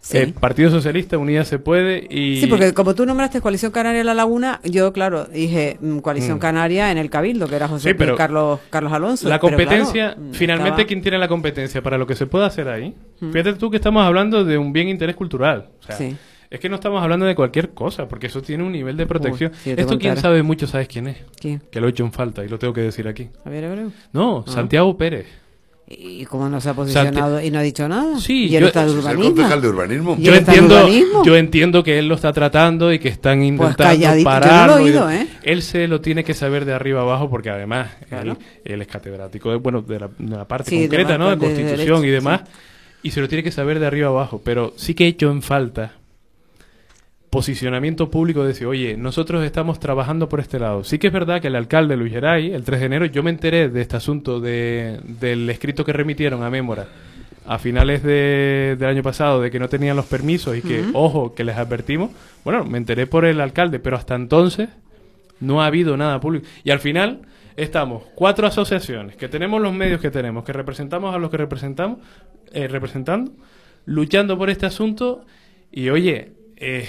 Sí. 0.00 0.18
el 0.18 0.34
Partido 0.34 0.70
Socialista 0.70 1.18
Unida 1.18 1.44
se 1.44 1.58
puede 1.58 2.06
y 2.08 2.40
Sí, 2.40 2.46
porque 2.46 2.72
como 2.74 2.94
tú 2.94 3.04
nombraste 3.04 3.40
Coalición 3.40 3.72
Canaria 3.72 4.04
La 4.04 4.14
Laguna, 4.14 4.60
yo, 4.62 4.92
claro, 4.92 5.24
dije 5.24 5.78
mm, 5.80 5.98
Coalición 5.98 6.36
Mm. 6.36 6.40
Canaria 6.40 6.92
en 6.92 6.98
el 6.98 7.10
Cabildo, 7.10 7.48
que 7.48 7.56
era 7.56 7.66
José 7.66 7.88
Sí, 7.90 7.94
pero 7.94 8.14
Carlos, 8.14 8.60
Carlos 8.70 8.92
Alonso. 8.92 9.28
La 9.28 9.40
competencia, 9.40 10.14
claro, 10.14 10.20
mm, 10.30 10.32
finalmente, 10.32 10.70
estaba- 10.70 10.86
¿quién 10.86 11.02
tiene 11.02 11.18
la 11.18 11.26
competencia 11.26 11.82
para 11.82 11.98
lo 11.98 12.06
que 12.06 12.14
se 12.14 12.26
pueda 12.26 12.46
hacer 12.46 12.68
ahí? 12.68 12.94
Fíjate 13.18 13.54
tú 13.54 13.68
que 13.70 13.78
estamos 13.78 14.04
hablando 14.04 14.44
de 14.44 14.56
un 14.58 14.72
bien 14.72 14.88
interés 14.88 15.16
cultural. 15.16 15.70
O 15.80 15.82
sea, 15.82 15.96
Sí. 15.96 16.16
Es 16.48 16.60
que 16.60 16.68
no 16.68 16.76
estamos 16.76 17.02
hablando 17.02 17.26
de 17.26 17.34
cualquier 17.34 17.70
cosa, 17.70 18.06
porque 18.06 18.28
eso 18.28 18.40
tiene 18.40 18.62
un 18.62 18.70
nivel 18.70 18.96
de 18.96 19.04
protección. 19.06 19.50
si 19.64 19.70
Esto 19.70 19.98
quien 19.98 20.12
contara. 20.12 20.20
sabe 20.20 20.44
mucho, 20.44 20.68
¿sabes 20.68 20.86
quién 20.86 21.08
es? 21.08 21.16
¿Quién? 21.40 21.60
Que 21.72 21.80
lo 21.80 21.88
he 21.88 21.90
hecho 21.90 22.04
en 22.04 22.12
falta 22.12 22.44
y 22.44 22.48
lo 22.48 22.56
tengo 22.60 22.72
que 22.72 22.82
decir 22.82 23.08
aquí. 23.08 23.30
Javier 23.42 23.64
Abreu. 23.64 23.90
No, 24.12 24.44
Ah. 24.46 24.50
Santiago 24.52 24.96
Pérez. 24.96 25.26
¿Y 25.88 26.24
cómo 26.24 26.48
no 26.48 26.60
se 26.60 26.68
ha 26.70 26.74
posicionado 26.74 27.40
y 27.40 27.48
no 27.50 27.60
ha 27.60 27.62
dicho 27.62 27.86
nada? 27.88 28.18
Sí, 28.18 28.46
y 28.48 28.56
él 28.56 28.62
yo- 28.62 28.66
está 28.68 28.80
de 28.84 28.86
Es 28.88 28.92
el 28.94 28.98
urbanismo. 28.98 29.34
concejal 29.36 29.62
de 29.62 29.68
urbanismo. 29.68 30.16
Y 30.18 30.22
Yo 30.24 30.34
entiendo, 30.34 30.74
urbanismo. 30.78 31.24
yo 31.24 31.36
entiendo 31.36 31.84
que 31.84 31.98
él 32.00 32.08
lo 32.08 32.16
está 32.16 32.32
tratando 32.32 32.92
y 32.92 32.98
que 32.98 33.08
están 33.08 33.40
intentando 33.44 33.76
calladito, 33.84 34.28
yo 34.28 34.34
no 34.34 34.40
lo 34.40 34.46
he 34.46 34.48
pararlo. 34.48 34.74
oído, 34.84 35.10
¿eh? 35.10 35.28
Él 35.44 35.62
se 35.62 35.86
lo 35.86 36.00
tiene 36.00 36.24
que 36.24 36.34
saber 36.34 36.64
de 36.64 36.72
arriba 36.72 37.02
abajo 37.02 37.30
porque 37.30 37.50
además 37.50 37.90
Claro. 38.08 38.32
él, 38.32 38.38
él 38.64 38.82
es 38.82 38.88
catedrático 38.88 39.50
de, 39.50 39.56
bueno, 39.58 39.80
de, 39.82 40.00
la, 40.00 40.08
de 40.18 40.36
la 40.36 40.44
parte 40.48 40.70
Sí, 40.70 40.76
de 40.80 40.88
concreta, 40.88 41.18
¿no? 41.18 41.30
De 41.30 41.38
constitución 41.38 41.98
y 41.98 42.06
derecho, 42.08 42.24
demás. 42.24 42.40
Y 43.04 43.12
se 43.12 43.20
lo 43.20 43.28
tiene 43.28 43.44
que 43.44 43.52
saber 43.52 43.78
de 43.78 43.86
arriba 43.86 44.08
abajo. 44.08 44.40
Pero 44.44 44.72
sí 44.76 44.94
que 44.94 45.04
he 45.04 45.08
hecho 45.08 45.30
en 45.30 45.40
falta 45.42 45.92
posicionamiento 47.30 48.10
público 48.10 48.42
de 48.42 48.48
decir, 48.48 48.66
oye, 48.66 48.96
nosotros 48.96 49.44
estamos 49.44 49.78
trabajando 49.80 50.28
por 50.28 50.40
este 50.40 50.58
lado. 50.58 50.84
Sí 50.84 50.98
que 50.98 51.08
es 51.08 51.12
verdad 51.12 51.40
que 51.40 51.48
el 51.48 51.56
alcalde 51.56 51.96
Luis 51.96 52.12
Geray, 52.12 52.52
el 52.52 52.64
3 52.64 52.80
de 52.80 52.86
enero, 52.86 53.06
yo 53.06 53.22
me 53.22 53.30
enteré 53.30 53.68
de 53.68 53.80
este 53.82 53.96
asunto 53.96 54.40
de, 54.40 55.00
del 55.20 55.48
escrito 55.50 55.84
que 55.84 55.92
remitieron 55.92 56.42
a 56.42 56.50
Mémora 56.50 56.86
a 57.48 57.58
finales 57.58 58.02
de- 58.02 58.76
del 58.78 58.88
año 58.88 59.02
pasado 59.02 59.40
de 59.40 59.50
que 59.50 59.58
no 59.60 59.68
tenían 59.68 59.96
los 59.96 60.06
permisos 60.06 60.56
y 60.56 60.62
que, 60.62 60.84
ojo, 60.94 61.34
que 61.34 61.44
les 61.44 61.56
advertimos. 61.56 62.10
Bueno, 62.44 62.64
me 62.64 62.78
enteré 62.78 63.06
por 63.06 63.24
el 63.24 63.40
alcalde, 63.40 63.78
pero 63.78 63.96
hasta 63.96 64.14
entonces 64.16 64.68
no 65.40 65.62
ha 65.62 65.66
habido 65.66 65.96
nada 65.96 66.18
público. 66.20 66.46
Y 66.64 66.70
al 66.70 66.80
final 66.80 67.20
estamos 67.56 68.02
cuatro 68.14 68.46
asociaciones 68.46 69.16
que 69.16 69.28
tenemos 69.28 69.60
los 69.62 69.72
medios 69.72 70.00
que 70.00 70.10
tenemos, 70.10 70.42
que 70.44 70.52
representamos 70.52 71.14
a 71.14 71.18
los 71.18 71.30
que 71.30 71.36
representamos, 71.36 71.98
eh, 72.52 72.66
representando, 72.68 73.30
luchando 73.84 74.36
por 74.38 74.50
este 74.50 74.66
asunto 74.66 75.24
y 75.70 75.88
oye, 75.90 76.32
eh, 76.56 76.88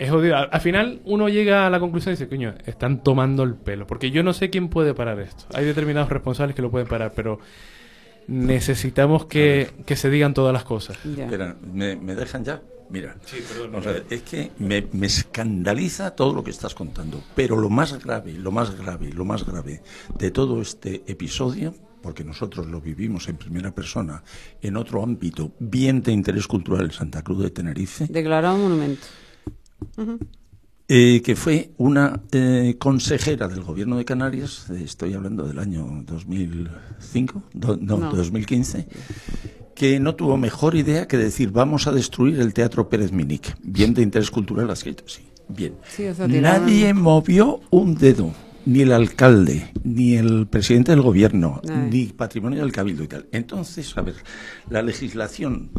es 0.00 0.10
jodido. 0.10 0.36
Al, 0.36 0.48
al 0.50 0.60
final 0.62 1.00
uno 1.04 1.28
llega 1.28 1.66
a 1.66 1.70
la 1.70 1.78
conclusión 1.78 2.12
y 2.12 2.16
dice, 2.16 2.28
coño, 2.28 2.54
están 2.64 3.02
tomando 3.02 3.42
el 3.42 3.54
pelo, 3.54 3.86
porque 3.86 4.10
yo 4.10 4.22
no 4.22 4.32
sé 4.32 4.48
quién 4.48 4.68
puede 4.68 4.94
parar 4.94 5.20
esto. 5.20 5.44
Hay 5.52 5.66
determinados 5.66 6.08
responsables 6.08 6.56
que 6.56 6.62
lo 6.62 6.70
pueden 6.70 6.88
parar, 6.88 7.12
pero 7.14 7.38
necesitamos 8.26 9.26
que, 9.26 9.70
que 9.84 9.96
se 9.96 10.08
digan 10.08 10.32
todas 10.32 10.54
las 10.54 10.64
cosas. 10.64 10.96
Espera, 11.04 11.54
¿me, 11.72 11.96
me 11.96 12.14
dejan 12.14 12.44
ya? 12.44 12.62
Mira, 12.88 13.14
vamos 13.70 13.86
a 13.86 13.92
ver, 13.92 14.06
es 14.10 14.22
que 14.22 14.50
me, 14.58 14.88
me 14.92 15.06
escandaliza 15.06 16.16
todo 16.16 16.32
lo 16.32 16.42
que 16.42 16.50
estás 16.50 16.74
contando, 16.74 17.22
pero 17.36 17.56
lo 17.56 17.68
más 17.68 18.02
grave, 18.02 18.32
lo 18.32 18.50
más 18.50 18.76
grave, 18.76 19.12
lo 19.12 19.24
más 19.24 19.44
grave 19.46 19.82
de 20.18 20.30
todo 20.30 20.60
este 20.60 21.04
episodio, 21.06 21.74
porque 22.02 22.24
nosotros 22.24 22.66
lo 22.66 22.80
vivimos 22.80 23.28
en 23.28 23.36
primera 23.36 23.70
persona, 23.70 24.24
en 24.60 24.76
otro 24.76 25.04
ámbito 25.04 25.52
bien 25.60 26.02
de 26.02 26.10
interés 26.12 26.48
cultural 26.48 26.86
en 26.86 26.92
Santa 26.92 27.22
Cruz 27.22 27.42
de 27.42 27.50
Tenerife, 27.50 28.06
Declarado 28.08 28.56
monumento. 28.56 29.06
Eh, 30.88 31.22
que 31.24 31.36
fue 31.36 31.70
una 31.78 32.20
eh, 32.32 32.76
consejera 32.78 33.46
del 33.48 33.62
gobierno 33.62 33.96
de 33.96 34.04
Canarias, 34.04 34.68
estoy 34.70 35.14
hablando 35.14 35.44
del 35.46 35.58
año 35.58 36.02
2005, 36.06 37.42
do- 37.54 37.76
no, 37.80 37.96
No. 37.98 38.12
2015, 38.12 38.88
que 39.74 40.00
no 40.00 40.14
tuvo 40.16 40.36
mejor 40.36 40.74
idea 40.74 41.06
que 41.06 41.16
decir 41.16 41.50
vamos 41.52 41.86
a 41.86 41.92
destruir 41.92 42.40
el 42.40 42.52
Teatro 42.52 42.88
Pérez 42.88 43.12
Minic. 43.12 43.56
Bien 43.62 43.94
de 43.94 44.02
interés 44.02 44.30
cultural 44.30 44.68
ha 44.70 44.72
escrito, 44.74 45.04
sí. 45.06 45.22
Bien. 45.48 45.74
Sí, 45.88 46.04
Nadie 46.28 46.94
movió 46.94 47.60
un 47.70 47.94
dedo, 47.96 48.32
ni 48.66 48.82
el 48.82 48.92
alcalde, 48.92 49.72
ni 49.82 50.14
el 50.14 50.46
presidente 50.46 50.92
del 50.92 51.02
gobierno, 51.02 51.60
ni 51.90 52.06
patrimonio 52.06 52.60
del 52.62 52.70
cabildo 52.72 53.02
y 53.02 53.08
tal. 53.08 53.26
Entonces, 53.32 53.96
a 53.96 54.02
ver, 54.02 54.14
la 54.68 54.82
legislación, 54.82 55.70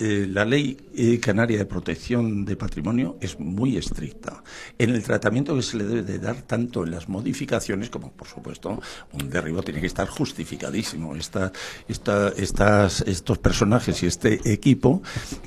eh, 0.00 0.26
la 0.26 0.46
ley 0.46 0.78
eh, 0.94 1.20
canaria 1.20 1.58
de 1.58 1.66
protección 1.66 2.46
de 2.46 2.56
patrimonio 2.56 3.18
es 3.20 3.38
muy 3.38 3.76
estricta 3.76 4.42
en 4.78 4.90
el 4.90 5.02
tratamiento 5.02 5.54
que 5.54 5.60
se 5.62 5.76
le 5.76 5.84
debe 5.84 6.02
de 6.02 6.18
dar 6.18 6.40
tanto 6.42 6.84
en 6.84 6.90
las 6.90 7.08
modificaciones 7.08 7.90
como, 7.90 8.10
por 8.10 8.26
supuesto, 8.26 8.80
un 9.12 9.28
derribo 9.28 9.62
tiene 9.62 9.80
que 9.80 9.86
estar 9.86 10.08
justificadísimo. 10.08 11.14
Esta, 11.14 11.52
esta, 11.86 12.30
estas, 12.30 13.02
estos 13.02 13.36
personajes 13.36 14.02
y 14.02 14.06
este 14.06 14.40
equipo 14.50 15.02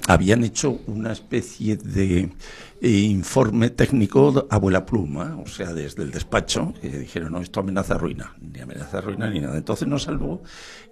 habían 0.07 0.43
hecho 0.43 0.81
una 0.85 1.13
especie 1.13 1.77
de 1.77 2.29
informe 2.89 3.69
técnico 3.69 4.45
abuela 4.49 4.85
pluma, 4.85 5.37
o 5.37 5.47
sea, 5.47 5.73
desde 5.73 6.03
el 6.03 6.11
despacho, 6.11 6.73
que 6.81 6.89
dijeron, 6.89 7.31
no, 7.31 7.39
esto 7.39 7.61
amenaza 7.61 7.97
ruina, 7.97 8.35
ni 8.41 8.59
amenaza 8.59 8.99
ruina 8.99 9.29
ni 9.29 9.39
nada. 9.39 9.57
Entonces 9.57 9.87
nos 9.87 10.03
salvó 10.03 10.41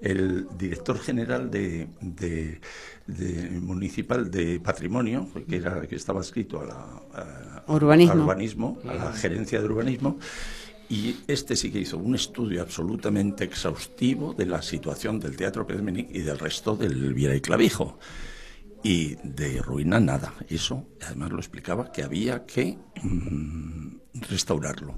el 0.02 0.48
director 0.58 0.98
general 1.00 1.52
de, 1.52 1.90
de- 2.00 2.62
de 3.08 3.50
municipal 3.60 4.32
de 4.32 4.60
patrimonio, 4.62 5.28
que, 5.50 5.58
era, 5.58 5.82
que 5.82 5.96
estaba 5.98 6.22
escrito 6.22 6.62
a 6.62 6.66
la, 6.66 6.76
a- 7.14 7.64
Urbanismo. 7.68 8.14
al 8.14 8.20
urbanismo, 8.22 8.78
a 8.88 8.94
la 8.94 9.12
gerencia 9.14 9.60
de 9.60 9.66
urbanismo, 9.66 10.18
y 10.88 11.18
este 11.28 11.56
sí 11.56 11.72
que 11.72 11.80
hizo 11.80 11.98
un 11.98 12.16
estudio 12.16 12.62
absolutamente 12.62 13.44
exhaustivo 13.44 14.34
de 14.34 14.46
la 14.46 14.62
situación 14.62 15.20
del 15.20 15.36
Teatro 15.36 15.66
Pérez 15.68 15.82
Menic 15.84 16.10
y 16.14 16.20
del 16.20 16.38
resto 16.40 16.76
del 16.78 17.14
Viera 17.14 17.36
y 17.36 17.42
Clavijo. 17.42 17.98
Y 18.84 19.16
de 19.24 19.62
ruina 19.62 20.00
nada. 20.00 20.34
Eso, 20.50 20.88
además 21.06 21.32
lo 21.32 21.38
explicaba, 21.38 21.92
que 21.92 22.04
había 22.04 22.46
que 22.46 22.78
mm, 23.02 23.98
restaurarlo. 24.30 24.96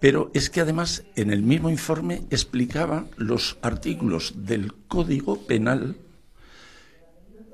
Pero 0.00 0.30
es 0.34 0.50
que 0.50 0.60
además 0.60 1.04
en 1.16 1.30
el 1.30 1.42
mismo 1.42 1.70
informe 1.70 2.24
explicaba 2.30 3.06
los 3.16 3.56
artículos 3.62 4.34
del 4.36 4.74
Código 4.86 5.46
Penal 5.46 5.96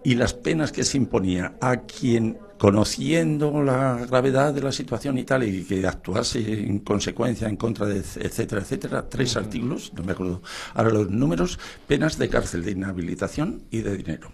y 0.02 0.14
las 0.14 0.34
penas 0.34 0.72
que 0.72 0.84
se 0.84 0.96
imponía 0.96 1.56
a 1.60 1.82
quien, 1.82 2.38
conociendo 2.58 3.62
la 3.62 4.06
gravedad 4.06 4.52
de 4.54 4.62
la 4.62 4.72
situación 4.72 5.18
y 5.18 5.24
tal, 5.24 5.44
y 5.44 5.64
que 5.64 5.86
actuase 5.86 6.40
en 6.66 6.80
consecuencia 6.80 7.48
en 7.48 7.56
contra 7.56 7.86
de, 7.86 7.98
etcétera, 7.98 8.62
etcétera, 8.62 9.08
tres 9.08 9.36
artículos, 9.36 9.92
no 9.94 10.02
me 10.02 10.12
acuerdo 10.12 10.42
ahora 10.74 10.90
los 10.90 11.10
números, 11.10 11.58
penas 11.86 12.18
de 12.18 12.28
cárcel, 12.28 12.64
de 12.64 12.72
inhabilitación 12.72 13.62
y 13.70 13.82
de 13.82 13.96
dinero. 13.96 14.32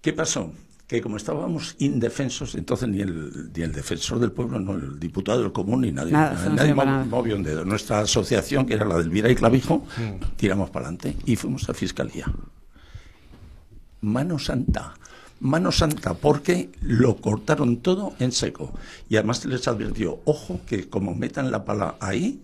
¿Qué 0.00 0.12
pasó? 0.12 0.52
Que 0.86 1.00
como 1.00 1.16
estábamos 1.16 1.76
indefensos, 1.78 2.54
entonces 2.56 2.88
ni 2.88 3.00
el, 3.00 3.52
ni 3.54 3.62
el 3.62 3.72
defensor 3.72 4.18
del 4.18 4.32
pueblo, 4.32 4.58
no 4.58 4.72
el 4.72 4.98
diputado 4.98 5.40
del 5.42 5.52
común, 5.52 5.82
ni 5.82 5.92
nadie, 5.92 6.12
Nada, 6.12 6.34
eso 6.34 6.50
no 6.50 6.56
nadie 6.56 6.74
movió 6.74 7.36
un 7.36 7.42
dedo. 7.44 7.64
Nuestra 7.64 8.00
asociación, 8.00 8.66
que 8.66 8.74
era 8.74 8.84
la 8.84 8.98
del 8.98 9.08
Vira 9.10 9.30
y 9.30 9.36
Clavijo, 9.36 9.86
tiramos 10.36 10.70
para 10.70 10.86
adelante 10.88 11.16
y 11.26 11.36
fuimos 11.36 11.68
a 11.68 11.74
fiscalía. 11.74 12.26
Mano 14.00 14.38
Santa. 14.38 14.94
mano 15.40 15.72
santa, 15.72 16.14
porque 16.14 16.70
lo 16.82 17.16
cortaron 17.16 17.78
todo 17.78 18.14
en 18.18 18.32
seco. 18.32 18.72
Y 19.08 19.16
además 19.16 19.38
se 19.38 19.48
les 19.48 19.66
advirtió, 19.68 20.20
ojo, 20.24 20.60
que 20.66 20.88
como 20.88 21.14
metan 21.14 21.50
la 21.50 21.64
pala 21.64 21.96
ahí, 22.00 22.40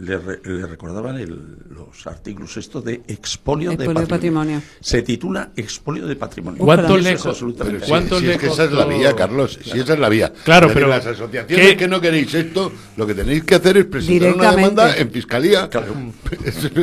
le, 0.00 0.16
re- 0.18 0.40
le 0.44 0.66
recordaban 0.66 1.16
el- 1.18 1.58
los 1.70 2.06
artículos 2.06 2.56
estos 2.56 2.84
de 2.84 3.02
expolio, 3.06 3.70
de 3.70 3.74
Expolio 3.76 4.00
de 4.00 4.06
patrimonio. 4.06 4.58
patrimonio. 4.58 4.62
Se 4.80 5.02
titula 5.02 5.50
expolio 5.56 6.06
de 6.06 6.16
patrimonio. 6.16 6.64
¿Cuántos 6.64 6.90
Y 6.90 6.94
eso 7.00 7.02
le 7.08 7.12
es 7.14 7.22
co- 7.22 7.28
absolutamente 7.28 7.78
Pero 7.80 7.88
¿Cuántos 7.88 8.18
si, 8.20 8.24
si 8.26 8.30
es 8.32 8.38
que 8.38 8.46
esa 8.46 8.64
es 8.64 8.72
la 8.72 8.84
vía, 8.86 9.14
Carlos, 9.14 9.58
si 9.62 9.78
esa 9.78 9.92
es 9.92 9.98
la 9.98 10.08
vía. 10.08 10.32
Claro, 10.44 10.70
pero 10.72 10.88
las 10.88 11.04
asociaciones 11.06 11.66
¿qué- 11.68 11.76
que 11.76 11.86
no 11.88 12.00
queréis 12.00 12.32
esto, 12.34 12.72
lo 12.96 13.06
que 13.06 13.14
tenéis 13.14 13.44
que 13.44 13.54
hacer 13.56 13.76
es 13.76 13.84
presentar 13.86 14.34
una 14.34 14.50
demanda 14.56 14.96
en 14.96 15.10
fiscalía. 15.10 15.68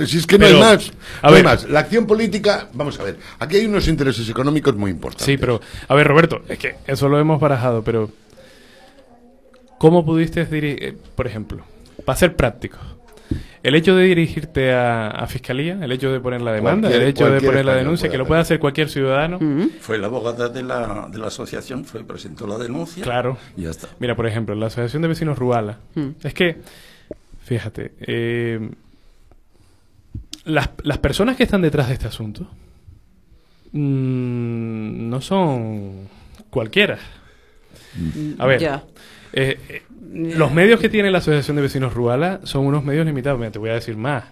Si 0.05 0.17
es 0.19 0.27
que 0.27 0.37
no 0.37 0.45
hay 0.45 0.59
más. 0.59 0.91
a 1.21 1.27
no 1.29 1.35
hay 1.35 1.41
ver. 1.41 1.43
más. 1.45 1.69
La 1.69 1.79
acción 1.81 2.05
política, 2.05 2.69
vamos 2.73 2.99
a 2.99 3.03
ver, 3.03 3.17
aquí 3.39 3.57
hay 3.57 3.65
unos 3.65 3.87
intereses 3.87 4.29
económicos 4.29 4.75
muy 4.75 4.91
importantes. 4.91 5.25
Sí, 5.25 5.37
pero, 5.37 5.59
a 5.87 5.95
ver, 5.95 6.07
Roberto, 6.07 6.41
es 6.47 6.59
que 6.59 6.75
eso 6.85 7.09
lo 7.09 7.19
hemos 7.19 7.39
barajado, 7.41 7.83
pero 7.83 8.11
¿cómo 9.79 10.05
pudiste 10.05 10.45
dirigir, 10.45 10.97
por 11.15 11.27
ejemplo, 11.27 11.63
para 12.05 12.17
ser 12.17 12.35
práctico, 12.35 12.77
el 13.63 13.75
hecho 13.75 13.95
de 13.95 14.03
dirigirte 14.05 14.71
a, 14.73 15.07
a 15.09 15.27
fiscalía, 15.27 15.77
el 15.81 15.91
hecho 15.91 16.11
de 16.11 16.19
poner 16.19 16.41
la 16.41 16.51
demanda, 16.53 16.89
Cualquier- 16.89 17.01
el 17.03 17.07
hecho 17.09 17.29
de 17.29 17.41
poner 17.41 17.65
la 17.65 17.75
denuncia, 17.75 18.09
que 18.09 18.17
lo 18.17 18.25
puede 18.25 18.41
hacer 18.41 18.59
cualquier 18.59 18.89
ciudadano, 18.89 19.39
Fue 19.81 19.97
la 19.97 20.07
abogada 20.07 20.49
de 20.49 20.63
la, 20.63 21.07
de 21.11 21.17
la 21.17 21.27
asociación, 21.27 21.83
fue, 21.85 22.03
presentó 22.03 22.47
la 22.47 22.57
denuncia. 22.57 23.03
claro. 23.03 23.37
Y 23.57 23.63
ya 23.63 23.71
está. 23.71 23.87
Mira, 23.99 24.15
por 24.15 24.27
ejemplo, 24.27 24.55
la 24.55 24.67
Asociación 24.67 25.01
de 25.01 25.07
Vecinos 25.09 25.37
Ruala, 25.37 25.79
es 26.23 26.33
que, 26.33 26.57
fíjate, 27.43 27.93
eh, 28.01 28.69
las, 30.45 30.69
las 30.83 30.97
personas 30.99 31.35
que 31.35 31.43
están 31.43 31.61
detrás 31.61 31.87
de 31.89 31.93
este 31.95 32.07
asunto 32.07 32.47
mm, 33.73 35.09
no 35.09 35.21
son 35.21 36.07
cualquiera. 36.49 36.97
A 38.37 38.45
ver, 38.45 38.63
eh, 39.33 39.59
eh, 39.69 39.81
los 40.13 40.51
medios 40.53 40.79
que 40.79 40.89
tiene 40.89 41.11
la 41.11 41.17
Asociación 41.19 41.55
de 41.55 41.61
Vecinos 41.63 41.93
Ruala 41.93 42.39
son 42.43 42.65
unos 42.65 42.83
medios 42.83 43.05
limitados. 43.05 43.39
Mira, 43.39 43.51
te 43.51 43.59
voy 43.59 43.69
a 43.69 43.73
decir 43.73 43.97
más. 43.97 44.23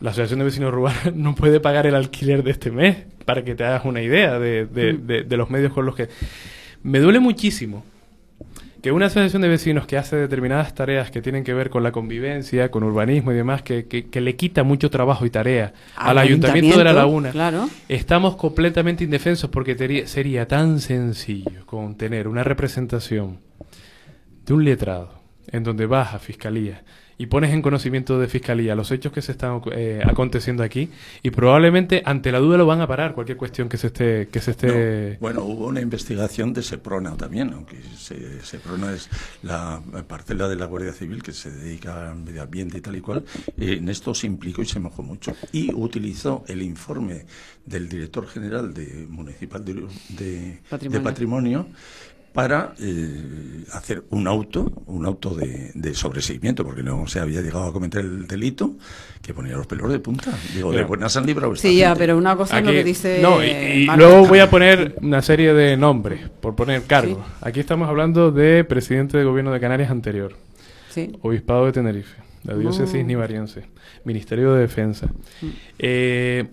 La 0.00 0.10
Asociación 0.10 0.38
de 0.40 0.44
Vecinos 0.46 0.72
Ruala 0.72 0.96
no 1.14 1.34
puede 1.34 1.60
pagar 1.60 1.86
el 1.86 1.94
alquiler 1.94 2.42
de 2.42 2.50
este 2.50 2.70
mes, 2.70 2.96
para 3.24 3.42
que 3.44 3.54
te 3.54 3.64
hagas 3.64 3.84
una 3.84 4.02
idea 4.02 4.38
de, 4.38 4.66
de- 4.66 4.92
de- 4.94 5.22
de 5.24 5.36
los 5.36 5.50
medios 5.50 5.72
con 5.72 5.86
los 5.86 5.94
que... 5.94 6.08
Me 6.82 6.98
duele 7.00 7.18
muchísimo 7.20 7.84
que 8.82 8.92
una 8.92 9.06
asociación 9.06 9.42
de 9.42 9.48
vecinos 9.48 9.86
que 9.86 9.98
hace 9.98 10.14
determinadas 10.14 10.72
tareas 10.74 11.10
que 11.10 11.20
tienen 11.20 11.42
que 11.42 11.52
ver 11.52 11.68
con 11.68 11.82
la 11.82 11.90
convivencia, 11.90 12.70
con 12.70 12.84
urbanismo 12.84 13.32
y 13.32 13.34
demás, 13.34 13.62
que, 13.62 13.86
que- 13.86 14.06
que 14.08 14.20
le 14.20 14.36
quita 14.36 14.62
mucho 14.62 14.88
trabajo 14.90 15.26
y 15.26 15.30
tarea 15.30 15.72
al, 15.96 16.10
Al 16.10 16.18
Ayuntamiento 16.18 16.78
de 16.78 16.84
La 16.84 16.90
ayuntamiento, 16.90 17.00
Laguna, 17.00 17.30
claro. 17.32 17.68
estamos 17.88 18.36
completamente 18.36 19.02
indefensos 19.02 19.50
porque 19.50 19.74
sería 20.06 20.46
tan 20.46 20.78
sencillo 20.80 21.66
con 21.66 21.96
tener 21.96 22.28
una 22.28 22.44
representación 22.44 23.38
de 24.48 24.54
un 24.54 24.64
letrado 24.64 25.12
en 25.46 25.62
donde 25.62 25.86
vas 25.86 26.14
a 26.14 26.18
fiscalía 26.18 26.82
y 27.20 27.26
pones 27.26 27.52
en 27.52 27.62
conocimiento 27.62 28.16
de 28.20 28.28
fiscalía 28.28 28.76
los 28.76 28.92
hechos 28.92 29.10
que 29.12 29.22
se 29.22 29.32
están 29.32 29.60
eh, 29.72 30.00
aconteciendo 30.06 30.62
aquí 30.62 30.88
y 31.22 31.30
probablemente 31.30 32.00
ante 32.04 32.30
la 32.30 32.38
duda 32.38 32.56
lo 32.58 32.64
van 32.66 32.80
a 32.80 32.86
parar 32.86 33.12
cualquier 33.14 33.36
cuestión 33.36 33.68
que 33.68 33.76
se 33.76 33.88
esté 33.88 34.28
que 34.30 34.40
se 34.40 34.52
esté 34.52 35.12
No, 35.14 35.18
bueno, 35.20 35.42
hubo 35.42 35.66
una 35.66 35.80
investigación 35.80 36.52
de 36.52 36.62
Seprona 36.62 37.16
también, 37.16 37.50
aunque 37.54 37.76
se- 37.96 38.40
Seprona 38.42 38.92
es 38.92 39.08
la 39.42 39.82
parcela 40.06 40.46
de 40.48 40.54
la 40.56 40.66
Guardia 40.66 40.92
Civil 40.92 41.22
que 41.22 41.32
se 41.32 41.50
dedica 41.50 42.10
al 42.10 42.18
medio 42.20 42.42
ambiente 42.42 42.78
y 42.78 42.80
tal 42.82 42.94
y 42.94 43.00
cual. 43.00 43.24
eh, 43.56 43.78
en 43.80 43.88
esto 43.88 44.14
se 44.14 44.26
implicó 44.28 44.62
y 44.62 44.66
se 44.66 44.78
mojó 44.78 45.02
mucho. 45.02 45.34
Y 45.52 45.72
utilizó 45.74 46.44
el 46.46 46.62
informe 46.62 47.24
del 47.66 47.88
director 47.88 48.28
general 48.28 48.72
de 48.72 49.06
municipal 49.08 49.64
de, 49.64 49.74
de- 50.10 50.60
Patrimonio. 50.70 50.98
de 51.00 51.04
patrimonio 51.04 51.66
para 52.38 52.72
eh, 52.78 53.64
hacer 53.72 54.04
un 54.10 54.28
auto, 54.28 54.70
un 54.86 55.04
auto 55.06 55.34
de, 55.34 55.72
de 55.74 55.92
sobreseimiento, 55.92 56.64
porque 56.64 56.84
no 56.84 57.04
se 57.08 57.18
había 57.18 57.40
llegado 57.40 57.64
a 57.64 57.72
cometer 57.72 58.02
el 58.02 58.28
delito, 58.28 58.76
que 59.20 59.34
ponía 59.34 59.56
los 59.56 59.66
pelos 59.66 59.90
de 59.90 59.98
punta. 59.98 60.30
Digo, 60.54 60.70
de 60.70 60.84
buenas 60.84 61.16
han 61.16 61.26
librado 61.26 61.56
Sí, 61.56 61.78
ya, 61.78 61.96
pero 61.96 62.16
una 62.16 62.36
cosa 62.36 62.58
es 62.58 62.64
lo 62.64 62.70
Aquí- 62.70 62.78
que 62.78 62.84
dice. 62.84 63.18
no, 63.20 63.42
y, 63.42 63.86
luego 63.96 64.24
voy 64.28 64.38
a 64.38 64.48
poner 64.48 64.94
una 65.02 65.20
serie 65.20 65.52
de 65.52 65.76
nombres, 65.76 66.30
por 66.40 66.54
poner 66.54 66.82
cargos. 66.84 67.18
Aquí 67.40 67.58
estamos 67.58 67.88
hablando 67.88 68.30
de 68.30 68.62
presidente 68.62 69.18
de 69.18 69.24
gobierno 69.24 69.50
de 69.50 69.58
Canarias 69.58 69.90
anterior, 69.90 70.36
Sí. 70.90 71.10
obispado 71.22 71.66
de 71.66 71.72
Tenerife, 71.72 72.18
la 72.44 72.54
diócesis 72.54 73.02
Mm. 73.02 73.06
nivariense, 73.08 73.64
Ministerio 74.04 74.52
de 74.54 74.60
Defensa, 74.60 75.08
eh, 75.76 76.46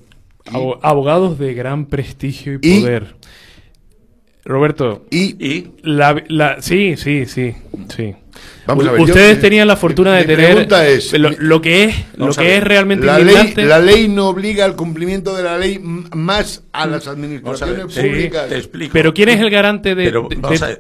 abo- 0.48 0.80
abogados 0.82 1.38
de 1.38 1.54
gran 1.54 1.86
prestigio 1.86 2.54
y 2.60 2.60
Y- 2.78 2.82
poder. 2.82 3.16
Roberto, 4.46 5.06
Y 5.10 5.44
Y 5.44 5.72
la, 5.82 6.24
la- 6.28 6.62
sí, 6.62 6.96
sí, 6.98 7.26
sí, 7.26 7.54
sí. 7.96 8.14
Vamos 8.68 8.84
U- 8.84 8.88
a 8.90 8.92
ver, 8.94 9.00
yo- 9.02 9.06
Ustedes 9.06 9.40
tenían 9.40 9.68
la 9.68 9.76
fortuna 9.78 10.14
de 10.16 10.22
mi 10.22 10.28
tener 10.28 10.46
pregunta 10.52 10.88
es- 10.88 11.14
lo, 11.18 11.30
lo 11.38 11.62
que 11.62 11.84
es, 11.86 11.96
lo 12.18 12.32
que 12.34 12.42
ver, 12.44 12.58
es 12.58 12.64
realmente 12.64 13.06
la 13.06 13.20
ley, 13.20 13.54
la 13.58 13.80
ley 13.80 14.08
no 14.08 14.28
obliga 14.28 14.66
al 14.66 14.76
cumplimiento 14.76 15.36
de 15.36 15.44
la 15.44 15.58
ley 15.58 15.80
más 15.80 16.64
a 16.74 16.86
las 16.88 17.08
administraciones 17.08 17.96
ver, 17.96 18.06
públicas. 18.10 18.50
te 18.50 18.58
explico. 18.58 18.92
Pero 18.92 19.14
¿quién 19.14 19.30
es 19.30 19.40
el 19.40 19.50
garante 19.52 19.94
de, 19.96 20.04
Pero, 20.06 20.28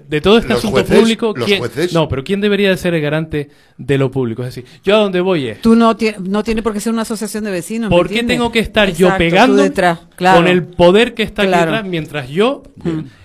de- 0.09 0.21
todo 0.21 0.37
este 0.39 0.49
los 0.49 0.57
asunto 0.59 0.77
jueces- 0.81 0.99
público? 0.99 1.33
los 1.35 1.45
¿Quién- 1.45 1.59
jueces- 1.59 1.93
No, 1.93 2.09
pero 2.09 2.23
¿quién 2.23 2.41
debería 2.41 2.69
de 2.71 2.77
ser 2.77 2.93
el 2.95 3.01
garante 3.01 3.49
de 3.77 3.97
lo 3.99 4.09
público? 4.11 4.41
Es 4.43 4.55
decir, 4.55 4.65
yo 4.83 4.95
a 4.95 4.99
donde 4.99 5.21
voy 5.21 5.47
es, 5.47 5.61
Tú 5.61 5.75
no, 5.75 5.95
tie- 5.95 6.17
no 6.17 6.43
tiene 6.43 6.61
por 6.63 6.73
qué 6.73 6.79
ser 6.79 6.91
una 6.91 7.03
asociación 7.03 7.43
de 7.45 7.51
vecinos. 7.51 7.89
¿me 7.91 7.95
¿por 7.95 8.09
qué 8.09 8.23
tengo 8.23 8.51
que 8.51 8.59
estar 8.59 8.91
yo 8.93 9.09
tú 9.11 9.17
pegando 9.19 9.61
detrás, 9.61 9.99
claro. 10.15 10.37
con 10.39 10.47
el 10.47 10.63
poder 10.63 11.13
que 11.13 11.23
está 11.23 11.43
Claro. 11.43 11.63
aquí 11.63 11.65
detrás 11.71 11.89
mientras 11.89 12.29
yo 12.29 12.63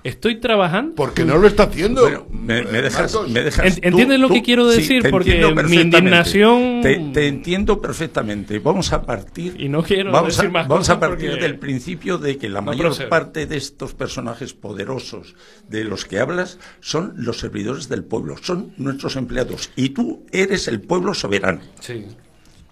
estoy 0.05 0.37
trabajando? 0.41 0.95
Porque 0.95 1.25
no 1.25 1.37
lo 1.39 1.47
está 1.47 1.65
haciendo. 1.65 2.03
Bueno, 2.03 2.27
me, 2.31 2.63
me 2.65 2.83
dejas, 2.83 3.17
me 3.29 3.43
dejas- 3.43 3.65
Ent- 3.77 3.81
¿entiendes 3.83 4.19
lo 4.21 4.29
que 4.29 4.43
quiero 4.43 4.67
decir? 4.67 5.03
te 5.03 5.11
Porque 5.11 5.31
entiendo 5.33 5.49
mi 5.51 5.55
perfectamente. 5.57 5.99
indignación- 5.99 6.81
Te, 6.83 6.97
te 7.13 7.29
entiendo 7.29 7.81
perfectamente. 7.81 8.59
Vamos 8.59 8.93
a 8.93 9.03
partir. 9.03 9.55
Y 9.61 9.69
no 9.69 9.83
quiero 9.83 10.11
vamos 10.13 10.37
decir 10.37 10.49
a, 10.49 10.53
más 10.53 10.69
vamos 10.69 10.89
a 10.91 10.99
partir 11.01 11.31
porque 11.31 11.43
del 11.43 11.59
principio 11.59 12.19
de 12.19 12.39
que 12.39 12.49
la 12.49 12.61
no 12.61 12.67
mayor 12.67 12.87
procede. 12.87 13.09
parte 13.09 13.47
de 13.47 13.57
estos 13.57 13.95
personajes 13.95 14.55
poderosos 14.55 15.35
de 15.69 15.85
los 15.85 16.05
que 16.05 16.19
hablas 16.19 16.59
son 16.81 17.13
los 17.17 17.39
servidores 17.39 17.89
del 17.89 18.05
pueblo, 18.05 18.37
son 18.43 18.73
nuestros 18.77 19.17
empleados. 19.17 19.71
Y 19.77 19.91
tú 19.91 20.25
eres 20.33 20.69
el 20.69 20.81
pueblo 20.81 21.15
soberano. 21.15 21.61
Sí. 21.81 22.07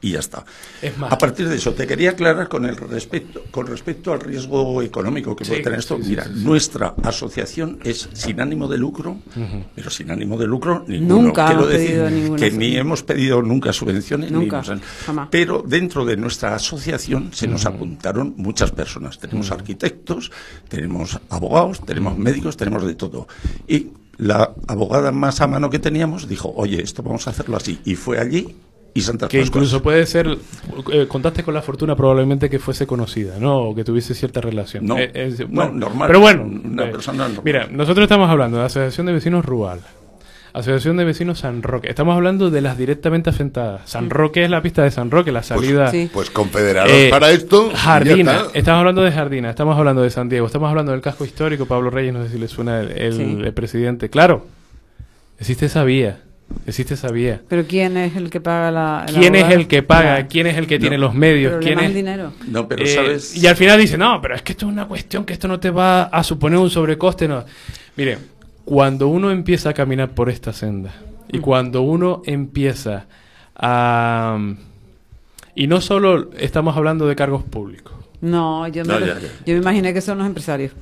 Y 0.01 0.12
ya 0.12 0.20
está. 0.20 0.44
Es 0.80 0.96
más. 0.96 1.12
A 1.12 1.18
partir 1.18 1.49
de 1.49 1.57
eso, 1.57 1.72
te 1.74 1.86
quería 1.86 2.11
aclarar 2.11 2.49
con 2.49 2.64
el 2.64 2.76
respecto, 2.76 3.42
con 3.51 3.66
respecto 3.66 4.12
al 4.12 4.20
riesgo 4.20 4.80
económico 4.82 5.34
que 5.34 5.44
Sí, 5.44 5.51
puede 5.51 5.62
tener 5.62 5.78
esto. 5.80 5.96
sí, 6.01 6.11
Mira, 6.11 6.24
sí, 6.24 6.30
sí. 6.34 6.44
nuestra 6.44 6.94
asociación 7.03 7.78
es 7.84 8.09
sin 8.12 8.40
ánimo 8.40 8.68
de 8.68 8.78
lucro, 8.78 9.18
pero 9.74 9.90
sin 9.90 10.11
ánimo 10.11 10.38
de 10.38 10.46
lucro 10.46 10.84
ninguno. 10.86 11.22
Nunca 11.22 11.46
Quiero 11.46 11.61
hemos 11.62 11.72
decir 11.72 11.88
pedido 11.88 12.11
ninguna 12.11 12.36
que 12.38 12.44
ni 12.46 12.51
subvención. 12.57 12.80
hemos 12.80 13.03
pedido 13.03 13.42
nunca 13.42 13.72
subvenciones, 13.72 14.30
ni 14.30 14.38
Nunca, 14.38 14.62
hemos- 14.64 14.80
jamás. 15.05 15.28
pero 15.30 15.64
dentro 15.66 16.05
de 16.05 16.16
nuestra 16.16 16.55
asociación 16.55 17.30
se 17.32 17.49
nos 17.49 17.66
apuntaron 17.66 18.34
muchas 18.36 18.70
personas. 18.70 19.18
Tenemos 19.18 19.51
arquitectos, 19.51 20.31
tenemos 20.68 21.18
abogados, 21.28 21.81
tenemos 21.85 22.16
médicos, 22.16 22.56
tenemos 22.56 22.86
de 22.86 22.94
todo. 22.94 23.27
Y 23.66 23.89
la 24.18 24.52
abogada 24.66 25.12
más 25.12 25.40
a 25.40 25.47
mano 25.47 25.70
que 25.70 25.78
teníamos 25.78 26.28
dijo, 26.28 26.52
oye, 26.56 26.82
esto 26.82 27.02
vamos 27.02 27.27
a 27.27 27.31
hacerlo 27.31 27.56
así. 27.56 27.81
Y 27.85 27.94
fue 27.94 28.18
allí 28.18 28.56
y 28.99 29.05
Que 29.12 29.19
Pascuas. 29.19 29.47
incluso 29.47 29.83
puede 29.83 30.07
ser, 30.07 30.37
eh, 30.93 31.07
contaste 31.09 31.43
con 31.43 31.55
la 31.55 31.62
fortuna 31.62 31.95
probablemente 31.97 32.49
que 32.51 32.59
fuese 32.59 32.87
conocida, 32.87 33.39
¿no? 33.39 33.57
O 33.70 33.75
que 33.75 33.85
tuviese 33.85 34.15
cierta 34.15 34.41
relación. 34.41 34.87
No, 34.87 34.99
Eh, 34.99 35.11
es- 35.15 35.49
no, 35.49 35.70
normal. 35.70 36.07
Pero 36.09 36.20
bueno, 36.20 36.43
Una 36.45 36.85
eh, 36.87 36.91
persona 36.91 37.25
normal. 37.25 37.43
Mira, 37.45 37.66
nosotros 37.70 38.05
estamos 38.05 38.29
hablando 38.31 38.57
de 38.59 38.62
la 38.62 38.66
Asociación 38.66 39.07
de 39.07 39.12
Vecinos 39.12 39.45
Rual, 39.45 39.81
Asociación 40.53 40.97
de 40.97 41.05
Vecinos 41.05 41.41
San 41.41 41.62
Roque. 41.62 41.89
Estamos 41.89 42.16
hablando 42.16 42.51
de 42.51 42.61
las 42.62 42.77
directamente 42.79 43.29
afectadas. 43.31 43.83
San 43.85 44.09
Roque 44.11 44.43
es 44.45 44.51
la 44.51 44.62
pista 44.62 44.83
de 44.83 44.91
San 44.91 45.11
Roque, 45.11 45.31
la 45.31 45.43
salida. 45.43 45.91
sí. 45.91 46.09
Pues 46.12 46.31
confederaros 46.31 46.91
Eh, 46.91 47.09
para 47.11 47.31
esto. 47.31 47.70
Jardina, 47.75 48.45
estamos 48.55 48.81
hablando 48.81 49.03
de 49.03 49.12
Jardina, 49.12 49.51
estamos 49.51 49.77
hablando 49.79 50.03
de 50.03 50.11
San 50.11 50.29
Diego, 50.29 50.47
estamos 50.47 50.69
hablando 50.70 50.93
del 50.93 51.03
casco 51.03 51.25
histórico, 51.25 51.66
Pablo 51.66 51.91
Reyes, 51.91 52.15
no 52.15 52.25
sé 52.25 52.31
si 52.31 52.39
le 52.39 52.49
suena 52.49 52.81
el, 52.81 52.91
el- 52.93 53.12
Sí. 53.12 53.39
el 53.45 53.53
presidente. 53.53 54.09
Claro, 54.09 54.47
existe 55.39 55.66
esa 55.66 55.85
vía, 55.85 56.20
existe 56.66 56.95
esa 56.95 57.09
vía. 57.11 57.41
Pero 57.49 57.66
¿quién 57.66 57.97
es 57.97 58.16
el 58.16 58.31
que 58.31 58.41
paga 58.41 58.70
la. 58.70 59.07
¿Quién 59.12 59.35
es 59.35 59.51
el 59.53 59.66
que 59.69 59.83
paga? 59.83 60.27
¿Quién 60.27 60.47
es 60.47 60.57
el 60.57 60.66
que 60.66 60.77
No, 60.77 60.81
tiene 60.81 60.99
los 60.99 61.15
medios? 61.15 61.57
¿Quién 61.62 61.79
es 61.79 61.85
es 61.85 61.91
el 61.91 61.95
dinero. 61.97 62.33
No, 62.47 62.66
pero 62.69 62.83
Eh, 62.85 62.87
sabes. 62.89 63.37
Y 63.37 63.47
al 63.47 63.57
final 63.57 63.79
dice, 63.81 63.97
no, 63.99 64.20
pero 64.20 64.35
es 64.35 64.43
que 64.43 64.53
esto 64.53 64.66
es 64.66 64.73
una 64.73 64.87
cuestión, 64.89 65.25
que 65.25 65.33
esto 65.33 65.49
no 65.49 65.59
te 65.61 65.70
va 65.70 66.05
a 66.05 66.23
suponer 66.23 66.59
un 66.59 66.70
sobrecoste. 66.70 67.29
No. 67.29 67.45
Mire, 67.97 68.19
cuando 68.65 69.09
uno 69.09 69.31
empieza 69.31 69.70
a 69.70 69.75
caminar 69.75 70.11
por 70.11 70.29
esta 70.31 70.53
senda 70.53 70.95
y 71.31 71.39
cuando 71.39 71.83
uno 71.83 72.23
empieza 72.27 73.07
a... 73.57 74.39
Y 75.55 75.66
no 75.66 75.81
solo 75.81 76.31
estamos 76.39 76.77
hablando 76.77 77.07
de 77.09 77.16
cargos 77.16 77.43
públicos, 77.43 77.93
No, 78.20 78.69
yo 78.69 78.85
me, 78.85 78.93
No, 78.95 79.01
lo- 79.01 79.07
ya, 79.07 79.15
ya. 79.19 79.29
yo 79.45 79.55
me 79.55 79.61
imaginé 79.61 79.93
que 79.93 80.01
son 80.01 80.19
los 80.19 80.27
empresarios. 80.27 80.73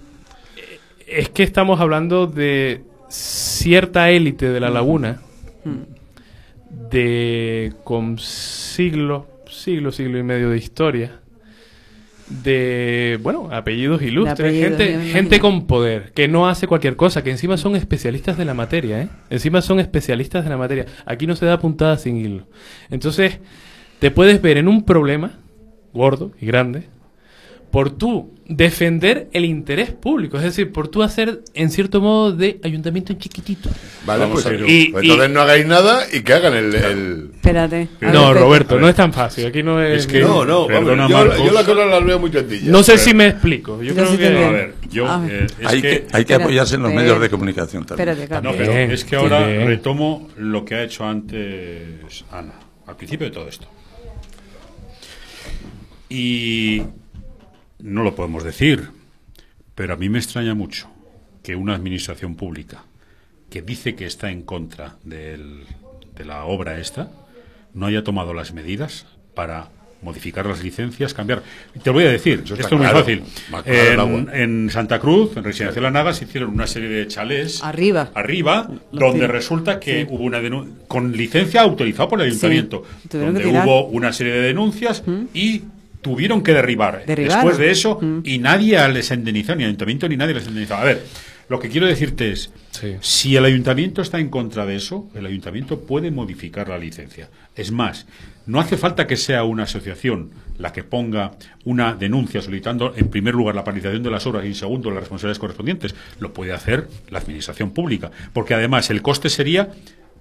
es 1.06 1.28
que 1.30 1.42
estamos 1.42 1.80
hablando 1.80 2.26
de 2.26 2.82
cierta 3.08 4.10
élite 4.10 4.48
de 4.50 4.60
la 4.60 4.68
laguna, 4.68 5.20
de 6.90 7.72
con 7.84 8.18
siglo, 8.18 9.26
siglo, 9.48 9.92
siglo 9.92 10.18
y 10.18 10.22
medio 10.22 10.50
de 10.50 10.58
historia, 10.58 11.20
de, 12.28 13.18
bueno, 13.22 13.48
apellidos 13.52 14.02
ilustres, 14.02 14.40
apellidos, 14.40 14.78
gente, 14.78 14.98
gente 15.12 15.40
con 15.40 15.66
poder, 15.66 16.12
que 16.12 16.26
no 16.26 16.48
hace 16.48 16.66
cualquier 16.66 16.96
cosa, 16.96 17.22
que 17.22 17.30
encima 17.30 17.56
son 17.56 17.76
especialistas 17.76 18.36
de 18.36 18.44
la 18.44 18.54
materia, 18.54 19.02
¿eh? 19.02 19.08
Encima 19.30 19.62
son 19.62 19.78
especialistas 19.78 20.42
de 20.44 20.50
la 20.50 20.56
materia. 20.56 20.86
Aquí 21.04 21.26
no 21.26 21.36
se 21.36 21.46
da 21.46 21.60
puntada 21.60 21.98
sin 21.98 22.16
hilo. 22.16 22.48
Entonces, 22.90 23.38
te 24.00 24.10
puedes 24.10 24.42
ver 24.42 24.56
en 24.58 24.66
un 24.66 24.84
problema 24.84 25.38
gordo 25.92 26.32
y 26.40 26.46
grande 26.46 26.88
por 27.76 27.90
tú 27.90 28.32
defender 28.48 29.28
el 29.34 29.44
interés 29.44 29.90
público, 29.90 30.38
es 30.38 30.44
decir, 30.44 30.72
por 30.72 30.88
tú 30.88 31.02
hacer 31.02 31.42
en 31.52 31.70
cierto 31.70 32.00
modo 32.00 32.32
de 32.32 32.58
ayuntamiento 32.64 33.12
en 33.12 33.18
chiquitito. 33.18 33.68
Vale, 34.06 34.20
Vamos 34.20 34.42
pues, 34.42 34.46
a 34.46 34.48
ver. 34.48 34.60
Y- 34.66 34.88
pues 34.92 35.04
y- 35.04 35.10
entonces 35.10 35.34
no 35.34 35.40
hagáis 35.42 35.66
nada 35.66 36.06
y 36.10 36.22
que 36.22 36.32
hagan 36.32 36.54
el... 36.54 36.74
el- 36.74 37.30
Espérate. 37.34 37.88
a 38.00 38.12
No, 38.12 38.32
ver. 38.32 38.42
Roberto, 38.42 38.70
a 38.70 38.74
ver. 38.76 38.82
no 38.82 38.88
es 38.88 38.96
tan 38.96 39.12
fácil. 39.12 39.44
Aquí 39.44 39.62
no 39.62 39.82
es. 39.82 39.98
Es 40.00 40.06
que- 40.06 40.20
No, 40.20 40.46
no, 40.46 40.66
Perdona, 40.68 41.06
yo, 41.06 41.18
Marcos. 41.18 41.44
yo 41.44 41.52
las 41.52 41.64
cosas 41.64 41.86
las 41.90 42.02
veo 42.02 42.18
muy 42.18 42.32
sencillas. 42.32 42.64
No 42.68 42.82
sé 42.82 42.96
si 42.96 43.12
me 43.12 43.26
explico. 43.26 43.82
Yo 43.82 43.88
Yo 43.92 43.94
creo 43.94 44.10
sí 44.12 44.16
que. 44.16 44.26
A 44.46 44.50
ver, 44.50 44.74
yo. 44.90 45.06
Ah. 45.06 45.26
eh, 45.28 45.46
es 45.60 45.66
hay, 45.66 45.82
que, 45.82 45.88
hay 45.88 46.24
que 46.24 46.32
Espera, 46.32 46.44
apoyarse 46.44 46.76
en 46.76 46.82
los 46.82 46.94
medios 46.94 47.20
de 47.20 47.28
comunicación 47.28 47.84
también. 47.84 48.08
Espérate. 48.08 48.42
No, 48.42 48.54
pero 48.56 48.72
Bien, 48.72 48.90
es 48.90 49.04
que 49.04 49.16
ahora 49.16 49.46
bien. 49.46 49.66
retomo 49.66 50.30
lo 50.38 50.64
que 50.64 50.76
ha 50.76 50.82
hecho 50.82 51.04
antes 51.04 52.24
Ana, 52.32 52.54
al 52.86 52.96
principio 52.96 53.26
de 53.26 53.32
todo 53.34 53.46
esto. 53.48 53.66
Y 56.08 56.82
no 57.78 58.02
lo 58.02 58.14
podemos 58.14 58.44
decir, 58.44 58.88
pero 59.74 59.94
a 59.94 59.96
mí 59.96 60.08
me 60.08 60.18
extraña 60.18 60.54
mucho 60.54 60.88
que 61.42 61.56
una 61.56 61.74
administración 61.74 62.34
pública 62.34 62.84
que 63.50 63.62
dice 63.62 63.94
que 63.94 64.06
está 64.06 64.30
en 64.30 64.42
contra 64.42 64.96
del- 65.04 65.64
de 66.16 66.24
la 66.24 66.44
obra 66.44 66.78
esta 66.80 67.10
no 67.74 67.86
haya 67.86 68.02
tomado 68.02 68.32
las 68.34 68.52
medidas 68.52 69.06
para 69.34 69.68
modificar 70.02 70.46
las 70.46 70.62
licencias, 70.62 71.14
cambiar. 71.14 71.42
Te 71.72 71.80
lo 71.90 71.94
voy 71.94 72.04
a 72.04 72.10
decir, 72.10 72.40
esto 72.44 72.54
es 72.54 72.70
muy 72.72 72.80
claro, 72.80 72.98
fácil. 73.00 73.22
En, 73.64 74.28
en 74.32 74.70
Santa 74.70 74.98
Cruz, 75.00 75.36
en 75.36 75.44
Residencial 75.44 75.82
La 75.82 75.90
Naga, 75.90 76.12
se 76.12 76.24
hicieron 76.24 76.50
una 76.50 76.66
serie 76.66 76.88
de 76.88 77.06
chalés 77.08 77.62
Arriba. 77.64 78.10
arriba, 78.14 78.70
donde 78.92 79.26
resulta 79.26 79.80
que 79.80 80.02
Sí. 80.02 80.06
hubo 80.10 80.24
una 80.24 80.40
denuncia 80.40 80.74
con 80.86 81.12
licencia 81.12 81.62
autorizada 81.62 82.08
por 82.08 82.20
el 82.20 82.28
ayuntamiento, 82.28 82.84
donde 83.10 83.46
hubo 83.46 83.86
una 83.86 84.12
serie 84.12 84.34
de 84.34 84.40
denuncias 84.42 85.02
y 85.34 85.62
tuvieron 86.06 86.40
que 86.44 86.52
derribar. 86.54 87.04
Derribaron. 87.04 87.36
Después 87.46 87.58
de 87.58 87.72
eso, 87.72 87.98
Mm. 88.00 88.20
y 88.22 88.38
nadie 88.38 88.88
les 88.90 89.10
indemnizó, 89.10 89.56
ni 89.56 89.64
el 89.64 89.70
ayuntamiento 89.70 90.08
ni 90.08 90.16
nadie 90.16 90.34
les 90.34 90.46
indemnizó. 90.46 90.76
A 90.76 90.84
ver, 90.84 91.02
lo 91.48 91.58
que 91.58 91.68
quiero 91.68 91.86
decirte 91.88 92.30
es, 92.30 92.52
Sí. 92.70 92.94
si 93.00 93.34
el 93.36 93.44
ayuntamiento 93.44 94.02
está 94.02 94.20
en 94.20 94.28
contra 94.28 94.64
de 94.66 94.76
eso, 94.76 95.08
el 95.16 95.26
ayuntamiento 95.26 95.80
puede 95.80 96.12
modificar 96.12 96.68
la 96.68 96.78
licencia. 96.78 97.28
Es 97.56 97.72
más, 97.72 98.06
no 98.46 98.60
hace 98.60 98.76
falta 98.76 99.08
que 99.08 99.16
sea 99.16 99.42
una 99.42 99.64
asociación 99.64 100.30
la 100.58 100.72
que 100.72 100.84
ponga 100.84 101.32
una 101.64 101.94
denuncia 101.94 102.40
solicitando, 102.40 102.94
en 102.96 103.08
primer 103.08 103.34
lugar, 103.34 103.56
la 103.56 103.64
paralización 103.64 104.04
de 104.04 104.10
las 104.12 104.24
obras 104.28 104.44
y, 104.44 104.48
en 104.48 104.54
segundo, 104.54 104.90
las 104.90 105.00
responsabilidades 105.00 105.40
correspondientes. 105.40 105.94
Lo 106.20 106.32
puede 106.32 106.52
hacer 106.52 106.86
la 107.10 107.18
administración 107.18 107.72
pública. 107.72 108.12
Porque, 108.32 108.54
además, 108.54 108.90
el 108.90 109.02
coste 109.02 109.28
sería 109.28 109.70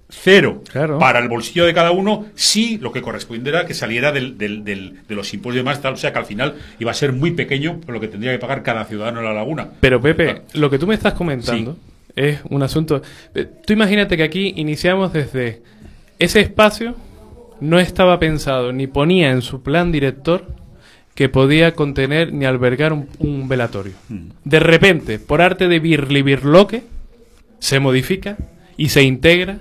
cero 0.08 0.62
Claro. 0.70 0.98
para 0.98 1.18
el 1.18 1.28
bolsillo 1.28 1.64
de 1.66 1.74
cada 1.74 1.90
uno 1.90 2.26
si 2.34 2.78
lo 2.78 2.92
que 2.92 3.02
correspondiera 3.02 3.66
que 3.66 3.74
saliera 3.74 4.12
del, 4.12 4.38
del- 4.38 4.62
del- 4.64 5.00
de 5.08 5.14
los 5.14 5.32
impuestos 5.34 5.56
y 5.56 5.58
demás, 5.58 5.80
tal, 5.82 5.94
o 5.94 5.96
sea 5.96 6.12
que 6.12 6.18
al 6.20 6.26
final 6.26 6.54
iba 6.78 6.90
a 6.90 6.94
ser 6.94 7.12
muy 7.12 7.32
pequeño 7.32 7.80
lo 7.88 7.98
que 8.00 8.08
tendría 8.08 8.32
que 8.32 8.38
pagar 8.38 8.62
cada 8.62 8.84
ciudadano 8.84 9.18
en 9.20 9.24
la 9.26 9.32
laguna. 9.34 9.68
Pero 9.80 10.00
Pepe, 10.00 10.42
lo 10.54 10.70
que 10.70 10.78
tú 10.78 10.86
me 10.86 10.94
estás 10.94 11.14
comentando 11.14 11.76
es 12.14 12.38
un 12.48 12.62
asunto. 12.62 13.02
eh, 13.34 13.46
Tú 13.66 13.72
imagínate 13.72 14.16
que 14.16 14.22
aquí 14.22 14.54
iniciamos 14.56 15.12
desde 15.12 15.60
ese 16.18 16.40
espacio 16.40 16.94
no 17.60 17.78
estaba 17.80 18.18
pensado 18.18 18.72
ni 18.72 18.86
ponía 18.86 19.30
en 19.30 19.42
su 19.42 19.62
plan 19.62 19.90
director 19.90 20.46
que 21.14 21.28
podía 21.30 21.72
contener 21.72 22.32
ni 22.32 22.44
albergar 22.44 22.92
un, 22.92 23.08
un 23.18 23.48
velatorio. 23.48 23.94
Mm. 24.10 24.28
De 24.44 24.60
repente, 24.60 25.18
por 25.18 25.40
arte 25.40 25.66
de 25.66 25.80
birli 25.80 26.20
birloque, 26.22 26.82
se 27.58 27.80
modifica 27.80 28.36
y 28.76 28.90
se 28.90 29.02
integra 29.02 29.58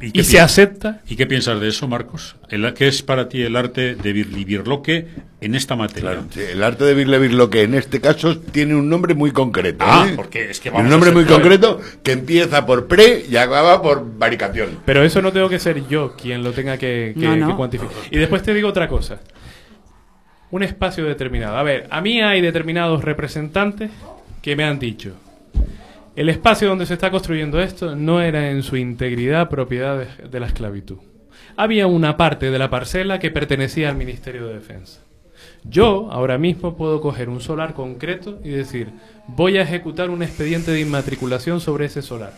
¿Y 0.00 0.06
se 0.06 0.12
piensas? 0.12 0.42
acepta. 0.44 1.00
¿Y 1.08 1.16
qué 1.16 1.26
piensas 1.26 1.60
de 1.60 1.68
eso, 1.68 1.88
Marcos? 1.88 2.36
El- 2.48 2.72
¿Qué 2.74 2.88
es 2.88 3.02
para 3.02 3.28
ti 3.28 3.42
el 3.42 3.56
arte 3.56 3.94
de 3.94 4.12
Birli 4.12 4.44
Birloque 4.44 5.06
en 5.40 5.54
esta 5.54 5.76
materia? 5.76 6.10
Claro, 6.12 6.24
sí, 6.30 6.40
el 6.40 6.62
arte 6.62 6.84
de 6.84 6.94
Birloque 6.94 7.62
en 7.62 7.74
este 7.74 8.00
caso 8.00 8.38
tiene 8.38 8.74
un 8.74 8.88
nombre 8.88 9.14
muy 9.14 9.30
concreto. 9.30 9.84
Ah, 9.86 10.06
¿eh? 10.08 10.12
porque 10.16 10.50
es 10.50 10.58
que 10.58 10.70
Tiene 10.70 10.76
vamos 10.78 10.84
un 10.86 10.90
nombre 10.90 11.10
muy 11.12 11.24
concreto 11.24 11.80
que 12.02 12.12
empieza 12.12 12.66
por 12.66 12.86
pre 12.86 13.24
y 13.28 13.36
acaba 13.36 13.80
por 13.82 14.18
varicación. 14.18 14.78
Pero 14.84 15.02
eso 15.04 15.22
no 15.22 15.32
tengo 15.32 15.48
que 15.48 15.58
ser 15.58 15.86
yo 15.88 16.14
quien 16.16 16.42
lo 16.42 16.52
tenga 16.52 16.76
que, 16.78 17.14
que- 17.18 17.26
No, 17.26 17.36
no. 17.36 17.48
que 17.48 17.54
cuantificar. 17.56 17.96
Y 18.10 18.18
después 18.18 18.42
te 18.42 18.52
digo 18.54 18.68
otra 18.68 18.88
cosa. 18.88 19.20
Un 20.50 20.62
espacio 20.62 21.04
determinado. 21.04 21.56
A 21.56 21.62
ver, 21.62 21.86
a 21.90 22.00
mí 22.00 22.20
hay 22.20 22.40
determinados 22.40 23.02
representantes 23.02 23.90
que 24.42 24.54
me 24.56 24.64
han 24.64 24.78
dicho, 24.78 25.14
el 26.16 26.28
espacio 26.28 26.68
donde 26.68 26.86
se 26.86 26.94
está 26.94 27.10
construyendo 27.10 27.60
esto 27.60 27.96
no 27.96 28.20
era 28.20 28.50
en 28.50 28.62
su 28.62 28.76
integridad 28.76 29.48
propiedad 29.48 29.98
de, 29.98 30.40
la 30.40 30.46
esclavitud. 30.46 30.98
Había 31.56 31.86
una 31.86 32.16
parte 32.16 32.50
de 32.50 32.58
la 32.58 32.70
parcela 32.70 33.18
que 33.18 33.30
pertenecía 33.30 33.88
al 33.88 33.96
Ministerio 33.96 34.46
de 34.46 34.54
Defensa. 34.54 35.00
Yo 35.64 36.08
ahora 36.12 36.38
mismo 36.38 36.76
puedo 36.76 37.00
coger 37.00 37.28
un 37.28 37.40
solar 37.40 37.74
concreto 37.74 38.38
y 38.44 38.50
decir, 38.50 38.90
voy 39.26 39.56
a 39.56 39.62
ejecutar 39.62 40.10
un 40.10 40.22
expediente 40.22 40.70
de 40.70 40.80
inmatriculación 40.80 41.60
sobre 41.60 41.86
ese 41.86 42.02
solar. 42.02 42.32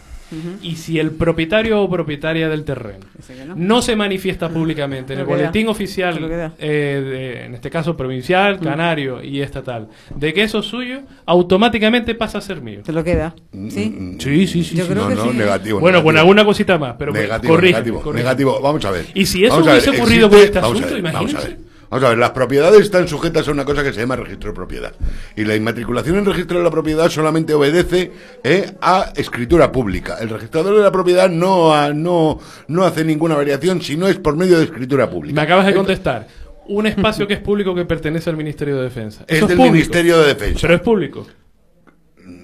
Y 0.62 0.76
si 0.76 0.98
el 0.98 1.12
propietario 1.12 1.80
o 1.82 1.88
propietaria 1.88 2.48
del 2.48 2.64
terreno 2.64 3.06
no. 3.46 3.54
no 3.56 3.82
se 3.82 3.94
manifiesta 3.94 4.48
públicamente 4.48 5.12
en 5.14 5.20
el 5.20 5.24
boletín 5.26 5.68
oficial, 5.68 6.18
eh, 6.58 7.02
de- 7.04 7.44
en 7.44 7.54
este 7.54 7.70
caso 7.70 7.96
provincial, 7.96 8.58
canario 8.58 9.22
y 9.22 9.40
estatal, 9.40 9.88
de 10.14 10.34
que 10.34 10.42
eso 10.42 10.58
es 10.60 10.66
suyo, 10.66 11.00
automáticamente 11.26 12.14
pasa 12.14 12.38
a 12.38 12.40
ser 12.40 12.60
mío. 12.60 12.80
¿Te 12.84 12.92
lo 12.92 13.04
queda? 13.04 13.34
Mm, 13.52 13.68
¿Sí? 13.70 14.16
Sí, 14.18 14.46
sí, 14.46 14.64
sí. 14.64 14.76
Yo 14.76 14.84
sí. 14.84 14.90
creo 14.90 15.02
no, 15.04 15.08
que 15.10 15.14
no, 15.14 15.30
sí. 15.30 15.36
negativo. 15.36 15.80
Bueno, 15.80 15.98
con 15.98 16.14
negativo. 16.14 16.20
alguna 16.20 16.44
cosita 16.44 16.78
más, 16.78 16.96
pero 16.98 17.12
negativo, 17.12 17.54
corrígeme, 17.54 17.84
negativo, 17.90 18.12
negativo. 18.12 18.60
Vamos 18.60 18.84
a 18.84 18.90
ver. 18.90 19.06
Y 19.14 19.26
si 19.26 19.44
eso 19.44 19.54
Vamos 19.54 19.68
hubiese 19.68 19.90
ver, 19.90 20.00
ocurrido 20.00 20.28
con 20.30 20.38
este 20.40 20.60
vamos 20.60 20.82
a 20.82 20.84
asunto, 20.86 21.02
ver, 21.02 21.58
Vamos 21.90 22.04
a 22.04 22.08
ver. 22.10 22.18
A 22.18 22.20
las 22.20 22.30
propiedades 22.30 22.80
están 22.80 23.06
sujetas 23.08 23.46
a 23.48 23.52
una 23.52 23.64
cosa 23.64 23.82
que 23.82 23.92
se 23.92 24.00
llama 24.00 24.16
registro 24.16 24.50
de 24.50 24.54
propiedad. 24.56 24.92
Y 25.36 25.44
la 25.44 25.54
inmatriculación 25.56 26.16
en 26.18 26.24
registro 26.26 26.58
de 26.58 26.64
la 26.64 26.70
propiedad 26.70 27.08
solamente 27.08 27.54
obedece 27.54 28.12
eh, 28.44 28.72
a 28.80 29.12
escritura 29.16 29.70
pública. 29.72 30.16
El 30.20 30.28
registrador 30.30 30.76
de 30.76 30.82
la 30.82 30.92
propiedad 30.92 31.28
no, 31.28 31.74
ha- 31.74 31.92
no, 31.92 32.38
no 32.68 32.84
hace 32.84 33.04
ninguna 33.04 33.34
variación 33.36 33.80
si 33.82 33.96
no 33.96 34.08
es 34.08 34.16
por 34.18 34.36
medio 34.36 34.58
de 34.58 34.64
escritura 34.64 35.08
pública. 35.10 35.34
Me 35.34 35.42
acabas 35.42 35.66
de 35.66 35.74
contestar. 35.74 36.26
Un 36.68 36.86
espacio 36.86 37.28
que 37.28 37.34
es 37.34 37.40
público 37.40 37.74
que 37.76 37.84
pertenece 37.84 38.28
al 38.28 38.36
Ministerio 38.36 38.76
de 38.76 38.82
Defensa. 38.82 39.24
Es 39.28 39.40
del 39.46 39.56
público, 39.56 39.72
Ministerio 39.72 40.18
de 40.18 40.26
Defensa. 40.26 40.58
Pero 40.62 40.74
es 40.74 40.80
público. 40.80 41.26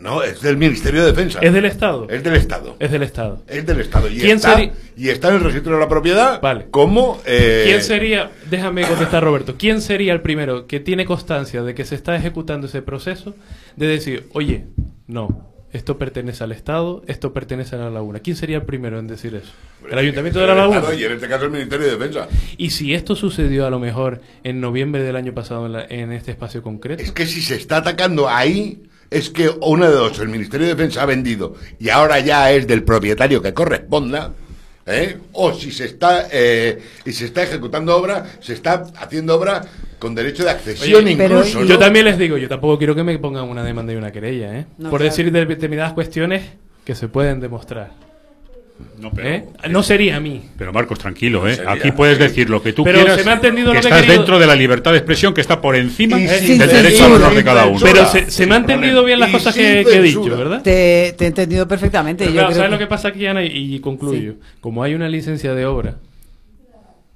No, 0.03 0.23
es 0.23 0.41
del 0.43 0.57
Ministerio 0.57 1.01
de 1.03 1.13
Defensa. 1.13 1.39
Es 1.41 1.53
del 1.53 1.65
Estado. 1.65 2.09
Es 2.11 2.25
del 2.25 2.35
Estado. 2.35 2.77
Es 2.81 2.91
del 2.91 3.03
Estado. 3.05 3.43
Es 3.47 3.65
del 3.65 3.81
Estado. 3.81 4.11
Y, 4.11 4.19
¿Quién 4.19 4.37
está, 4.39 4.61
y 4.97 5.09
está 5.11 5.29
en 5.29 5.35
el 5.37 5.45
registro 5.45 5.75
de 5.75 5.81
la 5.81 5.89
propiedad 5.89 6.41
Vale. 6.41 6.67
como... 6.73 7.21
eh, 7.25 7.63
¿Quién 7.67 7.83
sería, 7.83 8.33
déjame 8.51 8.83
contestar 8.87 9.23
Roberto, 9.23 9.55
quién 9.57 9.81
sería 9.81 10.13
el 10.13 10.21
primero 10.21 10.67
que 10.67 10.81
tiene 10.81 11.05
constancia 11.05 11.63
de 11.63 11.75
que 11.77 11.85
se 11.85 11.95
está 11.95 12.17
ejecutando 12.17 12.67
ese 12.67 12.83
proceso 12.83 13.37
de 13.77 13.87
decir, 13.87 14.27
oye, 14.33 14.65
no, 15.07 15.53
esto 15.73 15.97
pertenece 15.99 16.43
al 16.43 16.51
Estado, 16.51 17.03
esto 17.07 17.33
pertenece 17.33 17.77
a 17.77 17.79
la 17.79 17.91
laguna? 17.91 18.19
¿Quién 18.19 18.35
sería 18.37 18.57
el 18.57 18.65
primero 18.65 18.99
en 18.99 19.07
decir 19.07 19.35
eso? 19.37 19.53
El 19.89 19.99
Ayuntamiento 19.99 20.41
de 20.41 20.47
la 20.49 20.55
Laguna. 20.57 20.83
Y 20.99 21.05
en 21.05 21.13
este 21.13 21.29
caso 21.29 21.45
el 21.45 21.51
Ministerio 21.53 21.87
de 21.87 21.93
Defensa. 21.93 22.27
Y 22.57 22.71
si 22.71 22.93
esto 22.93 23.15
sucedió 23.15 23.67
a 23.67 23.71
lo 23.71 23.79
mejor 23.79 24.21
en 24.43 24.61
noviembre 24.61 25.03
del 25.05 25.15
año 25.17 25.33
pasado 25.33 25.67
en, 25.67 25.73
la- 25.73 25.85
en 25.89 26.11
este 26.13 26.33
espacio 26.33 26.61
concreto, 26.63 27.01
Es 27.03 27.13
que 27.13 27.25
si 27.27 27.41
se 27.41 27.55
está 27.55 27.79
atacando 27.79 28.29
ahí, 28.29 28.83
es 29.13 29.31
que 29.31 29.51
una 29.63 29.89
de 29.89 29.95
dos, 29.97 30.19
el 30.21 30.29
Ministerio 30.29 30.67
de 30.67 30.75
Defensa 30.75 31.03
ha 31.03 31.07
vendido 31.07 31.55
y 31.79 31.89
ahora 31.89 32.21
ya 32.21 32.51
es 32.53 32.67
del 32.67 32.83
propietario 32.83 33.41
que 33.43 33.53
corresponda, 33.55 34.33
¿eh? 34.87 35.19
o 35.33 35.53
si 35.55 35.71
se 35.71 35.85
está 35.85 36.27
eh, 36.33 36.81
y 37.05 37.13
se 37.13 37.27
está 37.27 37.43
ejecutando 37.43 37.97
obra, 37.97 38.27
se 38.41 38.53
está 38.55 38.85
haciendo 38.97 39.37
obra 39.37 39.63
con 39.99 40.15
derecho 40.15 40.43
de 40.45 40.51
accesión 40.51 41.05
Oye, 41.05 41.17
pero- 41.17 41.39
incluso. 41.39 41.65
yo 41.65 41.79
también 41.79 42.05
les 42.07 42.19
digo, 42.19 42.37
yo 42.37 42.49
tampoco 42.49 42.79
quiero 42.79 42.95
que 42.95 43.05
me 43.05 43.19
pongan 43.19 43.45
una 43.49 43.63
demanda 43.63 43.93
y 43.93 43.97
una 43.97 44.11
querella, 44.11 44.59
¿eh? 44.59 44.67
No, 44.79 44.91
por 44.91 44.99
claro. 45.01 45.11
decir 45.11 45.31
de- 45.31 45.47
determinadas 45.47 45.93
cuestiones 45.93 46.43
que 46.85 46.95
se 46.95 47.09
pueden 47.09 47.39
demostrar. 47.41 47.93
No, 48.99 49.11
pero, 49.13 49.29
¿eh? 49.29 49.45
No 49.71 49.83
sería 49.83 50.17
a 50.17 50.21
mí. 50.21 50.43
pero 50.57 50.73
Marcos, 50.73 50.99
tranquilo, 50.99 51.47
¿eh? 51.49 51.55
Sería- 51.57 51.73
Aquí 51.73 51.93
puedes 51.93 52.19
decir 52.19 52.49
lo 52.51 52.63
que 52.63 52.73
tú 52.73 52.83
Pero 52.85 52.99
quieras. 52.99 53.19
se 53.19 53.25
me 53.25 53.31
ha 53.33 53.35
entendido 53.35 53.69
que 53.71 53.75
lo 53.77 53.81
que 53.81 53.87
estás 53.89 54.01
querido- 54.03 54.17
dentro 54.19 54.39
de 54.39 54.47
la 54.47 54.55
libertad 54.57 54.93
de 54.93 54.99
expresión 54.99 55.35
que 55.35 55.41
está 55.41 55.61
por 55.61 55.77
encima 55.77 56.17
del 56.19 56.59
derecho 56.59 57.07
honor 57.07 57.35
de 57.35 57.45
cada 57.45 57.67
uno. 57.67 57.81
Pero 57.83 58.07
se, 58.07 58.31
se 58.31 58.47
me 58.47 58.55
han 58.57 58.63
entendido 58.63 59.05
bien 59.05 59.21
las 59.21 59.29
Y 59.29 59.33
cosas 59.33 59.55
que, 59.55 59.85
que 59.89 59.97
he 59.97 60.03
dicho. 60.03 60.25
¿verdad? 60.37 60.63
Te, 60.63 61.15
te 61.17 61.25
he 61.25 61.29
entendido 61.29 61.67
perfectamente. 61.69 62.25
Pero 62.25 62.31
yo 62.35 62.35
claro, 62.41 62.49
creo 62.49 62.57
¿sabes 62.57 62.69
que- 62.69 62.73
lo 62.73 62.79
que 62.79 62.87
pasa 62.89 63.09
aquí, 63.09 63.27
Ana? 63.27 63.45
Y, 63.45 63.75
y 63.77 63.81
concluyo. 63.81 64.35
Como 64.61 64.83
hay 64.83 64.95
una 64.95 65.09
licencia 65.09 65.55
de 65.55 65.67
obra, 65.67 65.97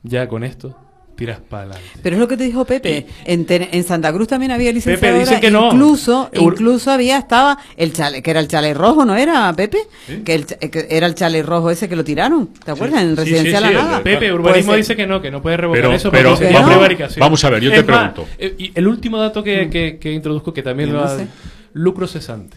ya 0.03 0.28
con 0.28 0.45
esto, 0.45 0.77
tiras 1.16 1.40
para 1.40 1.62
adelante. 1.64 1.88
Pero 2.02 2.16
es 2.16 2.20
lo 2.20 2.28
que 2.28 2.36
te 2.36 2.44
dijo 2.44 2.64
Pepe. 2.64 3.06
En, 3.24 3.47
Ten- 3.47 3.68
en 3.72 3.84
Santa 3.84 4.12
Cruz 4.12 4.28
también 4.28 4.52
había 4.52 4.70
licenciatura. 4.72 5.18
dice 5.18 5.40
que 5.40 5.51
no. 5.51 5.66
Incluso, 5.72 6.30
Ur- 6.34 6.52
incluso 6.52 6.90
había, 6.90 7.18
estaba 7.18 7.59
el 7.76 7.93
chale, 7.94 8.22
que 8.22 8.30
era 8.30 8.40
el 8.40 8.48
chale 8.48 8.74
rojo, 8.74 9.05
¿no 9.05 9.16
era, 9.16 9.52
Pepe? 9.55 9.78
Que, 10.24 10.34
el 10.34 10.47
que 10.47 10.86
era 10.90 11.06
el 11.06 11.14
chale 11.14 11.43
rojo 11.43 11.70
ese 11.70 11.88
que 11.88 11.97
lo 11.97 12.05
tiraron. 12.05 12.48
¿Te 12.64 12.70
acuerdas? 12.70 13.02
En 13.02 13.16
Residencial 13.16 13.64
sí, 13.64 13.74
de- 13.74 14.01
Pepe, 14.02 14.32
urbanismo 14.32 14.74
dice 14.74 14.94
que 14.94 15.06
no, 15.06 15.20
que 15.22 15.30
no 15.30 15.40
puede 15.43 15.56
revocar 15.56 15.82
Pero- 15.82 15.94
eso 15.94 16.10
pero 16.10 16.30
porque 16.30 16.52
vamos- 16.52 16.60
es 16.70 16.76
prevaricación. 16.76 17.20
vamos 17.20 17.44
a 17.44 17.51
ver, 17.51 17.62
yo 17.62 17.70
te 17.70 17.82
más, 17.82 18.10
pregunto. 18.12 18.26
eh, 18.38 18.55
y 18.59 18.72
el 18.74 18.86
último 18.86 19.18
dato 19.18 19.43
que, 19.43 19.70
que, 19.70 19.98
que 19.98 20.12
introduzco, 20.12 20.52
que 20.52 20.62
también 20.62 20.93
lo 20.93 21.01
no 21.01 21.09
sé. 21.16 21.26
Lucro 21.72 22.06
cesante. 22.06 22.56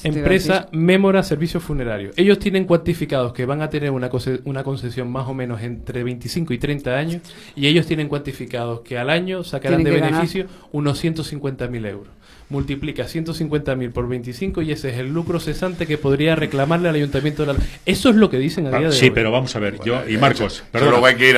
te 0.03 0.07
iba 0.09 0.15
a 0.15 0.19
empresa. 0.19 0.69
Mémora 0.71 1.23
Servicios 1.23 1.63
Funerarios. 1.63 2.13
Ellos 2.17 2.39
tienen 2.39 2.65
cuantificados 2.65 3.33
que 3.33 3.45
van 3.45 3.61
a 3.61 3.69
tener 3.69 3.91
una, 3.91 4.09
una 4.45 4.63
concesión 4.63 5.11
más 5.11 5.27
o 5.27 5.33
menos 5.33 5.61
entre 5.61 6.03
25 6.03 6.53
y 6.53 6.57
30 6.57 6.95
años 6.95 7.21
y 7.55 7.67
ellos 7.67 7.85
tienen 7.85 8.07
cuantificados 8.07 8.81
que 8.81 8.97
al 8.97 9.09
año 9.09 9.43
sacarán 9.43 9.79
Tienen 9.79 9.93
de 9.93 9.99
que 9.99 10.05
ganar. 10.05 10.21
beneficio 10.21 10.47
unos 10.71 11.03
150.000 11.03 11.87
euros. 11.87 12.07
Multiplica 12.49 13.03
150.000 13.05 13.91
por 13.91 14.07
25 14.07 14.63
y 14.63 14.71
ese 14.71 14.89
es 14.89 14.97
el 14.97 15.13
lucro 15.13 15.39
cesante 15.39 15.85
que 15.85 15.99
podría 15.99 16.35
reclamarle 16.35 16.89
al 16.89 16.95
ayuntamiento 16.95 17.45
de 17.45 17.53
la... 17.53 17.59
Eso 17.85 18.09
es 18.09 18.15
lo 18.15 18.29
que 18.31 18.37
dicen 18.39 18.65
a 18.67 18.69
día 18.77 18.87
de 18.87 18.91
Sí, 18.91 19.05
hoy. 19.05 19.11
pero 19.11 19.29
vamos 19.31 19.55
a 19.55 19.59
ver, 19.59 19.79
yo 19.85 20.01
y 20.09 20.17
Marcos, 20.17 20.63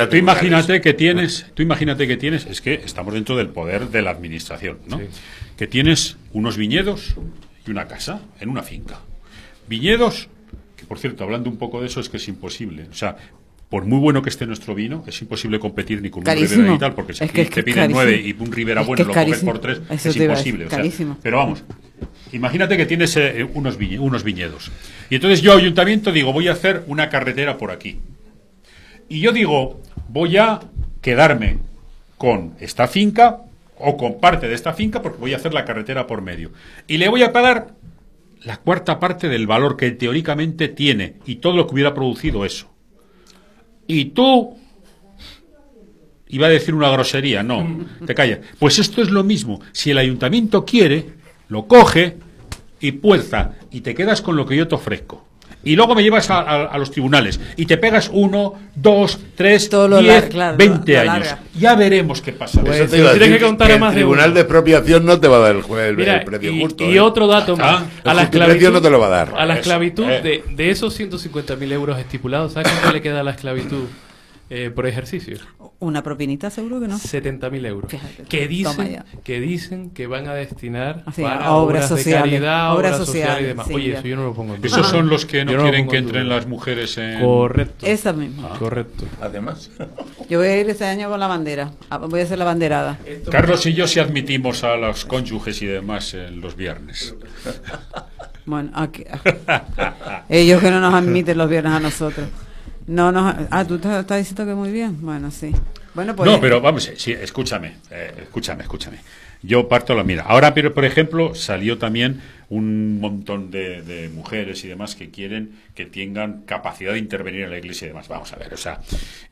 a 0.02 0.04
tú 0.04 0.10
tribunales. 0.10 0.42
imagínate 0.42 0.80
que 0.80 0.94
tienes, 0.94 1.46
tú 1.52 1.62
imagínate 1.62 2.08
que 2.08 2.16
tienes, 2.16 2.46
es 2.46 2.62
que 2.62 2.74
estamos 2.74 3.12
dentro 3.12 3.36
del 3.36 3.48
poder 3.48 3.88
de 3.90 4.00
la 4.00 4.10
administración, 4.10 4.78
¿no? 4.86 4.98
Sí. 4.98 5.04
Que 5.58 5.66
tienes 5.66 6.16
unos 6.32 6.56
viñedos 6.56 7.14
y 7.66 7.70
una 7.70 7.86
casa 7.86 8.20
en 8.40 8.48
una 8.48 8.62
finca. 8.62 9.00
Viñedos, 9.68 10.28
que 10.76 10.84
por 10.84 10.98
cierto, 10.98 11.24
hablando 11.24 11.48
un 11.50 11.56
poco 11.56 11.80
de 11.80 11.86
eso, 11.86 12.00
es 12.00 12.08
que 12.08 12.16
es 12.16 12.28
imposible, 12.28 12.86
o 12.90 12.94
sea, 12.94 13.16
por 13.68 13.86
muy 13.86 13.98
bueno 14.00 14.20
que 14.20 14.28
esté 14.28 14.46
nuestro 14.46 14.74
vino, 14.74 15.02
es 15.06 15.22
imposible 15.22 15.58
competir 15.58 16.02
ni 16.02 16.10
con 16.10 16.18
un 16.20 16.24
Carísimo. 16.24 16.56
Ribera 16.56 16.72
ni 16.74 16.78
tal, 16.78 16.94
porque 16.94 17.14
si 17.14 17.24
Es 17.24 17.32
que 17.32 17.46
te 17.46 17.62
piden 17.62 17.90
nueve 17.90 18.20
y 18.22 18.32
un 18.38 18.52
Ribera 18.52 18.82
bueno 18.82 19.04
lo 19.04 19.14
coges 19.14 19.38
por 19.44 19.60
tres, 19.60 19.80
Eso 19.88 20.10
es 20.10 20.16
imposible. 20.16 20.66
o 20.66 20.70
sea, 20.70 20.78
pero 21.22 21.38
vamos, 21.38 21.64
imagínate 22.32 22.76
que 22.76 22.84
tienes 22.84 23.16
eh, 23.16 23.48
unos, 23.54 23.78
viñe- 23.78 23.98
unos 23.98 24.24
viñedos. 24.24 24.70
Y 25.08 25.14
entonces 25.14 25.40
yo, 25.40 25.54
ayuntamiento, 25.56 26.12
digo, 26.12 26.32
voy 26.34 26.48
a 26.48 26.52
hacer 26.52 26.84
una 26.86 27.08
carretera 27.08 27.56
por 27.56 27.70
aquí. 27.70 27.98
Y 29.08 29.20
yo 29.20 29.32
digo, 29.32 29.80
voy 30.08 30.36
a 30.36 30.60
quedarme 31.00 31.58
con 32.18 32.54
esta 32.60 32.88
finca 32.88 33.38
o 33.82 33.96
con 33.96 34.20
parte 34.20 34.48
de 34.48 34.54
esta 34.54 34.72
finca 34.72 35.02
porque 35.02 35.18
voy 35.18 35.34
a 35.34 35.36
hacer 35.36 35.52
la 35.52 35.64
carretera 35.64 36.06
por 36.06 36.22
medio. 36.22 36.52
Y 36.86 36.98
le 36.98 37.08
voy 37.08 37.22
a 37.22 37.32
pagar 37.32 37.74
la 38.44 38.56
cuarta 38.56 38.98
parte 38.98 39.28
del 39.28 39.46
valor 39.46 39.76
que 39.76 39.90
teóricamente 39.92 40.68
tiene 40.68 41.16
y 41.26 41.36
todo 41.36 41.56
lo 41.56 41.66
que 41.66 41.74
hubiera 41.74 41.94
producido 41.94 42.44
eso. 42.44 42.70
Y 43.86 44.06
tú... 44.06 44.56
Iba 46.28 46.46
a 46.46 46.50
decir 46.50 46.74
una 46.74 46.90
grosería, 46.90 47.42
no, 47.42 47.86
te 48.06 48.14
callas. 48.14 48.38
Pues 48.58 48.78
esto 48.78 49.02
es 49.02 49.10
lo 49.10 49.22
mismo. 49.22 49.60
Si 49.72 49.90
el 49.90 49.98
ayuntamiento 49.98 50.64
quiere, 50.64 51.10
lo 51.48 51.66
coge 51.66 52.16
y 52.80 52.92
puerta 52.92 53.58
y 53.70 53.82
te 53.82 53.94
quedas 53.94 54.22
con 54.22 54.36
lo 54.36 54.46
que 54.46 54.56
yo 54.56 54.66
te 54.66 54.74
ofrezco. 54.74 55.26
Y 55.64 55.76
luego 55.76 55.94
me 55.94 56.02
llevas 56.02 56.28
a, 56.30 56.40
a- 56.40 56.64
a 56.66 56.78
los 56.78 56.90
tribunales 56.90 57.38
y 57.56 57.66
te 57.66 57.76
pegas 57.78 58.10
uno, 58.12 58.54
dos, 58.74 59.18
tres, 59.36 59.68
Todo 59.68 59.86
lo 59.88 59.98
diez, 60.00 60.24
lar- 60.24 60.28
claro, 60.28 60.56
veinte 60.56 60.98
años. 60.98 61.14
larga. 61.28 61.38
Ya 61.58 61.74
veremos 61.76 62.20
qué 62.20 62.32
pasa. 62.32 62.60
Pues, 62.62 62.76
Eso 62.76 62.84
te 62.86 62.90
se 62.90 62.98
iba 62.98 63.10
a 63.10 63.12
lo 63.12 63.18
tienes 63.18 63.28
decir 63.30 63.38
que 63.38 63.46
contar 63.46 63.70
a 63.70 63.74
el 63.74 63.80
más 63.80 63.94
tribunal 63.94 64.34
de 64.34 64.40
expropiación 64.40 65.04
no 65.06 65.20
te 65.20 65.28
va 65.28 65.36
a 65.36 65.40
dar 65.40 65.56
el, 65.56 65.62
jue- 65.62 65.88
el- 65.88 65.96
Mira, 65.96 66.16
el 66.16 66.24
precio 66.24 66.50
y, 66.52 66.60
justo. 66.62 66.84
y 66.90 66.96
¿eh? 66.96 67.00
otro 67.00 67.26
dato 67.28 67.56
más. 67.56 67.82
Ah, 68.04 68.10
A 68.10 68.14
la 68.14 68.22
esclavitud, 68.24 68.72
no 68.72 68.82
te 68.82 68.90
lo 68.90 68.98
va 68.98 69.06
a 69.06 69.10
dar. 69.10 69.34
A 69.36 69.46
la 69.46 69.54
esclavitud, 69.54 70.08
eh. 70.10 70.20
de, 70.20 70.44
de 70.56 70.70
esos 70.70 70.98
150.000 70.98 71.72
euros 71.72 71.98
estipulados, 71.98 72.54
¿sabes 72.54 72.68
cuánto 72.72 72.92
le 72.92 73.00
queda 73.02 73.20
a 73.20 73.22
la 73.22 73.30
esclavitud 73.32 73.84
eh, 74.54 74.70
por 74.70 74.86
ejercicio? 74.86 75.38
Una 75.78 76.02
propinita 76.02 76.50
seguro 76.50 76.78
que 76.78 76.86
no. 76.86 76.96
70.000 76.98 77.66
euros. 77.66 77.90
Fíjate 77.90 78.24
Que 78.28 78.46
dicen, 78.46 79.02
que 79.24 79.40
dicen 79.40 79.90
que 79.90 80.06
van 80.06 80.28
a 80.28 80.34
destinar 80.34 81.02
Así, 81.06 81.22
para 81.22 81.46
a 81.46 81.52
obras 81.54 81.86
obras, 81.86 81.88
sociales, 81.88 82.24
de 82.24 82.30
caridad, 82.36 82.74
obras 82.76 82.92
obras, 82.94 83.06
sociales, 83.06 83.24
y 83.24 83.32
sociales, 83.32 83.48
demás. 83.48 83.66
sí, 83.66 83.74
Oye, 83.74 83.90
ya. 83.92 83.98
eso 83.98 84.08
yo 84.08 84.16
no 84.16 84.24
lo 84.24 84.34
pongo 84.34 84.54
en 84.54 84.60
duda. 84.60 84.68
Esos 84.68 84.86
son 84.88 85.08
los 85.08 85.24
que 85.24 85.44
no 85.46 85.52
lo 85.52 85.62
quieren 85.62 85.88
que 85.88 85.96
en 85.96 86.04
entren 86.04 86.28
las 86.28 86.46
mujeres 86.46 86.98
en... 86.98 87.20
Correcto. 87.20 87.86
Esa 87.86 88.12
misma. 88.12 88.50
Correcto. 88.58 89.06
Además, 89.22 89.70
Yo 90.28 90.38
voy 90.38 90.48
a 90.48 90.60
ir 90.60 90.68
este 90.68 90.84
año 90.84 91.08
con 91.08 91.18
la 91.18 91.26
bandera. 91.28 91.72
Ah, 91.88 91.96
Voy 91.96 92.20
a 92.20 92.24
hacer 92.24 92.38
la 92.38 92.44
banderada. 92.44 92.98
Carlos 93.30 93.64
y 93.64 93.72
yo 93.72 93.86
sí 93.86 94.00
admitimos 94.00 94.64
a 94.64 94.76
los 94.76 95.06
cónyuges 95.06 95.62
y 95.62 95.66
demás 95.66 96.12
en 96.14 96.40
los 96.42 96.56
viernes. 96.56 97.14
Bueno, 98.44 98.70
aquí. 98.74 99.04
Ellos 100.28 100.60
que 100.60 100.70
no 100.70 100.80
nos 100.80 100.92
admiten 100.94 101.38
los 101.38 101.48
viernes 101.48 101.72
a 101.72 101.80
nosotros. 101.80 102.28
No 102.86 103.12
nos. 103.12 103.34
Ah, 103.50 103.64
tú 103.64 103.76
estás 103.76 104.00
estás 104.00 104.18
diciendo 104.18 104.44
que 104.46 104.54
muy 104.54 104.70
bien. 104.70 105.00
Bueno, 105.00 105.30
sí. 105.30 105.52
Bueno, 105.94 106.16
pues. 106.16 106.30
no, 106.30 106.40
pero 106.40 106.60
vamos, 106.60 106.90
sí, 106.96 107.12
escúchame, 107.12 107.76
eh, 107.90 108.12
escúchame, 108.22 108.62
escúchame. 108.62 108.98
Yo 109.42 109.68
parto 109.68 109.94
la 109.94 110.04
mira. 110.04 110.22
Ahora, 110.22 110.54
pero 110.54 110.72
por 110.72 110.84
ejemplo, 110.84 111.34
salió 111.34 111.76
también 111.76 112.20
un 112.48 113.00
montón 113.00 113.50
de, 113.50 113.82
de 113.82 114.08
mujeres 114.08 114.64
y 114.64 114.68
demás 114.68 114.94
que 114.94 115.10
quieren 115.10 115.52
que 115.74 115.84
tengan 115.84 116.42
capacidad 116.42 116.92
de 116.92 116.98
intervenir 116.98 117.42
en 117.42 117.50
la 117.50 117.58
iglesia 117.58 117.86
y 117.86 117.88
demás. 117.88 118.08
Vamos 118.08 118.32
a 118.32 118.36
ver, 118.36 118.54
o 118.54 118.56
sea, 118.56 118.80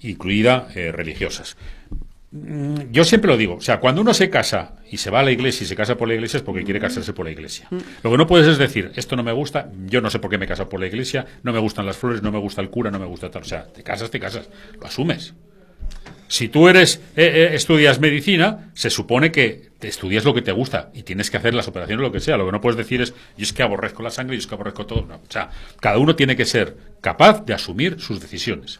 incluida 0.00 0.68
eh, 0.74 0.92
religiosas. 0.92 1.56
Mm, 2.32 2.92
Yo 2.92 3.04
siempre 3.04 3.28
lo 3.30 3.36
digo, 3.36 3.56
o 3.56 3.60
sea, 3.60 3.80
cuando 3.80 4.02
uno 4.02 4.14
se 4.14 4.30
casa 4.30 4.76
y 4.88 4.98
se 4.98 5.10
va 5.10 5.20
a 5.20 5.22
la 5.22 5.32
iglesia 5.32 5.64
y 5.64 5.66
se 5.66 5.74
casa 5.74 5.96
por 5.96 6.06
la 6.06 6.14
iglesia 6.14 6.36
es 6.36 6.42
porque 6.42 6.62
quiere 6.62 6.78
casarse 6.78 7.12
por 7.12 7.26
la 7.26 7.32
iglesia. 7.32 7.68
Lo 8.02 8.10
que 8.10 8.16
no 8.16 8.26
puedes 8.26 8.46
es 8.46 8.58
decir, 8.58 8.92
esto 8.94 9.16
no 9.16 9.22
me 9.24 9.32
gusta, 9.32 9.70
yo 9.86 10.00
no 10.00 10.10
sé 10.10 10.18
por 10.20 10.30
qué 10.30 10.38
me 10.38 10.44
he 10.44 10.48
casado 10.48 10.68
por 10.68 10.80
la 10.80 10.86
iglesia, 10.86 11.26
no 11.42 11.52
me 11.52 11.58
gustan 11.58 11.86
las 11.86 11.96
flores, 11.96 12.22
no 12.22 12.30
me 12.30 12.38
gusta 12.38 12.60
el 12.60 12.70
cura, 12.70 12.90
no 12.90 12.98
me 13.00 13.06
gusta 13.06 13.30
tal. 13.30 13.42
O 13.42 13.46
sea, 13.46 13.64
te 13.64 13.82
casas, 13.82 14.10
te 14.10 14.20
casas, 14.20 14.48
lo 14.80 14.86
asumes. 14.86 15.34
Si 16.28 16.48
tú 16.48 16.68
eres 16.68 17.00
eh, 17.16 17.24
eh, 17.24 17.50
estudias 17.54 17.98
medicina, 17.98 18.70
se 18.74 18.88
supone 18.90 19.32
que 19.32 19.70
te 19.80 19.88
estudias 19.88 20.24
lo 20.24 20.32
que 20.32 20.42
te 20.42 20.52
gusta 20.52 20.90
y 20.94 21.02
tienes 21.02 21.28
que 21.28 21.38
hacer 21.38 21.54
las 21.54 21.66
operaciones 21.66 22.00
lo 22.00 22.12
que 22.12 22.20
sea. 22.20 22.36
Lo 22.36 22.46
que 22.46 22.52
no 22.52 22.60
puedes 22.60 22.76
decir 22.76 23.00
es, 23.00 23.12
yo 23.36 23.42
es 23.42 23.52
que 23.52 23.64
aborrezco 23.64 24.04
la 24.04 24.10
sangre, 24.10 24.36
yo 24.36 24.40
es 24.40 24.46
que 24.46 24.54
aborrezco 24.54 24.86
todo. 24.86 25.04
No. 25.04 25.16
O 25.16 25.20
sea, 25.28 25.50
cada 25.80 25.98
uno 25.98 26.14
tiene 26.14 26.36
que 26.36 26.44
ser 26.44 26.76
capaz 27.00 27.44
de 27.44 27.54
asumir 27.54 28.00
sus 28.00 28.20
decisiones. 28.20 28.78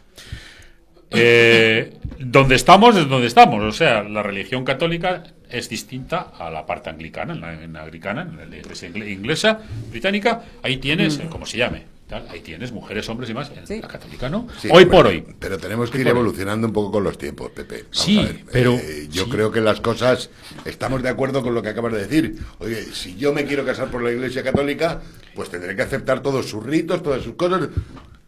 Eh, 1.11 1.97
donde 2.19 2.55
estamos 2.55 2.95
es 2.97 3.07
donde 3.09 3.27
estamos. 3.27 3.63
O 3.63 3.71
sea, 3.71 4.03
la 4.03 4.23
religión 4.23 4.63
católica 4.63 5.23
es 5.49 5.67
distinta 5.69 6.31
a 6.37 6.49
la 6.49 6.65
parte 6.65 6.89
anglicana, 6.89 7.33
en 7.33 7.41
la, 7.41 7.53
en 7.63 7.73
la 7.73 7.83
anglicana, 7.83 8.21
en 8.21 8.49
la 8.49 8.55
iglesia 8.57 8.89
ingle- 8.89 9.11
inglesa, 9.11 9.59
británica. 9.89 10.43
Ahí 10.63 10.77
tienes, 10.77 11.17
eh, 11.19 11.27
como 11.29 11.45
se 11.45 11.57
llame, 11.57 11.83
ahí 12.29 12.39
tienes 12.39 12.71
mujeres, 12.71 13.09
hombres 13.09 13.29
y 13.29 13.33
más. 13.33 13.51
En 13.57 13.67
Sí. 13.67 13.81
la 13.81 13.87
católica 13.89 14.29
no. 14.29 14.47
Sí, 14.59 14.69
hoy 14.71 14.85
pero- 14.85 14.89
por 14.97 15.07
hoy. 15.07 15.25
Pero 15.39 15.57
tenemos 15.57 15.89
que 15.91 15.99
ir 15.99 16.07
evolucionando 16.07 16.67
un 16.67 16.73
poco 16.73 16.91
con 16.93 17.03
los 17.03 17.17
tiempos, 17.17 17.51
Pepe. 17.51 17.83
Vamos 17.83 17.97
Sí, 18.05 18.19
a 18.19 18.21
ver, 18.23 18.39
pero- 18.51 18.73
eh, 18.75 19.07
yo 19.11 19.25
sí. 19.25 19.29
creo 19.31 19.51
que 19.51 19.59
las 19.59 19.81
cosas. 19.81 20.29
Estamos 20.63 21.03
de 21.03 21.09
acuerdo 21.09 21.41
con 21.43 21.53
lo 21.53 21.61
que 21.61 21.69
acabas 21.69 21.93
de 21.93 22.07
decir. 22.07 22.37
Oye, 22.59 22.83
si 22.93 23.15
yo 23.17 23.33
me 23.33 23.43
quiero 23.45 23.65
casar 23.65 23.89
por 23.89 24.01
la 24.01 24.11
Iglesia 24.11 24.43
Católica, 24.43 25.01
pues 25.35 25.49
tendré 25.49 25.75
que 25.75 25.81
aceptar 25.81 26.21
todos 26.21 26.49
sus 26.49 26.63
ritos, 26.65 27.03
todas 27.03 27.21
sus 27.23 27.33
cosas. 27.35 27.67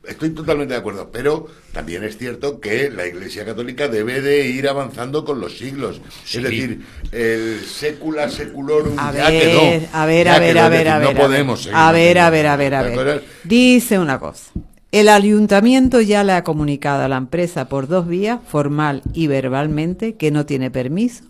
Estoy 0.08 0.32
totalmente 0.32 0.74
de 0.74 0.80
acuerdo, 0.82 1.10
pero 1.12 1.48
también 1.72 2.04
es 2.04 2.18
cierto 2.18 2.60
que 2.60 2.90
la 2.90 3.08
Iglesia 3.08 3.46
Católica 3.46 3.88
debe 3.88 4.22
de 4.22 4.48
ir 4.48 4.68
avanzando 4.68 5.24
con 5.24 5.40
los 5.40 5.58
siglos. 5.58 6.02
Sí. 6.26 6.38
Es 6.38 6.44
decir, 6.44 6.86
el 7.12 7.62
secula 7.62 8.30
seculorum 8.30 9.00
A 9.00 9.14
ya 9.14 9.30
ver, 9.30 9.42
quedó. 9.42 9.88
a 9.94 10.06
ver, 10.06 10.26
Ya 10.26 10.36
a 10.36 10.40
ver, 10.40 10.54
quedó, 10.54 10.64
a 10.66 10.70
ver, 10.70 10.78
decir, 10.80 10.92
a 10.92 11.00
ver. 11.00 11.16
No 11.16 11.22
podemos 11.22 11.64
seguir 11.64 11.78
A 11.78 11.92
ver, 11.94 12.20
a 12.20 12.30
ver, 12.30 12.48
a 12.48 12.56
ver, 12.58 12.76
a 12.76 12.82
ver. 12.84 13.24
Dice 13.46 13.98
una 13.98 14.20
cosa. 14.20 14.52
El 14.92 15.10
ayuntamiento 15.10 16.02
ya 16.02 16.24
le 16.24 16.34
ha 16.34 16.44
comunicado 16.44 17.04
a 17.04 17.08
la 17.08 17.18
empresa 17.18 17.68
por 17.70 17.88
dos 17.88 18.08
vías, 18.08 18.40
formal 18.48 19.02
y 19.14 19.28
verbalmente, 19.28 20.16
que 20.18 20.32
no 20.32 20.46
tiene 20.46 20.70
permiso 20.70 21.24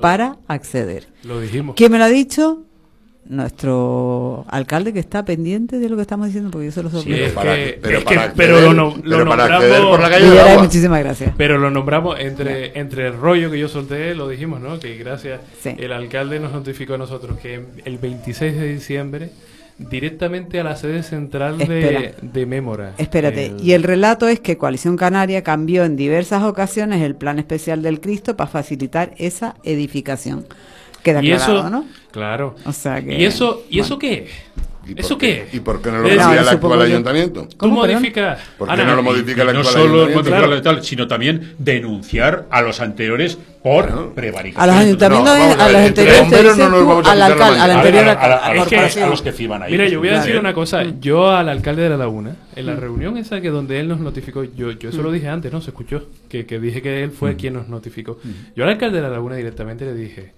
para 0.00 0.38
acceder. 0.48 1.08
Lo 1.22 1.40
dijimos. 1.40 1.76
¿Quién 1.76 1.92
me 1.92 1.98
lo 1.98 2.04
ha 2.04 2.08
dicho? 2.08 2.64
Nuestro 3.26 4.44
alcalde 4.48 4.92
que 4.92 4.98
está 4.98 5.24
pendiente 5.24 5.78
de 5.78 5.88
lo 5.88 5.96
que 5.96 6.02
estamos 6.02 6.26
diciendo, 6.26 6.50
porque 6.50 6.66
yo 6.66 6.72
se 6.72 6.82
lo 6.82 6.90
que- 6.90 7.78
pero 7.80 7.98
es 7.98 8.04
que- 8.04 8.14
para 8.14 8.32
pero 8.34 8.56
acceder- 8.58 8.62
lo, 8.64 8.74
no- 8.74 8.96
lo 9.02 9.16
pero 9.18 9.28
para 9.30 9.48
nombramos, 9.48 10.62
muchísimas 10.62 11.00
gracias. 11.00 11.32
pero 11.36 11.58
lo 11.58 11.70
nombramos 11.70 12.18
entre, 12.20 12.78
entre 12.78 13.06
el 13.08 13.14
rollo 13.14 13.50
que 13.50 13.58
yo 13.58 13.68
solté, 13.68 14.14
lo 14.14 14.28
dijimos, 14.28 14.60
¿no? 14.60 14.78
Que 14.78 14.96
gracias, 14.96 15.40
Sí. 15.62 15.70
el 15.78 15.92
alcalde 15.92 16.38
nos 16.40 16.52
notificó 16.52 16.94
a 16.94 16.98
nosotros 16.98 17.38
que 17.38 17.62
el 17.84 17.98
26 17.98 18.56
de 18.56 18.68
diciembre, 18.72 19.30
directamente 19.78 20.60
a 20.60 20.64
la 20.64 20.76
sede 20.76 21.02
central 21.02 21.58
de, 21.58 22.14
de 22.22 22.46
Mémora. 22.46 22.92
Espérate, 22.98 23.46
El- 23.46 23.60
y 23.60 23.72
el 23.72 23.82
relato 23.82 24.28
es 24.28 24.38
que 24.40 24.56
Coalición 24.56 24.96
Canaria 24.96 25.42
cambió 25.42 25.84
en 25.84 25.96
diversas 25.96 26.42
ocasiones 26.44 27.02
el 27.02 27.16
plan 27.16 27.38
especial 27.38 27.82
del 27.82 28.00
Cristo 28.00 28.36
para 28.36 28.48
facilitar 28.50 29.12
esa 29.18 29.56
edificación. 29.64 30.46
Queda 31.04 31.22
y 31.22 31.30
eso, 31.30 31.70
¿no? 31.70 31.84
Claro. 32.10 32.56
O 32.64 32.72
sea 32.72 33.00
que- 33.02 33.14
¿Y 33.20 33.24
eso, 33.24 33.62
¿y 33.70 33.74
bueno. 33.78 33.84
eso 33.86 33.98
qué? 33.98 34.28
¿Y 34.86 34.94
por 34.94 35.00
¿Eso 35.04 35.16
qué? 35.16 35.48
¿Y 35.54 35.60
por 35.60 35.80
qué 35.80 35.90
no 35.90 35.98
lo 36.00 36.08
cambia 36.08 36.26
No, 36.26 36.32
el 36.42 36.48
actual 36.48 36.82
ayuntamiento? 36.82 37.48
Tú 37.58 37.68
modificas. 37.68 38.38
¿Por 38.58 38.68
qué 38.68 38.74
Ana, 38.74 38.84
no 38.84 38.96
lo 38.96 39.02
modifica 39.02 39.40
el 39.42 39.48
Y 39.48 39.52
no 39.54 39.58
actual 39.60 39.74
solo 39.74 40.04
ayuntamiento? 40.06 40.62
tal, 40.62 40.84
sino 40.84 41.08
también 41.08 41.54
denunciar 41.58 42.44
a 42.50 42.60
los 42.60 42.82
anteriores 42.82 43.38
por 43.62 44.12
prevaricación. 44.12 44.62
A 44.62 44.66
los 44.66 44.76
ayuntamientos, 44.84 45.26
No, 45.38 45.42
a 45.62 45.68
los 45.70 45.80
anteriores 45.80 46.28
te 46.28 46.68
no 46.68 46.98
al 47.08 47.22
alcalde, 47.22 47.60
al 47.60 47.68
mañana. 47.68 47.74
anterior 47.80 48.08
A 48.20 48.54
los 48.54 48.64
que- 48.64 48.76
corporación. 48.76 49.04
a 49.04 49.08
los 49.08 49.22
que 49.22 49.32
firman 49.32 49.62
ahí. 49.62 49.72
Mira, 49.72 49.88
yo 49.88 50.00
voy 50.00 50.08
a 50.10 50.18
decir 50.20 50.36
una 50.38 50.52
cosa. 50.52 50.82
Yo 51.00 51.30
al 51.30 51.48
alcalde 51.48 51.80
de 51.80 51.88
La 51.88 51.96
Laguna, 51.96 52.36
en 52.54 52.66
la 52.66 52.76
reunión 52.76 53.16
esa 53.16 53.40
que 53.40 53.48
donde 53.48 53.80
él 53.80 53.88
nos 53.88 54.00
notificó, 54.00 54.44
yo, 54.44 54.70
yo 54.72 54.90
eso 54.90 55.02
lo 55.02 55.10
dije 55.10 55.28
antes, 55.28 55.50
¿no? 55.50 55.62
Se 55.62 55.70
escuchó, 55.70 56.08
que, 56.28 56.44
que 56.44 56.60
dije 56.60 56.82
que 56.82 57.02
él 57.04 57.10
fue 57.10 57.36
quien 57.36 57.54
nos 57.54 57.68
notificó. 57.68 58.18
Yo 58.54 58.64
al 58.64 58.68
alcalde 58.70 58.98
de 58.98 59.02
La 59.04 59.08
Laguna 59.08 59.36
directamente 59.36 59.86
le 59.86 59.94
dije, 59.94 60.34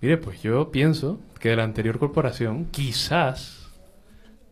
mire, 0.00 0.16
pues 0.16 0.42
yo 0.42 0.70
pienso 0.70 1.20
que 1.40 1.50
de 1.50 1.56
la 1.56 1.64
anterior 1.64 1.98
corporación 1.98 2.66
quizás 2.70 3.68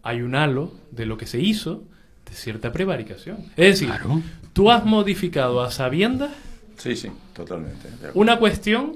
hay 0.02 0.22
un 0.22 0.34
halo 0.34 0.72
de 0.90 1.06
lo 1.06 1.16
que 1.16 1.26
se 1.26 1.40
hizo 1.40 1.82
de 2.28 2.34
cierta 2.34 2.72
prevaricación. 2.72 3.38
Es 3.56 3.80
decir, 3.80 3.88
Claro. 3.88 4.22
tú 4.52 4.70
has 4.70 4.84
modificado 4.84 5.62
a 5.62 5.70
sabiendas 5.70 6.30
Sí, 6.76 6.94
sí, 6.94 7.08
totalmente. 7.34 7.88
una 8.14 8.38
cuestión, 8.38 8.92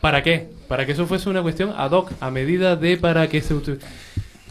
¿para 0.00 0.22
qué? 0.22 0.48
Para 0.66 0.86
que 0.86 0.92
eso 0.92 1.06
fuese 1.06 1.28
una 1.28 1.42
cuestión 1.42 1.72
ad 1.76 1.90
hoc, 1.92 2.12
a 2.20 2.30
medida 2.30 2.74
de 2.76 2.96
para 2.96 3.28
que 3.28 3.40
se. 3.42 3.54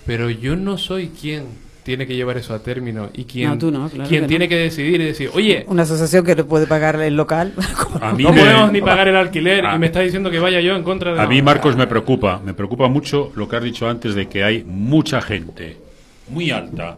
Pero 0.06 0.30
yo 0.30 0.56
no 0.56 0.78
soy 0.78 1.10
quien 1.10 1.48
tiene 1.88 2.06
que 2.06 2.16
llevar 2.18 2.36
eso 2.38 2.54
a 2.54 2.60
término 2.60 3.10
y 3.14 3.24
quien, 3.24 3.50
No, 3.50 3.58
tú 3.58 3.72
no, 3.72 3.88
claro 3.90 4.10
quien 4.10 4.20
que 4.20 4.22
no. 4.24 4.28
tiene 4.28 4.50
que 4.50 4.58
decidir 4.58 5.00
y 5.00 5.06
decir, 5.06 5.30
oye, 5.34 5.64
Una 5.70 5.84
asociación 5.84 6.26
que 6.26 6.36
le 6.36 6.44
puede 6.44 6.68
pagar 6.68 7.00
el 7.02 7.16
local. 7.16 7.54
A 8.02 8.12
mí 8.12 8.24
no 8.24 8.34
me- 8.34 8.42
podemos 8.42 8.72
ni 8.74 8.82
pagar 8.82 9.08
el 9.08 9.16
alquiler 9.16 9.66
Ah. 9.66 9.76
y 9.76 9.80
me 9.80 9.86
está 9.86 10.02
diciendo 10.02 10.30
que 10.30 10.38
vaya 10.40 10.60
yo 10.60 10.76
en 10.76 10.84
contra 10.84 11.14
de... 11.14 11.20
A 11.22 11.24
No. 11.24 11.30
mí, 11.30 11.42
Marcos, 11.42 11.78
me 11.78 11.88
preocupa. 11.88 12.42
Me 12.44 12.54
preocupa 12.54 12.90
mucho 12.90 13.32
lo 13.36 13.48
que 13.48 13.56
has 13.56 13.64
dicho 13.64 13.88
antes 13.88 14.16
de 14.16 14.28
que 14.28 14.44
hay 14.44 14.64
mucha 14.66 15.22
gente 15.22 15.78
muy 16.28 16.52
alta, 16.52 16.98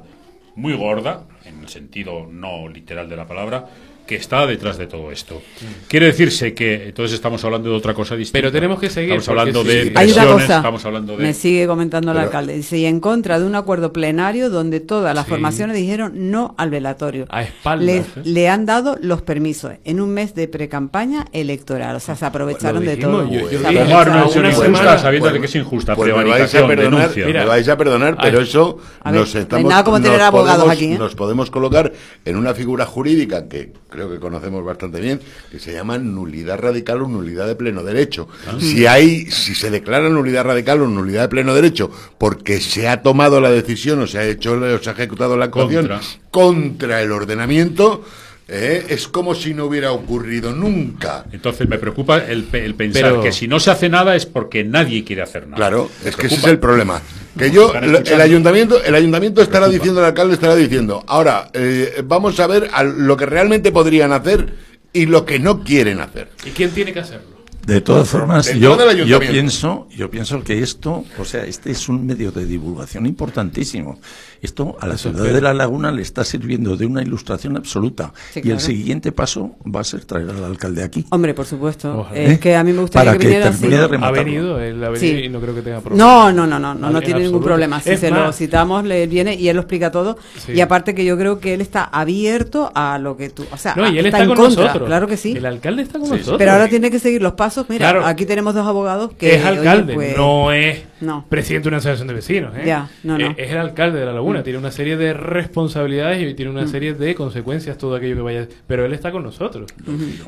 muy 0.56 0.74
gorda, 0.76 1.22
en 1.45 1.60
el 1.61 1.68
sentido 1.70 2.28
no 2.32 2.68
literal 2.68 3.07
de 3.07 3.16
la 3.16 3.28
palabra, 3.28 3.68
que 4.10 4.15
está 4.15 4.48
detrás 4.48 4.80
de 4.80 4.88
todo 4.88 5.11
esto. 5.11 5.40
Quiere 5.88 6.07
decirse 6.07 6.56
que 6.56 6.88
entonces 6.88 7.14
estamos 7.14 7.44
hablando 7.45 7.69
de 7.69 7.76
otra 7.76 7.94
cosa 7.94 8.15
distinta. 8.15 8.40
Pero 8.40 8.52
tenemos 8.52 8.80
que 8.80 8.90
seguir, 8.90 9.11
Estamos 9.14 9.30
hablando 9.30 9.60
porque 9.60 9.76
de 9.76 9.81
Hay 9.81 9.88
una 9.90 9.99
pensiones, 10.23 10.34
cosa, 10.45 10.56
estamos 10.57 10.86
hablando 10.86 11.15
de 11.15 11.23
me 11.23 11.34
sigue 11.36 11.68
comentando 11.68 12.10
el 12.11 12.18
Pero- 12.18 12.26
alcalde, 12.27 12.53
dice, 12.56 12.80
y 12.80 12.86
en 12.88 12.99
contra 12.99 13.40
de 13.40 13.45
un 13.45 13.53
acuerdo 13.53 13.94
plenario 13.94 14.49
donde 14.49 14.80
todas 14.80 15.14
las 15.14 15.26
Sí. 15.26 15.30
formaciones 15.30 15.76
dijeron 15.76 16.31
no 16.31 16.56
al 16.57 16.72
velatorio. 16.72 17.27
A 17.30 17.44
espaldas, 17.44 17.86
Le, 17.86 17.98
¿eh? 17.98 18.06
le 18.23 18.49
han 18.49 18.65
dado 18.65 18.98
los 18.99 19.22
permisos 19.22 19.73
en 19.86 20.02
un 20.02 20.10
mes 20.10 20.34
de 20.34 20.48
precampaña 20.48 21.27
electoral, 21.31 21.95
o 21.95 21.99
sea, 21.99 22.15
se 22.15 22.26
aprovecharon 22.26 22.84
de 22.84 22.98
todo. 22.98 23.30
yo- 23.31 23.48
yo 23.52 23.60
Tomar 23.61 24.10
una 24.10 24.22
decisión 24.23 24.45
injusta 24.48 24.98
sabiendo 24.98 25.30
Pues- 25.30 25.40
que 25.40 25.45
es 25.45 25.56
injusta. 25.56 25.95
Pues 25.95 26.07
me 26.07 26.14
vais 26.14 26.23
a 26.23 26.23
prevaricación, 26.23 26.68
perdonar. 26.68 27.11
Mira, 27.15 27.40
me 27.41 27.45
vais 27.48 27.69
a 27.69 27.77
perdonar, 27.77 28.15
ay. 28.18 28.31
pero 28.31 28.41
eso 28.41 28.80
A 29.03 29.11
ver, 29.11 29.19
nos 29.22 29.34
no 29.36 29.38
hay 29.38 29.44
estamos 29.44 29.69
nada 29.69 29.84
como 29.84 29.98
tener 30.02 30.18
nos 30.18 30.27
abogados 30.27 30.64
podemos- 30.64 30.76
aquí, 30.76 30.94
¿eh? 30.94 30.98
Nos 30.98 31.14
podemos 31.15 31.52
colocar 31.52 31.94
en 32.26 32.36
una 32.38 32.53
figura 32.56 32.86
jurídica 32.88 33.48
que 33.48 33.72
creo 33.99 34.09
que 34.09 34.19
conocemos 34.19 34.63
bastante 34.63 35.01
bien, 35.01 35.19
que 35.51 35.59
se 35.59 35.73
llama 35.73 35.97
nulidad 35.97 36.57
radical 36.57 37.01
o 37.01 37.07
nulidad 37.07 37.47
de 37.47 37.55
pleno 37.55 37.84
derecho. 37.84 38.30
Ah. 38.47 38.55
Si 38.57 38.85
hay, 38.85 39.30
si 39.30 39.53
se 39.55 39.69
declara 39.69 40.07
nulidad 40.07 40.45
radical 40.45 40.81
o 40.81 40.88
nulidad 40.88 41.23
de 41.23 41.27
pleno 41.27 41.53
derecho 41.53 41.91
porque 42.17 42.61
se 42.61 42.88
ha 42.88 43.01
tomado 43.01 43.41
la 43.41 43.51
decisión 43.51 43.99
o 43.99 44.07
se 44.07 44.19
ha 44.19 44.26
hecho 44.26 44.53
o 44.53 44.80
se 44.80 44.89
ha 44.89 44.93
ejecutado 44.93 45.35
la 45.35 45.45
actuación 45.45 45.88
Contra. 45.88 46.01
contra 46.31 47.01
el 47.01 47.11
ordenamiento, 47.11 48.05
eh, 48.51 48.85
es 48.89 49.07
como 49.07 49.35
si 49.35 49.53
no 49.53 49.65
hubiera 49.65 49.91
ocurrido 49.91 50.51
nunca. 50.53 51.26
Entonces 51.31 51.67
me 51.69 51.77
preocupa 51.77 52.17
el, 52.17 52.43
pe- 52.45 52.65
el 52.65 52.76
pensar 52.76 53.03
Pero- 53.03 53.21
que 53.21 53.31
si 53.31 53.47
no 53.47 53.59
se 53.59 53.71
hace 53.71 53.89
nada 53.89 54.15
es 54.15 54.26
porque 54.26 54.63
nadie 54.63 55.03
quiere 55.03 55.21
hacer 55.21 55.43
nada. 55.43 55.55
Claro, 55.55 55.89
Me 56.03 56.09
es 56.09 56.15
que 56.15 56.27
ese 56.27 56.35
es 56.35 56.43
el 56.45 56.59
problema. 56.59 57.01
Que 57.38 57.51
yo, 57.51 57.71
el 57.73 58.21
ayuntamiento, 58.21 58.84
el 58.84 58.95
ayuntamiento 58.95 59.41
estará 59.41 59.67
Preocupa. 59.67 59.77
diciendo, 59.84 60.01
el 60.01 60.05
alcalde 60.07 60.34
estará 60.34 60.55
diciendo, 60.55 61.03
ahora 61.07 61.49
eh, 61.53 62.01
vamos 62.03 62.39
a 62.39 62.47
ver 62.47 62.69
a 62.73 62.84
lo 62.84 63.15
que 63.15 63.26
realmente 63.27 63.71
podrían 63.71 64.11
hacer 64.11 64.53
y 64.91 65.05
lo 65.05 65.26
que 65.26 65.39
no 65.39 65.63
quieren 65.63 66.01
hacer. 66.01 66.30
¿Y 66.45 66.49
quién 66.49 66.71
tiene 66.71 66.91
que 66.91 66.99
hacerlo? 66.99 67.39
De 67.70 67.82
todas 67.82 68.08
formas, 68.10 68.54
yo, 68.56 68.78
yo 69.06 69.20
pienso, 69.20 69.88
yo 69.96 70.10
pienso 70.10 70.44
que 70.44 70.60
esto, 70.60 71.04
o 71.18 71.26
sea, 71.26 71.46
este 71.46 71.72
es 71.72 71.88
un 71.90 72.06
medio 72.06 72.32
de 72.32 72.46
divulgación 72.46 73.06
importantísimo. 73.06 74.00
Esto 74.41 74.78
a 74.80 74.88
la 74.88 74.94
Eso 74.96 75.10
ciudad 75.10 75.18
espero. 75.26 75.36
de 75.36 75.41
La 75.41 75.54
Laguna 75.54 75.91
le 75.91 76.02
está 76.02 76.24
sirviendo 76.24 76.78
de 76.78 76.86
una 76.86 77.02
ilustración 77.02 77.58
absoluta. 77.58 78.14
Sí, 78.34 78.40
y 78.40 78.44
claro. 78.44 78.56
el 78.58 78.62
siguiente 78.62 79.12
paso 79.12 79.52
va 79.66 79.82
a 79.82 79.84
ser 79.84 80.06
traer 80.06 80.30
al 80.30 80.44
alcalde 80.46 80.82
aquí. 80.84 81.06
Hombre, 81.10 81.34
por 81.34 81.46
supuesto. 81.46 82.08
Es 82.14 82.40
que 82.40 82.56
a 82.56 82.64
mí 82.64 82.72
me 82.72 82.82
gustaría 82.82 83.12
Para 83.12 83.18
que 83.18 83.22
que 83.24 83.28
viniera 83.28 83.52
termine 83.52 83.76
así. 83.78 83.91
de 83.91 83.98
Ha 84.06 84.12
venido, 84.12 84.60
él 84.62 84.84
ha 84.84 84.90
venido 84.90 84.96
Sí. 85.20 85.26
y 85.26 85.30
no 85.30 85.41
creo 85.41 85.54
que 85.56 85.62
tenga 85.62 85.82
problema. 85.82 86.04
No, 86.04 86.32
no, 86.32 86.48
no, 86.48 86.58
no, 86.58 86.74
no, 86.74 86.90
no 86.90 87.00
En 87.00 87.04
tiene 87.04 87.20
ningún 87.22 87.44
problema. 87.44 87.82
Si 87.82 87.90
Es 87.91 88.00
se 88.00 88.12
lo 88.12 88.32
citamos, 88.32 88.86
le 88.86 89.08
viene 89.08 89.36
y 89.36 89.50
él 89.50 89.56
lo 89.58 89.62
explica 89.64 89.91
todo. 89.91 90.18
Sí. 90.46 90.54
Y 90.54 90.62
aparte 90.62 90.96
que 90.96 91.04
yo 91.04 91.18
creo 91.18 91.40
que 91.41 91.54
él 91.54 91.60
está 91.62 91.84
abierto 91.84 92.72
a 92.74 92.98
lo 92.98 93.18
que 93.18 93.30
tú, 93.30 93.44
o 93.52 93.58
sea, 93.58 93.76
No, 93.76 93.90
y 93.90 94.00
él 94.00 94.06
está, 94.06 94.20
está, 94.20 94.24
en 94.24 94.28
con 94.30 94.38
contra, 94.46 94.64
nosotros. 94.66 94.88
claro 94.88 95.08
que 95.08 95.18
sí. 95.18 95.34
El 95.36 95.46
alcalde 95.46 95.84
está 95.84 96.00
con 96.00 96.10
nosotros. 96.10 96.38
Pero 96.38 96.52
ahora 96.54 96.70
tiene 96.70 96.90
que 96.90 97.00
seguir 97.00 97.22
los 97.22 97.34
pasos. 97.34 97.59
Mira, 97.68 97.90
Claro. 97.91 98.06
aquí 98.06 98.26
tenemos 98.26 98.53
dos 98.53 98.65
abogados 98.68 99.11
que 99.18 99.36
es 99.36 99.44
alcalde, 99.45 99.95
oye, 99.98 100.07
pues, 100.14 100.18
no 100.18 100.52
es 100.52 100.84
no. 101.02 101.26
presidente 101.27 101.65
de 101.65 101.68
una 101.69 101.77
asociación 101.77 102.07
de 102.07 102.14
vecinos. 102.14 102.56
¿eh? 102.56 102.64
Ya, 102.65 102.90
no, 103.03 103.18
no. 103.18 103.34
Es 103.38 103.52
el 103.52 103.57
alcalde 103.57 103.99
de 103.99 104.06
la 104.06 104.14
laguna, 104.14 104.44
tiene 104.44 104.60
una 104.60 104.72
serie 104.72 104.95
de 104.98 105.14
responsabilidades 105.14 106.22
y 106.22 106.34
tiene 106.36 106.52
una 106.52 106.64
Mm. 106.64 106.68
serie 106.69 106.94
de 106.94 107.15
consecuencias 107.15 107.77
todo 107.77 107.95
aquello 107.95 108.15
que 108.15 108.22
vaya. 108.22 108.48
Pero 108.68 108.86
él 108.86 108.94
está 108.94 109.11
con 109.11 109.23
nosotros. 109.23 109.72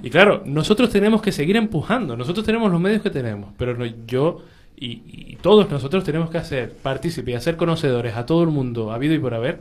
Y 0.03 0.10
claro, 0.10 0.41
nosotros 0.45 0.90
tenemos 0.90 1.22
que 1.22 1.32
seguir 1.32 1.56
empujando. 1.56 2.18
Nosotros 2.18 2.45
tenemos 2.45 2.72
los 2.72 2.82
medios 2.82 3.02
que 3.02 3.10
tenemos, 3.10 3.49
pero 3.58 3.76
no, 3.76 3.86
yo 4.08 4.41
y, 4.78 5.02
y 5.06 5.38
todos 5.41 5.70
nosotros 5.70 6.03
tenemos 6.03 6.30
que 6.32 6.40
hacer 6.40 6.74
partícipe 6.82 7.32
y 7.32 7.34
hacer 7.36 7.56
conocedores 7.56 8.16
a 8.16 8.26
todo 8.26 8.41
el 8.44 8.49
mundo, 8.49 8.91
habido 8.91 9.14
y 9.14 9.20
por 9.20 9.34
haber, 9.36 9.60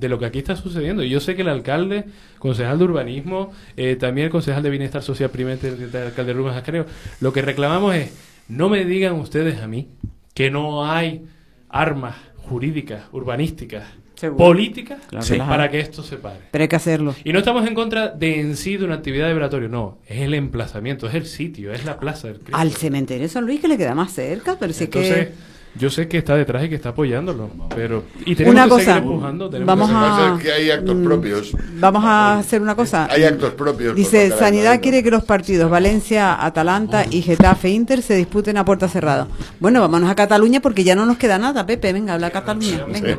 de 0.00 0.08
lo 0.08 0.18
que 0.18 0.24
aquí 0.24 0.38
está 0.38 0.56
sucediendo. 0.56 1.04
Y 1.04 1.10
yo 1.10 1.20
sé 1.20 1.36
que 1.36 1.42
el 1.42 1.48
alcalde, 1.48 2.06
concejal 2.38 2.78
de 2.78 2.84
urbanismo, 2.84 3.52
eh, 3.76 3.96
también 3.96 4.26
el 4.26 4.30
concejal 4.30 4.62
de 4.62 4.70
bienestar 4.70 5.02
social, 5.02 5.30
primer 5.30 5.58
el 5.62 5.94
alcalde 5.94 6.32
Rubén 6.32 6.54
Jascareo, 6.54 6.86
lo 7.20 7.32
que 7.32 7.42
reclamamos 7.42 7.94
es, 7.94 8.12
no 8.48 8.68
me 8.68 8.84
digan 8.84 9.14
ustedes 9.14 9.60
a 9.60 9.68
mí 9.68 9.88
que 10.34 10.50
no 10.50 10.90
hay 10.90 11.26
armas 11.68 12.16
jurídicas, 12.36 13.04
urbanísticas, 13.12 13.84
Seguro. 14.14 14.44
políticas 14.44 15.00
Claro 15.08 15.26
para 15.48 15.70
que 15.70 15.80
esto 15.80 16.02
se 16.02 16.16
pare. 16.16 16.40
Pero 16.50 16.62
hay 16.62 16.68
que 16.68 16.76
hacerlo. 16.76 17.14
Y 17.24 17.32
no 17.32 17.38
estamos 17.38 17.66
en 17.66 17.74
contra 17.74 18.08
de 18.08 18.40
en 18.40 18.56
sí 18.56 18.76
de 18.76 18.84
una 18.84 18.96
actividad 18.96 19.28
de 19.28 19.34
velatorio, 19.34 19.68
no, 19.68 19.98
es 20.06 20.20
el 20.20 20.34
emplazamiento, 20.34 21.08
es 21.08 21.14
el 21.14 21.26
sitio, 21.26 21.72
es 21.72 21.84
la 21.84 21.98
plaza 21.98 22.28
del 22.28 22.38
Cristo. 22.38 22.56
Al 22.56 22.72
cementerio 22.72 23.22
de 23.22 23.28
San 23.28 23.44
Luis 23.44 23.60
que 23.60 23.68
le 23.68 23.78
queda 23.78 23.94
más 23.94 24.12
cerca, 24.12 24.56
pero 24.58 24.72
si 24.72 24.84
es 24.84 24.90
que 24.90 25.32
yo 25.76 25.88
sé 25.90 26.08
que 26.08 26.18
está 26.18 26.34
detrás 26.36 26.64
y 26.64 26.68
que 26.68 26.74
está 26.74 26.90
apoyándolo, 26.90 27.48
pero 27.74 28.02
y 28.26 28.34
tenemos 28.34 28.54
una 28.54 28.64
que 28.64 28.70
cosa, 28.70 28.84
seguir 28.94 29.02
empujando, 29.10 29.50
tenemos 29.50 29.66
vamos 29.66 29.88
que 29.88 29.94
que 29.94 30.50
a 30.50 30.54
que 30.56 30.62
hay 30.62 30.70
actos 30.70 30.96
mm, 30.96 31.04
propios. 31.04 31.52
Vamos 31.78 32.04
a 32.04 32.38
hacer 32.38 32.60
una 32.60 32.74
cosa. 32.74 33.06
Hay 33.10 33.24
actos 33.24 33.52
propios. 33.54 33.94
Dice, 33.94 34.30
Sanidad 34.30 34.80
quiere 34.80 35.02
que 35.02 35.10
los 35.10 35.24
partidos 35.24 35.70
Valencia, 35.70 36.44
Atalanta 36.44 37.04
y 37.10 37.22
Getafe 37.22 37.70
Inter 37.70 38.02
se 38.02 38.14
disputen 38.16 38.56
a 38.58 38.64
puerta 38.64 38.88
cerrada. 38.88 39.28
Bueno, 39.60 39.80
vámonos 39.80 40.10
a 40.10 40.14
Cataluña 40.14 40.60
porque 40.60 40.84
ya 40.84 40.94
no 40.96 41.06
nos 41.06 41.16
queda 41.18 41.38
nada, 41.38 41.64
Pepe, 41.66 41.92
venga, 41.92 42.14
habla 42.14 42.30
Cataluña. 42.30 42.84
Venga. 42.92 43.18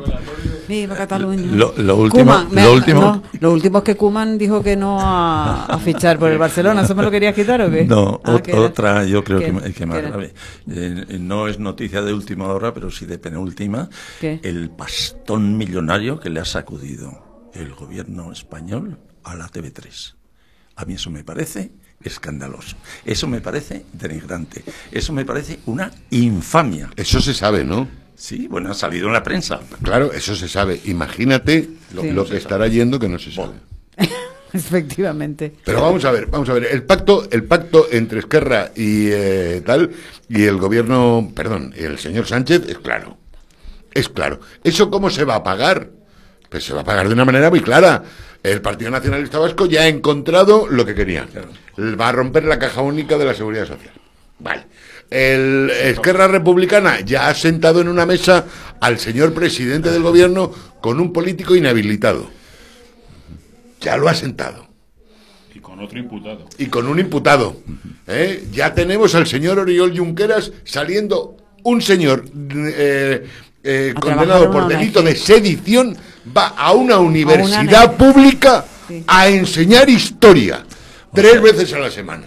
Viva 0.68 0.94
Cataluña. 0.94 1.50
Lo- 1.52 1.74
lo 1.76 1.96
último- 1.96 2.24
Koeman, 2.32 2.48
me- 2.54 2.62
lo 2.62 2.72
último- 2.72 3.00
no, 3.00 3.22
lo 3.40 3.52
último 3.52 3.78
es 3.78 3.84
que 3.84 3.96
Kuman 3.96 4.38
dijo 4.38 4.62
que 4.62 4.76
no 4.76 4.98
a, 5.00 5.66
a 5.66 5.78
fichar 5.78 6.18
por 6.18 6.30
el 6.30 6.38
Barcelona. 6.38 6.82
¿Eso 6.82 6.94
me 6.94 7.02
lo 7.02 7.10
querías 7.10 7.34
quitar 7.34 7.60
o 7.62 7.70
qué? 7.70 7.84
No, 7.84 8.20
Ah, 8.24 8.38
otra 8.56 9.04
yo 9.04 9.24
creo 9.24 9.40
que, 9.40 9.52
ma- 9.52 9.62
que 9.62 9.86
más 9.86 10.00
grave. 10.02 10.32
Eh, 10.70 11.18
no 11.20 11.48
es 11.48 11.58
noticia 11.58 12.00
de 12.00 12.12
última 12.42 12.54
hora, 12.54 12.74
pero 12.74 12.90
sí 12.90 13.06
de 13.06 13.18
penúltima. 13.18 13.88
¿Qué? 14.20 14.40
El 14.42 14.70
pastón 14.70 15.56
millonario 15.56 16.18
que 16.20 16.30
le 16.30 16.40
ha 16.40 16.44
sacudido 16.44 17.50
el 17.54 17.74
gobierno 17.74 18.32
español 18.32 18.98
a 19.24 19.34
la 19.34 19.48
TV3. 19.48 20.14
A 20.76 20.84
mí 20.84 20.94
eso 20.94 21.10
me 21.10 21.22
parece 21.24 21.72
escandaloso. 22.02 22.76
Eso 23.04 23.28
me 23.28 23.40
parece 23.40 23.84
denigrante. 23.92 24.64
Eso 24.90 25.12
me 25.12 25.24
parece 25.24 25.60
una 25.66 25.90
infamia. 26.10 26.90
Eso 26.96 27.20
se 27.20 27.34
sabe, 27.34 27.64
¿no? 27.64 27.86
Sí, 28.14 28.46
bueno, 28.48 28.70
ha 28.70 28.74
salido 28.74 29.06
en 29.08 29.12
la 29.14 29.22
prensa. 29.22 29.60
Claro, 29.82 30.12
eso 30.12 30.34
se 30.34 30.48
sabe. 30.48 30.80
Imagínate 30.84 31.68
lo, 31.94 32.02
Sí. 32.02 32.10
lo 32.10 32.24
que 32.24 32.36
estará 32.36 32.66
yendo 32.68 32.98
que 32.98 33.08
no 33.08 33.18
se 33.18 33.32
sabe. 33.32 33.54
Efectivamente. 34.54 35.54
Pero 35.64 35.80
vamos 35.80 36.04
a 36.04 36.10
ver, 36.10 36.26
vamos 36.26 36.48
a 36.48 36.54
ver. 36.54 36.68
El 36.70 36.82
pacto, 36.82 37.28
el 37.30 37.44
pacto 37.44 37.88
entre 37.90 38.18
Esquerra 38.18 38.70
y 38.76 39.08
eh, 39.10 39.62
tal 39.64 39.90
y 40.28 40.44
el 40.44 40.58
gobierno, 40.58 41.30
perdón, 41.34 41.74
y 41.76 41.84
el 41.84 41.98
señor 41.98 42.26
Sánchez 42.26 42.68
es 42.68 42.78
claro, 42.78 43.16
es 43.92 44.08
claro. 44.08 44.40
Eso 44.62 44.90
cómo 44.90 45.10
se 45.10 45.24
va 45.24 45.36
a 45.36 45.42
pagar, 45.42 45.90
pues 46.48 46.64
se 46.64 46.74
va 46.74 46.82
a 46.82 46.84
pagar 46.84 47.08
de 47.08 47.14
una 47.14 47.24
manera 47.24 47.50
muy 47.50 47.60
clara. 47.60 48.02
El 48.42 48.60
Partido 48.60 48.90
Nacionalista 48.90 49.38
Vasco 49.38 49.66
ya 49.66 49.82
ha 49.82 49.88
encontrado 49.88 50.66
lo 50.68 50.84
que 50.84 50.94
quería. 50.94 51.26
Va 51.78 52.08
a 52.08 52.12
romper 52.12 52.44
la 52.44 52.58
caja 52.58 52.82
única 52.82 53.16
de 53.16 53.24
la 53.24 53.34
seguridad 53.34 53.66
social. 53.66 53.92
Vale. 54.40 54.66
El 55.08 55.70
Esquerra 55.70 56.26
Republicana 56.26 57.00
ya 57.00 57.28
ha 57.28 57.34
sentado 57.34 57.80
en 57.80 57.88
una 57.88 58.06
mesa 58.06 58.46
al 58.80 58.98
señor 58.98 59.32
presidente 59.32 59.90
del 59.90 60.02
gobierno 60.02 60.50
con 60.80 60.98
un 60.98 61.12
político 61.12 61.54
inhabilitado. 61.54 62.41
Ya 63.82 63.96
lo 63.96 64.08
ha 64.08 64.14
sentado 64.14 64.66
Y 65.54 65.58
con 65.60 65.80
otro 65.80 65.98
imputado. 65.98 66.46
y 66.58 66.66
con 66.66 66.86
un 66.86 66.98
imputado. 66.98 67.56
¿eh? 68.06 68.44
Ya 68.52 68.72
tenemos 68.74 69.14
al 69.14 69.26
señor 69.26 69.58
Oriol 69.58 69.96
Junqueras 69.96 70.52
saliendo 70.64 71.36
un 71.64 71.80
señor 71.82 72.24
eh, 72.54 73.26
eh, 73.62 73.94
condenado 74.00 74.50
por 74.50 74.66
delito 74.68 75.00
ONG. 75.00 75.08
de 75.08 75.16
sedición 75.16 75.96
va 76.36 76.48
a 76.48 76.72
una 76.72 76.98
universidad 76.98 77.96
pública 77.96 78.64
Sí. 78.88 79.04
a 79.06 79.28
enseñar 79.28 79.88
historia 79.88 80.64
tres 81.14 81.40
veces 81.42 81.72
a 81.74 81.78
la 81.78 81.90
semana. 81.90 82.24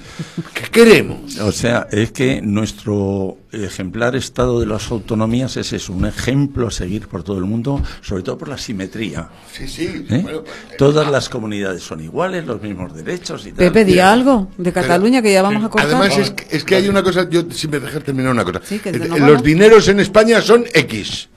¿Qué 0.54 0.64
queremos? 0.72 1.38
O 1.40 1.52
sea, 1.52 1.88
es 1.92 2.12
que 2.12 2.42
nuestro 2.42 3.38
ejemplar 3.52 4.16
estado 4.16 4.60
de 4.60 4.66
las 4.66 4.90
autonomías 4.92 5.58
ese 5.58 5.78
es 5.78 5.90
un 5.90 6.06
ejemplo 6.06 6.68
a 6.68 6.72
seguir 6.72 7.08
por 7.08 7.24
todo 7.24 7.38
el 7.38 7.46
mundo, 7.46 7.82
sobre 8.02 8.24
todo 8.24 8.38
por 8.38 8.50
la 8.50 8.58
simetría. 8.58 9.30
Sí, 9.52 9.68
sí. 9.68 10.06
¿eh? 10.10 10.20
bueno, 10.24 10.44
pues, 10.44 10.78
Todas 10.78 11.10
las 11.10 11.30
comunidades 11.30 11.84
son 11.84 12.02
iguales, 12.04 12.46
los 12.46 12.62
mismos 12.62 12.94
derechos 12.96 13.46
y 13.46 13.50
tal. 13.52 13.58
Pepe, 13.72 13.86
di 13.86 14.00
algo 14.00 14.50
de 14.58 14.72
Cataluña 14.72 15.22
que 15.22 15.32
ya 15.34 15.42
vamos 15.42 15.64
a 15.64 15.70
cortar. 15.70 15.90
Además, 15.90 16.18
es 16.18 16.32
que, 16.32 16.56
es 16.56 16.64
que 16.64 16.76
hay 16.76 16.88
una 16.88 17.02
cosa, 17.04 17.28
yo 17.30 17.44
si 17.52 17.68
me 17.68 17.80
dejas 17.80 18.04
terminar 18.04 18.32
una 18.32 18.44
cosa. 18.44 18.62
Sí, 18.64 18.80
que 18.80 18.90
Eh, 18.90 19.00
Los 19.00 19.20
vamos. 19.20 19.44
dineros 19.44 19.88
en 19.88 20.00
España 20.00 20.42
son 20.42 20.66
X. 20.74 21.30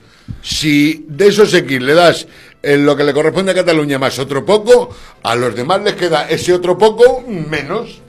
Si 0.43 1.05
de 1.09 1.27
esos 1.27 1.53
X 1.53 1.81
le 1.81 1.93
das 1.93 2.27
eh, 2.63 2.77
lo 2.77 2.95
que 2.95 3.03
le 3.03 3.13
corresponde 3.13 3.51
a 3.51 3.55
Cataluña 3.55 3.97
más 3.99 4.17
otro 4.19 4.45
poco, 4.45 4.89
a 5.23 5.35
los 5.35 5.55
demás 5.55 5.81
les 5.81 5.93
queda 5.93 6.27
ese 6.29 6.53
otro 6.53 6.77
poco 6.77 7.23
menos. 7.27 8.01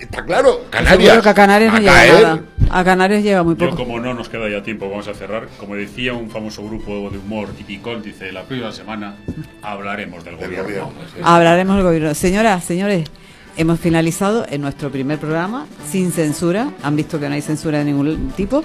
Está 0.00 0.24
claro, 0.24 0.62
Canarias. 0.70 1.00
Seguro 1.08 1.22
que 1.22 1.28
a 1.28 1.34
Canarias 1.34 1.72
no 1.72 1.76
a 1.78 1.80
llega 1.80 1.92
caer. 1.92 2.22
nada. 2.22 2.40
A 2.70 2.84
Canarias 2.84 3.22
llega 3.24 3.42
muy 3.42 3.56
Yo, 3.56 3.70
poco. 3.70 3.76
como 3.84 3.98
no 3.98 4.14
nos 4.14 4.28
queda 4.28 4.48
ya 4.48 4.62
tiempo, 4.62 4.88
vamos 4.88 5.08
a 5.08 5.14
cerrar. 5.14 5.48
Como 5.58 5.74
decía 5.74 6.12
un 6.14 6.30
famoso 6.30 6.62
grupo 6.64 7.10
de 7.10 7.18
humor, 7.18 7.48
Tipicol, 7.48 8.00
dice, 8.02 8.30
la 8.30 8.44
próxima 8.44 8.70
semana 8.70 9.16
hablaremos 9.60 10.22
del 10.24 10.36
Del 10.36 10.50
gobierno. 10.50 10.64
gobierno. 10.92 10.92
Hablaremos 11.24 11.76
del 11.76 11.84
gobierno. 11.84 12.14
Señoras, 12.14 12.62
señores, 12.64 13.08
hemos 13.56 13.80
finalizado 13.80 14.46
en 14.48 14.60
nuestro 14.60 14.88
primer 14.90 15.18
programa 15.18 15.66
sin 15.90 16.12
censura. 16.12 16.70
Han 16.84 16.94
visto 16.94 17.18
que 17.18 17.28
no 17.28 17.34
hay 17.34 17.42
censura 17.42 17.78
de 17.78 17.84
ningún 17.86 18.30
tipo. 18.36 18.62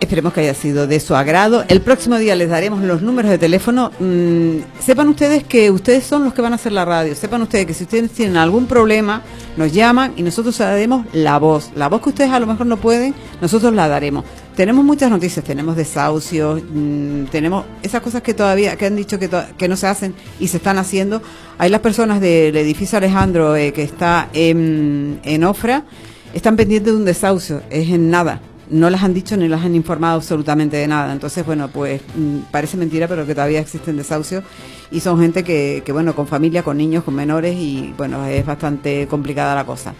Esperemos 0.00 0.32
que 0.32 0.40
haya 0.40 0.54
sido 0.54 0.86
de 0.86 1.00
su 1.00 1.14
agrado. 1.14 1.64
El 1.68 1.80
próximo 1.80 2.18
día 2.18 2.34
les 2.36 2.50
daremos 2.50 2.82
los 2.82 3.00
números 3.00 3.30
de 3.30 3.38
teléfono. 3.38 3.90
Mm, 3.98 4.58
sepan 4.80 5.08
ustedes 5.08 5.44
que 5.44 5.70
ustedes 5.70 6.04
son 6.04 6.24
los 6.24 6.34
que 6.34 6.42
van 6.42 6.52
a 6.52 6.56
hacer 6.56 6.72
la 6.72 6.84
radio. 6.84 7.14
Sepan 7.14 7.42
ustedes 7.42 7.66
que 7.66 7.74
si 7.74 7.84
ustedes 7.84 8.10
tienen 8.10 8.36
algún 8.36 8.66
problema, 8.66 9.22
nos 9.56 9.72
llaman 9.72 10.12
y 10.16 10.22
nosotros 10.22 10.58
daremos 10.58 11.06
la 11.12 11.38
voz. 11.38 11.70
La 11.74 11.88
voz 11.88 12.02
que 12.02 12.10
ustedes 12.10 12.30
a 12.30 12.40
lo 12.40 12.46
mejor 12.46 12.66
no 12.66 12.76
pueden, 12.76 13.14
nosotros 13.40 13.72
la 13.72 13.88
daremos. 13.88 14.24
Tenemos 14.56 14.84
muchas 14.84 15.10
noticias, 15.10 15.44
tenemos 15.44 15.74
desahucios, 15.74 16.62
mm, 16.62 17.24
tenemos 17.24 17.64
esas 17.82 18.02
cosas 18.02 18.22
que 18.22 18.34
todavía, 18.34 18.76
que 18.76 18.86
han 18.86 18.96
dicho 18.96 19.18
que, 19.18 19.68
no 19.68 19.76
se 19.76 19.86
hacen 19.86 20.14
y 20.38 20.48
se 20.48 20.58
están 20.58 20.78
haciendo. 20.78 21.22
Hay 21.56 21.70
las 21.70 21.80
personas 21.80 22.20
del 22.20 22.56
edificio 22.56 22.98
Alejandro 22.98 23.56
eh, 23.56 23.72
que 23.72 23.82
está 23.82 24.28
en, 24.32 25.20
en 25.24 25.44
Ofra, 25.44 25.84
están 26.34 26.56
pendientes 26.56 26.92
de 26.92 26.98
un 26.98 27.04
desahucio, 27.04 27.62
es 27.70 27.88
en 27.88 28.10
nada. 28.10 28.40
No 28.70 28.90
las 28.90 29.02
han 29.02 29.14
dicho 29.14 29.36
ni 29.36 29.48
las 29.48 29.64
han 29.64 29.74
informado 29.74 30.16
absolutamente 30.16 30.76
de 30.76 30.86
nada. 30.86 31.12
Entonces, 31.12 31.44
bueno, 31.44 31.68
pues 31.68 32.00
mm, 32.16 32.50
parece 32.50 32.76
mentira, 32.76 33.08
pero 33.08 33.26
que 33.26 33.34
todavía 33.34 33.60
existen 33.60 33.96
desahucios 33.96 34.44
y 34.90 35.00
son 35.00 35.20
gente 35.20 35.44
que, 35.44 35.82
que, 35.84 35.92
bueno, 35.92 36.14
con 36.14 36.26
familia, 36.26 36.62
con 36.62 36.76
niños, 36.76 37.04
con 37.04 37.14
menores 37.14 37.56
y, 37.56 37.94
bueno, 37.96 38.24
es 38.26 38.44
bastante 38.44 39.06
complicada 39.08 39.54
la 39.54 39.64
cosa. 39.64 39.94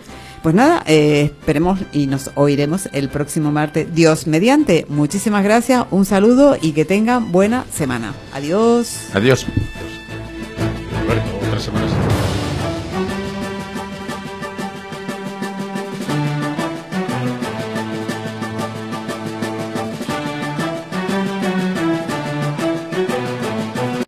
Pues 0.44 0.54
nada, 0.54 0.82
eh, 0.86 1.32
esperemos 1.40 1.80
y 1.90 2.06
nos 2.06 2.30
oiremos 2.34 2.90
el 2.92 3.08
próximo 3.08 3.50
martes. 3.50 3.94
Dios 3.94 4.26
mediante. 4.26 4.84
Muchísimas 4.90 5.42
gracias, 5.42 5.86
un 5.90 6.04
saludo 6.04 6.58
y 6.60 6.72
que 6.72 6.84
tengan 6.84 7.32
buena 7.32 7.64
semana. 7.72 8.12
Adiós. 8.34 9.08
Adiós. 9.14 9.46
Roberto. 11.00 12.43